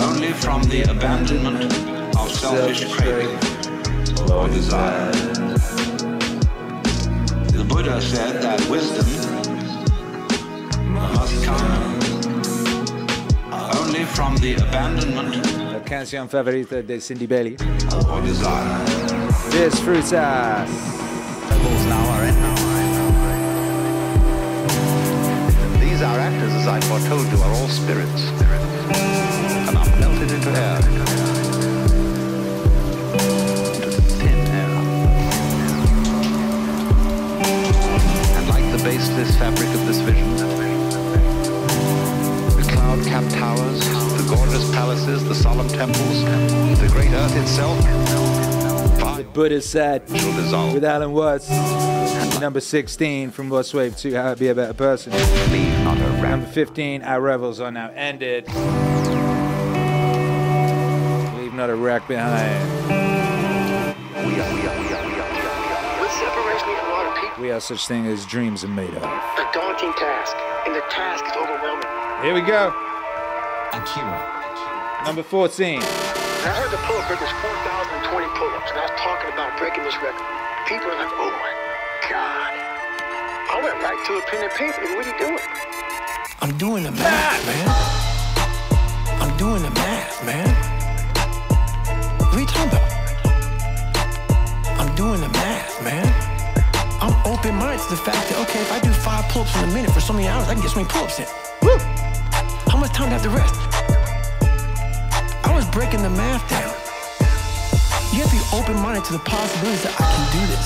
only 0.00 0.32
from 0.32 0.62
the 0.72 0.84
abandonment 0.90 1.64
of 2.16 2.32
selfish 2.32 2.90
craving 2.94 3.36
or 4.32 4.48
desire. 4.48 5.12
The 7.52 7.66
Buddha 7.68 8.00
said 8.00 8.40
that 8.40 8.66
wisdom 8.70 9.08
must 10.94 11.44
come 11.44 12.00
only 13.80 14.04
from 14.16 14.34
the 14.38 14.54
abandonment 14.54 15.44
La 15.74 15.82
canción 15.84 16.26
favorita 16.30 16.82
de 16.82 17.02
Cindy 17.02 17.26
Bailey. 17.26 17.56
or 18.10 18.22
desire. 18.22 19.05
Disfrutas. 19.56 20.68
now 21.88 22.04
are. 22.12 22.26
These 25.80 26.02
are 26.02 26.18
actors, 26.18 26.52
as 26.52 26.66
I 26.68 26.78
foretold 26.82 27.26
you, 27.32 27.38
are 27.38 27.52
all 27.52 27.68
spirits. 27.68 28.28
And 29.66 29.78
are 29.78 29.88
melted 29.98 30.30
into 30.30 30.50
air. 30.50 30.76
Into 33.72 34.02
thin 34.20 34.38
air. 34.60 34.68
And 38.36 38.48
like 38.50 38.70
the 38.76 38.84
baseless 38.84 39.36
fabric 39.38 39.68
of 39.68 39.86
this 39.86 40.00
vision, 40.00 40.36
the 42.56 42.66
cloud-capped 42.72 43.30
towers, 43.30 43.80
the 44.18 44.26
gorgeous 44.28 44.70
palaces, 44.74 45.24
the 45.24 45.34
solemn 45.34 45.68
temples, 45.68 46.24
the 46.78 46.88
great 46.92 47.12
earth 47.12 47.34
itself, 47.36 47.80
Buddha 49.36 49.60
said 49.60 50.08
with 50.08 50.82
Alan 50.82 51.12
Watts. 51.12 51.50
Number 52.40 52.58
16 52.58 53.30
from 53.32 53.50
Lost 53.50 53.74
Wave 53.74 53.94
2, 53.94 54.14
How 54.14 54.30
to 54.32 54.40
Be 54.40 54.48
a 54.48 54.54
Better 54.54 54.72
Person. 54.72 55.12
Number 56.22 56.46
15, 56.46 57.02
Our 57.02 57.20
Revels 57.20 57.60
Are 57.60 57.70
Now 57.70 57.90
Ended. 57.94 58.46
Leave 61.36 61.52
not 61.52 61.68
a 61.68 61.74
wreck 61.74 62.08
behind. 62.08 62.66
What 66.00 66.10
separates 66.12 66.64
me 66.64 66.74
from 66.74 66.88
a 67.06 67.20
people? 67.20 67.42
We 67.42 67.50
are 67.50 67.60
such 67.60 67.86
thing 67.86 68.06
as 68.06 68.24
dreams 68.24 68.64
are 68.64 68.68
made 68.68 68.88
of. 68.88 69.02
A 69.02 69.50
daunting 69.52 69.92
task, 69.98 70.34
and 70.64 70.74
the 70.74 70.80
task 70.88 71.26
is 71.26 71.32
overwhelming. 71.36 71.84
Here 72.24 72.32
we 72.32 72.40
go. 72.40 72.72
Akira. 73.74 75.02
Number 75.04 75.22
14. 75.22 75.82
I 76.46 76.54
heard 76.54 76.70
the 76.70 76.78
pull-up 76.86 77.10
record 77.10 77.26
was 77.26 77.34
4,020 77.42 78.38
pull-ups, 78.38 78.70
and 78.70 78.78
I 78.78 78.86
was 78.86 78.94
talking 79.02 79.34
about 79.34 79.58
breaking 79.58 79.82
this 79.82 79.98
record. 79.98 80.22
People 80.70 80.94
are 80.94 80.98
like, 81.02 81.10
oh 81.18 81.34
my 81.34 81.52
God. 82.06 82.54
I 83.50 83.58
went 83.66 83.82
right 83.82 83.98
to 84.06 84.12
a 84.14 84.22
pen 84.30 84.46
and 84.46 84.54
paper. 84.54 84.78
What 84.94 85.02
are 85.02 85.10
you 85.10 85.18
doing? 85.18 85.42
I'm 86.38 86.54
doing 86.54 86.86
the 86.86 86.94
math, 86.94 87.42
man. 87.50 87.66
I'm 89.18 89.34
doing 89.34 89.58
the 89.58 89.74
math, 89.74 90.22
man. 90.22 90.46
What 92.22 92.30
are 92.30 92.38
you 92.38 92.46
talking 92.46 92.70
about? 92.70 92.94
I'm 94.78 94.94
doing 94.94 95.18
the 95.18 95.32
math, 95.42 95.82
man. 95.82 96.06
I'm 97.02 97.18
open-minded 97.26 97.82
to 97.82 97.90
the 97.90 97.98
fact 98.06 98.22
that, 98.30 98.38
okay, 98.46 98.62
if 98.62 98.70
I 98.70 98.78
do 98.78 98.94
five 98.94 99.26
pull-ups 99.34 99.50
in 99.58 99.66
a 99.66 99.72
minute 99.74 99.90
for 99.90 99.98
so 99.98 100.12
many 100.12 100.28
hours, 100.28 100.46
I 100.46 100.54
can 100.54 100.62
get 100.62 100.70
so 100.70 100.78
many 100.78 100.86
pull-ups 100.94 101.18
in. 101.18 101.26
Woo! 101.66 101.74
How 102.70 102.78
much 102.78 102.94
time 102.94 103.10
do 103.10 103.16
I 103.16 103.18
have 103.18 103.26
to 103.26 103.34
rest? 103.34 103.85
Breaking 105.76 106.00
the 106.00 106.08
math 106.08 106.48
down. 106.48 106.72
You 108.10 108.24
have 108.24 108.30
to 108.30 108.36
be 108.36 108.42
open-minded 108.56 109.04
to 109.04 109.12
the 109.12 109.18
possibilities 109.18 109.82
that 109.84 109.92
I 110.00 110.08
can 110.08 110.24
do 110.32 110.40
this. 110.48 110.64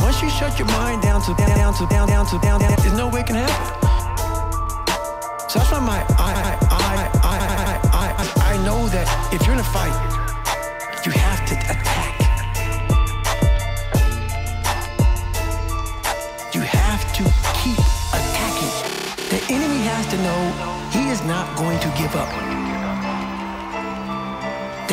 Once 0.00 0.22
you 0.22 0.30
shut 0.30 0.58
your 0.58 0.66
mind 0.68 1.02
down 1.02 1.20
to 1.28 1.34
down, 1.34 1.52
down 1.58 1.74
to 1.74 1.86
down, 1.88 2.08
down 2.08 2.24
to 2.24 2.38
down, 2.38 2.58
down, 2.58 2.74
there's 2.80 2.96
no 2.96 3.08
way 3.08 3.20
it 3.20 3.26
can 3.26 3.36
happen. 3.36 3.52
So 5.44 5.58
that's 5.58 5.70
why 5.70 5.80
my 5.80 6.00
I 6.16 6.32
I 6.40 6.56
I 6.72 7.12
I 7.20 7.36
I 7.92 8.06
I, 8.16 8.56
I 8.56 8.64
know 8.64 8.88
that 8.88 9.04
if 9.30 9.44
you're 9.44 9.52
in 9.52 9.60
a 9.60 9.72
fight, 9.76 9.92
you 11.04 11.12
have 11.12 11.44
to 11.52 11.54
attack. 11.68 12.16
You 16.56 16.62
have 16.64 17.04
to 17.12 17.22
keep 17.60 17.76
attacking. 18.16 18.72
The 19.28 19.44
enemy 19.52 19.84
has 19.84 20.08
to 20.08 20.18
know 20.24 20.40
he 20.96 21.10
is 21.10 21.20
not 21.24 21.44
going 21.58 21.78
to 21.80 21.88
give 22.00 22.16
up. 22.16 22.32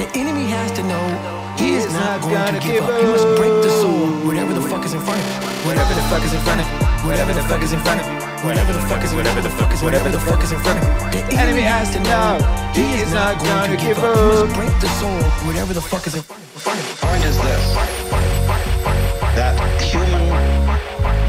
The 0.03 0.19
enemy 0.19 0.43
has 0.51 0.69
to 0.73 0.83
know 0.83 0.99
he 1.55 1.79
is 1.79 1.87
not 1.93 2.19
going 2.19 2.59
to 2.59 2.59
give 2.59 2.83
up. 2.83 2.99
He 2.99 3.07
must 3.07 3.23
break 3.39 3.55
the 3.63 3.71
soul, 3.79 4.11
whatever 4.27 4.53
the 4.53 4.59
fuck 4.59 4.83
is 4.83 4.91
in 4.91 4.99
front 4.99 5.15
of 5.15 5.25
him. 5.31 5.63
Whatever 5.63 5.93
the 5.95 6.03
fuck 6.11 6.23
is 6.27 6.33
in 6.33 6.41
front 6.43 6.59
of 6.59 6.67
him. 6.67 7.07
Whatever 7.07 7.31
the 7.31 7.43
fuck 7.47 7.63
is 7.63 7.71
in 7.71 7.79
front 7.79 8.01
of 8.01 8.07
him. 8.11 8.15
Whatever 8.43 8.73
the 8.73 8.81
fuck 8.91 9.01
is, 9.01 9.13
whatever 9.13 9.39
the 9.39 9.49
fuck 9.49 9.71
is, 9.71 9.81
whatever 9.81 10.09
the 10.09 10.19
fuck 10.19 10.43
is 10.43 10.51
in 10.51 10.59
front 10.59 10.83
of 10.83 10.83
him. 10.83 11.23
The 11.31 11.39
enemy 11.39 11.61
has 11.61 11.87
to 11.95 12.03
know 12.03 12.35
he 12.75 12.99
is 12.99 13.13
not 13.13 13.39
going 13.39 13.71
to 13.71 13.77
give 13.79 13.97
up. 13.97 14.11
He 14.11 14.43
must 14.43 14.55
break 14.59 14.75
the 14.83 14.91
soul, 14.99 15.23
whatever 15.47 15.73
the 15.73 15.79
fuck 15.79 16.05
is 16.05 16.15
in 16.15 16.21
front 16.21 16.43
of 16.43 16.83
him. 16.83 16.97
point 16.99 17.23
is 17.23 17.37
this 17.39 17.63
that 19.39 19.55
human 19.79 20.27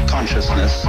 consciousness 0.05 0.83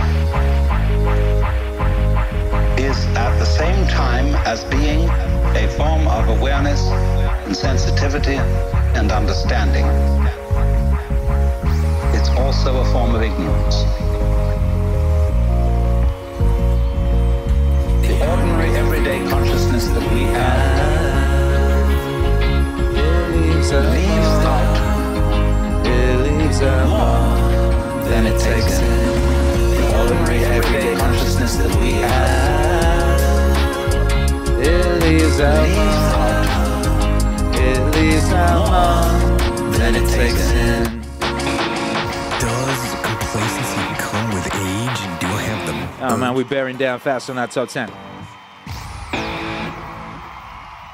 is 2.82 2.98
at 3.14 3.38
the 3.38 3.46
same 3.46 3.86
time 3.86 4.34
as 4.42 4.64
being 4.64 5.08
a 5.54 5.68
form 5.78 6.08
of 6.08 6.28
awareness 6.28 6.82
and 7.46 7.56
sensitivity 7.56 8.34
and 8.98 9.12
understanding. 9.12 9.86
It's 12.18 12.28
also 12.30 12.80
a 12.80 12.84
form 12.92 13.14
of 13.14 13.22
ignorance. 13.22 13.84
The 18.02 18.14
ordinary 18.28 18.70
everyday 18.76 19.28
consciousness 19.30 19.86
that 19.86 20.12
we 20.12 20.22
have 20.22 20.96
leaves 26.26 26.62
out 26.62 26.88
more 26.88 28.08
than 28.08 28.26
it 28.26 28.40
takes 28.40 28.80
in. 28.80 28.86
The 29.70 29.98
ordinary 30.00 30.44
everyday 30.44 30.96
consciousness 30.96 31.56
that 31.56 31.80
we 31.80 31.92
have 31.92 33.20
It 34.58 35.02
leaves 35.02 35.40
out 35.40 36.35
leaves 38.06 38.32
out 38.32 38.70
more 38.70 39.70
than 39.78 39.94
it 39.96 40.08
takes 40.10 40.50
in. 40.52 41.00
Does 42.40 42.82
complacency 43.02 43.84
come 43.98 44.28
with 44.34 44.46
age? 44.46 45.00
And 45.06 45.20
do 45.20 45.26
I 45.26 45.42
have 45.42 45.66
them? 45.66 45.88
Oh 46.10 46.16
man, 46.16 46.34
we're 46.34 46.44
bearing 46.44 46.76
down 46.76 47.00
fast 47.00 47.28
on 47.30 47.36
that 47.36 47.50
top 47.50 47.68
10. 47.68 47.90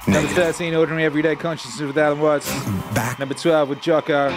Number 0.08 0.28
13, 0.30 0.74
Ordinary 0.74 1.04
Everyday 1.04 1.36
Consciousness 1.36 1.86
with 1.86 1.96
Alan 1.96 2.18
Watts. 2.20 2.50
Mm, 2.50 2.94
back. 2.94 3.18
Number 3.18 3.34
12 3.34 3.68
with 3.68 3.80
Jocko. 3.80 4.30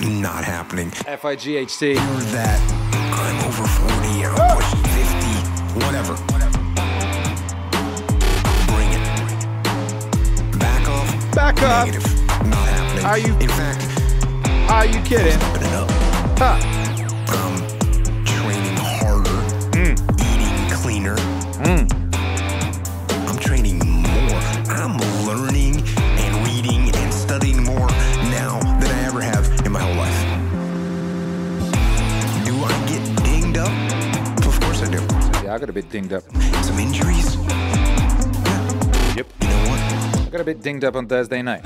Not 0.00 0.44
happening. 0.44 0.90
FIGHT. 0.90 1.94
That 2.32 2.60
I'm 3.12 3.38
over 3.46 3.66
40 3.66 4.24
I'm 4.24 4.56
pushing 4.56 4.82
50, 4.82 5.84
whatever. 5.86 6.14
Bring 8.72 8.90
it. 8.92 9.04
Back 10.58 10.88
off. 10.88 11.34
Back 11.34 11.62
up. 11.62 11.86
Negative. 11.86 12.13
Are 13.04 13.18
you- 13.18 13.36
In 13.38 13.48
fact, 13.48 13.82
Are 14.70 14.86
you 14.86 15.00
kidding? 15.02 15.38
put 15.52 15.62
it 15.62 15.72
up. 15.74 15.90
Huh. 16.38 16.56
I'm 17.28 17.56
training 18.24 18.76
harder, 18.76 19.38
hmm. 19.76 19.94
eating 20.30 20.70
cleaner. 20.70 21.16
Hmm. 21.62 21.84
I'm 23.28 23.38
training 23.38 23.78
more. 23.78 24.40
I'm 24.68 24.96
learning 25.26 25.82
and 26.22 26.46
reading 26.46 26.90
and 26.96 27.12
studying 27.12 27.62
more 27.62 27.88
now 28.32 28.58
than 28.80 28.90
I 28.90 29.04
ever 29.06 29.20
have 29.20 29.46
in 29.66 29.72
my 29.72 29.80
whole 29.80 29.96
life. 29.96 30.20
Do 32.46 32.54
I 32.64 32.72
get 32.88 33.02
dinged 33.24 33.58
up? 33.58 34.46
Of 34.46 34.58
course 34.60 34.82
I 34.82 34.90
do. 34.90 35.00
Yeah, 35.44 35.54
I 35.54 35.58
got 35.58 35.68
a 35.68 35.72
bit 35.74 35.90
dinged 35.90 36.12
up. 36.14 36.24
Some 36.64 36.78
injuries. 36.78 37.36
Yep. 39.14 39.26
You 39.42 39.48
know 39.48 39.62
what? 39.68 40.26
I 40.26 40.28
got 40.30 40.40
a 40.40 40.44
bit 40.44 40.62
dinged 40.62 40.84
up 40.84 40.96
on 40.96 41.06
Thursday 41.06 41.42
night. 41.42 41.62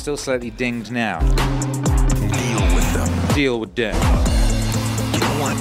Still 0.00 0.16
slightly 0.16 0.48
dinged 0.48 0.90
now. 0.90 1.18
Deal 1.20 2.64
with 2.74 2.92
them. 2.94 3.34
Deal 3.34 3.60
with 3.60 3.74
them. 3.74 3.94
You 5.12 5.20
know 5.20 5.36
what? 5.42 5.56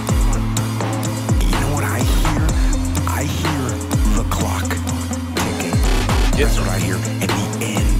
You 1.43 1.51
know 1.59 1.73
what 1.75 1.83
I 1.83 1.99
hear? 1.99 2.47
I 3.05 3.23
hear 3.23 3.63
the 4.15 4.23
clock 4.29 4.63
ticking. 5.35 5.77
That's 6.39 6.57
what 6.57 6.69
I 6.69 6.79
hear. 6.79 6.95
And 6.95 7.29
the 7.29 7.65
end 7.65 7.98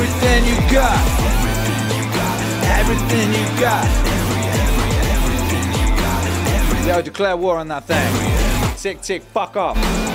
everything 0.00 0.46
you 0.46 0.56
got. 0.72 0.98
Everything 2.80 3.28
you 3.34 3.60
got. 3.60 3.86
Yo, 6.86 7.02
declare 7.02 7.36
war 7.36 7.58
on 7.58 7.68
that 7.68 7.84
thing. 7.84 8.76
Tick, 8.76 9.02
tick, 9.02 9.22
fuck 9.22 9.56
off. 9.56 10.09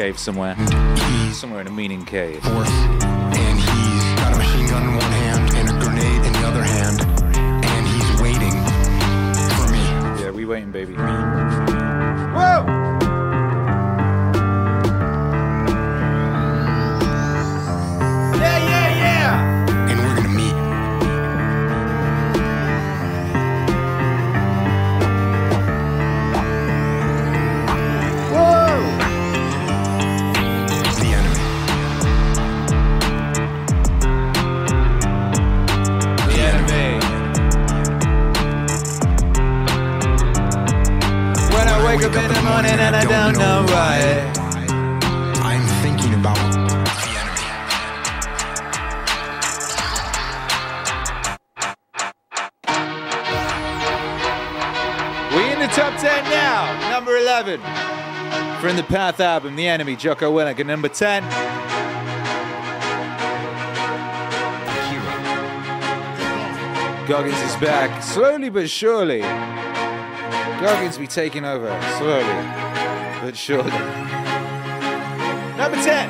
Cave 0.00 0.18
somewhere. 0.18 0.56
Somewhere 1.30 1.60
in 1.60 1.66
a 1.66 1.70
meaning 1.70 2.06
cave. 2.06 2.42
Fourth, 2.42 2.70
and 2.70 3.58
he's 3.58 4.20
got 4.20 4.32
a 4.32 4.38
machine 4.38 4.66
gun 4.66 4.82
in 4.88 4.94
one 4.96 5.12
hand 5.12 5.54
and 5.56 5.68
a 5.68 5.72
grenade 5.78 6.24
in 6.26 6.32
the 6.32 6.46
other 6.46 6.62
hand, 6.62 7.02
and 7.36 7.86
he's 7.86 8.20
waiting 8.22 8.56
for 9.56 9.70
me. 9.70 10.22
Yeah, 10.22 10.30
we 10.30 10.46
waiting, 10.46 10.72
baby. 10.72 10.94
The 59.20 59.26
album, 59.26 59.54
The 59.54 59.68
Enemy, 59.68 59.96
Jocko 59.96 60.32
Willink. 60.32 60.60
And 60.60 60.68
number 60.68 60.88
10. 60.88 61.22
Goggins 67.06 67.38
is 67.42 67.54
back. 67.56 68.02
Slowly 68.02 68.48
but 68.48 68.70
surely. 68.70 69.20
Goggins 70.64 70.96
be 70.96 71.06
taking 71.06 71.44
over. 71.44 71.68
Slowly 71.98 72.24
but 73.20 73.36
surely. 73.36 73.68
Number 75.60 75.76
10. 75.76 76.08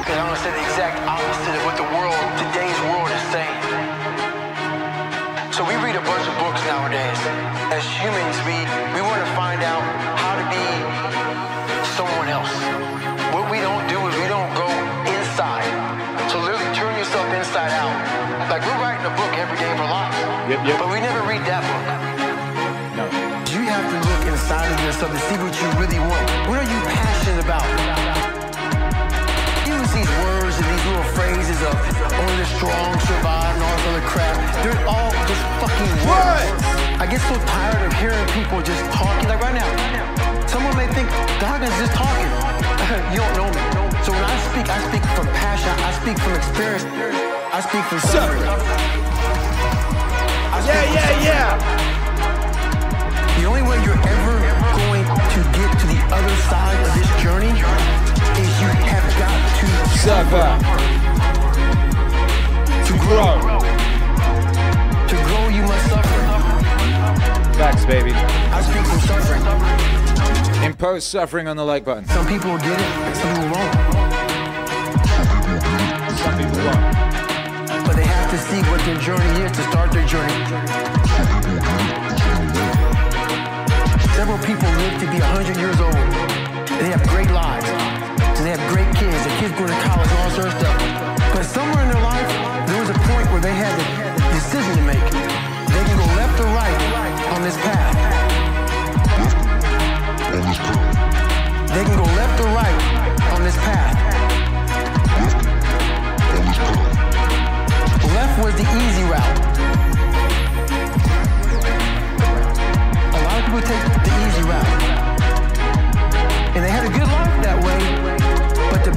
Because 0.00 0.16
I'm 0.16 0.24
gonna 0.24 0.40
say 0.40 0.48
the 0.48 0.64
exact 0.64 0.96
opposite 1.04 1.60
of 1.60 1.64
what 1.68 1.76
the 1.76 1.84
world, 1.92 2.16
today's 2.40 2.80
world 2.88 3.12
is 3.12 3.20
saying. 3.36 3.60
So 5.52 5.60
we 5.64 5.76
read 5.84 5.96
a 5.96 6.04
bunch 6.08 6.24
of 6.24 6.36
books 6.40 6.64
nowadays. 6.64 7.20
As 7.72 7.84
humans, 8.00 8.36
we, 8.44 8.65
of 24.86 25.10
to 25.10 25.18
see 25.18 25.34
what 25.42 25.50
you 25.50 25.66
really 25.82 25.98
want. 25.98 26.22
What 26.46 26.62
are 26.62 26.70
you 26.70 26.78
passionate 26.86 27.42
about? 27.42 27.66
Use 29.66 29.90
these 29.90 30.06
words 30.22 30.54
and 30.62 30.66
these 30.70 30.84
little 30.86 31.08
phrases 31.10 31.58
of 31.66 31.74
oh, 31.74 32.22
only 32.22 32.36
the 32.38 32.46
strong 32.54 32.94
survive 33.02 33.50
and 33.58 33.66
all 33.66 33.74
this 33.74 33.86
other 33.90 34.06
crap. 34.06 34.38
They're 34.62 34.78
all 34.86 35.10
just 35.26 35.42
fucking 35.58 35.90
words. 36.06 36.62
I 37.02 37.04
get 37.10 37.18
so 37.26 37.34
tired 37.50 37.82
of 37.82 37.98
hearing 37.98 38.22
people 38.30 38.62
just 38.62 38.78
talking. 38.94 39.26
Like 39.26 39.42
right 39.42 39.58
now, 39.58 39.66
someone 40.46 40.78
may 40.78 40.86
think 40.94 41.10
Goggins 41.42 41.74
just 41.82 41.90
talking. 41.98 42.30
you 43.10 43.18
don't 43.18 43.34
know 43.34 43.50
me. 43.50 43.62
So 44.06 44.14
when 44.14 44.22
I 44.22 44.38
speak, 44.54 44.70
I 44.70 44.78
speak 44.86 45.02
from 45.18 45.26
passion. 45.34 45.74
I 45.82 45.90
speak 45.98 46.14
from 46.22 46.38
experience. 46.38 46.86
I 47.50 47.58
speak 47.58 47.82
from 47.90 47.98
suffering. 48.06 48.46
Yeah, 50.62 50.94
yeah, 50.94 51.26
yeah. 51.26 51.86
The 53.34 53.44
only 53.50 53.62
way 53.62 53.82
you're 53.82 53.98
ever 53.98 54.45
other 56.12 56.36
side 56.48 56.78
of 56.86 56.94
this 56.94 57.22
journey 57.22 57.48
is 57.48 58.52
you 58.60 58.70
have 58.86 59.08
got 59.18 59.38
to 59.58 59.66
Suffer. 59.98 60.48
to 62.86 62.92
grow. 63.00 63.34
To 65.08 65.16
grow, 65.26 65.48
you 65.48 65.62
must 65.62 65.88
suffer. 65.88 66.20
Facts, 67.58 67.84
baby. 67.86 68.12
I 68.12 68.60
speak 68.62 68.86
from 68.86 69.00
suffering. 69.00 69.42
Impose 70.64 71.04
suffering 71.04 71.48
on 71.48 71.56
the 71.56 71.64
like 71.64 71.84
button. 71.84 72.04
Some 72.06 72.26
people 72.26 72.50
will 72.52 72.58
get 72.58 72.78
it, 72.78 73.16
some 73.16 73.34
people 73.34 73.50
won't. 73.56 73.72
Some 76.18 76.36
people 76.38 76.58
won't. 76.66 77.86
But 77.86 77.96
they 77.96 78.04
have 78.04 78.30
to 78.30 78.38
see 78.38 78.60
what 78.70 78.80
their 78.84 78.98
journey 79.00 79.44
is 79.44 79.52
to 79.56 79.62
start 79.64 79.90
their 79.92 80.06
journey. 80.06 81.05
100 85.36 85.60
years 85.60 85.78
old. 85.84 85.92
They 86.80 86.88
have 86.88 87.06
great 87.12 87.28
lives. 87.28 87.68
So 88.38 88.42
They 88.42 88.56
have 88.56 88.64
great 88.72 88.88
kids. 88.96 89.20
Their 89.20 89.36
kids 89.36 89.52
go 89.52 89.68
to 89.68 89.78
college, 89.84 90.08
and 90.08 90.18
all 90.24 90.32
sorts 90.32 90.48
of 90.48 90.64
stuff. 90.64 90.80
But 91.36 91.44
somewhere 91.44 91.84
in 91.84 91.92
their 91.92 92.00
life, 92.00 92.24
there 92.64 92.80
was 92.80 92.88
a 92.88 92.96
point 93.04 93.28
where 93.28 93.44
they 93.44 93.52
had 93.52 93.76
a 93.76 93.84
decision 94.32 94.72
to 94.80 94.84
make. 94.88 95.04
They 95.76 95.84
can 95.84 95.96
go 96.00 96.08
left 96.16 96.40
or 96.40 96.48
right 96.56 96.80
on 97.36 97.44
this 97.44 97.52
path. 97.60 97.92
On 100.32 100.40
this 100.40 100.56
path. 100.56 101.68
They 101.68 101.84
can 101.84 101.96
go 102.00 102.08
left 102.16 102.40
or 102.40 102.48
right 102.56 102.80
on 103.36 103.44
this 103.44 103.56
path. 103.60 103.92
Left 108.08 108.36
was 108.40 108.54
the 108.56 108.64
easy 108.88 109.04
route. 109.04 109.36
A 113.12 113.20
lot 113.20 113.36
of 113.36 113.44
people 113.44 113.60
take 113.60 113.84
the 114.00 114.14
easy 114.24 114.48
route. 114.48 114.95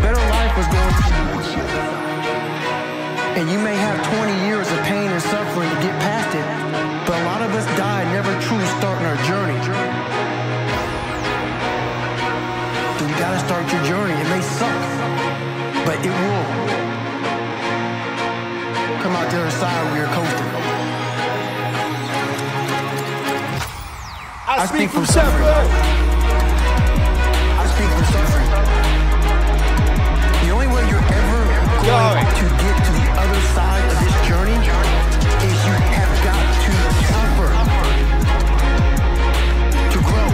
Better 0.01 0.19
life 0.31 0.55
was 0.55 0.67
going 0.67 0.95
And 3.39 3.49
you 3.49 3.59
may 3.59 3.75
have 3.75 3.97
20 4.15 4.47
years 4.47 4.67
of 4.71 4.79
pain 4.83 5.11
and 5.11 5.21
suffering 5.21 5.69
to 5.69 5.79
get 5.81 5.95
past 6.03 6.35
it, 6.35 6.47
but 7.07 7.15
a 7.19 7.23
lot 7.25 7.41
of 7.41 7.51
us 7.55 7.65
die 7.77 8.03
never 8.11 8.31
truly 8.41 8.67
starting 8.79 9.05
our 9.05 9.19
journey. 9.27 9.59
So 12.99 13.07
you 13.07 13.15
gotta 13.19 13.39
start 13.39 13.63
your 13.71 13.83
journey. 13.83 14.13
It 14.13 14.27
may 14.27 14.41
suck, 14.41 14.81
but 15.85 15.95
it 16.03 16.11
will 16.11 16.45
come 19.03 19.15
out 19.15 19.31
the 19.31 19.39
other 19.39 19.51
side 19.51 19.83
where 19.91 20.03
you're 20.03 20.15
coasting. 20.15 20.49
I, 24.51 24.65
speak 24.65 24.89
from 24.89 25.05
suffering. 25.05 26.08
Going 31.89 32.21
to 32.21 32.45
get 32.61 32.75
to 32.85 32.91
the 32.93 33.07
other 33.17 33.41
side 33.49 33.81
of 33.89 33.97
this 33.97 34.13
journey 34.27 34.53
is 34.53 35.57
you 35.65 35.73
have 35.97 36.13
got 36.23 36.45
to 36.65 36.73
suffer. 37.09 37.49
To 39.93 39.99
grow. 40.05 40.29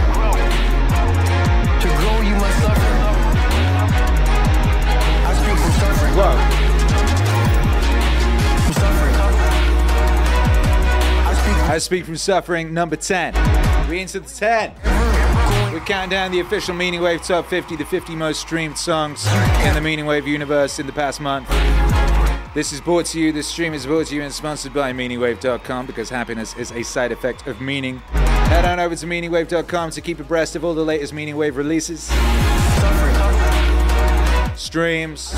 To 1.80 1.88
grow, 1.96 2.16
you 2.20 2.36
must 2.36 2.58
suffer. 2.60 2.92
I 5.24 5.32
speak 5.40 5.56
from 5.56 5.72
suffering. 5.80 6.12
From 8.64 8.74
suffering. 8.74 9.16
I 11.24 11.32
speak 11.40 11.56
I 11.70 11.78
speak 11.78 12.04
from 12.04 12.16
suffering. 12.16 12.74
Number 12.74 12.96
10. 12.96 13.88
We 13.88 14.00
into 14.00 14.20
the 14.20 14.28
10. 14.28 14.72
We 15.86 15.92
count 15.92 16.10
down 16.10 16.32
the 16.32 16.40
official 16.40 16.74
Meaning 16.74 17.00
Wave 17.00 17.22
Top 17.22 17.46
50, 17.46 17.76
the 17.76 17.84
50 17.84 18.16
most 18.16 18.40
streamed 18.40 18.76
songs 18.76 19.24
in 19.64 19.72
the 19.72 19.80
Meaning 19.80 20.04
Wave 20.04 20.26
universe 20.26 20.80
in 20.80 20.86
the 20.86 20.92
past 20.92 21.20
month. 21.20 21.48
This 22.54 22.72
is 22.72 22.80
brought 22.80 23.06
to 23.06 23.20
you, 23.20 23.30
this 23.30 23.46
stream 23.46 23.72
is 23.72 23.86
brought 23.86 24.08
to 24.08 24.16
you 24.16 24.22
and 24.22 24.32
sponsored 24.32 24.74
by 24.74 24.92
MeaningWave.com 24.92 25.86
because 25.86 26.10
happiness 26.10 26.56
is 26.56 26.72
a 26.72 26.82
side 26.82 27.12
effect 27.12 27.46
of 27.46 27.60
meaning. 27.60 27.98
Head 28.48 28.64
on 28.64 28.80
over 28.80 28.96
to 28.96 29.06
MeaningWave.com 29.06 29.90
to 29.92 30.00
keep 30.00 30.18
abreast 30.18 30.56
of 30.56 30.64
all 30.64 30.74
the 30.74 30.84
latest 30.84 31.12
Meaning 31.12 31.36
Wave 31.36 31.56
releases, 31.56 32.02
streams, 34.56 35.34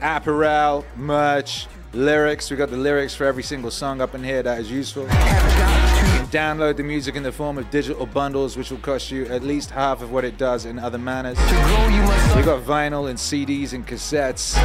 apparel, 0.00 0.86
merch, 0.96 1.66
lyrics. 1.92 2.50
We 2.50 2.56
got 2.56 2.70
the 2.70 2.78
lyrics 2.78 3.14
for 3.14 3.24
every 3.24 3.42
single 3.42 3.70
song 3.70 4.00
up 4.00 4.14
in 4.14 4.24
here 4.24 4.42
that 4.42 4.58
is 4.58 4.70
useful. 4.70 5.06
Download 6.32 6.74
the 6.74 6.82
music 6.82 7.14
in 7.14 7.22
the 7.22 7.30
form 7.30 7.58
of 7.58 7.70
digital 7.70 8.06
bundles, 8.06 8.56
which 8.56 8.70
will 8.70 8.78
cost 8.78 9.10
you 9.10 9.26
at 9.26 9.42
least 9.42 9.70
half 9.70 10.00
of 10.00 10.12
what 10.12 10.24
it 10.24 10.38
does 10.38 10.64
in 10.64 10.78
other 10.78 10.96
manners. 10.96 11.36
We 11.36 12.42
got 12.42 12.62
vinyl 12.64 13.10
and 13.10 13.18
CDs 13.18 13.74
and 13.74 13.86
cassettes. 13.86 14.56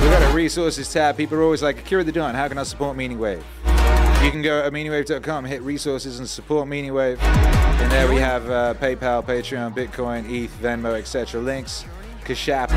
We 0.00 0.08
got 0.10 0.30
a 0.30 0.32
resources 0.32 0.92
tab. 0.92 1.16
People 1.16 1.38
are 1.38 1.42
always 1.42 1.60
like, 1.60 1.80
Akira 1.80 2.04
the 2.04 2.12
Don, 2.12 2.36
how 2.36 2.46
can 2.46 2.56
I 2.56 2.62
support 2.62 2.96
Meaning 2.96 3.18
Wave? 3.18 3.44
You 4.22 4.30
can 4.30 4.42
go 4.42 4.62
at 4.62 4.72
meaningwave.com, 4.72 5.44
hit 5.44 5.60
resources, 5.62 6.20
and 6.20 6.28
support 6.28 6.68
Meaningwave. 6.68 7.18
And 7.20 7.90
there 7.90 8.08
we 8.08 8.20
have 8.20 8.48
uh, 8.48 8.74
PayPal, 8.74 9.26
Patreon, 9.26 9.74
Bitcoin, 9.74 10.30
ETH, 10.30 10.52
Venmo, 10.62 10.96
etc. 10.96 11.40
Links. 11.40 11.84
Cash 12.24 12.48
App. 12.48 12.70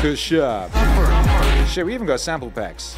Kashap. 0.00 1.25
Shit, 1.68 1.84
we 1.84 1.94
even 1.94 2.06
got 2.06 2.20
sample 2.20 2.50
packs. 2.50 2.96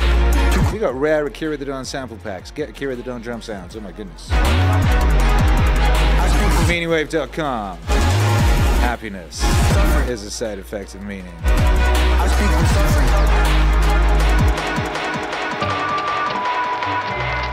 We 0.72 0.78
got 0.78 0.94
rare 0.94 1.26
Akira 1.26 1.56
the 1.56 1.64
Don 1.64 1.84
sample 1.84 2.16
packs. 2.18 2.50
Get 2.50 2.68
Akira 2.68 2.94
the 2.94 3.02
Don 3.02 3.20
drum 3.20 3.42
sounds. 3.42 3.74
Oh 3.74 3.80
my 3.80 3.90
goodness. 3.90 4.28
Meaningwave.com. 6.68 7.78
Happiness 8.80 9.42
is 10.08 10.22
a 10.22 10.30
side 10.30 10.58
effect 10.58 10.94
of 10.94 11.02
meaning. 11.02 11.34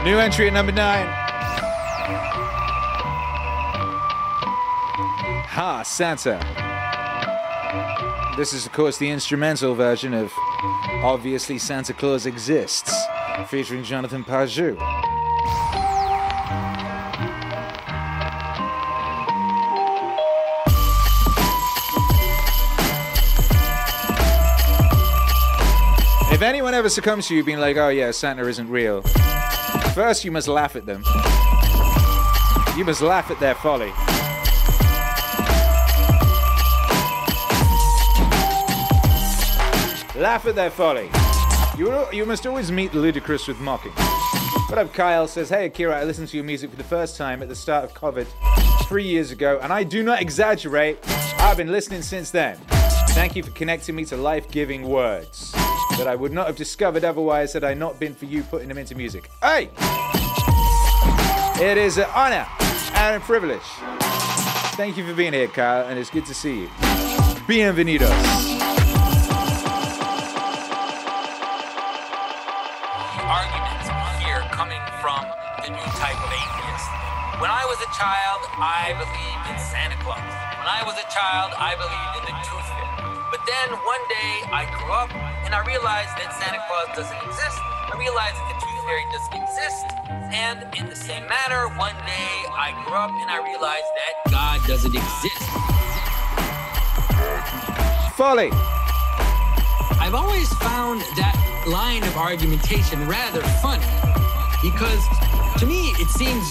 New 0.03 0.19
entry 0.19 0.47
at 0.47 0.53
number 0.53 0.71
nine. 0.71 1.07
Ha, 5.47 5.81
Santa. 5.83 6.37
This 8.37 8.53
is, 8.53 8.65
of 8.65 8.73
course, 8.73 8.97
the 8.97 9.09
instrumental 9.09 9.73
version 9.73 10.13
of 10.13 10.31
Obviously 11.03 11.57
Santa 11.57 11.93
Claus 11.93 12.25
Exists, 12.25 12.93
featuring 13.47 13.83
Jonathan 13.83 14.23
Pageau. 14.23 14.75
If 26.31 26.41
anyone 26.41 26.73
ever 26.73 26.89
succumbs 26.89 27.27
to 27.27 27.35
you 27.35 27.43
being 27.43 27.59
like, 27.59 27.77
oh 27.77 27.89
yeah, 27.89 28.11
Santa 28.11 28.45
isn't 28.47 28.69
real, 28.69 29.01
first 29.93 30.25
you 30.25 30.31
must 30.31 30.47
laugh 30.47 30.75
at 30.75 30.85
them. 30.85 31.03
You 32.77 32.83
must 32.83 33.01
laugh 33.01 33.31
at 33.31 33.39
their 33.39 33.55
folly. 33.55 33.93
Laugh 40.25 40.47
at 40.47 40.55
their 40.55 40.71
folly. 40.71 41.07
You, 41.77 42.11
you 42.11 42.25
must 42.25 42.47
always 42.47 42.71
meet 42.71 42.91
the 42.91 42.97
ludicrous 42.97 43.47
with 43.47 43.59
mocking. 43.59 43.91
What 43.91 44.79
up, 44.79 44.91
Kyle 44.91 45.27
says, 45.27 45.49
Hey 45.49 45.67
Akira, 45.67 45.99
I 45.99 46.03
listened 46.03 46.29
to 46.29 46.37
your 46.37 46.43
music 46.43 46.71
for 46.71 46.77
the 46.77 46.83
first 46.83 47.15
time 47.15 47.43
at 47.43 47.47
the 47.47 47.53
start 47.55 47.83
of 47.83 47.93
COVID 47.93 48.25
three 48.87 49.03
years 49.03 49.29
ago, 49.29 49.59
and 49.61 49.71
I 49.71 49.83
do 49.83 50.01
not 50.01 50.23
exaggerate. 50.23 50.97
I've 51.37 51.57
been 51.57 51.71
listening 51.71 52.01
since 52.01 52.31
then. 52.31 52.57
Thank 53.09 53.35
you 53.35 53.43
for 53.43 53.51
connecting 53.51 53.95
me 53.95 54.03
to 54.05 54.17
life 54.17 54.49
giving 54.49 54.89
words 54.89 55.51
that 55.51 56.07
I 56.07 56.15
would 56.15 56.33
not 56.33 56.47
have 56.47 56.55
discovered 56.55 57.03
otherwise 57.03 57.53
had 57.53 57.63
I 57.63 57.75
not 57.75 57.99
been 57.99 58.15
for 58.15 58.25
you 58.25 58.41
putting 58.41 58.67
them 58.67 58.79
into 58.79 58.95
music. 58.95 59.29
Hey! 59.43 59.69
It 61.63 61.77
is 61.77 61.99
an 61.99 62.07
honor 62.15 62.47
and 62.95 63.17
a 63.17 63.19
privilege. 63.19 63.61
Thank 64.73 64.97
you 64.97 65.05
for 65.05 65.13
being 65.13 65.33
here, 65.33 65.49
Kyle, 65.49 65.87
and 65.87 65.99
it's 65.99 66.09
good 66.09 66.25
to 66.25 66.33
see 66.33 66.61
you. 66.61 66.67
Bienvenidos. 67.47 68.54
I 78.85 78.93
believed 78.93 79.45
in 79.49 79.57
Santa 79.57 79.97
Claus. 80.05 80.21
When 80.21 80.69
I 80.69 80.85
was 80.85 80.93
a 80.93 81.07
child, 81.09 81.57
I 81.57 81.73
believed 81.73 82.21
in 82.21 82.23
the 82.29 82.37
tooth 82.45 82.69
fairy. 82.69 83.17
But 83.33 83.41
then 83.49 83.73
one 83.81 84.03
day 84.13 84.45
I 84.53 84.69
grew 84.77 84.93
up 84.93 85.09
and 85.41 85.57
I 85.57 85.65
realized 85.65 86.13
that 86.21 86.29
Santa 86.37 86.61
Claus 86.69 86.93
doesn't 86.93 87.17
exist. 87.25 87.57
I 87.65 87.97
realized 87.97 88.37
that 88.37 88.45
the 88.45 88.61
tooth 88.61 88.85
fairy 88.85 89.01
doesn't 89.09 89.41
exist. 89.41 89.89
And 90.29 90.69
in 90.77 90.85
the 90.85 90.93
same 90.93 91.25
manner, 91.25 91.73
one 91.81 91.97
day 92.05 92.29
I 92.53 92.77
grew 92.85 92.93
up 92.93 93.09
and 93.09 93.25
I 93.25 93.41
realized 93.41 93.89
that 93.97 94.13
God 94.29 94.61
doesn't 94.69 94.93
exist. 94.93 95.45
Folly. 98.13 98.53
I've 99.97 100.13
always 100.13 100.53
found 100.61 101.01
that 101.17 101.33
line 101.65 102.05
of 102.05 102.13
argumentation 102.21 103.01
rather 103.09 103.41
funny 103.65 103.89
because 104.61 105.01
to 105.57 105.65
me 105.65 105.89
it 105.97 106.09
seems 106.13 106.45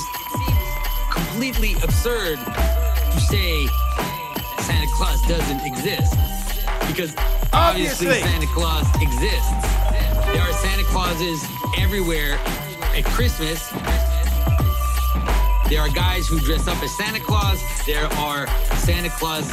completely 1.14 1.74
absurd 1.82 2.38
to 2.38 3.20
say 3.20 3.66
Santa 4.60 4.86
Claus 4.94 5.20
doesn't 5.28 5.60
exist 5.64 6.14
because 6.88 7.14
obviously, 7.52 8.08
Obviously. 8.08 8.20
Santa 8.20 8.46
Claus 8.54 8.86
exists. 9.00 9.62
There 10.32 10.42
are 10.42 10.52
Santa 10.54 10.84
Clauses 10.84 11.44
everywhere 11.78 12.38
at 12.94 13.04
Christmas. 13.06 13.70
There 15.68 15.80
are 15.80 15.88
guys 15.88 16.26
who 16.28 16.38
dress 16.40 16.68
up 16.68 16.82
as 16.82 16.96
Santa 16.96 17.20
Claus. 17.20 17.60
There 17.86 18.06
are 18.14 18.46
Santa 18.76 19.10
Claus 19.10 19.48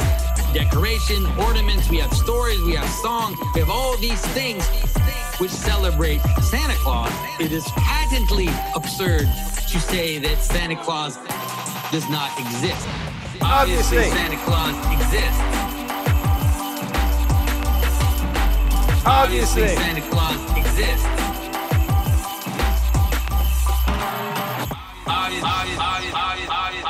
decoration, 0.52 1.26
ornaments. 1.38 1.88
We 1.88 1.98
have 1.98 2.12
stories. 2.12 2.60
We 2.62 2.74
have 2.74 2.88
songs. 2.88 3.38
We 3.54 3.60
have 3.60 3.70
all 3.70 3.96
these 3.96 4.20
things 4.28 4.66
which 5.38 5.50
celebrate 5.50 6.20
Santa 6.42 6.74
Claus. 6.74 7.12
It 7.40 7.52
is 7.52 7.64
patently 7.76 8.48
absurd 8.74 9.22
to 9.70 9.80
say 9.80 10.18
that 10.18 10.42
Santa 10.42 10.76
Claus 10.76 11.16
does 11.92 12.08
not 12.08 12.30
exist. 12.40 12.88
Obviously, 13.42 13.98
Obviously. 13.98 14.08
Santa 14.08 14.36
Claus 14.46 14.76
exists. 14.92 15.40
Obviously. 19.04 19.68
Santa 19.68 20.00
Claus 20.08 20.56
exists. 20.56 21.06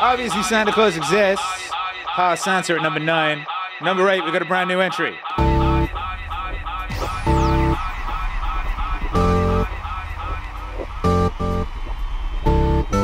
Obviously, 0.00 0.42
Santa 0.44 0.72
Claus 0.72 0.96
exists. 0.96 1.44
Ha, 2.14 2.36
Santa 2.36 2.76
at 2.76 2.82
number 2.82 3.00
nine. 3.00 3.44
Number 3.82 4.08
eight, 4.08 4.24
we 4.24 4.30
got 4.30 4.42
a 4.42 4.44
brand 4.44 4.68
new 4.68 4.78
entry. 4.78 5.16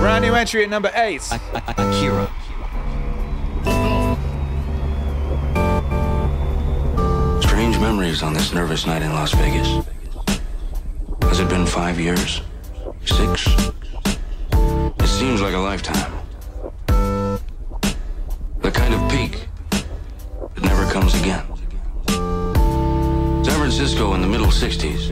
Brand 0.08 0.24
new 0.24 0.34
entry 0.34 0.64
at 0.64 0.70
number 0.70 0.90
eight. 0.94 1.20
Akira. 1.76 2.32
Strange 7.42 7.78
memories 7.78 8.22
on 8.22 8.32
this 8.32 8.54
nervous 8.54 8.86
night 8.86 9.02
in 9.02 9.12
Las 9.12 9.34
Vegas. 9.34 9.84
Has 11.24 11.40
it 11.40 11.48
been 11.50 11.66
five 11.66 12.00
years? 12.00 12.40
Six? 13.04 13.48
It 14.50 15.06
seems 15.06 15.42
like 15.42 15.52
a 15.52 15.58
lifetime. 15.58 16.10
The 16.86 18.70
kind 18.72 18.94
of 18.94 19.10
peak 19.10 19.46
that 19.70 20.62
never 20.62 20.90
comes 20.90 21.12
again. 21.20 21.44
San 23.44 23.58
Francisco 23.58 24.14
in 24.14 24.22
the 24.22 24.26
middle 24.26 24.46
60s 24.46 25.10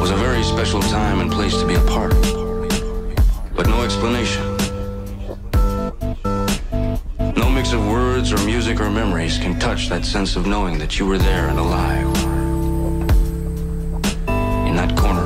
was 0.00 0.10
a 0.10 0.16
very 0.16 0.42
special 0.42 0.82
time 0.82 1.20
and 1.20 1.30
place 1.30 1.56
to 1.58 1.64
be 1.64 1.74
a 1.76 1.84
part 1.86 2.12
of. 2.12 2.41
Explanation. 4.02 4.56
No 7.36 7.48
mix 7.48 7.72
of 7.72 7.86
words 7.86 8.32
or 8.32 8.38
music 8.44 8.80
or 8.80 8.90
memories 8.90 9.38
can 9.38 9.56
touch 9.60 9.88
that 9.90 10.04
sense 10.04 10.34
of 10.34 10.44
knowing 10.44 10.76
that 10.78 10.98
you 10.98 11.06
were 11.06 11.18
there 11.18 11.46
and 11.46 11.56
alive. 11.56 12.08
In 14.66 14.74
that 14.74 14.96
corner 14.96 15.21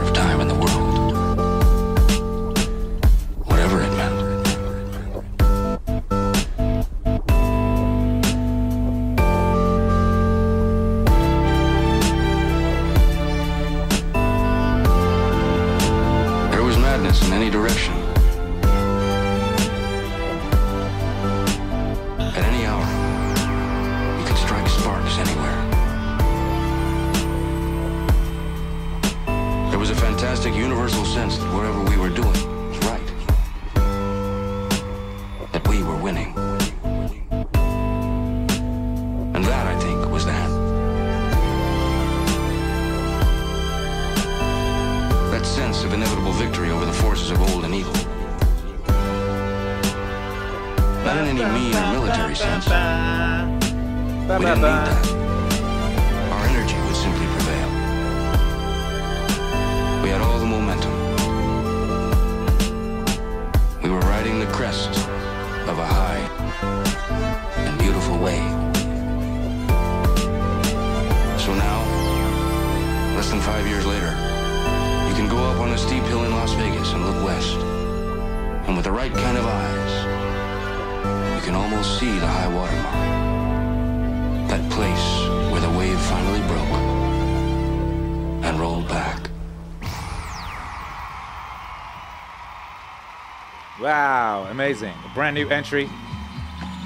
brand 95.27 95.35
new 95.35 95.49
entry. 95.49 95.89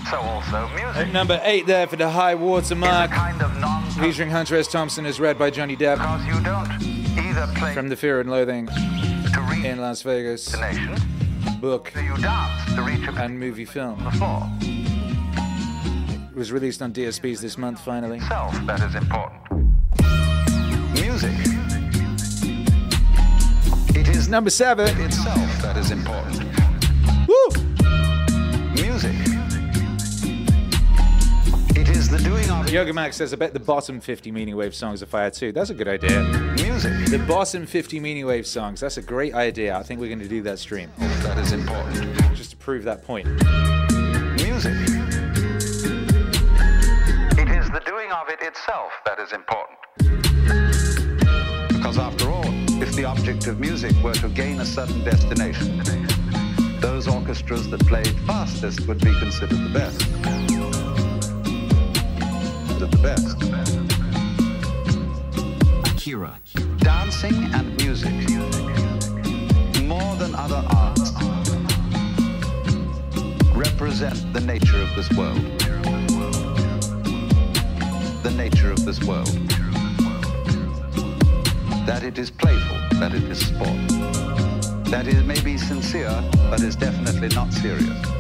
So 0.09 0.17
also 0.17 0.67
music. 0.69 0.97
At 0.97 1.13
number 1.13 1.39
eight 1.45 1.67
there 1.67 1.87
for 1.87 1.97
the 1.97 2.09
high 2.09 2.35
water 2.35 2.75
mark. 2.75 3.11
kind 3.11 3.43
of 3.43 3.95
Featuring 3.97 4.31
Hunter 4.31 4.57
S. 4.57 4.67
Thompson 4.67 5.05
is 5.05 5.21
read 5.21 5.39
by 5.39 5.51
Johnny 5.51 5.77
Depp. 5.77 5.97
Because 5.97 6.25
you 6.27 6.43
don't 6.43 7.19
either 7.19 7.47
play 7.55 7.75
From 7.75 7.91
the 7.91 7.97
Fear 7.97 8.21
and 8.21 8.31
Loathing 8.31 8.67
in 9.63 9.79
Las 9.79 10.01
Vegas. 10.01 10.47
the 10.53 10.59
nation, 10.59 10.97
Book 11.61 11.91
so 11.93 12.01
you 12.01 12.17
dance 12.17 12.75
to 12.75 12.81
reach 12.83 13.07
a 13.07 13.13
and 13.23 13.39
movie 13.39 13.67
film. 13.67 14.03
before. 14.05 14.49
It 14.63 16.35
was 16.35 16.51
released 16.51 16.81
on 16.81 16.95
DSPs 16.95 17.43
this 17.43 17.59
month 17.59 17.79
finally. 17.85 18.21
Self 18.21 18.55
that 18.67 18.81
is 18.81 18.95
important. 18.95 19.43
Music. 20.95 21.35
It 23.95 24.09
is 24.09 24.29
Number 24.31 24.49
seven. 24.49 24.89
itself 24.99 25.61
that 25.61 25.77
is 25.77 25.91
important. 25.91 26.20
Yoga 32.71 32.93
Max 32.93 33.17
says, 33.17 33.33
I 33.33 33.37
bet 33.37 33.53
the 33.53 33.59
bottom 33.59 34.01
50 34.01 34.31
Meaning 34.31 34.55
Wave 34.55 34.77
songs 34.77 35.03
are 35.03 35.07
fire 35.07 35.29
too. 35.29 35.51
That's 35.51 35.71
a 35.71 35.75
good 35.75 35.89
idea. 35.89 36.23
music 36.63 36.93
The 37.11 37.19
bottom 37.27 37.67
50 37.67 37.99
Meaning 37.99 38.27
Wave 38.27 38.47
songs. 38.47 38.79
That's 38.79 38.97
a 38.97 39.03
great 39.03 39.35
idea. 39.35 39.77
I 39.77 39.83
think 39.83 40.01
we're 40.01 40.07
going 40.07 40.21
to 40.21 40.29
do 40.29 40.41
that 40.43 40.61
stream. 40.61 40.89
Oh, 41.01 41.21
that 41.25 41.37
is 41.39 41.51
important. 41.51 42.17
Just 42.37 42.53
to 42.53 42.57
prove 42.57 42.85
that 42.85 43.05
point. 43.05 43.27
Music. 44.37 44.73
It 47.37 47.49
is 47.49 47.69
the 47.71 47.83
doing 47.85 48.13
of 48.13 48.29
it 48.29 48.41
itself 48.41 48.93
that 49.05 49.19
is 49.19 49.33
important. 49.33 49.77
Because 51.73 51.99
after 51.99 52.31
all, 52.31 52.47
if 52.81 52.95
the 52.95 53.05
object 53.05 53.49
of 53.49 53.59
music 53.59 53.97
were 54.01 54.15
to 54.15 54.29
gain 54.29 54.61
a 54.61 54.65
certain 54.65 55.03
destination, 55.03 55.83
those 56.79 57.09
orchestras 57.09 57.69
that 57.71 57.81
played 57.81 58.15
fastest 58.29 58.87
would 58.87 59.01
be 59.01 59.13
considered 59.19 59.59
the 59.59 59.71
best. 59.71 60.50
The 62.81 62.87
best. 63.03 63.37
Akira. 65.85 66.41
Dancing 66.79 67.35
and 67.53 67.77
music, 67.77 68.15
more 69.83 70.17
than 70.17 70.35
other 70.35 70.65
arts, 70.71 71.13
represent 73.55 74.33
the 74.33 74.41
nature 74.41 74.81
of 74.81 74.95
this 74.97 75.11
world. 75.11 75.43
The 78.23 78.33
nature 78.35 78.73
of 78.73 78.83
this 78.87 79.05
world. 79.05 79.29
That 81.85 82.03
it 82.03 82.17
is 82.17 82.31
playful, 82.31 82.79
that 82.99 83.13
it 83.13 83.25
is 83.25 83.47
sport. 83.47 83.89
That 84.87 85.07
it 85.07 85.27
may 85.27 85.41
be 85.43 85.59
sincere, 85.59 86.25
but 86.49 86.63
is 86.63 86.77
definitely 86.77 87.29
not 87.29 87.53
serious. 87.53 88.20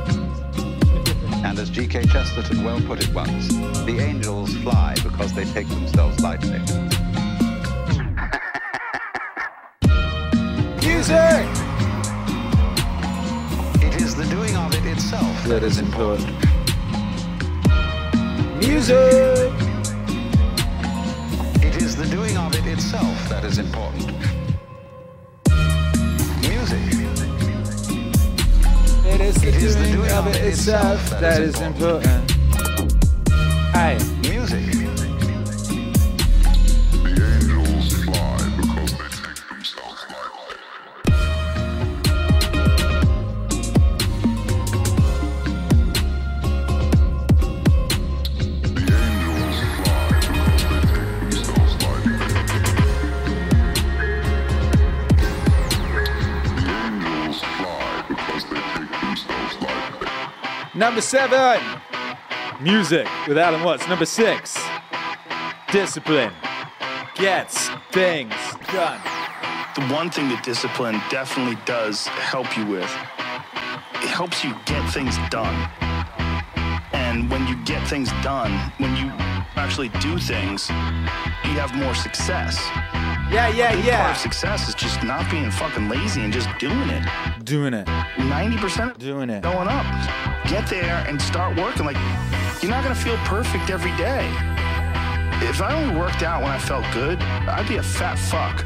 And 1.43 1.59
as 1.59 1.71
G.K. 1.71 2.05
Chesterton 2.05 2.63
well 2.63 2.81
put 2.83 3.03
it 3.03 3.13
once, 3.15 3.49
the 3.87 3.99
angels 3.99 4.55
fly 4.59 4.95
because 5.03 5.33
they 5.33 5.45
take 5.45 5.67
themselves 5.69 6.21
lightly. 6.21 6.51
Music! 10.87 11.47
It 13.83 14.01
is 14.03 14.15
the 14.15 14.27
doing 14.29 14.55
of 14.57 14.75
it 14.75 14.85
itself 14.85 15.45
That 15.45 15.63
is 15.63 15.79
important. 15.79 16.37
Music! 18.61 19.51
It 21.63 21.77
is 21.83 21.97
the 21.97 22.07
doing 22.11 22.37
of 22.37 22.55
it 22.55 22.67
itself 22.67 23.29
that 23.31 23.45
is 23.45 23.57
important. 23.59 24.13
Music. 26.43 27.00
It 29.31 29.37
is 29.37 29.43
the 29.43 29.49
It 29.49 29.63
is 29.63 29.77
the 29.77 29.83
doing 29.85 29.97
doing 29.97 30.11
of 30.11 30.27
it 30.27 30.37
itself 30.43 31.11
that 31.21 31.41
is 31.41 31.61
important. 31.61 32.35
Aye. 33.77 33.97
Music. 34.23 34.80
Number 61.01 61.09
seven. 61.09 61.81
Music 62.61 63.09
with 63.27 63.39
Alan 63.39 63.65
Watts. 63.65 63.89
Number 63.89 64.05
six. 64.05 64.63
Discipline. 65.73 66.31
Gets 67.15 67.71
things 67.91 68.35
done. 68.71 69.01
The 69.75 69.95
one 69.95 70.11
thing 70.11 70.29
that 70.29 70.43
discipline 70.45 71.01
definitely 71.09 71.57
does 71.65 72.07
help 72.07 72.55
you 72.55 72.67
with, 72.67 72.93
it 73.95 74.11
helps 74.11 74.45
you 74.45 74.55
get 74.67 74.87
things 74.93 75.17
done. 75.31 75.71
And 76.93 77.31
when 77.31 77.47
you 77.47 77.57
get 77.65 77.89
things 77.89 78.11
done, 78.23 78.53
when 78.77 78.95
you 78.95 79.11
actually 79.57 79.89
do 80.05 80.19
things, 80.19 80.69
you 80.69 81.57
have 81.57 81.75
more 81.75 81.95
success. 81.95 82.61
Yeah, 83.31 83.49
yeah, 83.49 83.71
Big 83.77 83.85
part 83.85 83.87
yeah. 83.87 84.11
of 84.11 84.17
success 84.17 84.69
is 84.69 84.75
just 84.75 85.03
not 85.05 85.31
being 85.31 85.51
fucking 85.53 85.89
lazy 85.89 86.23
and 86.23 86.33
just 86.33 86.49
doing 86.59 86.91
it. 86.91 87.05
Doing 87.45 87.75
it. 87.75 87.87
90% 88.17 88.99
Doing 88.99 89.31
it. 89.31 89.43
going 89.43 89.69
up. 89.69 89.87
Get 90.49 90.67
there 90.69 91.05
and 91.09 91.21
start 91.23 91.57
working. 91.57 91.87
Like, 91.87 91.97
you're 92.61 92.71
not 92.71 92.83
gonna 92.83 92.95
feel 92.95 93.17
perfect 93.19 93.71
every 93.71 93.95
day. 93.97 94.27
If 95.43 95.63
I 95.63 95.73
only 95.73 95.97
worked 95.99 96.23
out 96.23 96.43
when 96.43 96.51
I 96.51 96.59
felt 96.59 96.85
good, 96.93 97.21
I'd 97.23 97.69
be 97.69 97.77
a 97.77 97.83
fat 97.83 98.19
fuck. 98.19 98.59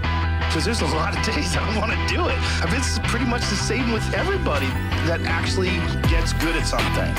Because 0.49 0.65
there's 0.65 0.81
a 0.81 0.87
lot 0.97 1.17
of 1.17 1.23
days 1.25 1.57
I 1.57 1.65
don't 1.67 1.77
want 1.81 1.93
to 1.93 2.15
do 2.15 2.29
it. 2.29 2.39
I 2.63 2.67
mean, 2.67 2.77
it's 2.81 2.99
pretty 3.11 3.27
much 3.27 3.43
the 3.43 3.57
same 3.57 3.93
with 3.93 4.03
everybody 4.15 4.67
that 5.07 5.21
actually 5.27 5.77
gets 6.09 6.33
good 6.35 6.57
at 6.57 6.67
something. 6.67 7.13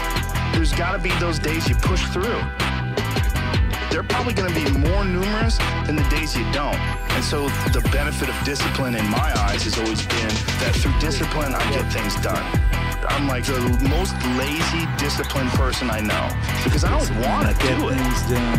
There's 0.53 0.73
got 0.73 0.93
to 0.93 0.99
be 0.99 1.09
those 1.19 1.37
days 1.39 1.67
you 1.69 1.75
push 1.75 2.03
through. 2.07 2.41
They're 3.95 4.03
probably 4.03 4.33
going 4.33 4.53
to 4.53 4.59
be 4.59 4.69
more 4.77 5.05
numerous 5.05 5.57
than 5.87 5.95
the 5.95 6.03
days 6.11 6.35
you 6.35 6.43
don't. 6.51 6.75
And 7.15 7.23
so 7.23 7.47
the 7.71 7.79
benefit 7.95 8.27
of 8.27 8.35
discipline 8.43 8.93
in 8.93 9.07
my 9.07 9.31
eyes 9.47 9.63
has 9.63 9.79
always 9.79 10.03
been 10.03 10.35
that 10.59 10.75
through 10.75 10.91
discipline, 10.99 11.55
I 11.55 11.63
get 11.71 11.87
things 11.95 12.11
done. 12.19 12.43
I'm 13.07 13.31
like 13.31 13.47
the 13.47 13.55
most 13.87 14.11
lazy, 14.35 14.83
disciplined 14.99 15.47
person 15.55 15.87
I 15.87 16.03
know 16.03 16.27
because 16.67 16.83
I 16.83 16.91
don't 16.91 17.07
want 17.23 17.47
to 17.47 17.55
Get 17.55 17.79
do 17.79 17.87
it. 17.87 17.95
things 17.95 18.19
done. 18.27 18.51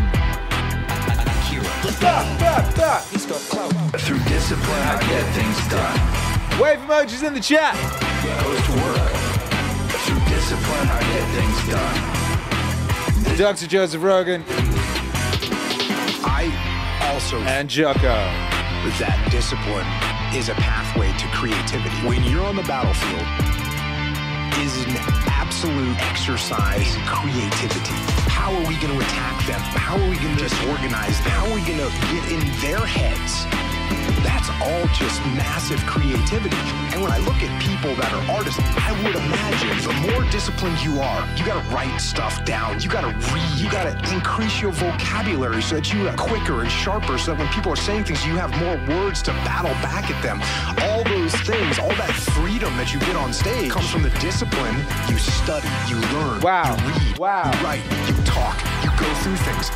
Through 4.08 4.24
discipline, 4.32 4.84
I 4.88 4.96
get 5.04 5.24
things 5.36 5.60
done. 5.68 6.00
Wave 6.56 6.80
emojis 6.88 7.20
in 7.28 7.36
the 7.36 7.44
chat. 7.44 7.76
Goes 8.24 8.56
to 8.56 8.72
work. 8.88 9.12
Through 10.00 10.16
discipline, 10.32 10.88
I 10.88 11.04
get 11.12 11.28
things 11.36 11.60
done. 11.68 13.36
Dr. 13.36 13.66
Joseph 13.66 14.02
Rogan 14.02 14.42
I 14.48 14.85
also 17.02 17.38
and 17.40 17.68
Jocko. 17.68 18.16
that 18.98 19.28
discipline 19.30 19.86
is 20.34 20.48
a 20.48 20.54
pathway 20.54 21.12
to 21.18 21.26
creativity. 21.28 21.96
When 22.06 22.22
you're 22.24 22.44
on 22.44 22.56
the 22.56 22.62
battlefield, 22.62 23.26
is 24.60 24.84
an 24.84 24.96
absolute 25.28 25.96
exercise 26.00 26.96
in 26.96 27.02
creativity. 27.02 27.94
How 28.30 28.52
are 28.52 28.66
we 28.66 28.76
going 28.80 28.92
to 28.92 28.98
attack 28.98 29.46
them? 29.46 29.60
How 29.60 29.96
are 29.96 30.08
we 30.08 30.16
going 30.16 30.36
to 30.36 30.42
disorganize 30.42 31.20
them? 31.22 31.30
How 31.30 31.46
are 31.46 31.54
we 31.54 31.60
going 31.60 31.78
to 31.78 31.90
get 32.10 32.32
in 32.32 32.40
their 32.60 32.84
heads? 32.84 33.65
That's 34.26 34.50
all 34.66 34.86
just 34.98 35.20
massive 35.38 35.78
creativity. 35.86 36.56
And 36.92 37.00
when 37.00 37.12
I 37.12 37.18
look 37.18 37.38
at 37.46 37.50
people 37.62 37.94
that 37.94 38.10
are 38.12 38.24
artists, 38.36 38.58
I 38.82 38.90
would 39.04 39.14
imagine 39.14 39.70
the 39.86 39.94
more 40.10 40.22
disciplined 40.30 40.82
you 40.82 40.98
are, 41.00 41.22
you 41.36 41.44
gotta 41.46 41.66
write 41.70 41.96
stuff 42.00 42.44
down. 42.44 42.80
You 42.80 42.88
gotta 42.90 43.14
read. 43.32 43.46
You 43.56 43.70
gotta 43.70 43.94
increase 44.12 44.60
your 44.60 44.72
vocabulary 44.72 45.62
so 45.62 45.76
that 45.76 45.92
you 45.92 46.08
are 46.08 46.16
quicker 46.16 46.62
and 46.62 46.70
sharper 46.70 47.18
so 47.18 47.32
that 47.32 47.38
when 47.38 47.48
people 47.52 47.72
are 47.72 47.76
saying 47.88 48.04
things, 48.04 48.26
you 48.26 48.34
have 48.36 48.50
more 48.58 48.76
words 48.96 49.22
to 49.22 49.30
battle 49.46 49.70
back 49.80 50.10
at 50.10 50.20
them. 50.22 50.42
All 50.90 51.04
those 51.04 51.34
things, 51.46 51.78
all 51.78 51.94
that 52.02 52.12
freedom 52.34 52.76
that 52.76 52.92
you 52.92 52.98
get 53.00 53.14
on 53.16 53.32
stage 53.32 53.70
comes 53.70 53.88
from 53.88 54.02
the 54.02 54.10
discipline. 54.18 54.74
You 55.08 55.18
study, 55.18 55.68
you 55.88 55.96
learn, 56.14 56.40
Wow. 56.40 56.76
you 56.76 56.92
read, 56.92 57.18
Wow. 57.18 57.50
you 57.54 57.64
write, 57.64 57.82
you 58.08 58.14
talk, 58.24 58.56
you 58.82 58.90
go 58.98 59.08
through 59.22 59.36
things. 59.36 59.70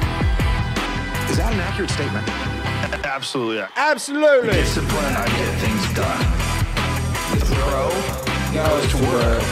Is 1.30 1.36
that 1.36 1.52
an 1.52 1.60
accurate 1.60 1.90
statement? 1.90 2.26
Absolutely. 3.06 3.64
Absolutely. 3.76 4.50
Discipline, 4.50 5.14
I 5.14 5.26
get 5.26 5.54
things 5.62 5.94
done. 5.94 6.50
The 7.38 7.46
pro 7.54 7.86
goes 8.52 8.90
to 8.90 8.96
work. 9.14 9.42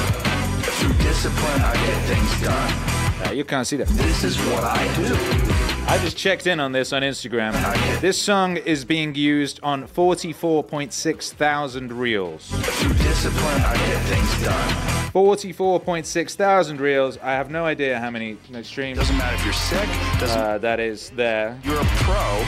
Through 0.78 0.94
discipline, 0.94 1.60
I 1.62 1.74
get 1.86 1.98
things 2.10 2.42
done. 2.42 3.28
Uh, 3.28 3.32
you 3.32 3.44
can't 3.44 3.66
see 3.66 3.76
that. 3.76 3.86
This 3.88 4.24
is 4.24 4.36
what 4.38 4.64
I 4.64 4.82
do. 4.96 5.47
I 5.90 5.96
just 6.02 6.16
checked 6.18 6.46
in 6.46 6.60
on 6.60 6.72
this 6.72 6.92
on 6.92 7.00
Instagram. 7.02 7.52
This 8.00 8.20
song 8.20 8.58
is 8.58 8.84
being 8.84 9.14
used 9.14 9.58
on 9.62 9.88
44.6 9.88 11.30
thousand 11.32 11.92
reels. 11.92 12.48
Through 12.50 12.92
discipline, 12.94 13.62
I 13.62 13.74
get 13.74 14.02
things 14.02 14.42
done. 14.44 14.68
44.6 15.12 16.34
thousand 16.34 16.80
reels. 16.80 17.16
I 17.22 17.32
have 17.32 17.50
no 17.50 17.64
idea 17.64 17.98
how 17.98 18.10
many 18.10 18.36
streams. 18.62 18.98
Doesn't 18.98 19.16
matter 19.16 19.34
if 19.36 19.44
you're 19.44 19.52
sick. 19.54 19.88
Doesn't. 20.20 20.38
Uh, 20.38 20.58
that 20.58 20.78
is 20.78 21.08
there. 21.10 21.58
You're 21.64 21.80
a 21.80 21.84
pro. 21.84 22.44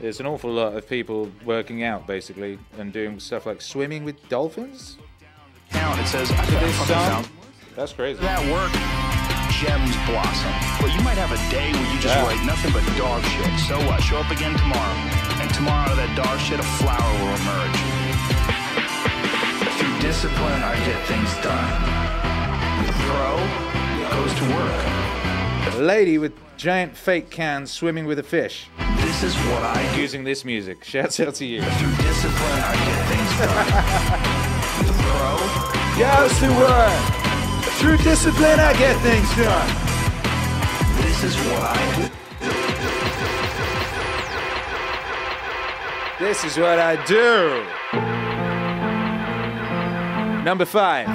There's 0.00 0.20
an 0.20 0.26
awful 0.26 0.52
lot 0.52 0.74
of 0.74 0.88
people 0.88 1.30
working 1.44 1.82
out 1.82 2.06
basically 2.06 2.58
and 2.78 2.92
doing 2.92 3.18
stuff 3.18 3.46
like 3.46 3.60
swimming 3.62 4.04
with 4.04 4.28
dolphins. 4.28 4.96
Count. 5.70 5.98
It 6.00 6.06
says. 6.06 6.30
I 6.30 6.36
got 6.36 6.60
this 6.62 6.76
song. 6.76 6.86
found- 6.86 7.28
That's 7.74 7.92
crazy. 7.92 8.20
That 8.20 8.40
work. 8.52 8.70
Gems 9.60 9.96
blossom. 10.04 10.52
But 10.82 10.92
you 10.94 11.00
might 11.00 11.16
have 11.16 11.32
a 11.32 11.40
day 11.50 11.72
where 11.72 11.92
you 11.92 11.98
just 11.98 12.14
Yeah. 12.14 12.26
write 12.26 12.44
nothing 12.44 12.72
but 12.72 12.84
dog 12.98 13.24
shit. 13.24 13.58
So 13.60 13.80
what? 13.86 14.02
Show 14.02 14.18
up 14.18 14.30
again 14.30 14.54
tomorrow. 14.54 14.94
And 15.40 15.48
tomorrow, 15.54 15.80
out 15.88 15.90
of 15.92 15.96
that 15.96 16.14
dog 16.14 16.38
shit, 16.40 16.60
a 16.60 16.62
flower 16.62 17.12
will 17.20 17.34
emerge. 17.40 17.78
Through 19.78 19.98
discipline, 20.00 20.62
I 20.62 20.74
get 20.84 21.00
things 21.06 21.32
done. 21.40 21.68
The 22.84 22.92
pro 23.08 23.40
goes 24.12 24.34
to 24.40 24.44
work. 24.54 25.74
A 25.74 25.78
lady 25.80 26.18
with 26.18 26.32
giant 26.58 26.94
fake 26.96 27.30
cans 27.30 27.70
swimming 27.70 28.04
with 28.06 28.18
a 28.18 28.22
fish. 28.22 28.68
This 28.98 29.22
is 29.22 29.34
what 29.48 29.62
I 29.62 29.94
do. 29.94 30.00
Using 30.02 30.24
this 30.24 30.44
music. 30.44 30.84
Shouts 30.84 31.18
out 31.20 31.34
to 31.36 31.46
you. 31.46 31.62
Through 31.62 31.96
discipline, 31.96 32.60
I 32.60 32.74
get 32.86 33.00
things 33.08 33.32
done. 33.40 33.66
the 34.86 34.92
pro 35.02 35.36
Goes 35.98 36.38
to 36.40 36.48
work. 36.60 37.25
Through 37.78 37.98
discipline, 37.98 38.58
I 38.60 38.72
get 38.78 39.00
things 39.02 39.28
done. 39.36 39.68
This 41.02 41.24
is 41.24 41.36
why. 41.36 42.10
This 46.18 46.44
is 46.44 46.56
what 46.56 46.78
I 46.78 46.96
do. 47.04 47.62
Number 50.44 50.64
five. 50.64 51.06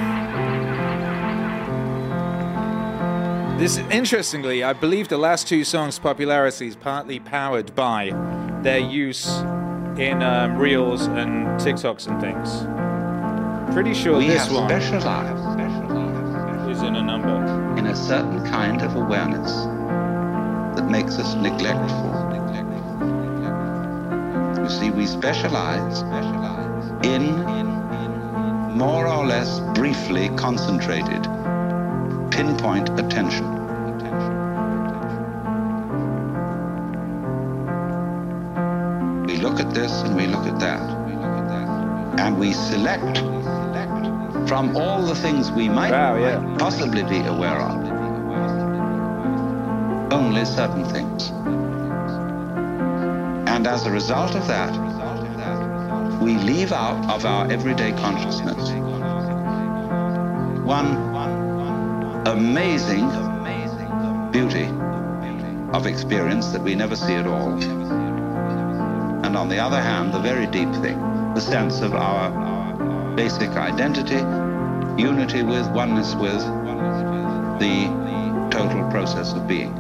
This 3.57 3.77
interestingly, 3.77 4.63
I 4.63 4.73
believe 4.73 5.07
the 5.07 5.17
last 5.17 5.47
two 5.47 5.63
songs' 5.63 5.99
popularity 5.99 6.67
is 6.67 6.75
partly 6.75 7.19
powered 7.19 7.75
by 7.75 8.09
their 8.63 8.79
use 8.79 9.27
in 9.97 10.23
um, 10.23 10.57
reels 10.57 11.05
and 11.05 11.47
TikToks 11.59 12.07
and 12.07 12.19
things. 12.19 13.73
Pretty 13.73 13.93
sure 13.93 14.17
we 14.17 14.27
this 14.27 14.47
have 14.47 14.55
one 14.55 14.67
specialized 14.67 15.60
in 16.91 16.97
a 16.97 17.01
number. 17.03 17.77
in 17.77 17.88
a 17.88 17.95
certain 17.95 18.43
kind 18.51 18.81
of 18.81 18.97
awareness 18.97 19.63
that 20.76 20.89
makes 20.89 21.18
us 21.18 21.35
neglectful. 21.35 22.11
You 24.61 24.69
see, 24.69 24.91
we 24.91 25.05
specialize 25.05 26.01
in 27.05 27.23
more 28.77 29.07
or 29.07 29.26
less 29.26 29.61
briefly 29.73 30.27
concentrated, 30.35 31.23
pinpoint 32.30 32.89
attention. 32.99 33.47
We 39.27 39.38
look 39.38 39.61
at 39.61 39.73
this 39.73 39.93
and 40.01 40.18
we 40.18 40.27
look 40.27 40.45
at 40.45 40.59
that. 40.59 40.81
And 42.19 42.38
we 42.38 42.51
select 42.51 43.40
from 44.51 44.75
all 44.75 45.01
the 45.01 45.15
things 45.15 45.49
we 45.49 45.69
might 45.69 45.93
possibly 46.59 47.03
be 47.03 47.19
aware 47.19 47.61
of 47.61 47.71
only 50.11 50.43
certain 50.43 50.83
things. 50.83 51.29
And 53.47 53.65
as 53.65 53.85
a 53.85 53.91
result 53.91 54.35
of 54.35 54.45
that, 54.47 54.73
we 56.21 56.35
leave 56.35 56.73
out 56.73 57.09
of 57.09 57.23
our 57.25 57.49
everyday 57.49 57.93
consciousness 57.93 58.71
one 60.65 60.97
amazing 62.27 63.07
beauty 64.31 64.67
of 65.71 65.85
experience 65.85 66.51
that 66.51 66.61
we 66.61 66.75
never 66.75 66.97
see 66.97 67.13
at 67.13 67.25
all. 67.25 67.53
And 69.23 69.37
on 69.37 69.47
the 69.47 69.59
other 69.59 69.79
hand, 69.81 70.13
the 70.13 70.19
very 70.19 70.45
deep 70.45 70.73
thing, 70.83 70.99
the 71.35 71.39
sense 71.39 71.79
of 71.79 71.93
our 71.93 73.15
basic 73.15 73.51
identity, 73.51 74.40
unity 75.01 75.41
with, 75.41 75.67
oneness 75.71 76.13
with 76.13 76.41
the 77.59 77.87
total 78.51 78.87
process 78.91 79.33
of 79.33 79.47
being. 79.47 79.73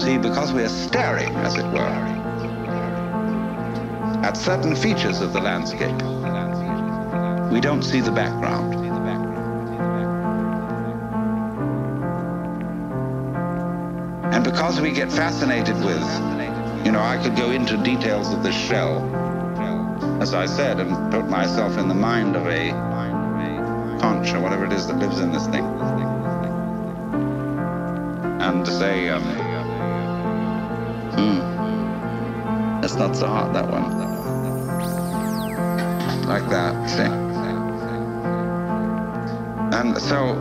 See, 0.00 0.18
because 0.18 0.52
we 0.52 0.62
are 0.62 0.68
staring, 0.68 1.32
as 1.36 1.54
it 1.56 1.66
were, 1.66 1.98
at 4.24 4.36
certain 4.36 4.74
features 4.74 5.20
of 5.20 5.32
the 5.32 5.40
landscape, 5.40 5.96
we 7.52 7.60
don't 7.60 7.82
see 7.82 8.00
the 8.00 8.10
background. 8.10 8.74
And 14.34 14.44
because 14.44 14.80
we 14.80 14.90
get 14.90 15.12
fascinated 15.12 15.76
with, 15.76 16.04
you 16.84 16.90
know, 16.90 17.00
I 17.00 17.20
could 17.22 17.36
go 17.36 17.50
into 17.50 17.76
details 17.76 18.32
of 18.32 18.42
this 18.42 18.56
shell, 18.56 19.04
as 20.20 20.34
I 20.34 20.46
said, 20.46 20.80
and 20.80 21.12
put 21.12 21.28
myself 21.28 21.78
in 21.78 21.86
the 21.88 21.94
mind 21.94 22.34
of 22.34 22.46
a 22.48 22.97
or 24.26 24.40
whatever 24.40 24.64
it 24.66 24.72
is 24.72 24.86
that 24.88 24.98
lives 24.98 25.20
in 25.20 25.30
this 25.30 25.46
thing. 25.46 25.64
And 28.40 28.66
say, 28.66 29.08
um, 29.08 29.22
hmm, 31.14 31.38
that's 32.80 32.96
not 32.96 33.14
so 33.14 33.28
hot, 33.28 33.52
that 33.52 33.70
one. 33.70 33.96
Like 36.26 36.48
that, 36.50 36.90
see? 36.90 37.02
And 39.78 39.96
so, 40.02 40.34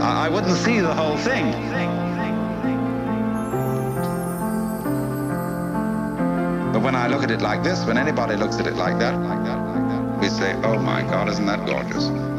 I 0.00 0.26
I 0.26 0.28
wouldn't 0.28 0.56
see 0.56 0.80
the 0.80 0.94
whole 0.94 1.18
thing. 1.18 1.52
But 6.72 6.82
when 6.82 6.94
I 6.94 7.06
look 7.08 7.22
at 7.22 7.30
it 7.30 7.42
like 7.42 7.62
this, 7.62 7.84
when 7.84 7.98
anybody 7.98 8.36
looks 8.36 8.58
at 8.58 8.66
it 8.66 8.76
like 8.76 8.98
that, 8.98 9.14
we 9.18 9.55
say, 10.36 10.54
oh 10.64 10.78
my 10.78 11.00
God, 11.00 11.28
isn't 11.30 11.46
that 11.46 11.64
gorgeous? 11.64 12.35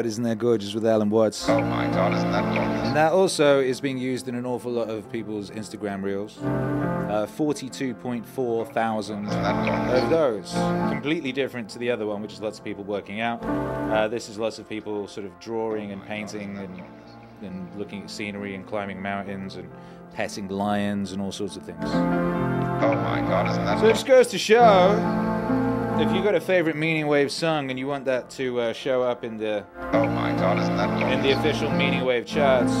God, 0.00 0.06
isn't 0.06 0.24
that 0.24 0.38
gorgeous 0.38 0.72
with 0.72 0.86
Alan 0.86 1.10
Watts? 1.10 1.46
Oh 1.46 1.60
my 1.60 1.86
God, 1.88 2.14
isn't 2.14 2.32
that 2.32 2.54
gorgeous? 2.54 2.86
And 2.86 2.96
that 2.96 3.12
also 3.12 3.60
is 3.60 3.82
being 3.82 3.98
used 3.98 4.28
in 4.28 4.34
an 4.34 4.46
awful 4.46 4.72
lot 4.72 4.88
of 4.88 5.12
people's 5.12 5.50
Instagram 5.50 6.02
reels. 6.02 6.38
Uh, 6.38 7.26
42.4 7.36 8.72
thousand 8.72 9.26
of 9.28 10.08
those. 10.08 10.52
Completely 10.88 11.32
different 11.32 11.68
to 11.70 11.78
the 11.78 11.90
other 11.90 12.06
one, 12.06 12.22
which 12.22 12.32
is 12.32 12.40
lots 12.40 12.58
of 12.58 12.64
people 12.64 12.82
working 12.82 13.20
out. 13.20 13.42
Uh, 13.44 14.08
this 14.08 14.30
is 14.30 14.38
lots 14.38 14.58
of 14.58 14.66
people 14.66 15.06
sort 15.06 15.26
of 15.26 15.38
drawing 15.38 15.92
and 15.92 16.02
painting 16.06 16.56
and, 16.56 16.82
and 17.42 17.68
looking 17.78 18.04
at 18.04 18.10
scenery 18.10 18.54
and 18.54 18.66
climbing 18.66 19.02
mountains 19.02 19.56
and 19.56 19.68
petting 20.14 20.48
lions 20.48 21.12
and 21.12 21.20
all 21.20 21.32
sorts 21.32 21.56
of 21.56 21.62
things. 21.64 21.84
Oh 21.84 22.94
my 22.94 23.20
God, 23.20 23.50
isn't 23.50 23.64
that 23.66 23.80
So 23.80 23.86
it 23.86 23.92
just 23.92 24.06
goes 24.06 24.28
to 24.28 24.38
show 24.38 24.96
if 26.00 26.10
you 26.14 26.22
got 26.22 26.34
a 26.34 26.40
favorite 26.40 26.76
Meaning 26.76 27.06
Wave 27.06 27.30
song 27.30 27.68
and 27.70 27.78
you 27.78 27.86
want 27.86 28.06
that 28.06 28.30
to 28.30 28.58
uh, 28.60 28.72
show 28.72 29.02
up 29.02 29.22
in 29.22 29.36
the 29.36 29.64
Oh 29.92 30.06
my 30.08 30.32
God, 30.32 30.58
isn't 30.58 30.76
that 30.76 30.88
gorgeous? 30.98 31.12
in 31.16 31.22
the 31.22 31.30
official 31.32 31.70
Meaning 31.70 32.04
Wave 32.04 32.24
charts, 32.24 32.72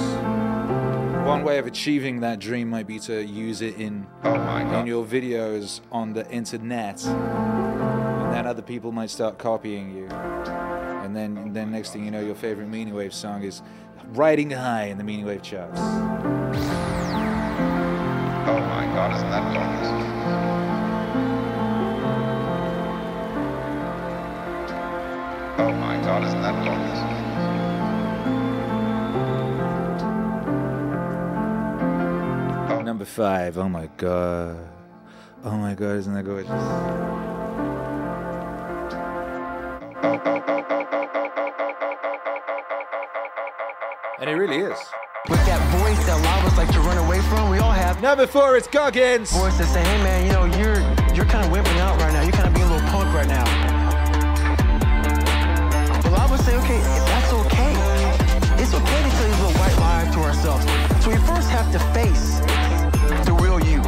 one 1.26 1.42
way 1.44 1.58
of 1.58 1.66
achieving 1.66 2.20
that 2.20 2.38
dream 2.38 2.68
might 2.70 2.86
be 2.86 2.98
to 3.00 3.22
use 3.22 3.60
it 3.60 3.76
in 3.78 4.06
Oh 4.24 4.34
my 4.36 4.80
in 4.80 4.86
your 4.86 5.04
videos 5.04 5.80
on 5.92 6.12
the 6.14 6.28
internet, 6.30 7.04
and 7.04 8.32
then 8.32 8.46
other 8.46 8.62
people 8.62 8.90
might 8.90 9.10
start 9.10 9.36
copying 9.38 9.94
you, 9.94 10.06
and 10.06 11.14
then 11.14 11.36
and 11.36 11.54
then 11.54 11.70
next 11.70 11.92
thing 11.92 12.04
you 12.04 12.10
know, 12.10 12.20
your 12.20 12.34
favorite 12.34 12.68
Meaning 12.68 12.94
Wave 12.94 13.12
song 13.12 13.42
is 13.42 13.60
riding 14.12 14.50
high 14.50 14.84
in 14.84 14.96
the 14.98 15.04
Meaning 15.04 15.26
Wave 15.26 15.42
charts. 15.42 15.78
Oh 15.78 15.84
Oh 18.46 18.58
my 18.60 18.86
God, 18.94 19.14
isn't 19.14 19.30
that 19.30 19.54
gorgeous? 19.54 20.09
Oh 25.60 25.72
my 25.72 26.00
God, 26.00 26.24
isn't 26.24 26.40
that 26.40 26.64
gorgeous? 26.64 26.98
Oh. 32.70 32.82
Number 32.82 33.04
five. 33.04 33.58
Oh 33.58 33.68
my 33.68 33.90
god. 33.98 34.56
Oh 35.44 35.56
my 35.58 35.74
god, 35.74 35.96
isn't 35.96 36.14
that 36.14 36.24
gorgeous? 36.24 36.50
And 44.18 44.30
it 44.30 44.34
really 44.34 44.60
is. 44.60 44.78
With 45.28 45.44
that 45.44 45.60
voice 45.78 45.98
that 46.06 46.18
a 46.18 46.22
lot 46.24 46.38
of 46.38 46.52
us 46.52 46.56
like 46.56 46.72
to 46.72 46.80
run 46.80 46.96
away 46.96 47.20
from, 47.20 47.50
we 47.50 47.58
all 47.58 47.70
have. 47.70 48.00
Number 48.00 48.26
four, 48.26 48.56
it's 48.56 48.66
Goggins. 48.66 49.30
Voice 49.30 49.58
that 49.58 49.68
say, 49.68 49.82
hey 49.82 50.02
man, 50.02 50.26
you 50.26 50.32
know, 50.32 50.44
you're 50.58 50.79
have 61.62 61.72
to 61.72 61.78
face 61.92 62.40
the 63.26 63.32
real 63.34 63.60
you. 63.60 63.82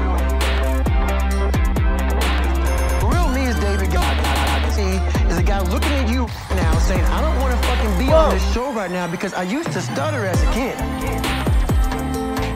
The 3.01 3.07
real 3.11 3.29
me 3.29 3.47
is 3.47 3.57
David 3.61 3.91
Goggins. 3.91 4.75
See, 4.75 5.01
is 5.33 5.39
a 5.39 5.43
guy 5.43 5.61
looking 5.71 5.93
at 5.93 6.07
you 6.07 6.27
now 6.51 6.79
saying, 6.81 7.03
I 7.05 7.23
don't 7.23 7.39
want 7.41 7.55
to 7.57 7.67
fucking 7.67 7.99
be 7.99 8.13
on 8.13 8.29
this 8.29 8.53
show 8.53 8.73
right 8.75 8.91
now 8.91 9.07
because 9.11 9.33
I 9.33 9.45
used 9.45 9.73
to 9.73 9.81
stutter 9.81 10.27
as 10.27 10.43
a 10.43 10.53
kid. 10.53 10.77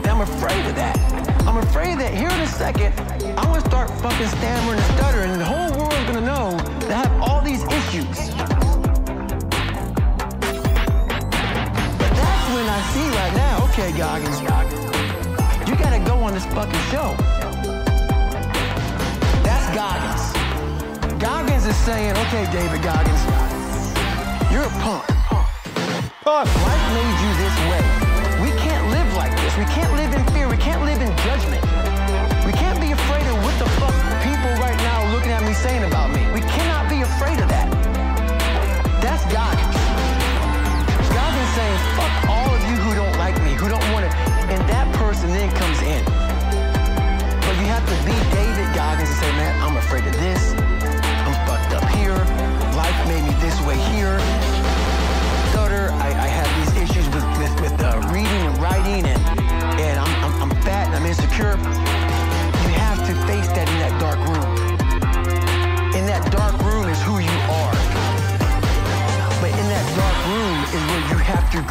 And 0.03 0.05
I'm 0.05 0.21
afraid 0.21 0.63
of 0.67 0.75
that. 0.75 0.95
I'm 1.47 1.57
afraid 1.57 1.97
that 1.97 2.13
here 2.13 2.29
in 2.29 2.41
a 2.41 2.47
second, 2.47 2.93
I'm 3.39 3.45
gonna 3.45 3.61
start 3.61 3.89
fucking 3.89 4.27
stammering 4.27 4.77
and 4.77 4.97
stuttering, 4.97 5.31
and 5.31 5.41
the 5.41 5.45
whole 5.45 5.71
world's 5.79 6.05
gonna 6.05 6.21
know 6.21 6.51
that 6.81 6.91
I 6.91 7.07
have 7.07 7.21
all 7.23 7.41
these 7.41 7.63
issues. 7.63 8.17
But 11.97 12.11
that's 12.13 12.47
when 12.53 12.67
I 12.69 12.81
see 12.93 13.07
right 13.17 13.33
now, 13.33 13.63
okay, 13.65 13.97
Goggins, 13.97 14.41
gotta 15.79 15.99
go 15.99 16.17
on 16.19 16.33
this 16.33 16.45
fucking 16.47 16.79
show. 16.91 17.15
That's 19.43 19.67
Goggins. 19.75 21.21
Goggins 21.21 21.65
is 21.65 21.75
saying, 21.77 22.11
okay, 22.27 22.45
David 22.51 22.81
Goggins, 22.83 23.23
you're 24.51 24.63
a 24.63 24.73
punk. 24.81 25.05
Punk. 26.23 26.47
Life 26.67 26.87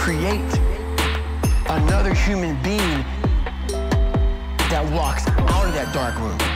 create 0.07 0.61
another 1.69 2.15
human 2.15 2.55
being 2.63 3.05
that 4.71 4.89
walks 4.93 5.27
out 5.27 5.67
of 5.67 5.75
that 5.75 5.93
dark 5.93 6.17
room 6.21 6.56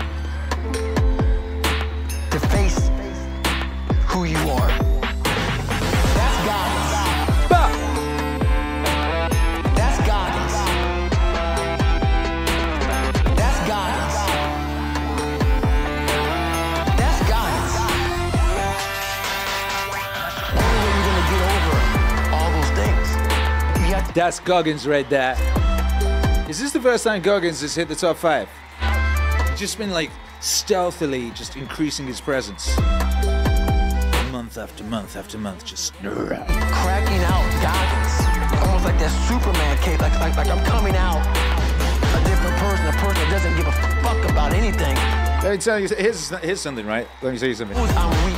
That's 24.15 24.41
Goggins 24.41 24.89
right 24.89 25.09
there. 25.09 25.37
Is 26.49 26.59
this 26.59 26.73
the 26.73 26.81
first 26.81 27.05
time 27.05 27.23
Goggins 27.23 27.61
has 27.61 27.77
hit 27.77 27.87
the 27.87 27.95
top 27.95 28.17
five? 28.17 28.49
He's 29.51 29.61
just 29.61 29.79
been 29.79 29.93
like 29.93 30.11
stealthily 30.41 31.31
just 31.31 31.57
increasing 31.57 32.07
his 32.07 32.21
presence. 32.21 32.77
Month 34.33 34.59
after 34.59 34.83
month 34.85 35.17
after 35.17 35.39
month, 35.39 35.65
just. 35.65 35.95
cracking 35.95 37.23
out 37.23 37.47
Goggins. 37.63 38.67
Almost 38.67 38.85
like 38.85 38.99
that 38.99 39.13
Superman 39.29 39.79
cape, 39.79 40.01
like, 40.01 40.19
like, 40.19 40.37
like 40.37 40.49
I'm 40.49 40.65
coming 40.65 40.97
out 40.97 41.21
a 41.23 42.25
different 42.25 42.57
person, 42.59 42.87
a 42.87 42.93
person 42.99 43.15
that 43.15 43.29
doesn't 43.31 43.57
give 43.57 43.69
a 43.69 43.73
fuck 44.03 44.31
about 44.31 44.53
anything. 44.53 45.30
Let 45.43 45.53
me 45.53 45.59
tell 45.59 45.81
you, 45.81 45.89
here's, 45.89 46.29
here's 46.29 46.61
something, 46.61 46.85
right? 46.85 47.09
Let 47.23 47.33
me 47.33 47.39
tell 47.39 47.49
you 47.49 47.55
something. 47.55 47.75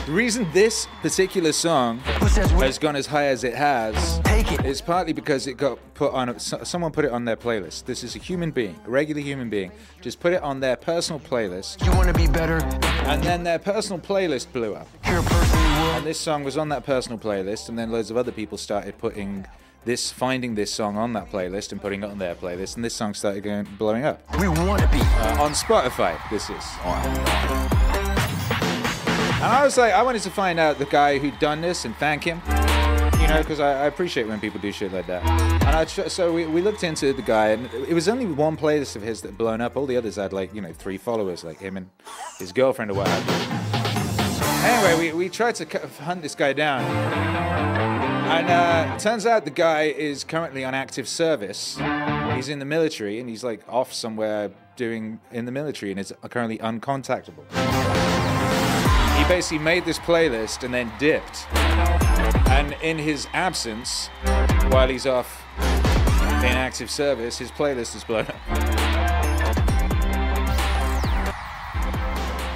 The 0.07 0.13
reason 0.13 0.47
this 0.53 0.87
particular 1.03 1.51
song 1.51 1.99
has 1.99 2.79
gone 2.79 2.95
as 2.95 3.07
high 3.07 3.27
as 3.27 3.43
it 3.43 3.55
has 3.55 4.21
is 4.65 4.81
partly 4.81 5.13
because 5.13 5.49
it 5.49 5.57
got 5.57 5.81
put 5.95 6.13
on, 6.13 6.29
a, 6.29 6.39
someone 6.39 6.93
put 6.93 7.05
it 7.05 7.11
on 7.11 7.25
their 7.25 7.37
playlist. 7.37 7.87
This 7.87 8.05
is 8.05 8.15
a 8.15 8.21
human 8.21 8.53
being, 8.53 8.79
a 8.87 8.91
regular 8.91 9.21
human 9.21 9.51
being, 9.51 9.73
just 10.01 10.21
put 10.21 10.33
it 10.33 10.43
on 10.43 10.61
their 10.61 10.77
personal 10.77 11.19
playlist. 11.19 11.85
You 11.85 11.91
want 11.91 12.07
to 12.07 12.15
be 12.15 12.29
better? 12.29 12.59
And 13.05 13.21
then 13.21 13.43
their 13.43 13.59
personal 13.59 13.99
playlist 13.99 14.53
blew 14.53 14.77
up. 14.77 14.87
You're 15.05 15.19
a 15.19 15.23
person 15.25 15.59
you 15.59 15.65
will. 15.65 15.93
And 15.95 16.07
this 16.07 16.21
song 16.21 16.45
was 16.45 16.57
on 16.57 16.69
that 16.69 16.87
personal 16.87 17.19
playlist, 17.19 17.69
and 17.69 17.77
then 17.77 17.91
loads 17.91 18.13
of 18.13 18.17
other 18.17 18.33
people 18.33 18.57
started 18.57 18.97
putting 18.99 19.45
this, 19.85 20.11
finding 20.11 20.55
this 20.55 20.73
song 20.73 20.97
on 20.97 21.13
that 21.15 21.31
playlist 21.31 21.73
and 21.73 21.81
putting 21.81 22.03
it 22.03 22.11
on 22.11 22.19
their 22.19 22.35
playlist, 22.35 22.77
and 22.77 22.85
this 22.85 22.95
song 22.95 23.15
started 23.15 23.43
going 23.43 23.67
blowing 23.79 24.05
up. 24.05 24.21
We 24.39 24.49
want 24.49 24.81
to 24.83 24.89
be. 24.89 25.01
Uh, 25.01 25.43
on 25.43 25.53
Spotify, 25.53 26.19
this 26.31 26.51
is. 26.51 26.65
And 29.43 29.51
I 29.51 29.65
was 29.65 29.77
like, 29.77 29.93
I 29.93 30.03
wanted 30.03 30.23
to 30.23 30.31
find 30.31 30.61
out 30.61 30.79
the 30.79 30.85
guy 30.85 31.19
who'd 31.19 31.39
done 31.41 31.61
this 31.61 31.85
and 31.85 31.97
thank 31.97 32.23
him. 32.23 32.41
You 33.21 33.29
know, 33.29 33.39
because 33.39 33.59
I, 33.59 33.85
I 33.85 33.87
appreciate 33.87 34.29
when 34.29 34.41
people 34.41 34.61
do 34.61 34.71
shit 34.71 34.93
like 34.93 35.07
that. 35.09 35.25
And 35.63 35.77
I 35.77 35.85
tr- 35.85 36.09
so 36.09 36.33
we, 36.33 36.47
we 36.47 36.61
looked 36.61 36.85
into 36.85 37.13
the 37.13 37.23
guy, 37.23 37.49
and 37.49 37.67
it 37.75 37.93
was 37.93 38.09
only 38.09 38.27
one 38.27 38.57
playlist 38.57 38.95
of 38.95 39.03
his 39.03 39.21
that 39.23 39.29
had 39.29 39.39
blown 39.39 39.61
up. 39.61 39.77
All 39.77 39.87
the 39.87 39.97
others 39.97 40.17
had 40.17 40.33
like 40.33 40.55
you 40.55 40.61
know 40.61 40.73
three 40.73 40.97
followers, 40.97 41.43
like 41.43 41.59
him 41.59 41.77
and 41.77 41.91
his 42.39 42.53
girlfriend 42.53 42.93
or 42.93 42.95
what. 42.95 43.09
Anyway, 44.65 45.11
we, 45.11 45.13
we 45.13 45.29
tried 45.29 45.57
to 45.57 45.65
hunt 46.05 46.23
this 46.23 46.37
guy 46.37 46.53
down, 46.53 46.83
and 48.39 48.51
uh, 48.51 48.99
turns 48.99 49.27
out 49.27 49.45
the 49.45 49.51
guy 49.51 49.83
is 49.85 50.25
currently 50.25 50.65
on 50.65 50.75
active 50.75 51.07
service. 51.07 51.77
He's 52.35 52.49
in 52.49 52.59
the 52.59 52.65
military, 52.65 53.21
and 53.21 53.29
he's 53.29 53.45
like 53.45 53.63
off 53.69 53.93
somewhere 53.93 54.51
doing 54.77 55.21
in 55.33 55.45
the 55.45 55.53
military, 55.53 55.91
and 55.93 56.01
is 56.01 56.13
currently 56.31 56.59
uncontactable. 56.59 57.45
He 59.17 59.29
basically 59.29 59.59
made 59.59 59.85
this 59.85 59.99
playlist 59.99 60.65
and 60.65 60.73
then 60.73 60.91
dipped. 60.99 61.47
And 62.49 62.75
in 62.83 62.99
his 62.99 63.29
absence, 63.33 64.09
while 64.71 64.89
he's 64.89 65.07
off 65.07 65.45
in 65.59 66.57
active 66.57 66.91
service, 66.91 67.39
his 67.39 67.51
playlist 67.51 67.95
is 67.95 68.03
blown 68.03 68.27
up. 68.27 68.37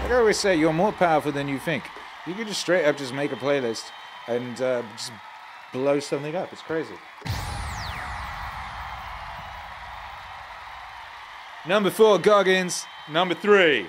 Like 0.02 0.10
I 0.10 0.14
always 0.14 0.38
say, 0.38 0.56
you're 0.56 0.72
more 0.72 0.92
powerful 0.92 1.32
than 1.32 1.48
you 1.48 1.58
think. 1.58 1.84
You 2.26 2.34
can 2.34 2.46
just 2.46 2.60
straight 2.60 2.84
up 2.84 2.96
just 2.96 3.14
make 3.14 3.30
a 3.32 3.36
playlist 3.36 3.84
and 4.26 4.60
uh, 4.60 4.82
just 4.96 5.12
blow 5.76 6.00
something 6.00 6.34
up. 6.34 6.50
It's 6.52 6.62
crazy. 6.62 6.94
Number 11.66 11.90
four, 11.90 12.18
Goggins. 12.18 12.86
Number 13.10 13.34
three. 13.34 13.86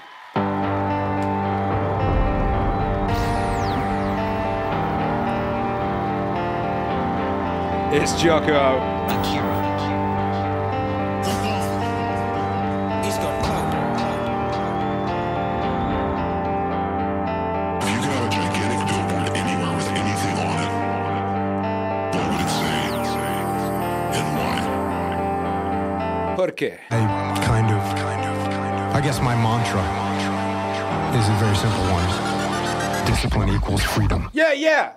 It's 7.93 8.21
Jocko. 8.21 8.79
Akira. 9.07 9.56
Is 31.17 31.29
a 31.29 31.33
very 31.33 31.55
simple 31.55 31.83
one. 31.91 33.07
Discipline 33.07 33.49
equals 33.49 33.81
freedom. 33.81 34.29
Yeah, 34.33 34.53
yeah. 34.53 34.93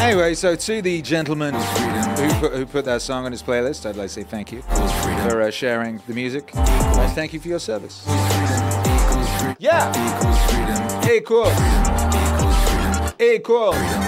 Anyway, 0.00 0.34
so 0.34 0.54
to 0.54 0.80
the 0.80 1.02
gentleman 1.02 1.54
who 1.54 2.28
put, 2.40 2.52
who 2.52 2.66
put 2.66 2.84
that 2.84 3.02
song 3.02 3.24
on 3.24 3.32
his 3.32 3.42
playlist, 3.42 3.84
I'd 3.84 3.96
like 3.96 4.06
to 4.08 4.14
say 4.14 4.22
thank 4.22 4.52
you 4.52 4.62
for 5.28 5.42
uh, 5.42 5.50
sharing 5.50 6.00
the 6.06 6.14
music. 6.14 6.54
And 6.54 7.12
thank 7.12 7.32
you 7.32 7.40
for 7.40 7.48
your 7.48 7.58
service. 7.58 8.04
Yeah. 9.58 9.90
Equal. 11.10 11.50
Equal. 13.20 13.72
The 13.72 14.07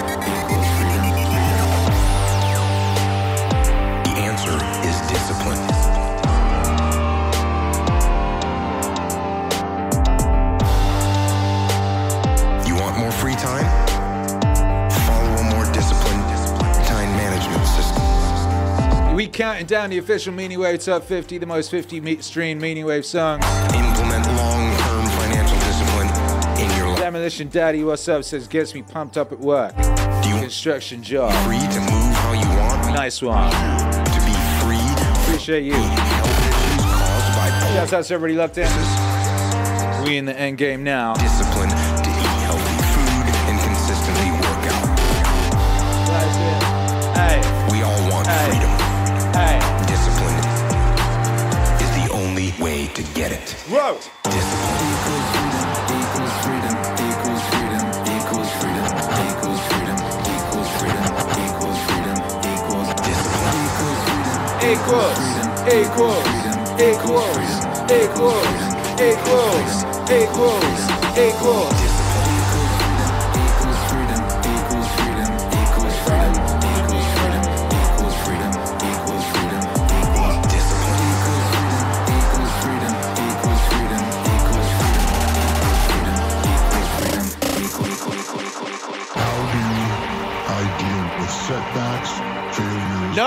counting 19.31 19.65
down 19.65 19.89
the 19.89 19.97
official 19.97 20.33
Meaning 20.33 20.59
Wave 20.59 20.79
Top 20.83 21.03
50, 21.03 21.37
the 21.37 21.45
most 21.45 21.71
50 21.71 22.01
me- 22.01 22.17
streamed 22.21 22.61
Meaning 22.61 22.85
Wave 22.85 23.05
songs. 23.05 23.43
Implement 23.73 24.25
long-term 24.27 25.05
financial 25.19 25.57
discipline 25.59 26.07
in 26.61 26.77
your 26.77 26.89
life. 26.89 26.99
Demolition 26.99 27.49
Daddy, 27.49 27.83
what's 27.83 28.07
up? 28.07 28.23
Says 28.23 28.47
gets 28.47 28.73
me 28.73 28.81
pumped 28.81 29.17
up 29.17 29.31
at 29.31 29.39
work. 29.39 29.75
Construction 30.39 31.03
job. 31.03 31.31
Free 31.45 31.57
to 31.59 31.79
move 31.81 32.13
how 32.15 32.33
you 32.33 32.47
want. 32.59 32.95
Nice 32.95 33.21
one. 33.21 33.51
To 33.51 34.19
be 34.25 34.33
free. 34.59 35.23
Appreciate 35.23 35.63
you. 35.63 35.73
Caused 35.73 37.35
by 37.35 37.49
Shouts 37.73 37.93
out 37.93 38.03
to 38.05 38.13
everybody 38.13 38.37
locked 38.37 38.57
in. 38.57 38.67
We 40.03 40.17
in 40.17 40.25
the 40.25 40.37
end 40.37 40.57
game 40.57 40.83
now. 40.83 41.13
discipline 41.15 41.69
get 53.21 53.31
it. 53.33 53.51
Whoa. 53.69 54.01
Equals, 54.81 56.33
freedom 56.41 56.73
equals, 57.05 57.43
freedom 57.53 57.85
equals, 58.17 58.49
freedom 58.57 58.97
equals, 59.29 59.61
freedom 59.69 59.99
equals, 60.33 60.69
freedom 60.81 61.09
equals, 61.45 61.79
freedom 61.85 62.17
equals. 62.49 63.01
How 71.61 71.80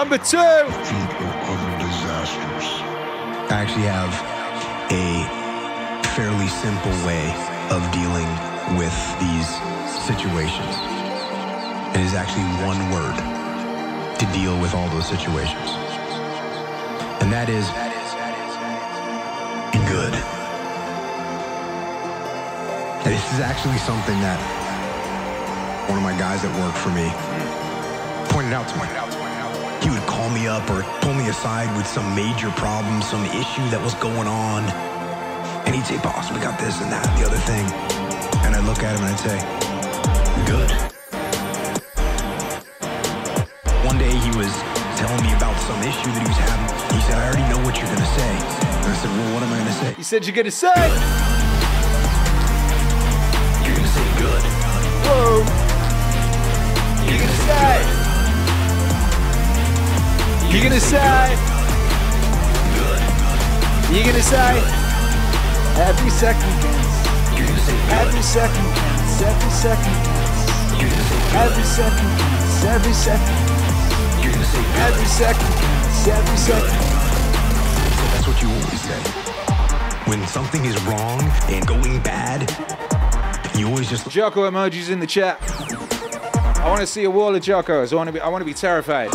Number 0.05 0.19
two. 0.19 0.37
I 0.37 0.69
actually 3.49 3.89
have 3.89 4.13
a 4.93 5.25
fairly 6.13 6.47
simple 6.47 6.93
way 7.09 7.33
of 7.73 7.81
dealing 7.89 8.29
with 8.77 8.93
these 9.17 9.49
situations. 10.05 10.77
It 11.97 12.05
is 12.05 12.13
actually 12.13 12.45
one 12.61 12.77
word 12.93 13.17
to 14.21 14.27
deal 14.37 14.61
with 14.61 14.75
all 14.75 14.87
those 14.91 15.09
situations. 15.09 15.73
And 17.25 17.33
that 17.33 17.49
is 17.49 17.65
good. 19.89 20.13
This 23.09 23.25
is 23.33 23.41
actually 23.41 23.79
something 23.79 24.21
that 24.21 24.37
one 25.89 25.97
of 25.97 26.05
my 26.05 26.13
guys 26.19 26.43
that 26.43 26.53
worked 26.61 26.77
for 26.77 26.91
me 26.91 27.09
pointed 28.29 28.53
out 28.53 28.69
to 28.69 28.77
me. 28.77 29.14
Me 30.35 30.49
up 30.49 30.69
or 30.69 30.83
pull 31.01 31.15
me 31.15 31.29
aside 31.29 31.71
with 31.77 31.87
some 31.87 32.13
major 32.13 32.51
problem, 32.59 33.01
some 33.03 33.25
issue 33.27 33.63
that 33.71 33.79
was 33.81 33.95
going 34.03 34.27
on. 34.27 34.65
And 35.63 35.73
he'd 35.73 35.87
say, 35.87 35.97
boss, 36.03 36.27
we 36.33 36.41
got 36.43 36.59
this 36.59 36.75
and 36.83 36.91
that, 36.91 37.07
and 37.07 37.15
the 37.15 37.23
other 37.23 37.39
thing. 37.47 37.63
And 38.43 38.51
I'd 38.51 38.67
look 38.67 38.83
at 38.83 38.99
him 38.99 39.07
and 39.07 39.15
I'd 39.15 39.23
say, 39.23 39.39
good. 40.51 40.71
One 43.87 43.95
day 43.95 44.11
he 44.11 44.35
was 44.35 44.51
telling 44.99 45.23
me 45.23 45.31
about 45.39 45.55
some 45.71 45.79
issue 45.87 46.11
that 46.11 46.19
he 46.19 46.27
was 46.27 46.41
having. 46.51 46.67
He 46.99 47.01
said, 47.07 47.15
I 47.15 47.31
already 47.31 47.47
know 47.47 47.63
what 47.63 47.79
you're 47.79 47.87
going 47.87 48.03
to 48.03 48.15
say. 48.19 48.33
And 48.35 48.91
I 48.91 48.97
said, 48.99 49.15
well, 49.15 49.39
what 49.39 49.43
am 49.47 49.55
I 49.55 49.63
going 49.63 49.71
to 49.71 49.79
say? 49.87 49.95
He 49.95 50.03
said 50.03 50.27
you're 50.27 50.35
gonna 50.35 50.51
say. 50.51 50.75
You're 50.75 51.34
You're 60.55 60.63
gonna 60.63 60.79
say. 60.79 61.35
You're 63.91 64.05
gonna 64.05 64.23
say. 64.23 64.63
Every 65.83 66.11
second 66.11 66.43
counts. 66.63 66.95
Every 67.91 68.23
second 68.23 68.75
counts. 68.77 69.21
Every 69.21 69.51
second 69.51 69.97
counts. 70.05 71.35
Every 71.35 71.65
second 71.65 72.07
counts. 72.21 72.65
Every 72.65 72.93
second. 72.93 73.35
Every 74.79 75.07
second 75.07 75.55
counts. 75.59 76.07
Every 76.07 76.37
second. 76.37 76.79
That's 78.13 78.27
what 78.29 78.41
you 78.41 78.49
always 78.49 78.81
say. 78.81 79.01
When 80.09 80.25
something 80.29 80.65
is 80.67 80.81
wrong 80.85 81.21
and 81.49 81.67
going 81.67 82.01
bad, 82.01 82.49
you 83.59 83.67
always 83.67 83.91
just 83.91 84.09
Jocko 84.09 84.49
emojis 84.49 84.89
in 84.89 85.01
the 85.01 85.07
chat. 85.09 85.43
I 86.59 86.69
want 86.69 86.81
to 86.81 86.87
see 86.87 87.03
a 87.03 87.11
wall 87.11 87.35
of 87.35 87.43
Jockos. 87.43 87.93
I 87.93 87.97
want 87.97 88.07
to 88.07 88.13
be. 88.13 88.21
I 88.21 88.29
want 88.29 88.43
to 88.43 88.47
be 88.47 88.55
terrified. 88.55 89.11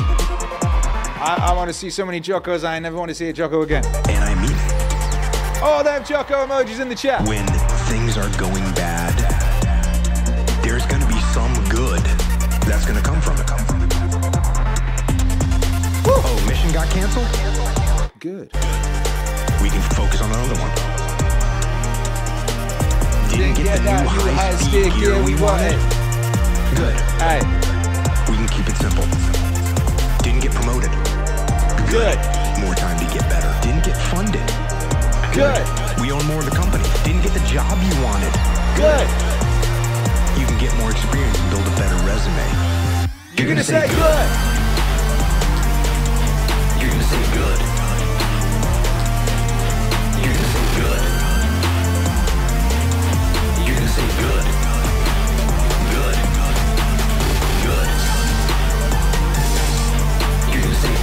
I, 1.20 1.52
I 1.52 1.54
want 1.54 1.68
to 1.70 1.74
see 1.74 1.90
so 1.90 2.06
many 2.06 2.22
Jockos. 2.22 2.64
I 2.64 2.80
never 2.80 2.96
want 2.96 3.10
to 3.10 3.16
see 3.16 3.28
a 3.28 3.34
Jocko 3.34 3.62
again. 3.62 3.84
And 4.08 4.24
I 4.24 4.34
mean 4.36 4.56
it. 4.56 5.60
Oh, 5.62 5.82
they 5.84 5.92
have 5.92 6.08
Jocko 6.08 6.46
emojis 6.48 6.80
in 6.80 6.88
the 6.88 6.96
chat. 6.96 7.28
When 7.28 7.46
things 7.92 8.18
are 8.18 8.30
going 8.40 8.64
bad, 8.72 9.12
there's 10.64 10.86
going 10.86 11.02
to 11.02 11.08
be 11.08 11.20
some 11.36 11.52
good 11.68 12.00
that's 12.64 12.86
going 12.86 12.96
to 12.96 13.04
come 13.04 13.20
from 13.20 13.36
it. 13.36 13.44
Oh, 16.08 16.46
mission 16.48 16.72
got 16.72 16.88
canceled? 16.88 17.28
Good. 18.20 18.50
We 19.62 19.68
can 19.68 19.84
focus 19.92 20.22
on 20.22 20.32
another 20.32 20.56
one. 20.56 20.72
Didn't 23.30 23.56
get 23.58 23.78
the 23.78 23.84
that 23.84 24.04
new 24.08 24.32
high-speed 24.40 24.94
gear 24.96 25.22
we 25.22 25.36
wanted. 25.36 25.76
Good. 26.80 26.96
Hey. 27.20 27.44
We 28.32 28.38
can 28.38 28.48
keep 28.48 28.70
it 28.70 28.78
simple. 28.78 29.29
Didn't 30.40 30.54
get 30.54 30.64
promoted. 30.64 30.92
Good. 31.92 32.18
More 32.64 32.74
time 32.74 32.98
to 32.98 33.14
get 33.14 33.28
better. 33.28 33.52
Didn't 33.62 33.84
get 33.84 33.98
funded. 34.08 34.48
Good. 35.36 35.68
We 36.00 36.14
own 36.14 36.24
more 36.28 36.40
of 36.40 36.46
the 36.46 36.56
company. 36.56 36.86
Didn't 37.04 37.24
get 37.24 37.34
the 37.34 37.46
job 37.46 37.78
you 37.84 37.92
wanted. 38.06 38.32
Good. 38.74 39.04
You 40.40 40.46
can 40.48 40.58
get 40.58 40.74
more 40.78 40.92
experience 40.92 41.38
and 41.38 41.52
build 41.52 41.68
a 41.68 41.76
better 41.76 41.96
resume. 42.08 43.10
You're 43.36 43.50
gonna 43.50 43.66
say 43.66 43.86
good. 43.90 44.30
You're 46.80 46.92
gonna 46.92 47.04
say 47.04 47.34
good. 47.36 47.79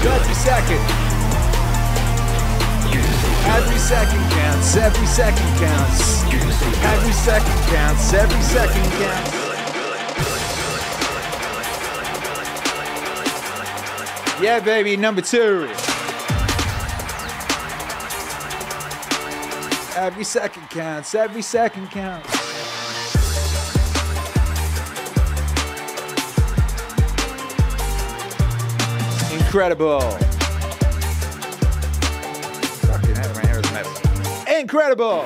Every 0.09 0.35
second. 0.35 0.81
Every 3.49 3.79
second 3.79 4.31
counts. 4.31 4.77
Every 4.77 5.07
second 5.07 5.59
counts. 5.59 6.23
Every 6.85 7.13
second 7.13 7.61
counts. 7.75 8.13
Every 8.13 8.43
second 8.43 8.93
counts. 8.93 9.47
Yeah, 14.41 14.61
baby. 14.61 14.97
Number 14.97 15.23
two. 15.23 15.69
Every 19.97 20.25
second 20.25 20.71
counts. 20.71 21.15
Every 21.15 21.43
second 21.43 21.91
counts. 21.91 22.46
Incredible. 29.57 30.03
Incredible! 34.55 35.25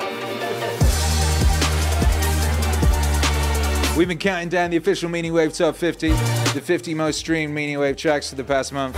We've 3.97 4.07
been 4.07 4.17
counting 4.17 4.47
down 4.47 4.69
the 4.69 4.77
official 4.77 5.09
Meaning 5.09 5.33
Wave 5.33 5.51
Top 5.51 5.75
50, 5.75 6.11
the 6.11 6.61
50 6.63 6.93
most 6.93 7.19
streamed 7.19 7.53
Meaning 7.53 7.77
Wave 7.77 7.97
tracks 7.97 8.29
for 8.29 8.37
the 8.37 8.45
past 8.45 8.71
month. 8.71 8.95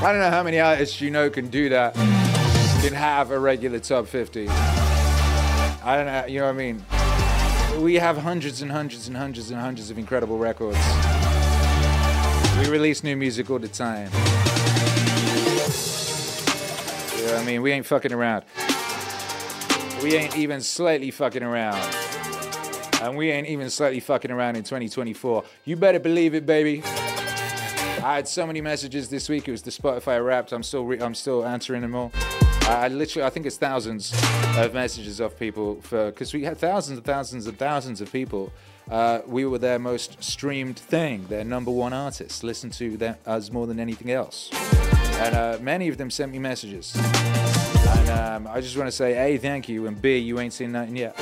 I 0.00 0.12
don't 0.12 0.20
know 0.20 0.30
how 0.30 0.44
many 0.44 0.60
artists 0.60 1.00
you 1.00 1.10
know 1.10 1.28
can 1.28 1.48
do 1.48 1.68
that, 1.70 1.94
can 1.94 2.92
have 2.92 3.32
a 3.32 3.38
regular 3.40 3.80
top 3.80 4.06
50. 4.06 4.48
I 4.48 5.96
don't 5.96 6.06
know, 6.06 6.26
you 6.26 6.38
know 6.38 6.46
what 6.46 6.52
I 6.52 6.56
mean? 6.56 7.82
We 7.82 7.94
have 7.96 8.18
hundreds 8.18 8.62
and 8.62 8.70
hundreds 8.70 9.08
and 9.08 9.16
hundreds 9.16 9.50
and 9.50 9.60
hundreds 9.60 9.90
of 9.90 9.98
incredible 9.98 10.38
records. 10.38 10.78
We 12.58 12.68
release 12.68 13.02
new 13.02 13.16
music 13.16 13.50
all 13.50 13.58
the 13.58 13.68
time. 13.68 14.10
You 17.16 17.26
know 17.26 17.36
I 17.36 17.44
mean? 17.44 17.62
We 17.62 17.72
ain't 17.72 17.86
fucking 17.86 18.12
around. 18.12 18.44
We 20.02 20.14
ain't 20.14 20.36
even 20.36 20.60
slightly 20.60 21.10
fucking 21.10 21.42
around. 21.42 21.82
And 23.02 23.16
we 23.16 23.30
ain't 23.30 23.48
even 23.48 23.70
slightly 23.70 24.00
fucking 24.00 24.30
around 24.30 24.56
in 24.56 24.62
2024. 24.62 25.44
You 25.64 25.76
better 25.76 25.98
believe 25.98 26.34
it, 26.34 26.46
baby. 26.46 26.82
I 26.84 28.16
had 28.16 28.28
so 28.28 28.46
many 28.46 28.60
messages 28.60 29.08
this 29.08 29.28
week. 29.28 29.48
It 29.48 29.50
was 29.50 29.62
the 29.62 29.70
Spotify 29.70 30.24
Wrapped. 30.24 30.52
I'm 30.52 30.62
still 30.62 30.84
re- 30.84 31.00
I'm 31.00 31.14
still 31.14 31.44
answering 31.46 31.80
them 31.82 31.94
all. 31.94 32.12
I 32.66 32.88
literally 32.88 33.26
I 33.26 33.30
think 33.30 33.46
it's 33.46 33.56
thousands 33.56 34.12
of 34.56 34.74
messages 34.74 35.20
of 35.20 35.38
people 35.38 35.80
for 35.82 36.06
because 36.06 36.32
we 36.32 36.44
had 36.44 36.58
thousands 36.58 36.98
and 36.98 37.06
thousands 37.06 37.46
and 37.46 37.58
thousands 37.58 38.00
of 38.00 38.12
people. 38.12 38.52
Uh, 38.90 39.20
we 39.26 39.46
were 39.46 39.58
their 39.58 39.78
most 39.78 40.22
streamed 40.22 40.78
thing, 40.78 41.26
their 41.28 41.44
number 41.44 41.70
one 41.70 41.92
artist. 41.92 42.44
Listen 42.44 42.70
to 42.70 42.96
them, 42.96 43.16
us 43.24 43.50
more 43.50 43.66
than 43.66 43.80
anything 43.80 44.10
else. 44.10 44.50
And 44.52 45.34
uh, 45.34 45.58
many 45.60 45.88
of 45.88 45.96
them 45.96 46.10
sent 46.10 46.32
me 46.32 46.38
messages. 46.38 46.94
And 46.94 48.10
um, 48.10 48.46
I 48.46 48.60
just 48.60 48.76
want 48.76 48.88
to 48.88 48.92
say, 48.92 49.34
A, 49.34 49.38
thank 49.38 49.68
you, 49.68 49.86
and 49.86 50.00
B, 50.00 50.18
you 50.18 50.38
ain't 50.38 50.52
seen 50.52 50.72
nothing 50.72 50.96
yet. 50.96 51.18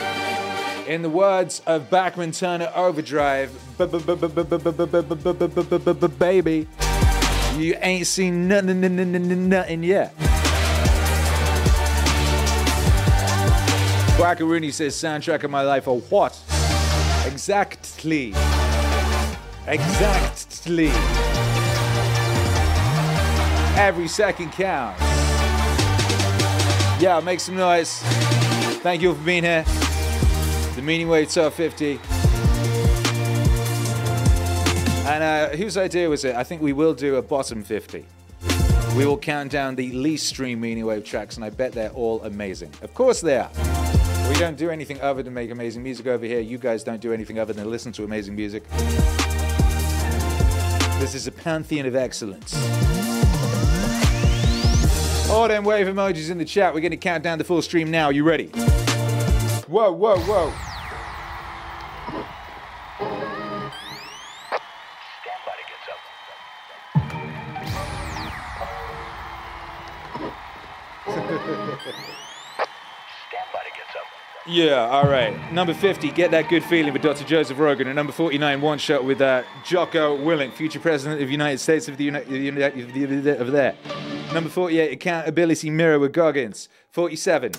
In 0.89 1.03
the 1.03 1.09
words 1.09 1.63
of 1.67 1.89
Bachman 1.89 2.33
Turner 2.33 2.73
Overdrive, 2.75 3.53
baby, 6.19 6.67
you 7.57 7.77
ain't 7.81 8.07
seen 8.09 8.49
nothing, 8.49 9.85
yet. 9.85 10.15
Rooney 14.47 14.71
says, 14.73 14.95
soundtrack 14.97 15.45
of 15.45 15.51
my 15.51 15.63
life, 15.63 15.87
or 15.87 16.01
what? 16.01 16.41
Exactly. 17.43 18.29
Exactly. 19.67 20.91
Every 23.77 24.07
second 24.07 24.53
counts. 24.53 25.03
Yeah, 27.03 27.21
make 27.25 27.41
some 27.41 27.57
noise. 27.57 27.99
Thank 28.85 29.03
you 29.03 29.13
for 29.13 29.25
being 29.25 29.43
here. 29.43 29.65
The 30.77 30.83
Meaning 30.85 31.09
Wave 31.09 31.33
Top 31.33 31.53
50. 31.55 31.99
And 35.09 35.25
uh, 35.25 35.49
whose 35.57 35.77
idea 35.77 36.09
was 36.09 36.25
it? 36.25 36.37
I 36.37 36.45
think 36.45 36.63
we 36.63 36.73
will 36.73 36.95
do 36.95 37.17
a 37.17 37.23
bottom 37.23 37.65
50. 37.65 38.07
We 38.97 39.05
will 39.05 39.19
count 39.19 39.51
down 39.51 39.75
the 39.75 39.91
least 39.91 40.29
streamed 40.29 40.61
Meaning 40.61 40.87
Wave 40.87 41.05
tracks, 41.05 41.35
and 41.35 41.45
I 41.45 41.51
bet 41.51 41.73
they're 41.73 41.91
all 41.91 42.23
amazing. 42.23 42.73
Of 42.83 42.95
course 42.95 43.21
they 43.21 43.39
are. 43.39 43.51
We 44.33 44.39
don't 44.39 44.57
do 44.57 44.71
anything 44.71 44.99
other 45.03 45.23
than 45.23 45.35
make 45.35 45.51
amazing 45.51 45.83
music 45.83 46.07
over 46.07 46.25
here. 46.25 46.41
You 46.41 46.57
guys 46.57 46.83
don't 46.83 47.03
do 47.03 47.13
anything 47.13 47.39
other 47.39 47.53
than 47.53 47.71
listen 47.71 47.93
to 47.93 48.05
amazing 48.05 48.35
music. 48.35 48.67
This 50.99 51.15
is 51.15 51.27
a 51.27 51.31
pantheon 51.31 51.85
of 51.85 51.95
excellence. 51.95 52.55
All 55.29 55.49
them 55.49 55.65
wave 55.65 55.87
emojis 55.87 56.31
in 56.31 56.39
the 56.39 56.47
chat. 56.47 56.73
We're 56.73 56.81
going 56.81 56.93
to 56.93 56.97
count 56.97 57.23
down 57.23 57.37
the 57.37 57.45
full 57.45 57.61
stream 57.61 57.91
now. 57.91 58.09
You 58.09 58.25
ready? 58.25 58.47
Whoa, 59.69 59.93
whoa, 59.93 60.19
whoa. 60.21 60.72
Yeah, 74.47 74.89
all 74.89 75.09
right. 75.09 75.53
Number 75.53 75.73
50, 75.73 76.11
Get 76.11 76.33
That 76.33 76.49
Good 76.49 76.65
Feeling 76.65 76.93
with 76.93 77.03
Dr. 77.03 77.25
Joseph 77.25 77.61
Rogan. 77.61 77.87
And 77.87 77.95
number 77.95 78.13
49, 78.13 78.61
One 78.61 78.79
Shot 78.79 79.05
with 79.05 79.21
uh, 79.21 79.45
Jocko 79.65 80.19
Willink, 80.19 80.53
future 80.55 80.81
president 80.81 81.21
of 81.23 81.29
the 81.29 81.33
United 81.33 81.59
States 81.59 81.87
of 81.87 81.97
the 81.97 82.05
United 82.05 83.41
of 83.41 83.53
there. 83.53 83.77
Number 84.35 84.51
48, 84.51 84.93
Accountability 84.93 85.71
Mirror 85.71 86.01
with 86.01 86.13
Goggins. 86.13 86.69
47, 86.91 87.53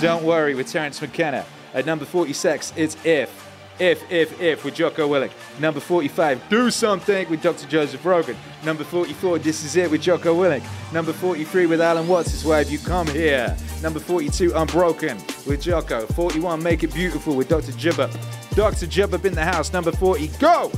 Don't 0.00 0.24
Worry 0.24 0.54
with 0.54 0.68
Terence 0.72 1.02
McKenna. 1.02 1.44
At 1.74 1.84
number 1.84 2.06
46, 2.06 2.72
it's 2.76 2.96
If. 3.04 3.43
If, 3.78 4.10
If, 4.10 4.40
If 4.40 4.64
with 4.64 4.74
Jocko 4.74 5.08
Willink. 5.08 5.32
Number 5.58 5.80
45, 5.80 6.48
Do 6.48 6.70
Something 6.70 7.28
with 7.28 7.42
Dr. 7.42 7.66
Joseph 7.66 8.04
Rogan. 8.04 8.36
Number 8.64 8.84
44, 8.84 9.38
This 9.40 9.64
Is 9.64 9.76
It 9.76 9.90
with 9.90 10.02
Jocko 10.02 10.34
Willink. 10.34 10.62
Number 10.92 11.12
43 11.12 11.66
with 11.66 11.80
Alan 11.80 12.06
Watts 12.06 12.32
is 12.34 12.44
Why 12.44 12.58
Have 12.58 12.70
You 12.70 12.78
Come 12.78 13.08
Here. 13.08 13.56
Number 13.82 13.98
42, 13.98 14.52
Unbroken 14.54 15.18
with 15.46 15.62
Jocko. 15.62 16.06
41, 16.06 16.62
Make 16.62 16.84
It 16.84 16.94
Beautiful 16.94 17.34
with 17.34 17.48
Dr. 17.48 17.72
Jibber. 17.72 18.08
Dr. 18.54 18.86
Jibber 18.86 19.24
in 19.26 19.34
the 19.34 19.44
house. 19.44 19.72
Number 19.72 19.92
40, 19.92 20.28
Go! 20.38 20.70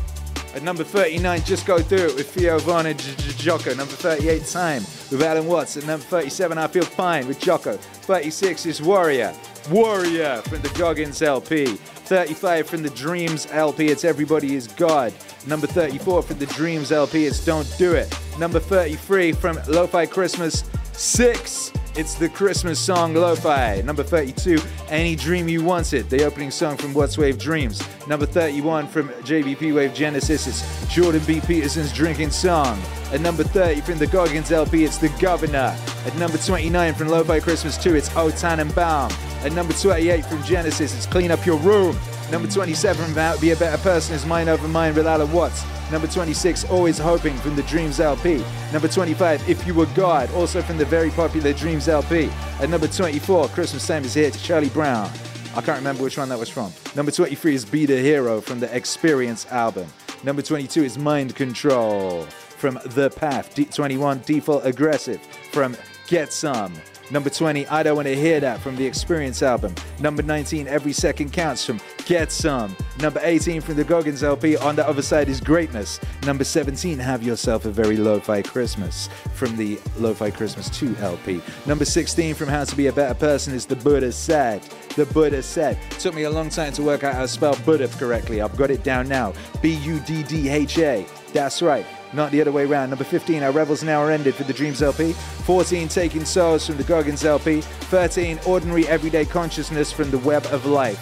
At 0.54 0.62
number 0.62 0.84
39, 0.84 1.42
Just 1.44 1.66
Go 1.66 1.78
Through 1.78 2.06
It 2.06 2.14
with 2.14 2.30
Theo 2.30 2.58
Von 2.60 2.86
and 2.86 2.98
Jocko. 3.36 3.74
Number 3.74 3.92
38, 3.92 4.46
Time 4.46 4.82
with 5.10 5.22
Alan 5.22 5.46
Watts. 5.46 5.76
At 5.76 5.84
number 5.84 6.04
37, 6.06 6.56
I 6.56 6.66
Feel 6.66 6.84
Fine 6.84 7.28
with 7.28 7.38
Jocko. 7.38 7.76
36 7.76 8.64
is 8.64 8.80
Warrior. 8.80 9.34
Warrior 9.70 10.40
from 10.42 10.62
the 10.62 10.70
Goggins 10.70 11.20
LP. 11.20 11.76
35 12.06 12.68
from 12.68 12.82
the 12.84 12.90
Dreams 12.90 13.48
LP, 13.50 13.88
it's 13.88 14.04
Everybody 14.04 14.54
is 14.54 14.68
God. 14.68 15.12
Number 15.46 15.66
34 15.66 16.22
from 16.22 16.38
the 16.38 16.46
Dreams 16.46 16.92
LP, 16.92 17.26
it's 17.26 17.44
Don't 17.44 17.66
Do 17.78 17.94
It. 17.94 18.16
Number 18.38 18.60
33 18.60 19.32
from 19.32 19.58
Lo-Fi 19.66 20.06
Christmas 20.06 20.62
6, 20.98 21.72
it's 21.96 22.14
the 22.14 22.28
Christmas 22.28 22.78
song 22.78 23.14
Lo-Fi. 23.14 23.82
Number 23.82 24.02
32, 24.02 24.58
Any 24.88 25.14
Dream 25.14 25.46
You 25.46 25.62
Wanted, 25.62 26.08
the 26.08 26.24
opening 26.24 26.50
song 26.50 26.78
from 26.78 26.94
What's 26.94 27.18
Wave 27.18 27.38
Dreams. 27.38 27.82
Number 28.06 28.24
31 28.24 28.86
from 28.88 29.08
JBP 29.08 29.74
Wave 29.74 29.92
Genesis, 29.92 30.46
it's 30.46 30.94
Jordan 30.94 31.22
B. 31.26 31.40
Peterson's 31.40 31.92
Drinking 31.92 32.30
Song. 32.30 32.80
At 33.12 33.20
number 33.20 33.44
30 33.44 33.82
from 33.82 33.98
the 33.98 34.06
Goggins 34.06 34.50
LP, 34.50 34.84
it's 34.84 34.96
The 34.96 35.10
Governor. 35.20 35.76
At 36.06 36.16
number 36.16 36.38
29 36.38 36.94
from 36.94 37.08
Lo-Fi 37.08 37.40
Christmas 37.40 37.76
2, 37.76 37.94
it's 37.94 38.14
O 38.16 38.30
Tannenbaum. 38.30 39.10
At 39.42 39.52
number 39.52 39.74
28 39.74 40.24
from 40.24 40.42
Genesis, 40.44 40.96
it's 40.96 41.06
Clean 41.06 41.30
Up 41.30 41.44
Your 41.44 41.58
Room. 41.58 41.96
Number 42.30 42.48
27 42.48 43.04
from 43.04 43.14
How 43.14 43.34
to 43.36 43.40
Be 43.40 43.52
a 43.52 43.56
Better 43.56 43.80
Person 43.82 44.16
is 44.16 44.26
Mind 44.26 44.48
Over 44.48 44.66
Mind 44.66 44.96
with 44.96 45.06
Alan 45.06 45.30
Watts. 45.32 45.64
Number 45.92 46.08
26, 46.08 46.64
Always 46.64 46.98
Hoping 46.98 47.36
from 47.36 47.54
the 47.54 47.62
Dreams 47.64 48.00
LP. 48.00 48.44
Number 48.72 48.88
25, 48.88 49.48
If 49.48 49.64
You 49.64 49.74
Were 49.74 49.86
God, 49.94 50.28
also 50.32 50.60
from 50.60 50.76
the 50.76 50.84
very 50.84 51.10
popular 51.10 51.52
Dreams 51.52 51.86
LP. 51.88 52.28
At 52.58 52.68
number 52.68 52.88
24, 52.88 53.48
Christmas 53.48 53.86
Time 53.86 54.04
is 54.04 54.12
Here 54.12 54.30
to 54.30 54.38
Charlie 54.42 54.70
Brown. 54.70 55.08
I 55.54 55.60
can't 55.62 55.78
remember 55.78 56.02
which 56.02 56.18
one 56.18 56.28
that 56.30 56.38
was 56.38 56.48
from. 56.48 56.72
Number 56.96 57.12
23 57.12 57.54
is 57.54 57.64
Be 57.64 57.86
the 57.86 57.96
Hero 57.98 58.40
from 58.40 58.58
the 58.58 58.74
Experience 58.76 59.46
album. 59.52 59.86
Number 60.24 60.42
22 60.42 60.82
is 60.82 60.98
Mind 60.98 61.36
Control 61.36 62.22
from 62.24 62.80
The 62.86 63.10
Path. 63.10 63.54
D- 63.54 63.66
21, 63.66 64.22
Default 64.26 64.66
Aggressive 64.66 65.20
from 65.52 65.76
Get 66.08 66.32
Some. 66.32 66.74
Number 67.10 67.30
20, 67.30 67.66
I 67.68 67.82
Don't 67.84 67.96
Want 67.96 68.08
to 68.08 68.16
Hear 68.16 68.40
That 68.40 68.60
from 68.60 68.74
the 68.74 68.84
Experience 68.84 69.42
album. 69.42 69.74
Number 70.00 70.22
19, 70.22 70.66
Every 70.66 70.92
Second 70.92 71.32
Counts 71.32 71.64
from 71.64 71.80
Get 72.04 72.32
Some. 72.32 72.76
Number 73.00 73.20
18 73.22 73.60
from 73.60 73.76
the 73.76 73.84
Goggins 73.84 74.24
LP, 74.24 74.56
On 74.56 74.74
the 74.74 74.86
Other 74.86 75.02
Side 75.02 75.28
is 75.28 75.40
Greatness. 75.40 76.00
Number 76.24 76.42
17, 76.42 76.98
Have 76.98 77.22
Yourself 77.22 77.64
a 77.64 77.70
Very 77.70 77.96
Lo-Fi 77.96 78.42
Christmas 78.42 79.08
from 79.34 79.56
the 79.56 79.78
Lo-Fi 79.98 80.30
Christmas 80.30 80.68
2 80.70 80.96
LP. 80.96 81.40
Number 81.64 81.84
16 81.84 82.34
from 82.34 82.48
How 82.48 82.64
to 82.64 82.76
Be 82.76 82.88
a 82.88 82.92
Better 82.92 83.14
Person 83.14 83.54
is 83.54 83.66
The 83.66 83.76
Buddha 83.76 84.10
Said. 84.10 84.62
The 84.96 85.06
Buddha 85.06 85.42
Said. 85.42 85.78
Took 85.98 86.14
me 86.14 86.24
a 86.24 86.30
long 86.30 86.48
time 86.48 86.72
to 86.72 86.82
work 86.82 87.04
out 87.04 87.14
how 87.14 87.22
to 87.22 87.28
spell 87.28 87.56
Buddha 87.64 87.88
correctly. 87.98 88.40
I've 88.40 88.56
got 88.56 88.70
it 88.70 88.82
down 88.82 89.08
now. 89.08 89.32
B-U-D-D-H-A. 89.62 91.06
That's 91.32 91.62
right 91.62 91.86
not 92.12 92.30
the 92.30 92.40
other 92.40 92.52
way 92.52 92.64
around. 92.64 92.90
Number 92.90 93.04
15, 93.04 93.42
Our 93.42 93.52
Revels 93.52 93.82
Now 93.82 94.00
Are 94.00 94.10
Ended 94.10 94.34
for 94.34 94.44
the 94.44 94.52
Dreams 94.52 94.82
LP. 94.82 95.12
14, 95.12 95.88
Taking 95.88 96.24
Souls 96.24 96.66
from 96.66 96.76
the 96.76 96.84
Goggins 96.84 97.24
LP. 97.24 97.60
13, 97.60 98.38
Ordinary 98.46 98.86
Everyday 98.88 99.24
Consciousness 99.24 99.92
from 99.92 100.10
the 100.10 100.18
Web 100.18 100.46
of 100.46 100.66
Life. 100.66 100.98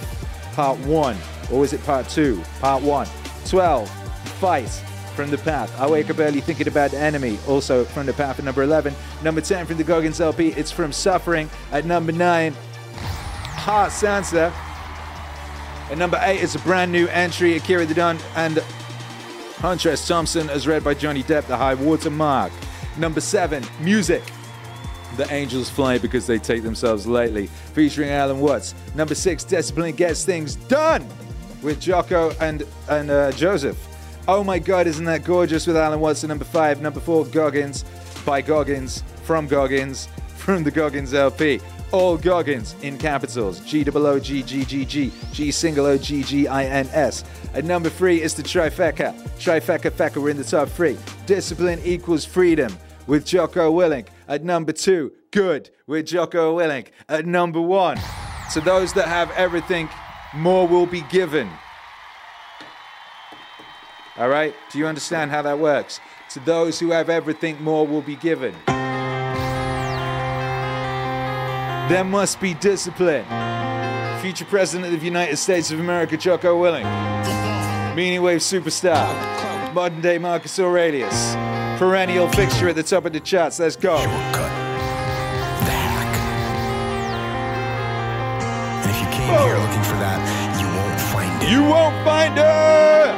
Part 0.55 0.79
1. 0.81 1.17
Or 1.53 1.61
was 1.61 1.73
it 1.73 1.85
part 1.85 2.09
2? 2.09 2.43
Part 2.61 2.83
1. 2.83 3.07
12, 3.47 3.91
Fight 4.41 4.69
from 5.15 5.31
the 5.31 5.39
Path. 5.39 5.73
I 5.79 5.89
Wake 5.89 6.11
Up 6.11 6.19
Early 6.19 6.41
Thinking 6.41 6.67
About 6.69 6.91
the 6.91 6.99
Enemy, 6.99 7.39
also 7.47 7.85
from 7.85 8.07
the 8.07 8.13
Path 8.13 8.39
at 8.39 8.45
number 8.45 8.63
11. 8.63 8.95
Number 9.23 9.41
10 9.41 9.67
from 9.67 9.77
the 9.77 9.85
Goggins 9.85 10.21
LP, 10.21 10.49
it's 10.49 10.71
from 10.71 10.93
Suffering. 10.93 11.49
At 11.71 11.85
number 11.85 12.13
9, 12.13 12.53
Heart 12.53 13.93
Sansa. 13.93 14.53
At 15.91 15.99
number 15.99 16.19
8, 16.21 16.43
it's 16.43 16.55
a 16.55 16.59
brand 16.61 16.91
new 16.91 17.07
entry, 17.09 17.57
Akira 17.57 17.85
the 17.87 17.95
Don 17.95 18.19
and 18.37 18.63
Hunter 19.65 19.93
S. 19.93 20.07
Thompson, 20.07 20.51
as 20.51 20.67
read 20.67 20.85
by 20.85 20.93
Johnny 20.93 21.23
Depp, 21.23 21.47
The 21.47 21.57
High 21.57 21.73
Water 21.73 22.11
Mark. 22.11 22.53
Number 22.99 23.23
seven, 23.23 23.65
Music 23.81 24.23
The 25.17 25.27
Angels 25.33 25.71
Fly 25.71 25.97
Because 25.97 26.27
They 26.27 26.39
Take 26.39 26.63
Themselves 26.63 27.07
Lightly, 27.07 27.47
featuring 27.73 28.11
Alan 28.11 28.41
Watts. 28.41 28.75
Number 28.95 29.15
six, 29.15 29.43
Discipline 29.43 29.95
Gets 29.95 30.23
Things 30.23 30.57
Done 30.57 31.09
with 31.63 31.81
Jocko 31.81 32.33
and, 32.43 32.67
and 32.91 33.11
uh, 33.11 33.33
Joseph. 33.33 33.79
Oh 34.29 34.45
my 34.45 34.59
god, 34.59 34.87
isn't 34.87 35.07
that 35.07 35.25
gorgeous 35.25 35.67
with 35.67 35.79
Alan 35.79 35.99
Watts 35.99 36.23
at 36.25 36.29
number 36.29 36.45
five? 36.45 36.83
Number 36.83 37.01
four, 37.01 37.25
Goggins 37.25 37.87
by 38.27 38.43
Goggins, 38.43 39.03
from 39.23 39.47
Goggins, 39.47 40.09
from 40.37 40.63
the 40.63 40.71
Goggins 40.71 41.15
LP. 41.15 41.59
All 41.95 42.17
Goggins 42.17 42.75
in 42.83 42.99
capitals. 42.99 43.61
G 43.61 43.85
O 43.89 44.07
O 44.07 44.19
G 44.19 44.43
G 44.43 44.65
G 44.65 44.85
G 44.85 45.13
G 45.33 45.53
single 45.53 45.87
O 45.87 45.97
G 45.97 46.25
G 46.25 46.49
I 46.49 46.65
N 46.65 46.89
S. 46.93 47.23
At 47.55 47.65
number 47.65 47.89
three 47.89 48.21
is 48.21 48.35
the 48.35 48.43
trifecta. 48.43 49.15
Trifecta 49.39 49.93
feca, 49.93 50.21
we're 50.21 50.31
in 50.31 50.37
the 50.37 50.43
top 50.43 50.69
three. 50.69 50.99
Discipline 51.27 51.79
equals 51.85 52.25
freedom 52.25 52.77
with 53.07 53.25
Jocko 53.25 53.73
Willink. 53.73 54.09
At 54.27 54.43
number 54.43 54.73
two, 54.73 55.13
Good 55.31 55.71
with 55.87 56.07
Jocko 56.07 56.59
Willink. 56.59 56.89
At 57.09 57.27
number 57.27 57.61
one, 57.61 58.01
to 58.55 58.61
those 58.61 58.93
that 58.95 59.07
have 59.07 59.31
everything, 59.31 59.89
more 60.35 60.67
will 60.67 60.87
be 60.87 61.03
given. 61.03 61.49
All 64.17 64.29
right? 64.29 64.53
Do 64.73 64.81
you 64.81 64.89
understand 64.89 65.31
how 65.31 65.43
that 65.43 65.61
works? 65.61 66.01
To 66.31 66.41
those 66.41 66.81
who 66.81 66.91
have 66.91 67.09
everything, 67.09 67.63
more 67.63 67.87
will 67.87 68.03
be 68.03 68.17
given. 68.17 68.53
There 71.89 72.03
must 72.03 72.41
be 72.41 72.55
discipline. 72.55 73.27
Future 74.23 74.47
President 74.47 74.95
of 74.95 75.01
the 75.01 75.05
United 75.05 75.37
States 75.37 75.71
of 75.71 75.79
America, 75.79 76.17
Jocko 76.17 76.59
Willink. 76.59 76.85
Meaning 77.95 78.23
Wave 78.23 78.41
superstar. 78.41 79.05
Modern 79.75 80.01
day 80.01 80.17
Marcus 80.17 80.59
Aurelius. 80.59 81.35
Perennial 81.79 82.29
fixture 82.31 82.71
at 82.71 82.77
the 82.77 82.83
top 82.83 83.05
of 83.05 83.13
the 83.13 83.21
charts. 83.21 83.59
Let's 83.59 83.77
go. 83.77 83.99
You 89.05 89.11
came 89.11 89.29
oh. 89.35 89.45
here 89.45 89.59
looking 89.59 89.83
for 89.83 89.99
that, 90.01 90.21
you 90.59 90.67
won't 90.73 91.01
find 91.13 91.43
it. 91.43 91.51
You 91.51 91.63
won't 91.65 91.97
find 92.05 92.39
it! 92.39 93.13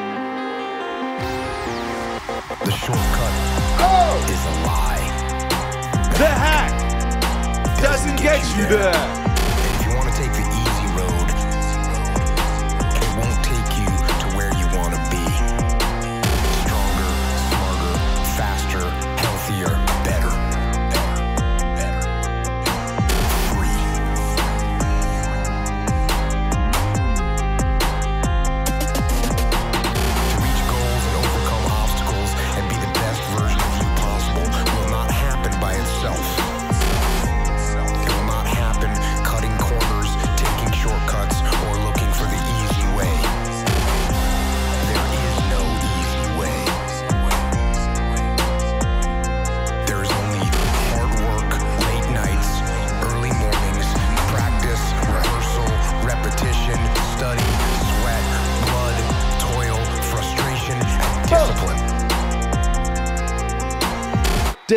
The 2.65 2.73
shortcut 2.73 3.33
oh. 3.79 4.19
is 4.29 4.43
a 4.45 4.55
lie. 4.67 5.07
The 6.19 6.27
hack 6.27 6.86
doesn't 7.81 8.17
get 8.17 8.45
you 8.57 8.67
there. 8.67 9.26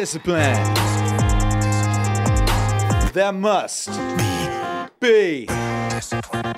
Discipline. 0.09 0.73
There 3.13 3.31
must 3.31 3.89
be 4.99 5.45
discipline. 5.45 6.55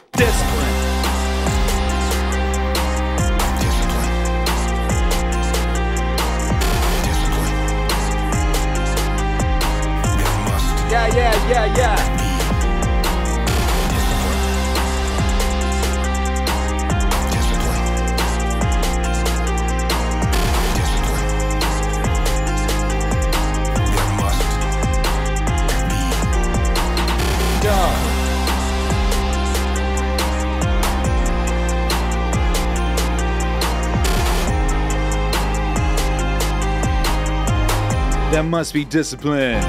Yeah, 10.89 11.07
yeah, 11.13 11.49
yeah, 11.49 11.75
yeah. 11.75 12.20
There 38.41 38.49
must 38.49 38.73
be 38.73 38.83
discipline. 38.83 39.61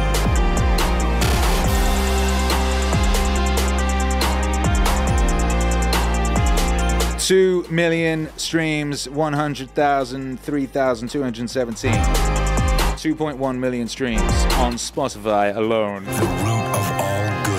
Two 7.19 7.67
million 7.69 8.31
streams, 8.39 9.11
100,000, 9.11 10.41
3,217. 10.41 11.93
2.1 11.93 13.59
million 13.59 13.89
streams 13.89 14.23
on 14.23 14.77
Spotify 14.77 15.55
alone. 15.55 16.07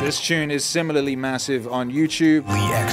This 0.03 0.19
tune 0.19 0.49
is 0.49 0.65
similarly 0.65 1.15
massive 1.15 1.67
on 1.67 1.91
YouTube. 1.91 2.43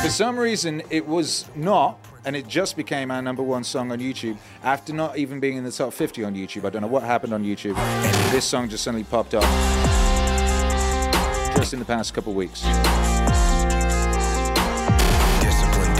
For 0.02 0.10
some 0.10 0.38
reason, 0.38 0.82
it 0.90 1.06
was 1.06 1.46
not, 1.56 1.98
and 2.24 2.36
it 2.36 2.46
just 2.46 2.76
became 2.76 3.10
our 3.10 3.22
number 3.22 3.42
one 3.42 3.64
song 3.64 3.92
on 3.92 3.98
YouTube 3.98 4.36
after 4.62 4.92
not 4.92 5.16
even 5.18 5.40
being 5.40 5.56
in 5.56 5.64
the 5.64 5.72
top 5.72 5.92
50 5.92 6.24
on 6.24 6.34
YouTube. 6.34 6.64
I 6.64 6.70
don't 6.70 6.82
know 6.82 6.88
what 6.88 7.02
happened 7.02 7.32
on 7.32 7.44
YouTube. 7.44 7.74
This 8.30 8.44
song 8.44 8.68
just 8.68 8.84
suddenly 8.84 9.04
popped 9.04 9.34
up 9.34 9.42
just 11.56 11.72
in 11.72 11.78
the 11.78 11.84
past 11.84 12.14
couple 12.14 12.32
weeks. 12.32 12.62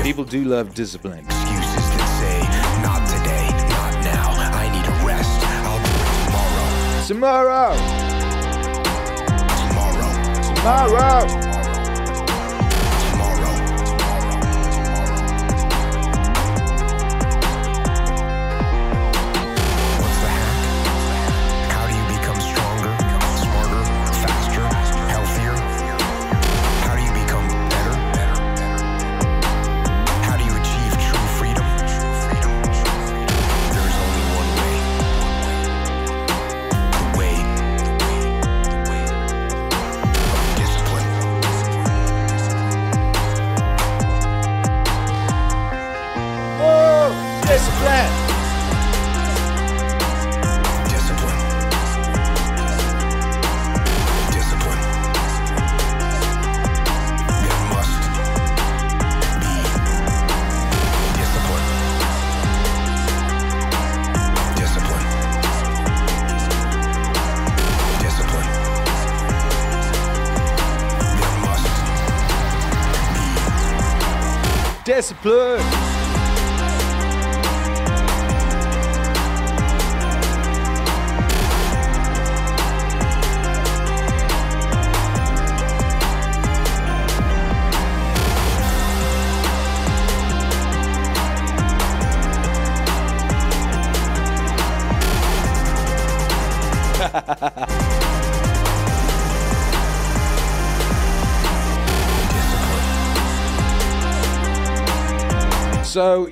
People 0.03 0.25
do 0.25 0.45
love 0.45 0.75
discipline. 0.75 1.25
Excuses 1.27 1.91
that 1.97 2.19
say, 11.41 11.50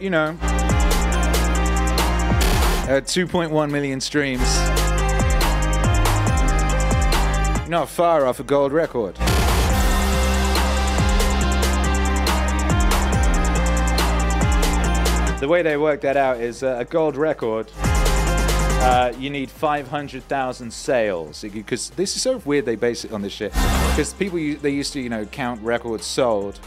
you 0.08 0.12
know, 0.12 0.38
uh, 2.88 3.02
2.1 3.02 3.70
million 3.70 4.00
streams. 4.00 4.40
Not 7.68 7.90
far 7.90 8.24
off 8.24 8.40
a 8.40 8.42
gold 8.42 8.72
record. 8.72 9.16
The 15.40 15.46
way 15.46 15.60
they 15.60 15.76
work 15.76 16.00
that 16.00 16.16
out 16.16 16.40
is 16.40 16.62
uh, 16.62 16.76
a 16.78 16.86
gold 16.86 17.14
record. 17.14 17.70
Uh, 17.76 19.12
you 19.18 19.28
need 19.28 19.50
500,000 19.50 20.72
sales 20.72 21.44
because 21.52 21.90
this 21.90 22.16
is 22.16 22.22
so 22.22 22.38
weird. 22.46 22.64
They 22.64 22.76
base 22.76 23.04
it 23.04 23.12
on 23.12 23.20
this 23.20 23.34
shit 23.34 23.52
because 23.90 24.14
people 24.14 24.38
they 24.38 24.70
used 24.70 24.94
to 24.94 25.02
you 25.02 25.10
know 25.10 25.26
count 25.26 25.60
records 25.60 26.06
sold. 26.06 26.58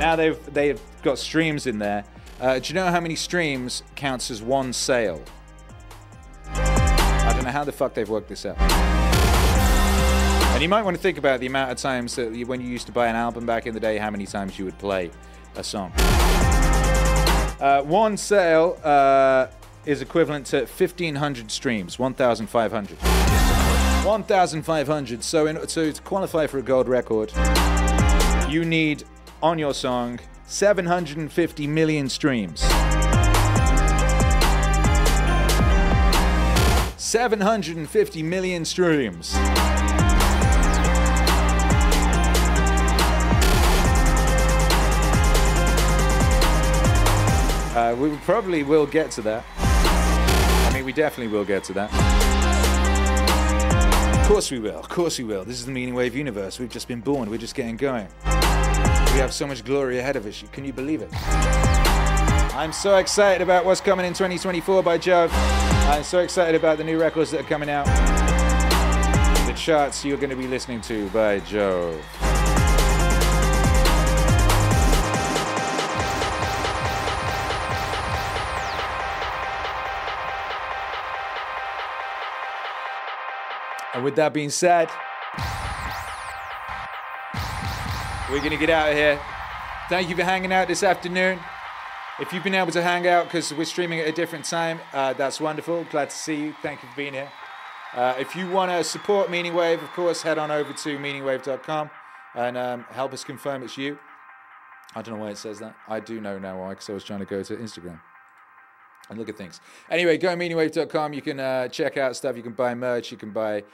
Now 0.00 0.16
they've 0.16 0.52
they've 0.52 0.80
got 1.04 1.16
streams 1.20 1.68
in 1.68 1.78
there. 1.78 2.04
Uh, 2.40 2.58
do 2.58 2.68
you 2.68 2.74
know 2.74 2.86
how 2.86 3.00
many 3.00 3.14
streams 3.14 3.82
counts 3.96 4.30
as 4.30 4.42
one 4.42 4.72
sale? 4.72 5.22
I 6.46 7.32
don't 7.34 7.44
know 7.44 7.50
how 7.50 7.64
the 7.64 7.72
fuck 7.72 7.92
they've 7.92 8.08
worked 8.08 8.30
this 8.30 8.46
out. 8.46 8.58
And 10.54 10.62
you 10.62 10.68
might 10.68 10.82
want 10.82 10.96
to 10.96 11.02
think 11.02 11.18
about 11.18 11.40
the 11.40 11.46
amount 11.46 11.70
of 11.70 11.76
times 11.76 12.16
that 12.16 12.34
you, 12.34 12.46
when 12.46 12.62
you 12.62 12.68
used 12.68 12.86
to 12.86 12.92
buy 12.92 13.08
an 13.08 13.16
album 13.16 13.44
back 13.44 13.66
in 13.66 13.74
the 13.74 13.80
day, 13.80 13.98
how 13.98 14.10
many 14.10 14.24
times 14.24 14.58
you 14.58 14.64
would 14.64 14.78
play 14.78 15.10
a 15.54 15.62
song. 15.62 15.92
Uh, 17.60 17.82
one 17.82 18.16
sale 18.16 18.80
uh, 18.84 19.48
is 19.84 20.00
equivalent 20.00 20.46
to 20.46 20.60
1,500 20.60 21.50
streams, 21.50 21.98
1,500. 21.98 22.96
1,500. 22.96 25.22
So, 25.22 25.46
in, 25.46 25.68
so 25.68 25.92
to 25.92 26.02
qualify 26.02 26.46
for 26.46 26.56
a 26.56 26.62
gold 26.62 26.88
record, 26.88 27.30
you 28.48 28.64
need 28.64 29.04
on 29.42 29.58
your 29.58 29.74
song 29.74 30.18
750 30.50 31.68
million 31.68 32.08
streams. 32.08 32.60
750 37.00 38.22
million 38.24 38.64
streams. 38.64 39.32
Uh, 47.72 47.94
we 47.96 48.10
probably 48.24 48.64
will 48.64 48.86
get 48.86 49.12
to 49.12 49.22
that. 49.22 49.44
I 49.56 50.72
mean, 50.74 50.84
we 50.84 50.92
definitely 50.92 51.32
will 51.32 51.44
get 51.44 51.62
to 51.64 51.72
that. 51.74 51.90
Of 54.20 54.26
course 54.26 54.50
we 54.50 54.58
will. 54.58 54.80
Of 54.80 54.88
course 54.88 55.16
we 55.16 55.24
will. 55.24 55.44
This 55.44 55.60
is 55.60 55.66
the 55.66 55.72
Meaning 55.72 55.94
Wave 55.94 56.16
universe. 56.16 56.58
We've 56.58 56.68
just 56.68 56.88
been 56.88 57.00
born. 57.00 57.30
We're 57.30 57.38
just 57.38 57.54
getting 57.54 57.76
going. 57.76 58.08
We 59.12 59.18
have 59.18 59.34
so 59.34 59.46
much 59.46 59.64
glory 59.64 59.98
ahead 59.98 60.16
of 60.16 60.24
us. 60.24 60.44
Can 60.52 60.64
you 60.64 60.72
believe 60.72 61.02
it? 61.02 61.10
I'm 62.54 62.72
so 62.72 62.96
excited 62.96 63.42
about 63.42 63.64
what's 63.64 63.80
coming 63.80 64.06
in 64.06 64.12
2024 64.12 64.82
by 64.82 64.98
Jove. 64.98 65.30
I'm 65.32 66.04
so 66.04 66.20
excited 66.20 66.54
about 66.54 66.78
the 66.78 66.84
new 66.84 67.00
records 67.00 67.32
that 67.32 67.40
are 67.40 67.44
coming 67.44 67.68
out. 67.68 67.86
The 69.46 69.52
charts 69.54 70.04
you're 70.04 70.16
going 70.16 70.30
to 70.30 70.36
be 70.36 70.46
listening 70.46 70.80
to 70.82 71.08
by 71.10 71.40
Jove. 71.40 72.00
And 83.92 84.04
with 84.04 84.14
that 84.16 84.32
being 84.32 84.50
said, 84.50 84.88
we're 88.30 88.38
going 88.38 88.50
to 88.50 88.56
get 88.56 88.70
out 88.70 88.90
of 88.90 88.96
here. 88.96 89.20
Thank 89.88 90.08
you 90.08 90.14
for 90.14 90.22
hanging 90.22 90.52
out 90.52 90.68
this 90.68 90.84
afternoon. 90.84 91.40
If 92.20 92.32
you've 92.32 92.44
been 92.44 92.54
able 92.54 92.70
to 92.70 92.82
hang 92.82 93.06
out 93.08 93.24
because 93.24 93.52
we're 93.52 93.64
streaming 93.64 93.98
at 93.98 94.06
a 94.06 94.12
different 94.12 94.44
time, 94.44 94.78
uh, 94.92 95.14
that's 95.14 95.40
wonderful. 95.40 95.84
Glad 95.90 96.10
to 96.10 96.16
see 96.16 96.36
you. 96.36 96.54
Thank 96.62 96.82
you 96.82 96.88
for 96.88 96.96
being 96.96 97.14
here. 97.14 97.30
Uh, 97.92 98.14
if 98.18 98.36
you 98.36 98.48
want 98.48 98.70
to 98.70 98.84
support 98.84 99.32
Meaning 99.32 99.54
Wave, 99.54 99.82
of 99.82 99.90
course, 99.92 100.22
head 100.22 100.38
on 100.38 100.52
over 100.52 100.72
to 100.72 100.98
meaningwave.com 100.98 101.90
and 102.36 102.56
um, 102.56 102.84
help 102.90 103.12
us 103.12 103.24
confirm 103.24 103.64
it's 103.64 103.76
you. 103.76 103.98
I 104.94 105.02
don't 105.02 105.16
know 105.16 105.24
why 105.24 105.30
it 105.30 105.38
says 105.38 105.58
that. 105.58 105.74
I 105.88 105.98
do 105.98 106.20
know 106.20 106.38
now 106.38 106.60
why, 106.60 106.70
because 106.70 106.88
I 106.88 106.92
was 106.92 107.02
trying 107.02 107.20
to 107.20 107.26
go 107.26 107.42
to 107.42 107.56
Instagram 107.56 108.00
and 109.08 109.18
look 109.18 109.28
at 109.28 109.36
things. 109.36 109.60
Anyway, 109.90 110.18
go 110.18 110.30
to 110.30 110.36
meaningwave.com. 110.36 111.14
You 111.14 111.22
can 111.22 111.40
uh, 111.40 111.66
check 111.66 111.96
out 111.96 112.14
stuff. 112.14 112.36
You 112.36 112.44
can 112.44 112.52
buy 112.52 112.76
merch. 112.76 113.10
You 113.10 113.16
can 113.16 113.30
buy 113.30 113.64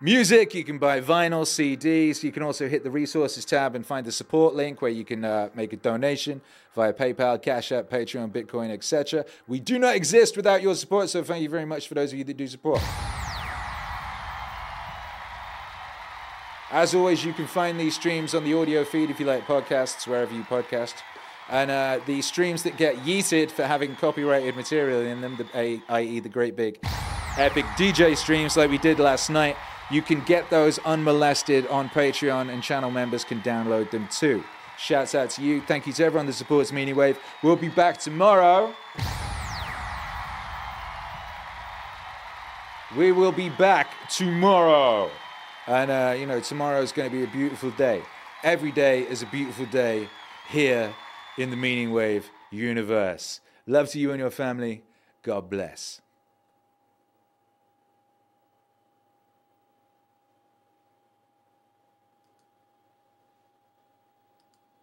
music. 0.00 0.54
You 0.54 0.64
can 0.64 0.78
buy 0.78 1.00
vinyl, 1.00 1.42
CDs. 1.42 2.22
You 2.22 2.32
can 2.32 2.42
also 2.42 2.68
hit 2.68 2.84
the 2.84 2.90
resources 2.90 3.44
tab 3.44 3.74
and 3.74 3.84
find 3.84 4.06
the 4.06 4.12
support 4.12 4.54
link 4.54 4.82
where 4.82 4.90
you 4.90 5.04
can 5.04 5.24
uh, 5.24 5.48
make 5.54 5.72
a 5.72 5.76
donation 5.76 6.40
via 6.74 6.92
PayPal, 6.92 7.40
Cash 7.40 7.72
App, 7.72 7.88
Patreon, 7.88 8.30
Bitcoin, 8.30 8.70
etc. 8.70 9.24
We 9.46 9.60
do 9.60 9.78
not 9.78 9.96
exist 9.96 10.36
without 10.36 10.62
your 10.62 10.74
support, 10.74 11.08
so 11.08 11.22
thank 11.24 11.42
you 11.42 11.48
very 11.48 11.64
much 11.64 11.88
for 11.88 11.94
those 11.94 12.12
of 12.12 12.18
you 12.18 12.24
that 12.24 12.36
do 12.36 12.46
support. 12.46 12.82
As 16.70 16.94
always, 16.94 17.24
you 17.24 17.32
can 17.32 17.46
find 17.46 17.78
these 17.78 17.94
streams 17.94 18.34
on 18.34 18.44
the 18.44 18.52
audio 18.52 18.84
feed 18.84 19.08
if 19.08 19.20
you 19.20 19.26
like 19.26 19.46
podcasts, 19.46 20.06
wherever 20.06 20.34
you 20.34 20.42
podcast. 20.42 20.94
And 21.48 21.70
uh, 21.70 22.00
the 22.06 22.20
streams 22.22 22.64
that 22.64 22.76
get 22.76 22.96
yeeted 22.96 23.52
for 23.52 23.62
having 23.62 23.94
copyrighted 23.94 24.56
material 24.56 25.00
in 25.00 25.20
them, 25.20 25.36
the, 25.36 25.80
i.e., 25.88 26.18
the 26.18 26.28
great 26.28 26.56
big 26.56 26.80
epic 27.38 27.64
DJ 27.76 28.16
streams 28.16 28.56
like 28.56 28.68
we 28.68 28.78
did 28.78 28.98
last 28.98 29.30
night, 29.30 29.56
you 29.90 30.02
can 30.02 30.20
get 30.22 30.50
those 30.50 30.78
unmolested 30.80 31.66
on 31.68 31.88
Patreon, 31.88 32.52
and 32.52 32.62
channel 32.62 32.90
members 32.90 33.24
can 33.24 33.40
download 33.42 33.90
them 33.90 34.08
too. 34.10 34.42
Shouts 34.78 35.14
out 35.14 35.30
to 35.30 35.42
you. 35.42 35.60
Thank 35.62 35.86
you 35.86 35.92
to 35.94 36.04
everyone 36.04 36.26
that 36.26 36.34
supports 36.34 36.72
Meaning 36.72 36.96
Wave. 36.96 37.18
We'll 37.42 37.56
be 37.56 37.68
back 37.68 37.98
tomorrow. 37.98 38.74
We 42.96 43.12
will 43.12 43.32
be 43.32 43.48
back 43.48 43.88
tomorrow. 44.10 45.10
And, 45.66 45.90
uh, 45.90 46.14
you 46.18 46.26
know, 46.26 46.40
tomorrow 46.40 46.80
is 46.80 46.92
going 46.92 47.10
to 47.10 47.16
be 47.16 47.24
a 47.24 47.26
beautiful 47.26 47.70
day. 47.72 48.02
Every 48.42 48.70
day 48.70 49.02
is 49.02 49.22
a 49.22 49.26
beautiful 49.26 49.66
day 49.66 50.08
here 50.48 50.94
in 51.38 51.50
the 51.50 51.56
Meaning 51.56 51.90
Wave 51.90 52.30
universe. 52.50 53.40
Love 53.66 53.88
to 53.90 53.98
you 53.98 54.12
and 54.12 54.20
your 54.20 54.30
family. 54.30 54.84
God 55.22 55.50
bless. 55.50 56.00